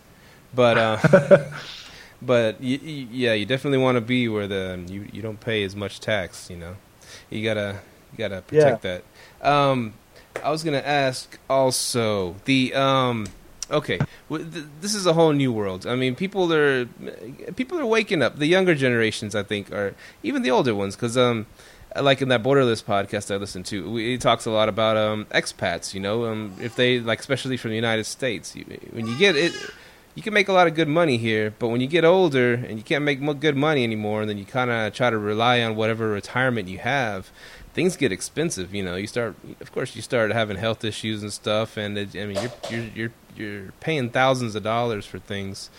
But 0.53 0.77
uh, 0.77 0.97
but 2.21 2.59
y- 2.61 2.79
y- 2.81 3.07
yeah, 3.11 3.33
you 3.33 3.45
definitely 3.45 3.77
want 3.79 3.95
to 3.97 4.01
be 4.01 4.27
where 4.27 4.47
the 4.47 4.83
you 4.88 5.07
you 5.11 5.21
don't 5.21 5.39
pay 5.39 5.63
as 5.63 5.75
much 5.75 5.99
tax. 5.99 6.49
You 6.49 6.57
know, 6.57 6.75
you 7.29 7.43
gotta 7.43 7.79
you 8.11 8.17
gotta 8.17 8.41
protect 8.41 8.83
that. 8.83 9.03
Um, 9.41 9.93
I 10.43 10.51
was 10.51 10.63
gonna 10.63 10.77
ask 10.86 11.38
also 11.49 12.36
the 12.45 12.73
um. 12.73 13.27
Okay, 13.71 13.97
this 14.29 14.93
is 14.93 15.07
a 15.07 15.13
whole 15.13 15.33
new 15.33 15.51
world. 15.51 15.88
I 15.88 15.95
mean, 15.95 16.13
people 16.15 16.53
are 16.53 16.86
people 17.55 17.79
are 17.79 17.86
waking 17.86 18.21
up. 18.21 18.38
The 18.38 18.45
younger 18.45 18.75
generations, 18.75 19.33
I 19.33 19.41
think, 19.41 19.71
are 19.73 19.95
even 20.21 20.43
the 20.43 20.51
older 20.51 20.75
ones, 20.75 20.95
because 20.95 21.17
um, 21.17 21.47
like 22.01 22.21
in 22.21 22.29
that 22.29 22.43
borderless 22.43 22.83
podcast 22.83 23.33
I 23.33 23.37
listen 23.37 23.63
to, 23.63 23.95
he 23.95 24.17
talks 24.17 24.45
a 24.45 24.51
lot 24.51 24.69
about 24.69 24.97
um, 24.97 25.25
expats. 25.25 25.93
You 25.93 25.99
know, 25.99 26.25
um, 26.25 26.55
if 26.61 26.75
they 26.75 26.99
like, 26.99 27.19
especially 27.19 27.57
from 27.57 27.71
the 27.71 27.75
United 27.75 28.05
States, 28.05 28.55
you, 28.55 28.65
when 28.91 29.07
you 29.07 29.17
get 29.17 29.35
it, 29.35 29.53
you 30.15 30.21
can 30.21 30.33
make 30.33 30.47
a 30.47 30.53
lot 30.53 30.67
of 30.67 30.75
good 30.75 30.87
money 30.87 31.17
here. 31.17 31.53
But 31.57 31.69
when 31.69 31.81
you 31.81 31.87
get 31.87 32.05
older 32.05 32.53
and 32.53 32.77
you 32.77 32.83
can't 32.83 33.03
make 33.03 33.19
good 33.39 33.55
money 33.55 33.83
anymore, 33.83 34.21
and 34.21 34.29
then 34.29 34.37
you 34.37 34.45
kind 34.45 34.71
of 34.71 34.93
try 34.93 35.09
to 35.09 35.17
rely 35.17 35.61
on 35.61 35.75
whatever 35.75 36.09
retirement 36.09 36.67
you 36.67 36.79
have, 36.79 37.31
things 37.73 37.97
get 37.97 38.11
expensive. 38.11 38.73
You 38.73 38.83
know, 38.83 38.95
you 38.95 39.07
start, 39.07 39.35
of 39.59 39.71
course, 39.71 39.95
you 39.95 40.01
start 40.01 40.31
having 40.31 40.57
health 40.57 40.83
issues 40.83 41.21
and 41.21 41.31
stuff, 41.31 41.77
and 41.77 41.97
it, 41.97 42.15
I 42.15 42.25
mean, 42.25 42.37
you're 42.41 42.51
you're 42.69 42.89
you're 42.95 43.11
you're 43.35 43.71
paying 43.81 44.09
thousands 44.09 44.55
of 44.55 44.63
dollars 44.63 45.05
for 45.05 45.19
things 45.19 45.69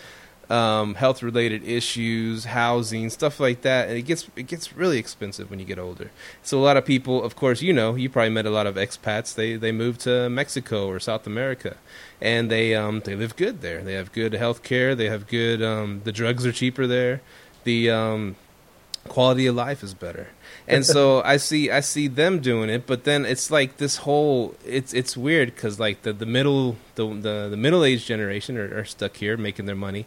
um, 0.50 0.94
health 0.94 1.22
related 1.22 1.64
issues, 1.64 2.44
housing, 2.44 3.10
stuff 3.10 3.40
like 3.40 3.62
that, 3.62 3.88
and 3.88 3.96
it 3.98 4.02
gets 4.02 4.28
it 4.36 4.46
gets 4.46 4.74
really 4.74 4.98
expensive 4.98 5.50
when 5.50 5.58
you 5.58 5.64
get 5.64 5.78
older. 5.78 6.10
So 6.42 6.58
a 6.58 6.64
lot 6.64 6.76
of 6.76 6.84
people, 6.84 7.22
of 7.22 7.36
course, 7.36 7.62
you 7.62 7.72
know, 7.72 7.94
you 7.94 8.08
probably 8.08 8.30
met 8.30 8.46
a 8.46 8.50
lot 8.50 8.66
of 8.66 8.76
expats. 8.76 9.34
They 9.34 9.56
they 9.56 9.72
move 9.72 9.98
to 9.98 10.28
Mexico 10.28 10.88
or 10.88 11.00
South 11.00 11.26
America, 11.26 11.76
and 12.20 12.50
they 12.50 12.74
um 12.74 13.00
they 13.04 13.16
live 13.16 13.36
good 13.36 13.60
there. 13.60 13.82
They 13.82 13.94
have 13.94 14.12
good 14.12 14.34
health 14.34 14.62
care. 14.62 14.94
They 14.94 15.08
have 15.08 15.26
good 15.26 15.62
um 15.62 16.02
the 16.04 16.12
drugs 16.12 16.46
are 16.46 16.52
cheaper 16.52 16.86
there. 16.86 17.22
The 17.64 17.90
um 17.90 18.36
quality 19.06 19.46
of 19.46 19.54
life 19.54 19.82
is 19.82 19.94
better. 19.94 20.28
And 20.68 20.84
so 20.84 21.22
I 21.24 21.36
see 21.38 21.70
I 21.70 21.80
see 21.80 22.08
them 22.08 22.40
doing 22.40 22.68
it, 22.68 22.86
but 22.86 23.04
then 23.04 23.24
it's 23.24 23.50
like 23.50 23.78
this 23.78 23.98
whole 23.98 24.54
it's 24.64 24.92
it's 24.92 25.16
weird 25.16 25.54
because 25.54 25.80
like 25.80 26.02
the 26.02 26.12
the 26.12 26.26
middle 26.26 26.76
the 26.96 27.06
the, 27.06 27.48
the 27.50 27.56
middle 27.56 27.84
aged 27.84 28.06
generation 28.06 28.56
are, 28.58 28.78
are 28.78 28.84
stuck 28.84 29.16
here 29.16 29.36
making 29.36 29.66
their 29.66 29.76
money, 29.76 30.06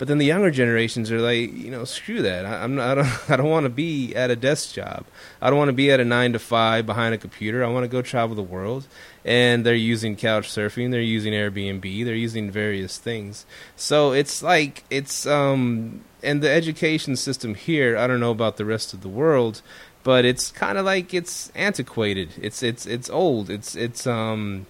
but 0.00 0.08
then 0.08 0.16
the 0.16 0.24
younger 0.24 0.50
generations 0.50 1.12
are 1.12 1.20
like 1.20 1.52
you 1.52 1.70
know 1.70 1.84
screw 1.84 2.22
that. 2.22 2.46
I, 2.46 2.64
I'm 2.64 2.74
not 2.74 2.88
I 2.88 2.94
don't, 2.94 3.20
I 3.30 3.36
don't 3.36 3.50
want 3.50 3.64
to 3.64 3.70
be 3.70 4.14
at 4.16 4.30
a 4.30 4.34
desk 4.34 4.72
job. 4.72 5.04
I 5.42 5.50
don't 5.50 5.58
want 5.58 5.68
to 5.68 5.74
be 5.74 5.90
at 5.90 6.00
a 6.00 6.06
nine 6.06 6.32
to 6.32 6.38
five 6.38 6.86
behind 6.86 7.14
a 7.14 7.18
computer. 7.18 7.62
I 7.62 7.68
want 7.68 7.84
to 7.84 7.88
go 7.88 8.00
travel 8.00 8.34
the 8.34 8.42
world. 8.42 8.88
And 9.26 9.66
they're 9.66 9.74
using 9.74 10.16
couch 10.16 10.48
surfing. 10.48 10.90
They're 10.90 11.02
using 11.02 11.34
Airbnb. 11.34 12.06
They're 12.06 12.14
using 12.14 12.50
various 12.50 12.96
things. 12.96 13.44
So 13.76 14.12
it's 14.12 14.42
like 14.42 14.84
it's 14.88 15.26
um 15.26 16.02
and 16.22 16.42
the 16.42 16.48
education 16.50 17.14
system 17.14 17.54
here 17.54 17.98
I 17.98 18.06
don't 18.06 18.20
know 18.20 18.30
about 18.30 18.56
the 18.56 18.64
rest 18.64 18.94
of 18.94 19.02
the 19.02 19.08
world 19.08 19.60
but 20.02 20.24
it's 20.24 20.50
kind 20.50 20.78
of 20.78 20.86
like 20.86 21.12
it's 21.12 21.52
antiquated. 21.54 22.30
It's 22.40 22.62
it's 22.62 22.86
it's 22.86 23.10
old. 23.10 23.50
It's 23.50 23.76
it's 23.76 24.06
um 24.06 24.64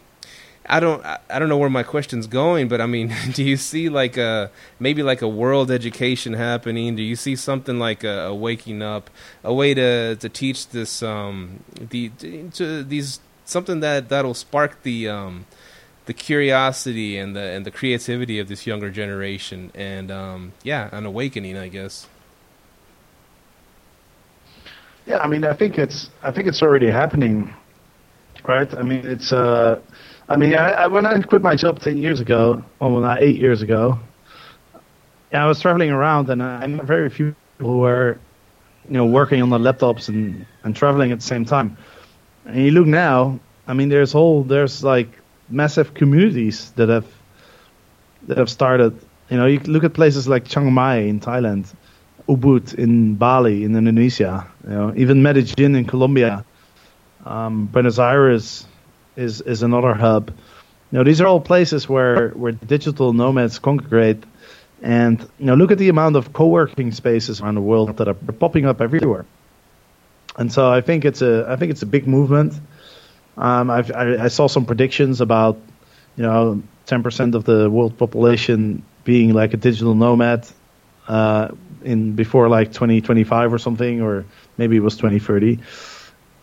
I 0.67 0.79
don't 0.79 1.05
I 1.05 1.39
don't 1.39 1.49
know 1.49 1.57
where 1.59 1.71
my 1.71 1.83
question's 1.83 2.27
going, 2.27 2.69
but 2.69 2.81
I 2.81 2.87
mean, 2.87 3.13
do 3.33 3.43
you 3.43 3.57
see 3.57 3.89
like 3.89 4.17
a 4.17 4.51
maybe 4.79 5.03
like 5.03 5.23
a 5.23 5.29
world 5.29 5.71
education 5.71 6.35
happening? 6.35 6.97
Do 6.97 7.03
you 7.03 7.17
see 7.17 7.37
something 7.37 7.79
like 7.79 8.05
a, 8.05 8.27
a 8.27 8.35
waking 8.35 8.83
up, 8.83 9.11
a 9.43 9.53
way 9.53 9.75
to 9.75 10.17
to 10.17 10.29
teach 10.29 10.69
this 10.69 11.03
um 11.03 11.65
the 11.75 12.11
to 12.55 12.85
these 12.85 13.21
something 13.45 13.81
that 13.81 14.09
that'll 14.09 14.35
spark 14.35 14.83
the 14.83 15.09
um 15.09 15.47
the 16.07 16.13
curiosity 16.15 17.17
and 17.17 17.35
the 17.35 17.41
and 17.41 17.65
the 17.67 17.71
creativity 17.71 18.39
of 18.39 18.49
this 18.49 18.67
younger 18.67 18.91
generation 18.91 19.71
and 19.75 20.11
um 20.11 20.53
yeah, 20.63 20.89
an 20.93 21.07
awakening, 21.07 21.57
I 21.57 21.69
guess. 21.69 22.07
Yeah, 25.07 25.19
I 25.19 25.27
mean, 25.27 25.45
I 25.45 25.55
think 25.55 25.79
it's 25.79 26.11
I 26.23 26.31
think 26.31 26.47
it's 26.47 26.63
already 26.63 26.91
happening, 26.91 27.53
right? 28.47 28.73
I 28.75 28.83
mean, 28.83 29.05
it's 29.05 29.33
uh, 29.33 29.81
I 30.31 30.37
mean, 30.37 30.55
I, 30.55 30.71
I 30.71 30.87
when 30.87 31.05
I 31.07 31.21
quit 31.23 31.43
my 31.43 31.57
job 31.57 31.81
ten 31.81 31.99
years 31.99 32.21
ago, 32.21 32.65
well, 32.79 33.01
not 33.01 33.21
eight 33.21 33.37
years 33.37 33.63
ago, 33.63 33.99
I 35.33 35.45
was 35.47 35.61
traveling 35.61 35.91
around, 35.91 36.31
and 36.31 36.41
I, 36.41 36.67
met 36.69 36.85
very 36.85 37.11
few 37.11 37.35
people 37.59 37.73
who 37.73 37.79
were, 37.79 38.17
you 38.87 38.95
know, 38.95 39.05
working 39.05 39.43
on 39.43 39.51
the 39.51 39.59
laptops 39.59 40.09
and 40.09 40.47
and 40.63 40.77
traveling 40.77 41.11
at 41.11 41.19
the 41.19 41.27
same 41.27 41.45
time. 41.45 41.77
And 42.47 42.65
you 42.65 42.71
look 42.71 42.87
now, 42.87 43.41
I 43.67 43.75
mean, 43.75 43.89
there's 43.89 44.13
whole 44.13 44.45
there's 44.45 44.85
like 44.85 45.09
massive 45.49 45.95
communities 45.95 46.71
that 46.77 46.89
have 46.89 47.07
that 48.29 48.39
have 48.39 48.49
started. 48.49 48.95
You 49.31 49.37
know, 49.37 49.47
you 49.47 49.59
look 49.61 49.83
at 49.83 49.95
places 49.95 50.29
like 50.29 50.45
Chiang 50.45 50.73
Mai 50.73 50.99
in 50.99 51.19
Thailand. 51.19 51.67
Ubud 52.29 52.75
in 52.75 53.17
Bali 53.17 53.65
in 53.65 53.75
Indonesia, 53.75 54.47
you 54.63 54.71
know, 54.71 54.93
even 54.95 55.21
Medellin 55.21 55.75
in 55.75 55.85
Colombia, 55.85 56.45
um, 57.27 57.67
Buenos 57.67 57.99
Aires 57.99 58.67
is 59.17 59.41
is 59.41 59.63
another 59.63 59.95
hub. 59.95 60.31
You 60.91 60.99
know, 60.99 61.05
these 61.05 61.21
are 61.21 61.27
all 61.27 61.41
places 61.41 61.89
where 61.89 62.31
where 62.31 62.53
digital 62.53 63.13
nomads 63.13 63.59
congregate, 63.59 64.25
and 64.83 65.21
you 65.39 65.47
know, 65.47 65.55
look 65.55 65.71
at 65.71 65.79
the 65.79 65.89
amount 65.89 66.17
of 66.17 66.33
co-working 66.33 66.93
spaces 66.93 67.41
around 67.41 67.55
the 67.57 67.61
world 67.61 67.97
that 67.97 68.09
are 68.09 68.15
popping 68.15 68.67
up 68.67 68.81
everywhere. 68.81 69.25
And 70.37 70.53
so 70.53 70.71
I 70.71 70.81
think 70.81 71.05
it's 71.05 71.23
a 71.23 71.47
I 71.49 71.57
think 71.57 71.71
it's 71.71 71.83
a 71.83 71.87
big 71.87 72.07
movement. 72.07 72.55
Um, 73.37 73.71
I've, 73.71 73.91
I, 73.93 74.25
I 74.25 74.29
saw 74.29 74.49
some 74.49 74.67
predictions 74.67 75.21
about 75.21 75.57
you 76.17 76.23
know 76.23 76.63
10% 76.87 77.35
of 77.35 77.45
the 77.45 77.71
world 77.71 77.97
population 77.97 78.83
being 79.05 79.33
like 79.33 79.55
a 79.55 79.57
digital 79.57 79.95
nomad 79.95 80.47
uh, 81.09 81.49
in 81.85 82.13
before 82.15 82.49
like 82.49 82.73
2025 82.73 83.53
or 83.53 83.59
something, 83.59 84.03
or 84.03 84.25
maybe 84.59 84.77
it 84.77 84.81
was 84.81 84.97
2030, 84.97 85.59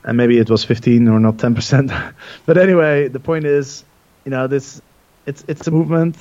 and 0.04 0.18
maybe 0.18 0.38
it 0.38 0.50
was 0.50 0.64
15 0.64 1.08
or 1.08 1.20
not 1.20 1.40
10 1.40 1.56
percent. 1.56 1.92
but 2.46 2.58
anyway, 2.58 3.08
the 3.08 3.20
point 3.20 3.46
is, 3.46 3.84
you 4.26 4.32
know, 4.32 4.48
this 4.48 4.82
it's 5.26 5.44
it's 5.48 5.68
a 5.68 5.72
movement. 5.72 6.18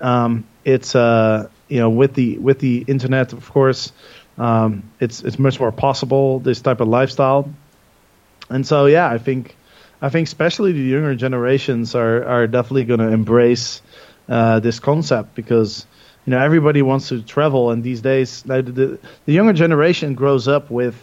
Um, 0.00 0.44
it's 0.64 0.94
uh, 0.94 1.48
you 1.68 1.78
know, 1.80 1.90
with 1.90 2.14
the 2.14 2.38
with 2.38 2.58
the 2.60 2.84
internet, 2.86 3.32
of 3.32 3.50
course, 3.50 3.92
Um, 4.38 4.82
it's 5.00 5.22
it's 5.22 5.38
much 5.38 5.60
more 5.60 5.72
possible 5.72 6.40
this 6.40 6.60
type 6.60 6.80
of 6.80 6.88
lifestyle, 6.88 7.48
and 8.50 8.66
so 8.66 8.86
yeah, 8.86 9.08
I 9.08 9.18
think 9.18 9.56
I 10.02 10.08
think 10.10 10.26
especially 10.26 10.72
the 10.72 10.80
younger 10.82 11.14
generations 11.14 11.94
are 11.94 12.24
are 12.26 12.46
definitely 12.46 12.84
going 12.84 13.00
to 13.00 13.08
embrace 13.08 13.82
uh, 14.28 14.60
this 14.60 14.80
concept 14.80 15.34
because 15.34 15.86
you 16.26 16.32
know 16.32 16.38
everybody 16.38 16.82
wants 16.82 17.08
to 17.08 17.22
travel, 17.22 17.70
and 17.70 17.82
these 17.84 18.00
days 18.02 18.42
the, 18.42 18.62
the, 18.62 18.98
the 19.26 19.32
younger 19.32 19.52
generation 19.52 20.14
grows 20.14 20.48
up 20.48 20.70
with 20.70 20.94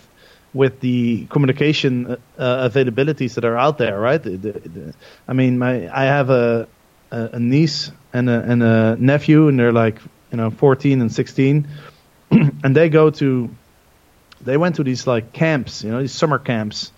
with 0.53 0.79
the 0.81 1.25
communication 1.27 2.17
uh, 2.37 2.69
availabilities 2.69 3.35
that 3.35 3.45
are 3.45 3.57
out 3.57 3.77
there, 3.77 3.99
right? 3.99 4.21
The, 4.21 4.37
the, 4.37 4.93
I 5.27 5.33
mean, 5.33 5.57
my 5.57 5.89
I 5.95 6.05
have 6.05 6.29
a 6.29 6.67
a, 7.11 7.39
niece 7.39 7.91
and 8.13 8.29
a, 8.29 8.41
and 8.41 8.63
a 8.63 8.95
nephew, 8.97 9.47
and 9.47 9.59
they're 9.59 9.71
like 9.71 9.99
you 10.31 10.37
know 10.37 10.49
14 10.49 11.01
and 11.01 11.11
16 11.11 11.67
and 12.31 12.75
they 12.75 12.89
go 12.89 13.09
to 13.09 13.49
they 14.43 14.57
went 14.57 14.75
to 14.75 14.83
these 14.83 15.05
like 15.05 15.33
camps, 15.33 15.83
you 15.83 15.91
know, 15.91 16.01
these 16.01 16.13
summer 16.13 16.39
camps. 16.39 16.91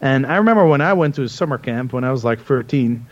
And 0.00 0.26
I 0.26 0.36
remember 0.36 0.64
when 0.66 0.80
I 0.80 0.94
went 0.94 1.16
to 1.16 1.22
a 1.22 1.28
summer 1.28 1.58
camp 1.58 1.92
when 1.92 2.04
I 2.04 2.12
was 2.12 2.24
like 2.24 2.40
13. 2.40 3.06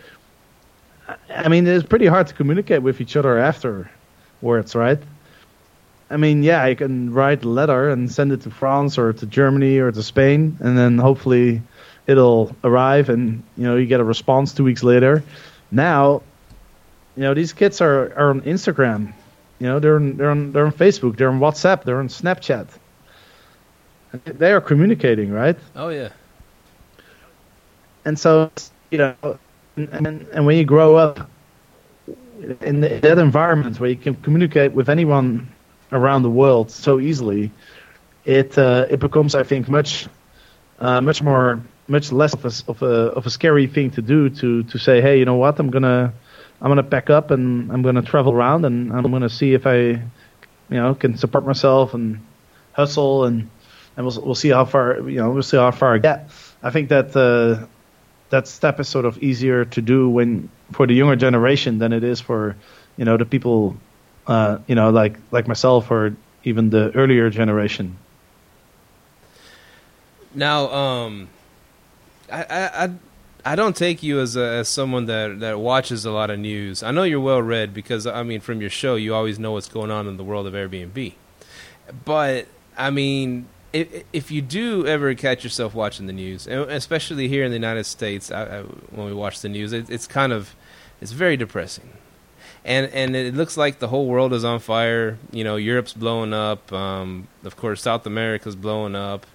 I 1.29 1.47
mean, 1.49 1.67
it's 1.67 1.85
pretty 1.85 2.07
hard 2.07 2.27
to 2.27 2.33
communicate 2.33 2.81
with 2.81 3.01
each 3.01 3.15
other 3.15 3.37
afterwards, 3.37 4.75
right? 4.75 4.99
I 6.09 6.17
mean, 6.17 6.43
yeah, 6.43 6.63
I 6.63 6.73
can 6.75 7.13
write 7.13 7.43
a 7.43 7.49
letter 7.49 7.89
and 7.89 8.11
send 8.11 8.31
it 8.31 8.41
to 8.41 8.49
France 8.49 8.97
or 8.97 9.13
to 9.13 9.25
Germany 9.25 9.77
or 9.77 9.91
to 9.91 10.01
Spain, 10.01 10.57
and 10.59 10.77
then 10.77 10.97
hopefully 10.97 11.61
it'll 12.07 12.55
arrive 12.63 13.09
and 13.09 13.43
you 13.55 13.65
know 13.65 13.75
you 13.75 13.85
get 13.85 13.99
a 13.99 14.03
response 14.03 14.53
two 14.53 14.63
weeks 14.63 14.83
later. 14.83 15.23
Now, 15.71 16.23
you 17.15 17.21
know, 17.21 17.35
these 17.35 17.53
kids 17.53 17.79
are, 17.81 18.11
are 18.17 18.31
on 18.31 18.41
Instagram 18.41 19.13
you 19.59 19.67
know, 19.67 19.79
they're 19.79 19.97
on, 19.97 20.15
they're 20.17 20.29
on 20.31 20.51
they're 20.51 20.65
on 20.65 20.71
Facebook, 20.71 21.17
they're 21.17 21.29
on 21.29 21.39
WhatsApp, 21.39 21.83
they're 21.83 21.99
on 21.99 22.07
Snapchat. 22.07 22.67
They 24.25 24.51
are 24.53 24.61
communicating, 24.61 25.31
right? 25.31 25.57
Oh 25.75 25.89
yeah. 25.89 26.09
And 28.05 28.17
so 28.17 28.49
you 28.89 28.97
know, 28.97 29.15
and 29.75 29.89
and, 29.89 30.27
and 30.33 30.45
when 30.45 30.57
you 30.57 30.63
grow 30.63 30.95
up 30.95 31.29
in, 32.61 32.79
the, 32.79 32.95
in 32.95 33.01
that 33.01 33.17
environment 33.17 33.79
where 33.79 33.89
you 33.89 33.97
can 33.97 34.15
communicate 34.15 34.71
with 34.71 34.89
anyone 34.89 35.51
around 35.91 36.23
the 36.23 36.29
world 36.29 36.71
so 36.71 36.99
easily, 36.99 37.51
it 38.25 38.57
uh, 38.57 38.85
it 38.89 38.99
becomes, 38.99 39.35
I 39.35 39.43
think, 39.43 39.69
much 39.69 40.07
uh, 40.79 41.01
much 41.01 41.21
more 41.21 41.61
much 41.87 42.11
less 42.11 42.33
of 42.33 42.45
a, 42.45 42.71
of 42.71 42.81
a 42.81 42.95
of 43.17 43.25
a 43.25 43.29
scary 43.29 43.67
thing 43.67 43.91
to 43.91 44.01
do 44.01 44.29
to 44.29 44.63
to 44.63 44.77
say, 44.77 45.01
hey, 45.01 45.19
you 45.19 45.25
know 45.25 45.35
what, 45.35 45.59
I'm 45.59 45.69
gonna 45.69 46.13
I'm 46.61 46.67
going 46.67 46.77
to 46.77 46.83
pack 46.83 47.09
up 47.09 47.31
and 47.31 47.71
I'm 47.71 47.81
going 47.81 47.95
to 47.95 48.01
travel 48.01 48.33
around 48.33 48.65
and 48.65 48.91
I'm 48.91 49.03
going 49.03 49.21
to 49.21 49.29
see 49.29 49.53
if 49.53 49.65
I, 49.65 49.77
you 49.77 50.01
know, 50.69 50.93
can 50.93 51.17
support 51.17 51.45
myself 51.45 51.93
and 51.93 52.19
hustle 52.73 53.25
and 53.25 53.49
and 53.97 54.05
we'll 54.05 54.21
we'll 54.21 54.35
see 54.35 54.49
how 54.49 54.65
far 54.65 55.09
you 55.09 55.17
know 55.17 55.31
we'll 55.31 55.43
see 55.43 55.57
how 55.57 55.71
far 55.71 55.95
I 55.95 55.97
get. 55.97 56.29
I 56.63 56.69
think 56.69 56.89
that 56.89 57.15
uh, 57.15 57.65
that 58.29 58.47
step 58.47 58.79
is 58.79 58.87
sort 58.87 59.05
of 59.05 59.17
easier 59.23 59.65
to 59.65 59.81
do 59.81 60.09
when 60.09 60.49
for 60.71 60.85
the 60.87 60.93
younger 60.93 61.15
generation 61.15 61.79
than 61.79 61.91
it 61.93 62.03
is 62.03 62.21
for 62.21 62.55
you 62.97 63.05
know 63.05 63.17
the 63.17 63.25
people 63.25 63.75
uh, 64.29 64.59
you 64.67 64.75
know 64.75 64.91
like 64.91 65.17
like 65.31 65.47
myself 65.47 65.91
or 65.91 66.15
even 66.45 66.69
the 66.69 66.91
earlier 66.95 67.29
generation. 67.29 67.97
Now, 70.33 70.69
um, 70.69 71.29
I, 72.31 72.45
I 72.49 72.89
I 73.43 73.55
don't 73.55 73.75
take 73.75 74.03
you 74.03 74.19
as 74.19 74.35
a, 74.35 74.43
as 74.43 74.69
someone 74.69 75.07
that 75.07 75.39
that 75.39 75.59
watches 75.59 76.05
a 76.05 76.11
lot 76.11 76.29
of 76.29 76.39
news. 76.39 76.83
I 76.83 76.91
know 76.91 77.03
you're 77.03 77.19
well 77.19 77.41
read 77.41 77.73
because 77.73 78.05
I 78.05 78.23
mean 78.23 78.39
from 78.39 78.61
your 78.61 78.69
show 78.69 78.95
you 78.95 79.15
always 79.15 79.39
know 79.39 79.53
what's 79.53 79.67
going 79.67 79.91
on 79.91 80.07
in 80.07 80.17
the 80.17 80.23
world 80.23 80.47
of 80.47 80.53
Airbnb. 80.53 81.13
But 82.05 82.47
I 82.77 82.91
mean 82.91 83.47
if, 83.73 84.03
if 84.13 84.31
you 84.31 84.41
do 84.41 84.85
ever 84.87 85.13
catch 85.15 85.43
yourself 85.43 85.73
watching 85.73 86.07
the 86.07 86.13
news, 86.13 86.47
especially 86.47 87.27
here 87.27 87.43
in 87.43 87.51
the 87.51 87.57
United 87.57 87.85
States, 87.85 88.31
I, 88.31 88.59
I, 88.59 88.61
when 88.61 89.05
we 89.05 89.13
watch 89.13 89.41
the 89.41 89.49
news, 89.49 89.73
it, 89.73 89.89
it's 89.89 90.07
kind 90.07 90.33
of 90.33 90.55
it's 91.01 91.11
very 91.11 91.37
depressing, 91.37 91.93
and 92.65 92.91
and 92.93 93.15
it 93.15 93.35
looks 93.35 93.57
like 93.57 93.79
the 93.79 93.87
whole 93.87 94.07
world 94.07 94.33
is 94.33 94.43
on 94.43 94.59
fire. 94.59 95.17
You 95.31 95.43
know, 95.43 95.55
Europe's 95.55 95.93
blowing 95.93 96.33
up. 96.33 96.71
Um, 96.71 97.27
of 97.43 97.55
course, 97.55 97.81
South 97.81 98.05
America's 98.05 98.55
blowing 98.55 98.95
up. 98.95 99.25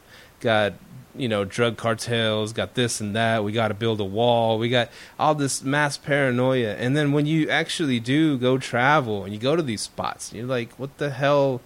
Got 0.40 0.74
you 1.16 1.28
know, 1.28 1.44
drug 1.44 1.76
cartels, 1.76 2.52
got 2.52 2.74
this 2.74 3.00
and 3.00 3.14
that. 3.14 3.44
We 3.44 3.52
got 3.52 3.68
to 3.68 3.74
build 3.74 4.00
a 4.00 4.04
wall. 4.04 4.58
We 4.58 4.68
got 4.68 4.90
all 5.18 5.34
this 5.34 5.62
mass 5.62 5.96
paranoia. 5.96 6.74
And 6.74 6.96
then 6.96 7.12
when 7.12 7.26
you 7.26 7.48
actually 7.48 8.00
do 8.00 8.36
go 8.36 8.58
travel 8.58 9.24
and 9.24 9.32
you 9.32 9.38
go 9.38 9.54
to 9.56 9.62
these 9.62 9.82
spots, 9.82 10.32
you're 10.32 10.46
like, 10.46 10.72
what 10.72 10.98
the 10.98 11.10
hell? 11.10 11.60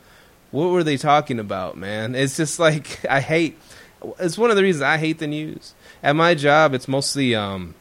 What 0.51 0.71
were 0.71 0.85
they 0.85 0.97
talking 0.97 1.39
about, 1.39 1.77
man? 1.77 2.15
It's 2.15 2.37
just 2.37 2.59
like 2.59 3.05
I 3.11 3.21
hate. 3.21 3.59
It's 4.21 4.39
one 4.39 4.51
of 4.51 4.57
the 4.57 4.63
reasons 4.63 4.83
I 4.83 4.99
hate 4.99 5.19
the 5.19 5.27
news. 5.27 5.75
At 6.03 6.15
my 6.15 6.35
job, 6.35 6.75
it's 6.75 6.87
mostly 6.87 7.35
um, 7.35 7.75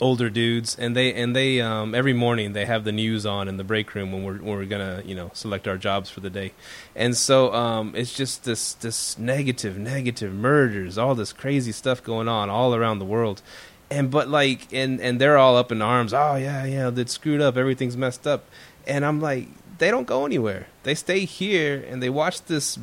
older 0.00 0.28
dudes, 0.28 0.76
and 0.78 0.96
they 0.96 1.12
and 1.14 1.34
they 1.34 1.60
um, 1.60 1.94
every 1.94 2.12
morning 2.12 2.52
they 2.52 2.66
have 2.66 2.84
the 2.84 2.92
news 2.92 3.24
on 3.24 3.48
in 3.48 3.56
the 3.56 3.64
break 3.64 3.94
room 3.94 4.12
when 4.12 4.24
we're 4.24 4.38
when 4.38 4.56
we're 4.56 4.64
gonna 4.64 5.02
you 5.04 5.14
know 5.14 5.30
select 5.34 5.68
our 5.68 5.76
jobs 5.76 6.10
for 6.10 6.20
the 6.20 6.30
day, 6.30 6.52
and 6.94 7.16
so 7.16 7.52
um, 7.54 7.94
it's 7.96 8.14
just 8.14 8.44
this 8.44 8.74
this 8.74 9.18
negative 9.18 9.78
negative 9.78 10.32
murders, 10.32 10.98
all 10.98 11.14
this 11.14 11.32
crazy 11.32 11.72
stuff 11.72 12.02
going 12.02 12.28
on 12.28 12.50
all 12.50 12.74
around 12.74 12.98
the 12.98 13.04
world, 13.04 13.42
and 13.90 14.10
but 14.10 14.28
like 14.28 14.72
and 14.72 15.00
and 15.00 15.20
they're 15.20 15.38
all 15.38 15.56
up 15.56 15.70
in 15.70 15.80
arms. 15.80 16.12
Oh 16.12 16.36
yeah 16.36 16.64
yeah, 16.64 16.90
that's 16.90 17.12
screwed 17.12 17.40
up. 17.40 17.56
Everything's 17.56 17.96
messed 17.96 18.26
up, 18.26 18.44
and 18.86 19.04
I'm 19.04 19.20
like 19.20 19.48
they 19.78 19.90
don't 19.90 20.06
go 20.06 20.26
anywhere. 20.26 20.66
They 20.82 20.94
stay 20.94 21.24
here 21.24 21.84
and 21.88 22.02
they 22.02 22.10
watch 22.10 22.42
this 22.44 22.78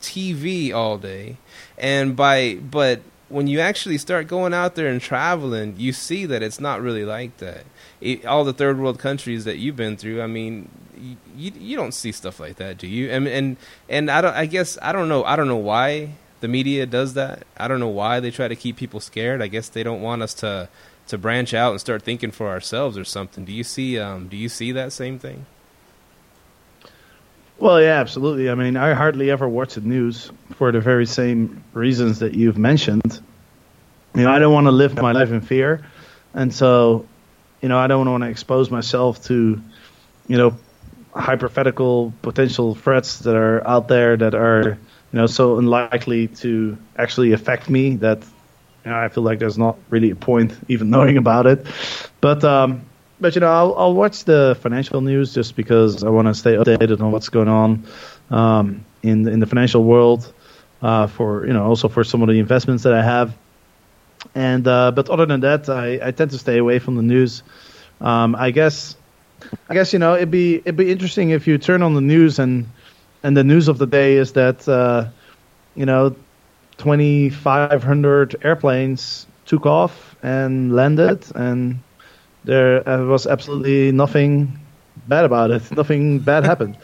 TV 0.00 0.72
all 0.72 0.98
day, 0.98 1.38
and 1.78 2.16
by 2.16 2.56
but 2.56 3.00
when 3.34 3.48
you 3.48 3.58
actually 3.58 3.98
start 3.98 4.28
going 4.28 4.54
out 4.54 4.76
there 4.76 4.86
and 4.86 5.00
traveling, 5.00 5.74
you 5.76 5.92
see 5.92 6.24
that 6.24 6.40
it's 6.40 6.60
not 6.60 6.80
really 6.80 7.04
like 7.04 7.38
that. 7.38 7.64
It, 8.00 8.24
all 8.24 8.44
the 8.44 8.52
third 8.52 8.78
world 8.78 9.00
countries 9.00 9.44
that 9.44 9.58
you've 9.58 9.74
been 9.74 9.96
through, 9.96 10.22
I 10.22 10.28
mean, 10.28 10.70
you 11.36 11.52
you 11.58 11.76
don't 11.76 11.92
see 11.92 12.12
stuff 12.12 12.38
like 12.38 12.56
that, 12.56 12.78
do 12.78 12.86
you? 12.86 13.10
And 13.10 13.26
and 13.26 13.56
and 13.88 14.08
I 14.08 14.20
don't. 14.20 14.34
I 14.34 14.46
guess 14.46 14.78
I 14.80 14.92
don't 14.92 15.08
know. 15.08 15.24
I 15.24 15.34
don't 15.34 15.48
know 15.48 15.56
why 15.56 16.14
the 16.40 16.46
media 16.46 16.86
does 16.86 17.14
that. 17.14 17.44
I 17.56 17.66
don't 17.66 17.80
know 17.80 17.88
why 17.88 18.20
they 18.20 18.30
try 18.30 18.46
to 18.46 18.56
keep 18.56 18.76
people 18.76 19.00
scared. 19.00 19.42
I 19.42 19.48
guess 19.48 19.68
they 19.68 19.82
don't 19.82 20.00
want 20.00 20.22
us 20.22 20.32
to 20.34 20.68
to 21.08 21.18
branch 21.18 21.52
out 21.52 21.72
and 21.72 21.80
start 21.80 22.02
thinking 22.02 22.30
for 22.30 22.48
ourselves 22.48 22.96
or 22.96 23.04
something. 23.04 23.44
Do 23.44 23.52
you 23.52 23.64
see? 23.64 23.98
Um, 23.98 24.28
do 24.28 24.36
you 24.36 24.48
see 24.48 24.70
that 24.72 24.92
same 24.92 25.18
thing? 25.18 25.46
Well, 27.58 27.80
yeah, 27.80 28.00
absolutely. 28.00 28.50
I 28.50 28.54
mean, 28.54 28.76
I 28.76 28.94
hardly 28.94 29.30
ever 29.30 29.48
watch 29.48 29.74
the 29.74 29.80
news 29.80 30.30
for 30.56 30.72
the 30.72 30.80
very 30.80 31.06
same 31.06 31.62
reasons 31.72 32.18
that 32.18 32.34
you've 32.34 32.58
mentioned. 32.58 33.20
You 34.14 34.22
know, 34.22 34.30
I 34.30 34.38
don't 34.38 34.52
want 34.52 34.66
to 34.66 34.72
live 34.72 34.96
my 34.96 35.12
life 35.12 35.30
in 35.30 35.40
fear, 35.40 35.84
and 36.34 36.52
so, 36.52 37.06
you 37.60 37.68
know, 37.68 37.78
I 37.78 37.86
don't 37.86 38.08
want 38.08 38.22
to 38.22 38.28
expose 38.28 38.70
myself 38.70 39.24
to, 39.24 39.60
you 40.28 40.36
know, 40.36 40.56
hypothetical 41.14 42.12
potential 42.22 42.74
threats 42.74 43.20
that 43.20 43.36
are 43.36 43.66
out 43.66 43.88
there 43.88 44.16
that 44.16 44.34
are, 44.34 44.78
you 45.12 45.18
know, 45.18 45.26
so 45.26 45.58
unlikely 45.58 46.28
to 46.28 46.76
actually 46.96 47.32
affect 47.32 47.70
me 47.70 47.96
that, 47.96 48.18
you 48.84 48.90
know, 48.90 48.98
I 48.98 49.08
feel 49.08 49.22
like 49.22 49.38
there's 49.38 49.58
not 49.58 49.76
really 49.90 50.10
a 50.10 50.16
point 50.16 50.52
even 50.68 50.90
knowing 50.90 51.16
about 51.16 51.46
it. 51.46 51.66
But 52.20 52.44
um, 52.44 52.82
but 53.20 53.34
you 53.34 53.40
know, 53.40 53.52
I'll, 53.52 53.74
I'll 53.76 53.94
watch 53.94 54.24
the 54.24 54.56
financial 54.60 55.00
news 55.00 55.34
just 55.34 55.56
because 55.56 56.02
I 56.04 56.08
want 56.10 56.28
to 56.28 56.34
stay 56.34 56.54
updated 56.54 57.00
on 57.00 57.12
what's 57.12 57.28
going 57.28 57.48
on 57.48 57.84
um, 58.30 58.84
in 59.02 59.28
in 59.28 59.40
the 59.40 59.46
financial 59.46 59.84
world. 59.84 60.32
Uh, 60.82 61.06
for 61.06 61.46
you 61.46 61.52
know, 61.52 61.64
also 61.64 61.88
for 61.88 62.04
some 62.04 62.20
of 62.20 62.28
the 62.28 62.38
investments 62.38 62.82
that 62.82 62.92
I 62.92 63.02
have. 63.02 63.34
And 64.34 64.66
uh, 64.68 64.90
but 64.90 65.08
other 65.08 65.24
than 65.24 65.40
that, 65.40 65.68
I, 65.68 65.98
I 66.02 66.10
tend 66.10 66.32
to 66.32 66.38
stay 66.38 66.58
away 66.58 66.78
from 66.78 66.96
the 66.96 67.02
news. 67.02 67.42
Um, 68.00 68.34
I 68.34 68.50
guess 68.50 68.96
I 69.68 69.74
guess 69.74 69.92
you 69.92 69.98
know 69.98 70.14
it'd 70.14 70.30
be 70.30 70.56
it'd 70.56 70.76
be 70.76 70.90
interesting 70.90 71.30
if 71.30 71.46
you 71.46 71.58
turn 71.58 71.82
on 71.82 71.94
the 71.94 72.00
news 72.00 72.38
and 72.38 72.68
and 73.22 73.36
the 73.36 73.44
news 73.44 73.68
of 73.68 73.78
the 73.78 73.86
day 73.86 74.16
is 74.16 74.32
that 74.32 74.68
uh, 74.68 75.08
you 75.74 75.86
know 75.86 76.16
2,500 76.78 78.36
airplanes 78.42 79.26
took 79.46 79.66
off 79.66 80.16
and 80.22 80.74
landed 80.74 81.24
and 81.34 81.78
there 82.44 82.86
uh, 82.88 83.04
was 83.04 83.26
absolutely 83.26 83.92
nothing 83.92 84.58
bad 85.08 85.24
about 85.24 85.50
it. 85.50 85.70
Nothing 85.76 86.18
bad 86.18 86.44
happened. 86.44 86.76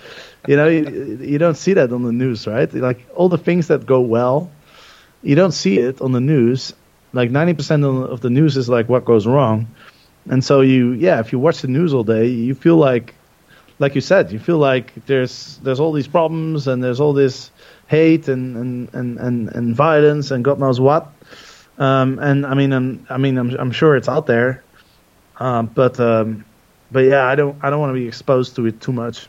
You 0.46 0.56
know, 0.56 0.68
you, 0.68 1.18
you 1.20 1.38
don't 1.38 1.56
see 1.56 1.74
that 1.74 1.92
on 1.92 2.02
the 2.02 2.12
news, 2.12 2.46
right? 2.46 2.72
Like 2.72 3.06
all 3.14 3.28
the 3.28 3.38
things 3.38 3.68
that 3.68 3.86
go 3.86 4.00
well, 4.00 4.50
you 5.22 5.34
don't 5.34 5.52
see 5.52 5.78
it 5.78 6.00
on 6.00 6.12
the 6.12 6.20
news. 6.20 6.72
Like 7.12 7.30
90% 7.30 8.08
of 8.10 8.20
the 8.20 8.30
news 8.30 8.56
is 8.56 8.68
like 8.68 8.88
what 8.88 9.04
goes 9.04 9.26
wrong. 9.26 9.68
And 10.28 10.44
so 10.44 10.60
you, 10.60 10.92
yeah, 10.92 11.20
if 11.20 11.32
you 11.32 11.38
watch 11.38 11.60
the 11.60 11.68
news 11.68 11.92
all 11.92 12.04
day, 12.04 12.26
you 12.26 12.54
feel 12.54 12.76
like, 12.76 13.14
like 13.78 13.94
you 13.94 14.00
said, 14.00 14.32
you 14.32 14.38
feel 14.38 14.58
like 14.58 15.06
there's 15.06 15.58
there's 15.62 15.80
all 15.80 15.92
these 15.92 16.06
problems 16.06 16.68
and 16.68 16.84
there's 16.84 17.00
all 17.00 17.14
this 17.14 17.50
hate 17.86 18.28
and 18.28 18.54
and 18.56 18.94
and 18.94 19.18
and, 19.18 19.48
and 19.48 19.74
violence 19.74 20.30
and 20.30 20.44
God 20.44 20.58
knows 20.60 20.78
what. 20.78 21.10
Um, 21.78 22.18
and 22.18 22.44
I 22.44 22.54
mean, 22.54 22.72
I'm, 22.72 23.06
I 23.08 23.16
mean, 23.16 23.38
I'm, 23.38 23.50
I'm 23.58 23.72
sure 23.72 23.96
it's 23.96 24.08
out 24.08 24.26
there. 24.26 24.62
Um, 25.40 25.66
but 25.66 25.98
um, 25.98 26.44
but 26.92 27.00
yeah, 27.00 27.24
I 27.26 27.34
don't 27.34 27.56
I 27.64 27.70
don't 27.70 27.80
want 27.80 27.90
to 27.90 27.98
be 27.98 28.06
exposed 28.06 28.54
to 28.56 28.66
it 28.66 28.80
too 28.80 28.92
much. 28.92 29.26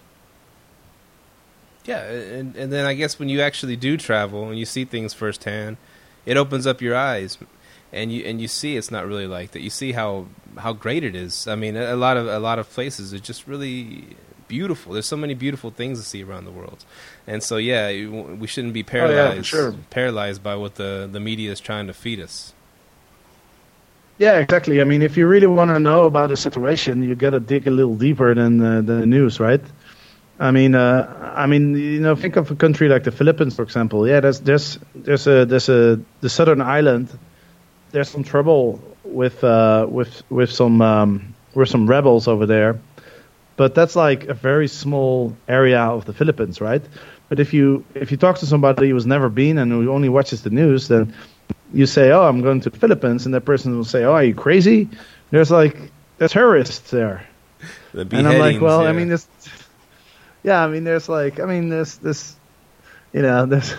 Yeah, 1.86 2.03
and 2.03 2.55
and 2.55 2.72
then 2.72 2.86
I 2.86 2.93
guess 2.93 3.18
when 3.18 3.30
you 3.30 3.41
actually 3.41 3.78
do 3.78 3.97
travel 3.97 4.49
and 4.49 4.59
you 4.59 4.66
see 4.66 4.86
things 4.86 5.14
firsthand, 5.14 5.78
it 6.26 6.38
opens 6.38 6.68
up 6.68 6.82
your 6.82 6.95
eyes, 6.95 7.38
and 7.91 8.12
you 8.12 8.24
and 8.26 8.41
you 8.41 8.47
see 8.47 8.76
it's 8.76 8.91
not 8.91 9.07
really 9.07 9.26
like 9.26 9.51
that. 9.51 9.62
You 9.62 9.70
see 9.70 9.93
how 9.93 10.28
how 10.57 10.74
great 10.74 11.03
it 11.03 11.16
is. 11.16 11.47
I 11.47 11.55
mean, 11.55 11.78
a 11.78 11.95
lot 11.95 12.18
of 12.18 12.28
a 12.28 12.39
lot 12.39 12.59
of 12.59 12.70
places 12.70 13.14
are 13.14 13.20
just 13.20 13.47
really 13.47 14.16
beautiful. 14.49 14.91
There's 14.91 15.05
so 15.05 15.18
many 15.18 15.34
beautiful 15.34 15.72
things 15.72 15.97
to 15.97 16.05
see 16.05 16.24
around 16.24 16.43
the 16.43 16.51
world, 16.51 16.84
and 17.26 17.41
so 17.41 17.55
yeah, 17.55 17.88
we 17.89 18.47
shouldn't 18.47 18.74
be 18.74 18.84
paralyzed 18.84 19.32
oh, 19.32 19.36
yeah, 19.36 19.41
sure. 19.41 19.76
paralyzed 19.89 20.43
by 20.43 20.55
what 20.55 20.76
the 20.76 21.07
the 21.09 21.22
media 21.22 21.51
is 21.51 21.62
trying 21.62 21.88
to 21.88 21.93
feed 21.93 22.20
us. 22.20 22.53
Yeah, 24.22 24.38
exactly. 24.38 24.82
I 24.82 24.84
mean, 24.84 25.01
if 25.01 25.17
you 25.17 25.26
really 25.26 25.47
want 25.47 25.72
to 25.72 25.80
know 25.80 26.03
about 26.05 26.30
a 26.32 26.38
situation, 26.38 27.01
you 27.01 27.15
got 27.15 27.32
to 27.32 27.39
dig 27.39 27.67
a 27.67 27.72
little 27.72 27.95
deeper 27.95 28.36
than 28.36 28.61
uh, 28.61 28.82
the 28.82 29.03
news, 29.07 29.39
right? 29.39 29.61
I 30.39 30.51
mean, 30.51 30.76
uh, 30.76 31.34
I 31.36 31.47
mean, 31.47 31.76
you 31.76 31.99
know, 32.01 32.15
think 32.15 32.36
of 32.36 32.51
a 32.51 32.55
country 32.55 32.88
like 32.88 33.03
the 33.03 33.11
Philippines, 33.11 33.55
for 33.55 33.63
example. 33.63 34.07
Yeah, 34.07 34.19
there's 34.19 34.39
there's 34.41 34.78
there's 34.93 35.26
a 35.28 35.45
there's 35.45 35.69
a 35.69 35.99
the 36.22 36.30
southern 36.30 36.61
island. 36.61 37.09
There's 37.91 38.09
some 38.09 38.24
trouble 38.24 38.80
with 39.03 39.43
uh, 39.43 39.88
with 39.89 40.24
with 40.30 40.51
some 40.51 40.82
um, 40.84 41.36
with 41.55 41.69
some 41.69 41.88
rebels 41.89 42.28
over 42.28 42.45
there, 42.45 42.80
but 43.57 43.76
that's 43.76 43.95
like 43.95 44.26
a 44.26 44.34
very 44.36 44.67
small 44.67 45.36
area 45.47 45.82
of 45.82 46.05
the 46.05 46.13
Philippines, 46.13 46.61
right? 46.61 46.84
But 47.30 47.39
if 47.39 47.53
you 47.53 47.86
if 47.95 48.11
you 48.11 48.17
talk 48.17 48.38
to 48.39 48.45
somebody 48.45 48.89
who's 48.91 49.07
never 49.07 49.30
been 49.30 49.57
and 49.57 49.72
who 49.72 49.91
only 49.91 50.09
watches 50.09 50.43
the 50.43 50.51
news, 50.51 50.88
then 50.89 51.13
you 51.74 51.86
say, 51.86 52.11
"Oh, 52.11 52.24
I'm 52.24 52.41
going 52.41 52.61
to 52.61 52.69
the 52.69 52.78
Philippines," 52.78 53.26
and 53.26 53.34
that 53.34 53.41
person 53.45 53.76
will 53.76 53.86
say, 53.86 54.03
"Oh, 54.03 54.13
are 54.13 54.24
you 54.24 54.36
crazy? 54.36 54.89
There's 55.32 55.51
like 55.51 55.78
there's 56.17 56.32
terrorists 56.32 56.91
there." 56.91 57.26
The 57.93 58.01
and 58.01 58.28
I'm 58.28 58.39
like, 58.39 58.61
well, 58.61 58.84
yeah. 58.84 58.89
I 58.89 58.93
mean, 58.93 59.09
this, 59.09 59.28
yeah, 60.43 60.63
I 60.63 60.67
mean, 60.67 60.84
there's 60.84 61.09
like, 61.09 61.39
I 61.39 61.45
mean, 61.45 61.69
this, 61.69 61.97
this, 61.97 62.36
you 63.13 63.22
know, 63.22 63.45
this, 63.53 63.76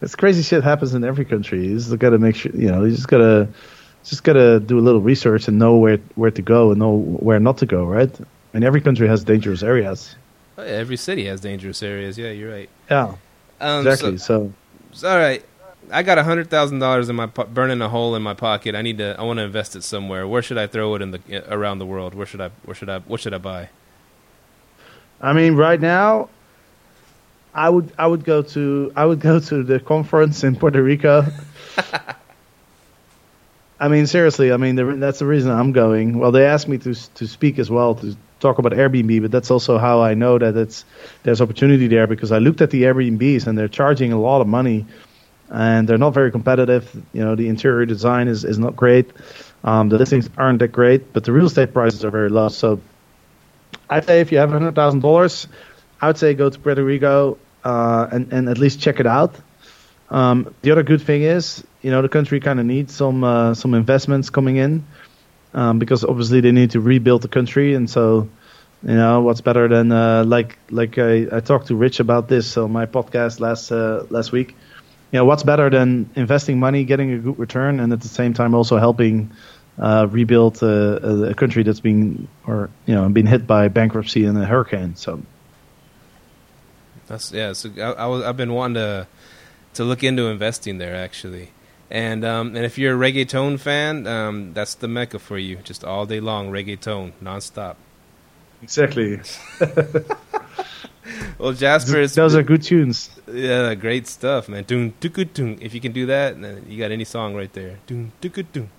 this 0.00 0.14
crazy 0.14 0.42
shit 0.42 0.62
happens 0.64 0.94
in 0.94 1.04
every 1.04 1.24
country. 1.24 1.66
You 1.66 1.74
just 1.76 1.96
gotta 1.98 2.18
make 2.18 2.36
sure, 2.36 2.52
you 2.52 2.70
know, 2.70 2.84
you 2.84 2.94
just 2.94 3.08
gotta, 3.08 3.48
just 4.04 4.24
gotta 4.24 4.60
do 4.60 4.78
a 4.78 4.80
little 4.80 5.00
research 5.00 5.48
and 5.48 5.58
know 5.58 5.76
where 5.76 5.98
where 6.14 6.30
to 6.30 6.42
go 6.42 6.70
and 6.70 6.78
know 6.78 6.96
where 6.96 7.38
not 7.40 7.58
to 7.58 7.66
go, 7.66 7.84
right? 7.84 8.10
And 8.54 8.64
every 8.64 8.80
country 8.80 9.08
has 9.08 9.24
dangerous 9.24 9.62
areas. 9.62 10.14
Oh, 10.58 10.62
yeah, 10.62 10.70
every 10.70 10.96
city 10.96 11.26
has 11.26 11.40
dangerous 11.40 11.82
areas. 11.82 12.16
Yeah, 12.18 12.30
you're 12.30 12.52
right. 12.52 12.68
Yeah, 12.90 13.14
Um, 13.60 13.86
exactly. 13.86 14.18
So, 14.18 14.24
So, 14.24 14.52
so, 14.92 15.10
all 15.10 15.18
right, 15.18 15.42
I 15.90 16.02
got 16.02 16.18
a 16.18 16.24
hundred 16.24 16.48
thousand 16.48 16.78
dollars 16.78 17.08
in 17.08 17.16
my 17.16 17.26
po- 17.26 17.44
burning 17.44 17.80
a 17.82 17.88
hole 17.88 18.14
in 18.14 18.22
my 18.22 18.34
pocket. 18.34 18.74
I 18.74 18.82
need 18.82 18.98
to. 18.98 19.18
I 19.18 19.22
want 19.22 19.38
to 19.38 19.44
invest 19.44 19.76
it 19.76 19.82
somewhere. 19.82 20.26
Where 20.26 20.42
should 20.42 20.58
I 20.58 20.66
throw 20.66 20.94
it 20.94 21.02
in 21.02 21.10
the 21.10 21.20
around 21.52 21.78
the 21.78 21.86
world? 21.86 22.14
Where 22.14 22.26
should 22.26 22.40
I? 22.40 22.50
Where 22.64 22.74
should 22.74 22.88
I? 22.88 23.00
What 23.00 23.20
should 23.20 23.34
I 23.34 23.38
buy? 23.38 23.68
I 25.20 25.32
mean, 25.32 25.54
right 25.54 25.80
now, 25.80 26.28
I 27.54 27.68
would 27.68 27.92
I 27.98 28.06
would 28.06 28.24
go 28.24 28.42
to 28.42 28.92
I 28.96 29.04
would 29.04 29.20
go 29.20 29.40
to 29.40 29.62
the 29.62 29.80
conference 29.80 30.44
in 30.44 30.56
Puerto 30.56 30.82
Rico. 30.82 31.26
I 33.80 33.88
mean, 33.88 34.06
seriously. 34.06 34.52
I 34.52 34.56
mean, 34.58 34.76
the, 34.76 34.84
that's 34.84 35.18
the 35.18 35.26
reason 35.26 35.50
I'm 35.50 35.72
going. 35.72 36.18
Well, 36.18 36.30
they 36.30 36.46
asked 36.46 36.68
me 36.68 36.78
to 36.78 36.94
to 36.94 37.26
speak 37.26 37.58
as 37.58 37.70
well 37.70 37.96
to 37.96 38.16
talk 38.40 38.58
about 38.58 38.72
Airbnb, 38.72 39.22
but 39.22 39.30
that's 39.30 39.50
also 39.50 39.78
how 39.78 40.02
I 40.02 40.14
know 40.14 40.38
that 40.38 40.56
it's 40.56 40.84
there's 41.22 41.40
opportunity 41.40 41.88
there 41.88 42.06
because 42.06 42.32
I 42.32 42.38
looked 42.38 42.60
at 42.60 42.70
the 42.70 42.82
Airbnbs 42.84 43.46
and 43.46 43.56
they're 43.58 43.68
charging 43.68 44.12
a 44.12 44.20
lot 44.20 44.40
of 44.40 44.46
money, 44.46 44.86
and 45.52 45.88
they're 45.88 45.98
not 45.98 46.14
very 46.14 46.30
competitive. 46.32 46.90
You 47.12 47.24
know, 47.24 47.36
the 47.36 47.48
interior 47.48 47.86
design 47.86 48.28
is 48.28 48.44
is 48.44 48.58
not 48.58 48.74
great. 48.74 49.10
Um, 49.64 49.88
the 49.90 49.98
listings 49.98 50.28
aren't 50.36 50.58
that 50.60 50.68
great, 50.72 51.12
but 51.12 51.24
the 51.24 51.32
real 51.32 51.46
estate 51.46 51.72
prices 51.72 52.04
are 52.04 52.10
very 52.10 52.30
low. 52.30 52.48
So 52.48 52.80
I'd 53.88 54.04
say 54.06 54.20
if 54.20 54.32
you 54.32 54.38
have 54.38 54.50
hundred 54.50 54.74
thousand 54.74 55.00
dollars, 55.00 55.46
I 56.00 56.08
would 56.08 56.18
say 56.18 56.34
go 56.34 56.50
to 56.50 56.58
Puerto 56.58 56.82
Rico 56.82 57.38
uh, 57.64 58.08
and 58.10 58.32
and 58.32 58.48
at 58.48 58.58
least 58.58 58.80
check 58.80 58.98
it 59.00 59.06
out. 59.06 59.34
Um, 60.10 60.54
the 60.62 60.72
other 60.72 60.82
good 60.82 61.00
thing 61.00 61.22
is, 61.22 61.64
you 61.80 61.90
know, 61.90 62.02
the 62.02 62.08
country 62.08 62.40
kind 62.40 62.60
of 62.60 62.66
needs 62.66 62.94
some 62.94 63.22
uh, 63.24 63.54
some 63.54 63.74
investments 63.74 64.30
coming 64.30 64.56
in 64.56 64.84
um, 65.54 65.78
because 65.78 66.04
obviously 66.04 66.40
they 66.40 66.52
need 66.52 66.70
to 66.72 66.80
rebuild 66.80 67.22
the 67.22 67.28
country, 67.28 67.74
and 67.74 67.88
so 67.88 68.28
you 68.82 68.94
know 68.94 69.20
what's 69.20 69.40
better 69.40 69.68
than 69.68 69.92
uh, 69.92 70.24
like 70.24 70.58
like 70.70 70.98
I, 70.98 71.26
I 71.30 71.40
talked 71.40 71.68
to 71.68 71.76
Rich 71.76 72.00
about 72.00 72.28
this 72.28 72.56
on 72.56 72.72
my 72.72 72.86
podcast 72.86 73.40
last 73.40 73.70
uh, 73.70 74.04
last 74.10 74.32
week. 74.32 74.56
You 75.12 75.18
know, 75.18 75.24
what's 75.24 75.42
better 75.42 75.70
than 75.70 76.10
investing 76.16 76.58
money, 76.58 76.84
getting 76.84 77.12
a 77.12 77.18
good 77.18 77.38
return, 77.38 77.80
and 77.80 77.92
at 77.92 78.00
the 78.00 78.08
same 78.08 78.32
time 78.34 78.54
also 78.54 78.78
helping 78.78 79.30
uh, 79.78 80.06
rebuild 80.10 80.62
a, 80.62 81.30
a 81.30 81.34
country 81.34 81.62
that's 81.62 81.80
been 81.80 82.28
or 82.46 82.70
you 82.86 82.94
know 82.94 83.08
been 83.08 83.26
hit 83.26 83.46
by 83.46 83.68
bankruptcy 83.68 84.24
and 84.24 84.36
a 84.38 84.44
hurricane. 84.44 84.96
So 84.96 85.22
That's 87.06 87.32
yeah. 87.32 87.52
So 87.52 87.70
I, 87.78 88.04
I 88.04 88.06
was 88.06 88.24
I've 88.24 88.36
been 88.36 88.52
wanting 88.52 88.74
to 88.74 89.06
to 89.74 89.84
look 89.84 90.02
into 90.02 90.26
investing 90.26 90.78
there 90.78 90.94
actually. 90.94 91.50
And 91.90 92.24
um, 92.24 92.56
and 92.56 92.64
if 92.64 92.78
you're 92.78 92.94
a 92.94 93.12
reggaeton 93.12 93.60
fan, 93.60 94.06
um, 94.06 94.54
that's 94.54 94.74
the 94.74 94.88
mecca 94.88 95.18
for 95.18 95.36
you. 95.36 95.56
Just 95.56 95.84
all 95.84 96.06
day 96.06 96.20
long 96.20 96.50
reggaeton, 96.50 97.12
nonstop. 97.22 97.76
exactly, 98.62 99.20
Well, 101.38 101.52
Jasper, 101.52 102.06
those 102.06 102.36
are 102.36 102.42
good 102.42 102.62
tunes. 102.62 103.10
yeah, 103.26 103.74
great 103.74 104.06
stuff, 104.06 104.48
man. 104.48 104.62
Doon 104.64 104.94
doon 105.00 105.28
doon. 105.34 105.58
If 105.60 105.74
you 105.74 105.80
can 105.80 105.92
do 105.92 106.06
that, 106.06 106.40
then 106.40 106.64
you 106.68 106.78
got 106.78 106.92
any 106.92 107.04
song 107.04 107.34
right 107.34 107.52
there. 107.52 107.78
Doon 107.86 108.12
doon 108.20 108.46
doon. 108.52 108.70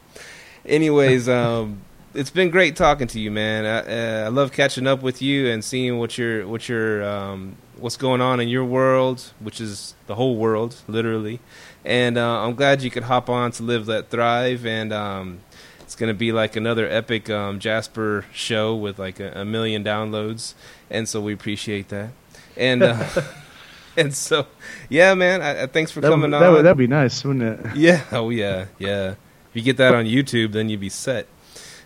Anyways, 0.65 1.27
um, 1.39 1.81
it's 2.13 2.29
been 2.29 2.49
great 2.49 2.75
talking 2.75 3.07
to 3.07 3.19
you, 3.19 3.31
man. 3.31 3.65
I, 3.65 3.79
uh, 3.79 4.25
I 4.25 4.27
love 4.29 4.51
catching 4.51 4.87
up 4.87 5.01
with 5.01 5.21
you 5.21 5.47
and 5.47 5.63
seeing 5.63 5.97
what 5.97 6.17
your 6.17 6.47
what 6.47 6.69
your 6.69 7.03
um, 7.03 7.57
what's 7.77 7.97
going 7.97 8.21
on 8.21 8.39
in 8.39 8.47
your 8.47 8.65
world, 8.65 9.33
which 9.39 9.59
is 9.59 9.95
the 10.07 10.15
whole 10.15 10.37
world, 10.37 10.75
literally. 10.87 11.39
And 11.83 12.17
uh, 12.17 12.45
I'm 12.45 12.55
glad 12.55 12.81
you 12.81 12.91
could 12.91 13.03
hop 13.03 13.29
on 13.29 13.51
to 13.53 13.63
Live 13.63 13.87
Let 13.87 14.09
Thrive, 14.09 14.65
and 14.65 14.93
um, 14.93 15.39
it's 15.81 15.95
gonna 15.95 16.13
be 16.13 16.31
like 16.31 16.55
another 16.55 16.87
epic 16.87 17.29
um, 17.29 17.59
Jasper 17.59 18.25
show 18.31 18.75
with 18.75 18.99
like 18.99 19.19
a, 19.19 19.41
a 19.41 19.45
million 19.45 19.83
downloads, 19.83 20.53
and 20.93 21.09
so 21.09 21.19
we 21.19 21.33
appreciate 21.33 21.89
that. 21.89 22.11
And 22.55 22.83
uh, 22.83 23.05
and 23.97 24.13
so, 24.13 24.47
yeah, 24.89 25.13
man. 25.15 25.41
I, 25.41 25.63
I, 25.63 25.67
thanks 25.67 25.91
for 25.91 25.99
That 25.99 26.09
would, 26.09 26.13
coming 26.15 26.31
that 26.31 26.43
on. 26.43 26.53
would 26.53 26.63
that'd 26.65 26.77
be 26.77 26.87
nice, 26.87 27.23
wouldn't 27.25 27.43
it? 27.65 27.75
Yeah. 27.75 28.01
Oh 28.13 28.29
yeah. 28.29 28.65
Yeah. 28.79 29.11
If 29.49 29.55
you 29.57 29.61
get 29.61 29.77
that 29.77 29.93
on 29.93 30.05
YouTube, 30.05 30.53
then 30.53 30.69
you'd 30.69 30.79
be 30.79 30.89
set. 30.89 31.27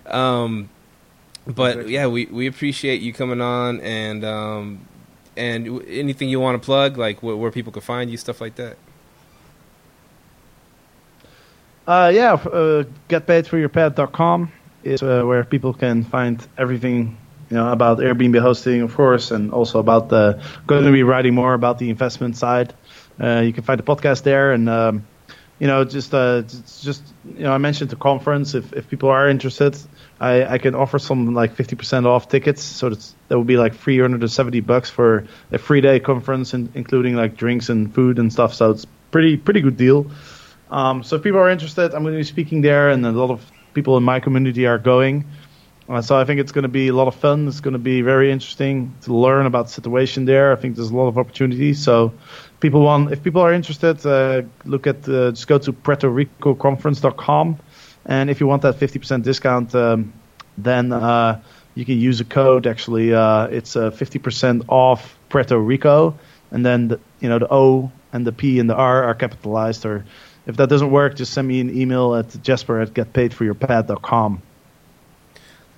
Um, 0.06 0.70
but 1.46 1.90
yeah, 1.90 2.08
we, 2.08 2.26
we 2.28 2.48
appreciate 2.48 3.02
you 3.02 3.12
coming 3.14 3.42
on 3.42 3.80
and 3.82 4.24
um, 4.24 4.88
and 5.36 5.66
w- 5.66 5.86
anything 5.90 6.30
you 6.30 6.40
want 6.40 6.62
to 6.62 6.66
plug, 6.66 6.98
like 6.98 7.20
wh- 7.20 7.38
where 7.40 7.52
people 7.52 7.72
can 7.74 7.82
find 7.82 8.10
you, 8.12 8.18
stuff 8.18 8.40
like 8.42 8.56
that. 8.56 8.78
Uh, 11.88 12.12
yeah, 12.14 12.34
uh, 12.34 12.84
getpaidforyourpad.com 13.10 14.52
is 14.84 15.02
uh, 15.02 15.24
where 15.24 15.44
people 15.44 15.74
can 15.74 16.04
find 16.04 16.46
everything 16.58 17.18
you 17.50 17.58
know 17.58 17.72
about 17.72 18.00
Airbnb 18.00 18.40
hosting, 18.40 18.82
of 18.82 18.96
course, 18.96 19.32
and 19.32 19.52
also 19.52 19.80
about 19.80 20.10
the 20.10 20.42
going 20.66 20.86
to 20.86 20.92
be 20.92 21.04
writing 21.04 21.34
more 21.34 21.54
about 21.54 21.80
the 21.80 21.90
investment 21.90 22.38
side. 22.38 22.74
Uh, 23.20 23.42
you 23.46 23.54
can 23.54 23.64
find 23.64 23.80
the 23.80 23.84
podcast 23.84 24.24
there, 24.24 24.52
and 24.52 24.70
um, 24.70 25.08
you 25.60 25.68
know, 25.68 25.84
just 25.84 26.14
uh, 26.14 26.44
just, 26.44 27.02
you 27.26 27.44
know, 27.44 27.52
I 27.52 27.58
mentioned 27.58 27.90
the 27.90 27.96
conference. 27.96 28.54
If 28.54 28.74
if 28.74 28.90
people 28.90 29.10
are 29.10 29.28
interested, 29.28 29.76
I, 30.20 30.46
I 30.46 30.58
can 30.60 30.76
offer 30.76 31.00
some 31.00 31.34
like 31.34 31.56
50% 31.56 32.06
off 32.06 32.30
tickets. 32.30 32.62
So 32.62 32.90
that's, 32.90 33.16
that 33.28 33.38
would 33.38 33.48
be 33.48 33.58
like 33.58 33.76
370 33.76 34.60
bucks 34.62 34.90
for 34.90 35.26
a 35.52 35.58
three 35.58 35.82
day 35.82 36.00
conference, 36.00 36.54
and 36.54 36.70
including 36.76 37.16
like 37.16 37.38
drinks 37.38 37.70
and 37.70 37.94
food 37.94 38.20
and 38.20 38.32
stuff. 38.32 38.54
So 38.54 38.72
it's 38.72 38.86
pretty 39.10 39.38
pretty 39.38 39.62
good 39.62 39.78
deal. 39.78 40.12
Um, 40.70 41.04
so 41.04 41.16
if 41.16 41.24
people 41.24 41.40
are 41.40 41.50
interested, 41.50 41.94
I'm 41.94 42.04
going 42.04 42.14
to 42.14 42.20
be 42.20 42.24
speaking 42.24 42.62
there, 42.62 42.90
and 42.90 43.06
a 43.06 43.12
lot 43.12 43.32
of 43.32 43.50
people 43.74 43.98
in 43.98 44.04
my 44.04 44.20
community 44.20 44.68
are 44.68 44.78
going. 44.78 45.26
Uh, 45.90 46.02
so 46.02 46.18
I 46.18 46.26
think 46.26 46.42
it's 46.42 46.52
going 46.52 46.64
to 46.64 46.70
be 46.70 46.90
a 46.90 46.94
lot 46.94 47.08
of 47.08 47.16
fun. 47.16 47.48
It's 47.48 47.62
going 47.62 47.74
to 47.74 47.80
be 47.80 48.02
very 48.02 48.30
interesting 48.32 48.94
to 49.04 49.14
learn 49.14 49.46
about 49.46 49.68
the 49.68 49.72
situation 49.72 50.26
there. 50.26 50.52
I 50.52 50.56
think 50.56 50.76
there's 50.76 50.90
a 50.90 50.96
lot 50.96 51.08
of 51.08 51.18
opportunities. 51.18 51.82
So 51.82 52.14
people 52.60 52.82
want, 52.82 53.14
if 53.14 53.24
people 53.24 53.42
are 53.42 53.54
interested, 53.54 54.06
uh, 54.06 54.42
look 54.66 54.86
at 54.86 55.08
uh, 55.08 55.32
just 55.32 55.48
go 55.48 55.58
to 55.58 55.72
Puerto 55.72 56.10
Rico 56.10 56.56
Conference.com, 56.56 57.60
and 58.06 58.30
if 58.30 58.42
you 58.42 58.48
want 58.48 58.64
that 58.64 58.76
50% 58.76 59.24
discount, 59.24 59.74
um, 59.76 60.14
then 60.58 60.92
uh, 60.92 61.42
you 61.76 61.86
can 61.86 62.00
use 62.00 62.20
a 62.20 62.26
code. 62.26 62.68
Actually, 62.68 63.14
uh, 63.14 63.48
it's 63.48 63.76
uh, 63.76 63.92
50% 63.92 64.66
off 64.68 65.18
Puerto 65.30 65.58
Rico, 65.58 66.18
and 66.52 66.66
then 66.66 66.90
the, 66.90 67.00
you 67.22 67.30
know 67.30 67.40
the 67.40 67.48
O 67.50 67.92
and 68.12 68.26
the 68.26 68.32
P 68.34 68.60
and 68.60 68.70
the 68.70 68.76
R 68.76 69.04
are 69.04 69.16
capitalized. 69.16 69.86
Or 69.86 70.04
if 70.46 70.58
that 70.58 70.68
doesn't 70.68 70.92
work, 70.92 71.16
just 71.16 71.34
send 71.34 71.48
me 71.48 71.62
an 71.62 71.78
email 71.78 72.16
at 72.16 72.42
jasper 72.42 72.82
at 72.82 72.94
getpaidforyourpad.com. 72.94 74.42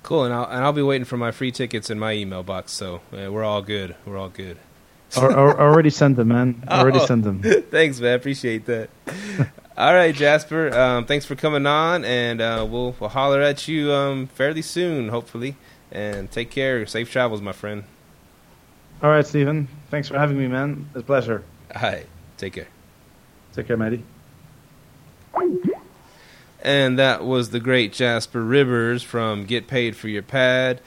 Cool, 0.02 0.24
and 0.24 0.32
I'll 0.34 0.44
and 0.46 0.64
I'll 0.64 0.72
be 0.72 0.82
waiting 0.82 1.04
for 1.04 1.16
my 1.16 1.30
free 1.30 1.52
tickets 1.52 1.90
in 1.90 1.98
my 1.98 2.12
email 2.14 2.42
box. 2.42 2.72
So 2.72 3.00
uh, 3.12 3.30
we're 3.30 3.44
all 3.44 3.62
good. 3.62 3.94
We're 4.06 4.16
all 4.16 4.30
good. 4.30 4.56
or, 5.16 5.60
already 5.60 5.90
sent 5.90 6.16
them, 6.16 6.28
man. 6.28 6.62
I 6.68 6.80
Already 6.80 7.00
Oh. 7.00 7.06
sent 7.06 7.24
them. 7.24 7.42
thanks, 7.70 8.00
man. 8.00 8.14
Appreciate 8.14 8.64
that. 8.66 8.90
all 9.76 9.92
right, 9.92 10.14
Jasper. 10.14 10.72
Um, 10.76 11.04
thanks 11.04 11.26
for 11.26 11.34
coming 11.34 11.66
on, 11.66 12.04
and 12.04 12.40
uh, 12.40 12.66
we'll 12.68 12.94
we'll 13.00 13.10
holler 13.10 13.42
at 13.42 13.66
you 13.68 13.92
um, 13.92 14.26
fairly 14.28 14.62
soon, 14.62 15.08
hopefully. 15.08 15.56
And 15.92 16.30
take 16.30 16.50
care. 16.50 16.86
Safe 16.86 17.10
travels, 17.10 17.40
my 17.42 17.52
friend. 17.52 17.84
All 19.02 19.10
right, 19.10 19.26
Stephen. 19.26 19.66
Thanks 19.90 20.08
for 20.08 20.16
having 20.18 20.38
me, 20.38 20.46
man. 20.46 20.86
It's 20.94 21.00
a 21.00 21.02
pleasure. 21.02 21.42
All 21.74 21.82
right. 21.82 22.06
Take 22.38 22.52
care. 22.54 22.68
Take 23.54 23.66
care, 23.66 23.76
matey. 23.76 24.04
And 26.62 26.98
that 26.98 27.24
was 27.24 27.50
the 27.50 27.60
great 27.60 27.92
Jasper 27.92 28.42
Ribbers 28.44 29.02
from 29.02 29.44
Get 29.44 29.66
Paid 29.66 29.96
for 29.96 30.08
Your 30.08 30.22
Pad. 30.22 30.80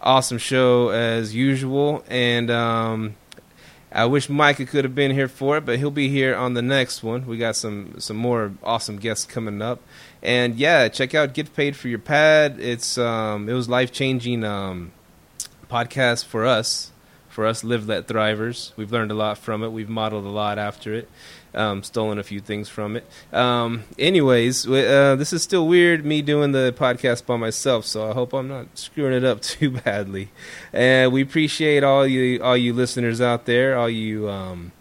Awesome 0.00 0.38
show 0.38 0.90
as 0.90 1.34
usual. 1.34 2.04
And 2.08 2.50
um, 2.50 3.16
I 3.92 4.06
wish 4.06 4.28
Micah 4.28 4.66
could 4.66 4.84
have 4.84 4.94
been 4.94 5.10
here 5.10 5.26
for 5.26 5.56
it, 5.56 5.66
but 5.66 5.78
he'll 5.78 5.90
be 5.90 6.08
here 6.08 6.36
on 6.36 6.54
the 6.54 6.62
next 6.62 7.02
one. 7.02 7.26
We 7.26 7.38
got 7.38 7.56
some 7.56 7.98
some 7.98 8.16
more 8.16 8.52
awesome 8.62 8.98
guests 8.98 9.26
coming 9.26 9.60
up. 9.60 9.80
And 10.22 10.56
yeah, 10.56 10.88
check 10.88 11.14
out 11.14 11.34
Get 11.34 11.54
Paid 11.54 11.76
for 11.76 11.88
Your 11.88 11.98
Pad. 11.98 12.60
It's 12.60 12.96
um, 12.96 13.48
it 13.48 13.52
was 13.52 13.68
life 13.68 13.90
changing 13.90 14.44
um, 14.44 14.92
podcast 15.68 16.26
for 16.26 16.46
us, 16.46 16.92
for 17.28 17.46
us 17.46 17.64
live 17.64 17.88
let 17.88 18.06
thrivers. 18.06 18.70
We've 18.76 18.92
learned 18.92 19.10
a 19.10 19.14
lot 19.14 19.38
from 19.38 19.64
it. 19.64 19.70
We've 19.70 19.88
modeled 19.88 20.24
a 20.24 20.30
lot 20.30 20.56
after 20.56 20.94
it 20.94 21.08
um, 21.54 21.82
stolen 21.82 22.18
a 22.18 22.22
few 22.22 22.40
things 22.40 22.68
from 22.68 22.96
it. 22.96 23.04
Um, 23.32 23.84
anyways, 23.98 24.66
uh, 24.66 25.16
this 25.16 25.32
is 25.32 25.42
still 25.42 25.66
weird 25.66 26.04
me 26.04 26.22
doing 26.22 26.52
the 26.52 26.74
podcast 26.76 27.26
by 27.26 27.36
myself, 27.36 27.84
so 27.86 28.10
I 28.10 28.14
hope 28.14 28.32
I'm 28.32 28.48
not 28.48 28.78
screwing 28.78 29.12
it 29.14 29.24
up 29.24 29.40
too 29.42 29.70
badly. 29.70 30.30
And 30.72 31.12
we 31.12 31.22
appreciate 31.22 31.84
all 31.84 32.06
you 32.06 32.42
all 32.42 32.56
you 32.56 32.72
listeners 32.72 33.20
out 33.20 33.46
there, 33.46 33.76
all 33.76 33.90
you 33.90 34.28
um, 34.28 34.72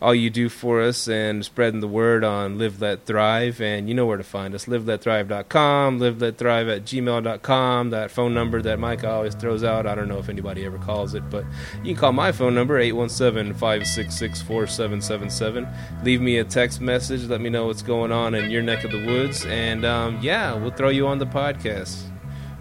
all 0.00 0.14
you 0.14 0.30
do 0.30 0.48
for 0.48 0.80
us 0.80 1.08
and 1.08 1.44
spreading 1.44 1.80
the 1.80 1.88
word 1.88 2.24
on 2.24 2.58
Live 2.58 2.80
Let 2.80 3.04
Thrive. 3.04 3.60
And 3.60 3.88
you 3.88 3.94
know 3.94 4.06
where 4.06 4.16
to 4.16 4.24
find 4.24 4.54
us 4.54 4.64
liveletthrive.com, 4.64 6.00
liveletthrive 6.00 6.76
at 6.76 6.84
gmail.com. 6.84 7.90
That 7.90 8.10
phone 8.10 8.32
number 8.32 8.62
that 8.62 8.78
Mike 8.78 9.04
always 9.04 9.34
throws 9.34 9.62
out. 9.62 9.86
I 9.86 9.94
don't 9.94 10.08
know 10.08 10.18
if 10.18 10.28
anybody 10.28 10.64
ever 10.64 10.78
calls 10.78 11.14
it, 11.14 11.28
but 11.28 11.44
you 11.82 11.94
can 11.94 11.96
call 11.96 12.12
my 12.12 12.32
phone 12.32 12.54
number 12.54 12.78
817 12.78 13.52
566 13.54 14.42
4777. 14.42 15.68
Leave 16.02 16.20
me 16.20 16.38
a 16.38 16.44
text 16.44 16.80
message. 16.80 17.24
Let 17.26 17.40
me 17.40 17.50
know 17.50 17.66
what's 17.66 17.82
going 17.82 18.12
on 18.12 18.34
in 18.34 18.50
your 18.50 18.62
neck 18.62 18.84
of 18.84 18.92
the 18.92 19.04
woods. 19.04 19.44
And 19.46 19.84
um, 19.84 20.18
yeah, 20.22 20.54
we'll 20.54 20.70
throw 20.70 20.88
you 20.88 21.06
on 21.06 21.18
the 21.18 21.26
podcast. 21.26 22.00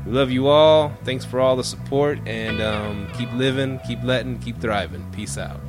We 0.06 0.11
love 0.11 0.32
you 0.32 0.48
all. 0.48 0.94
Thanks 1.03 1.24
for 1.24 1.40
all 1.40 1.56
the 1.56 1.64
support. 1.64 2.20
And 2.26 2.61
um, 2.61 3.10
keep 3.14 3.32
living, 3.34 3.80
keep 3.88 4.03
letting, 4.03 4.40
keep 4.40 4.60
thriving. 4.60 5.10
Peace 5.11 5.38
out. 5.38 5.69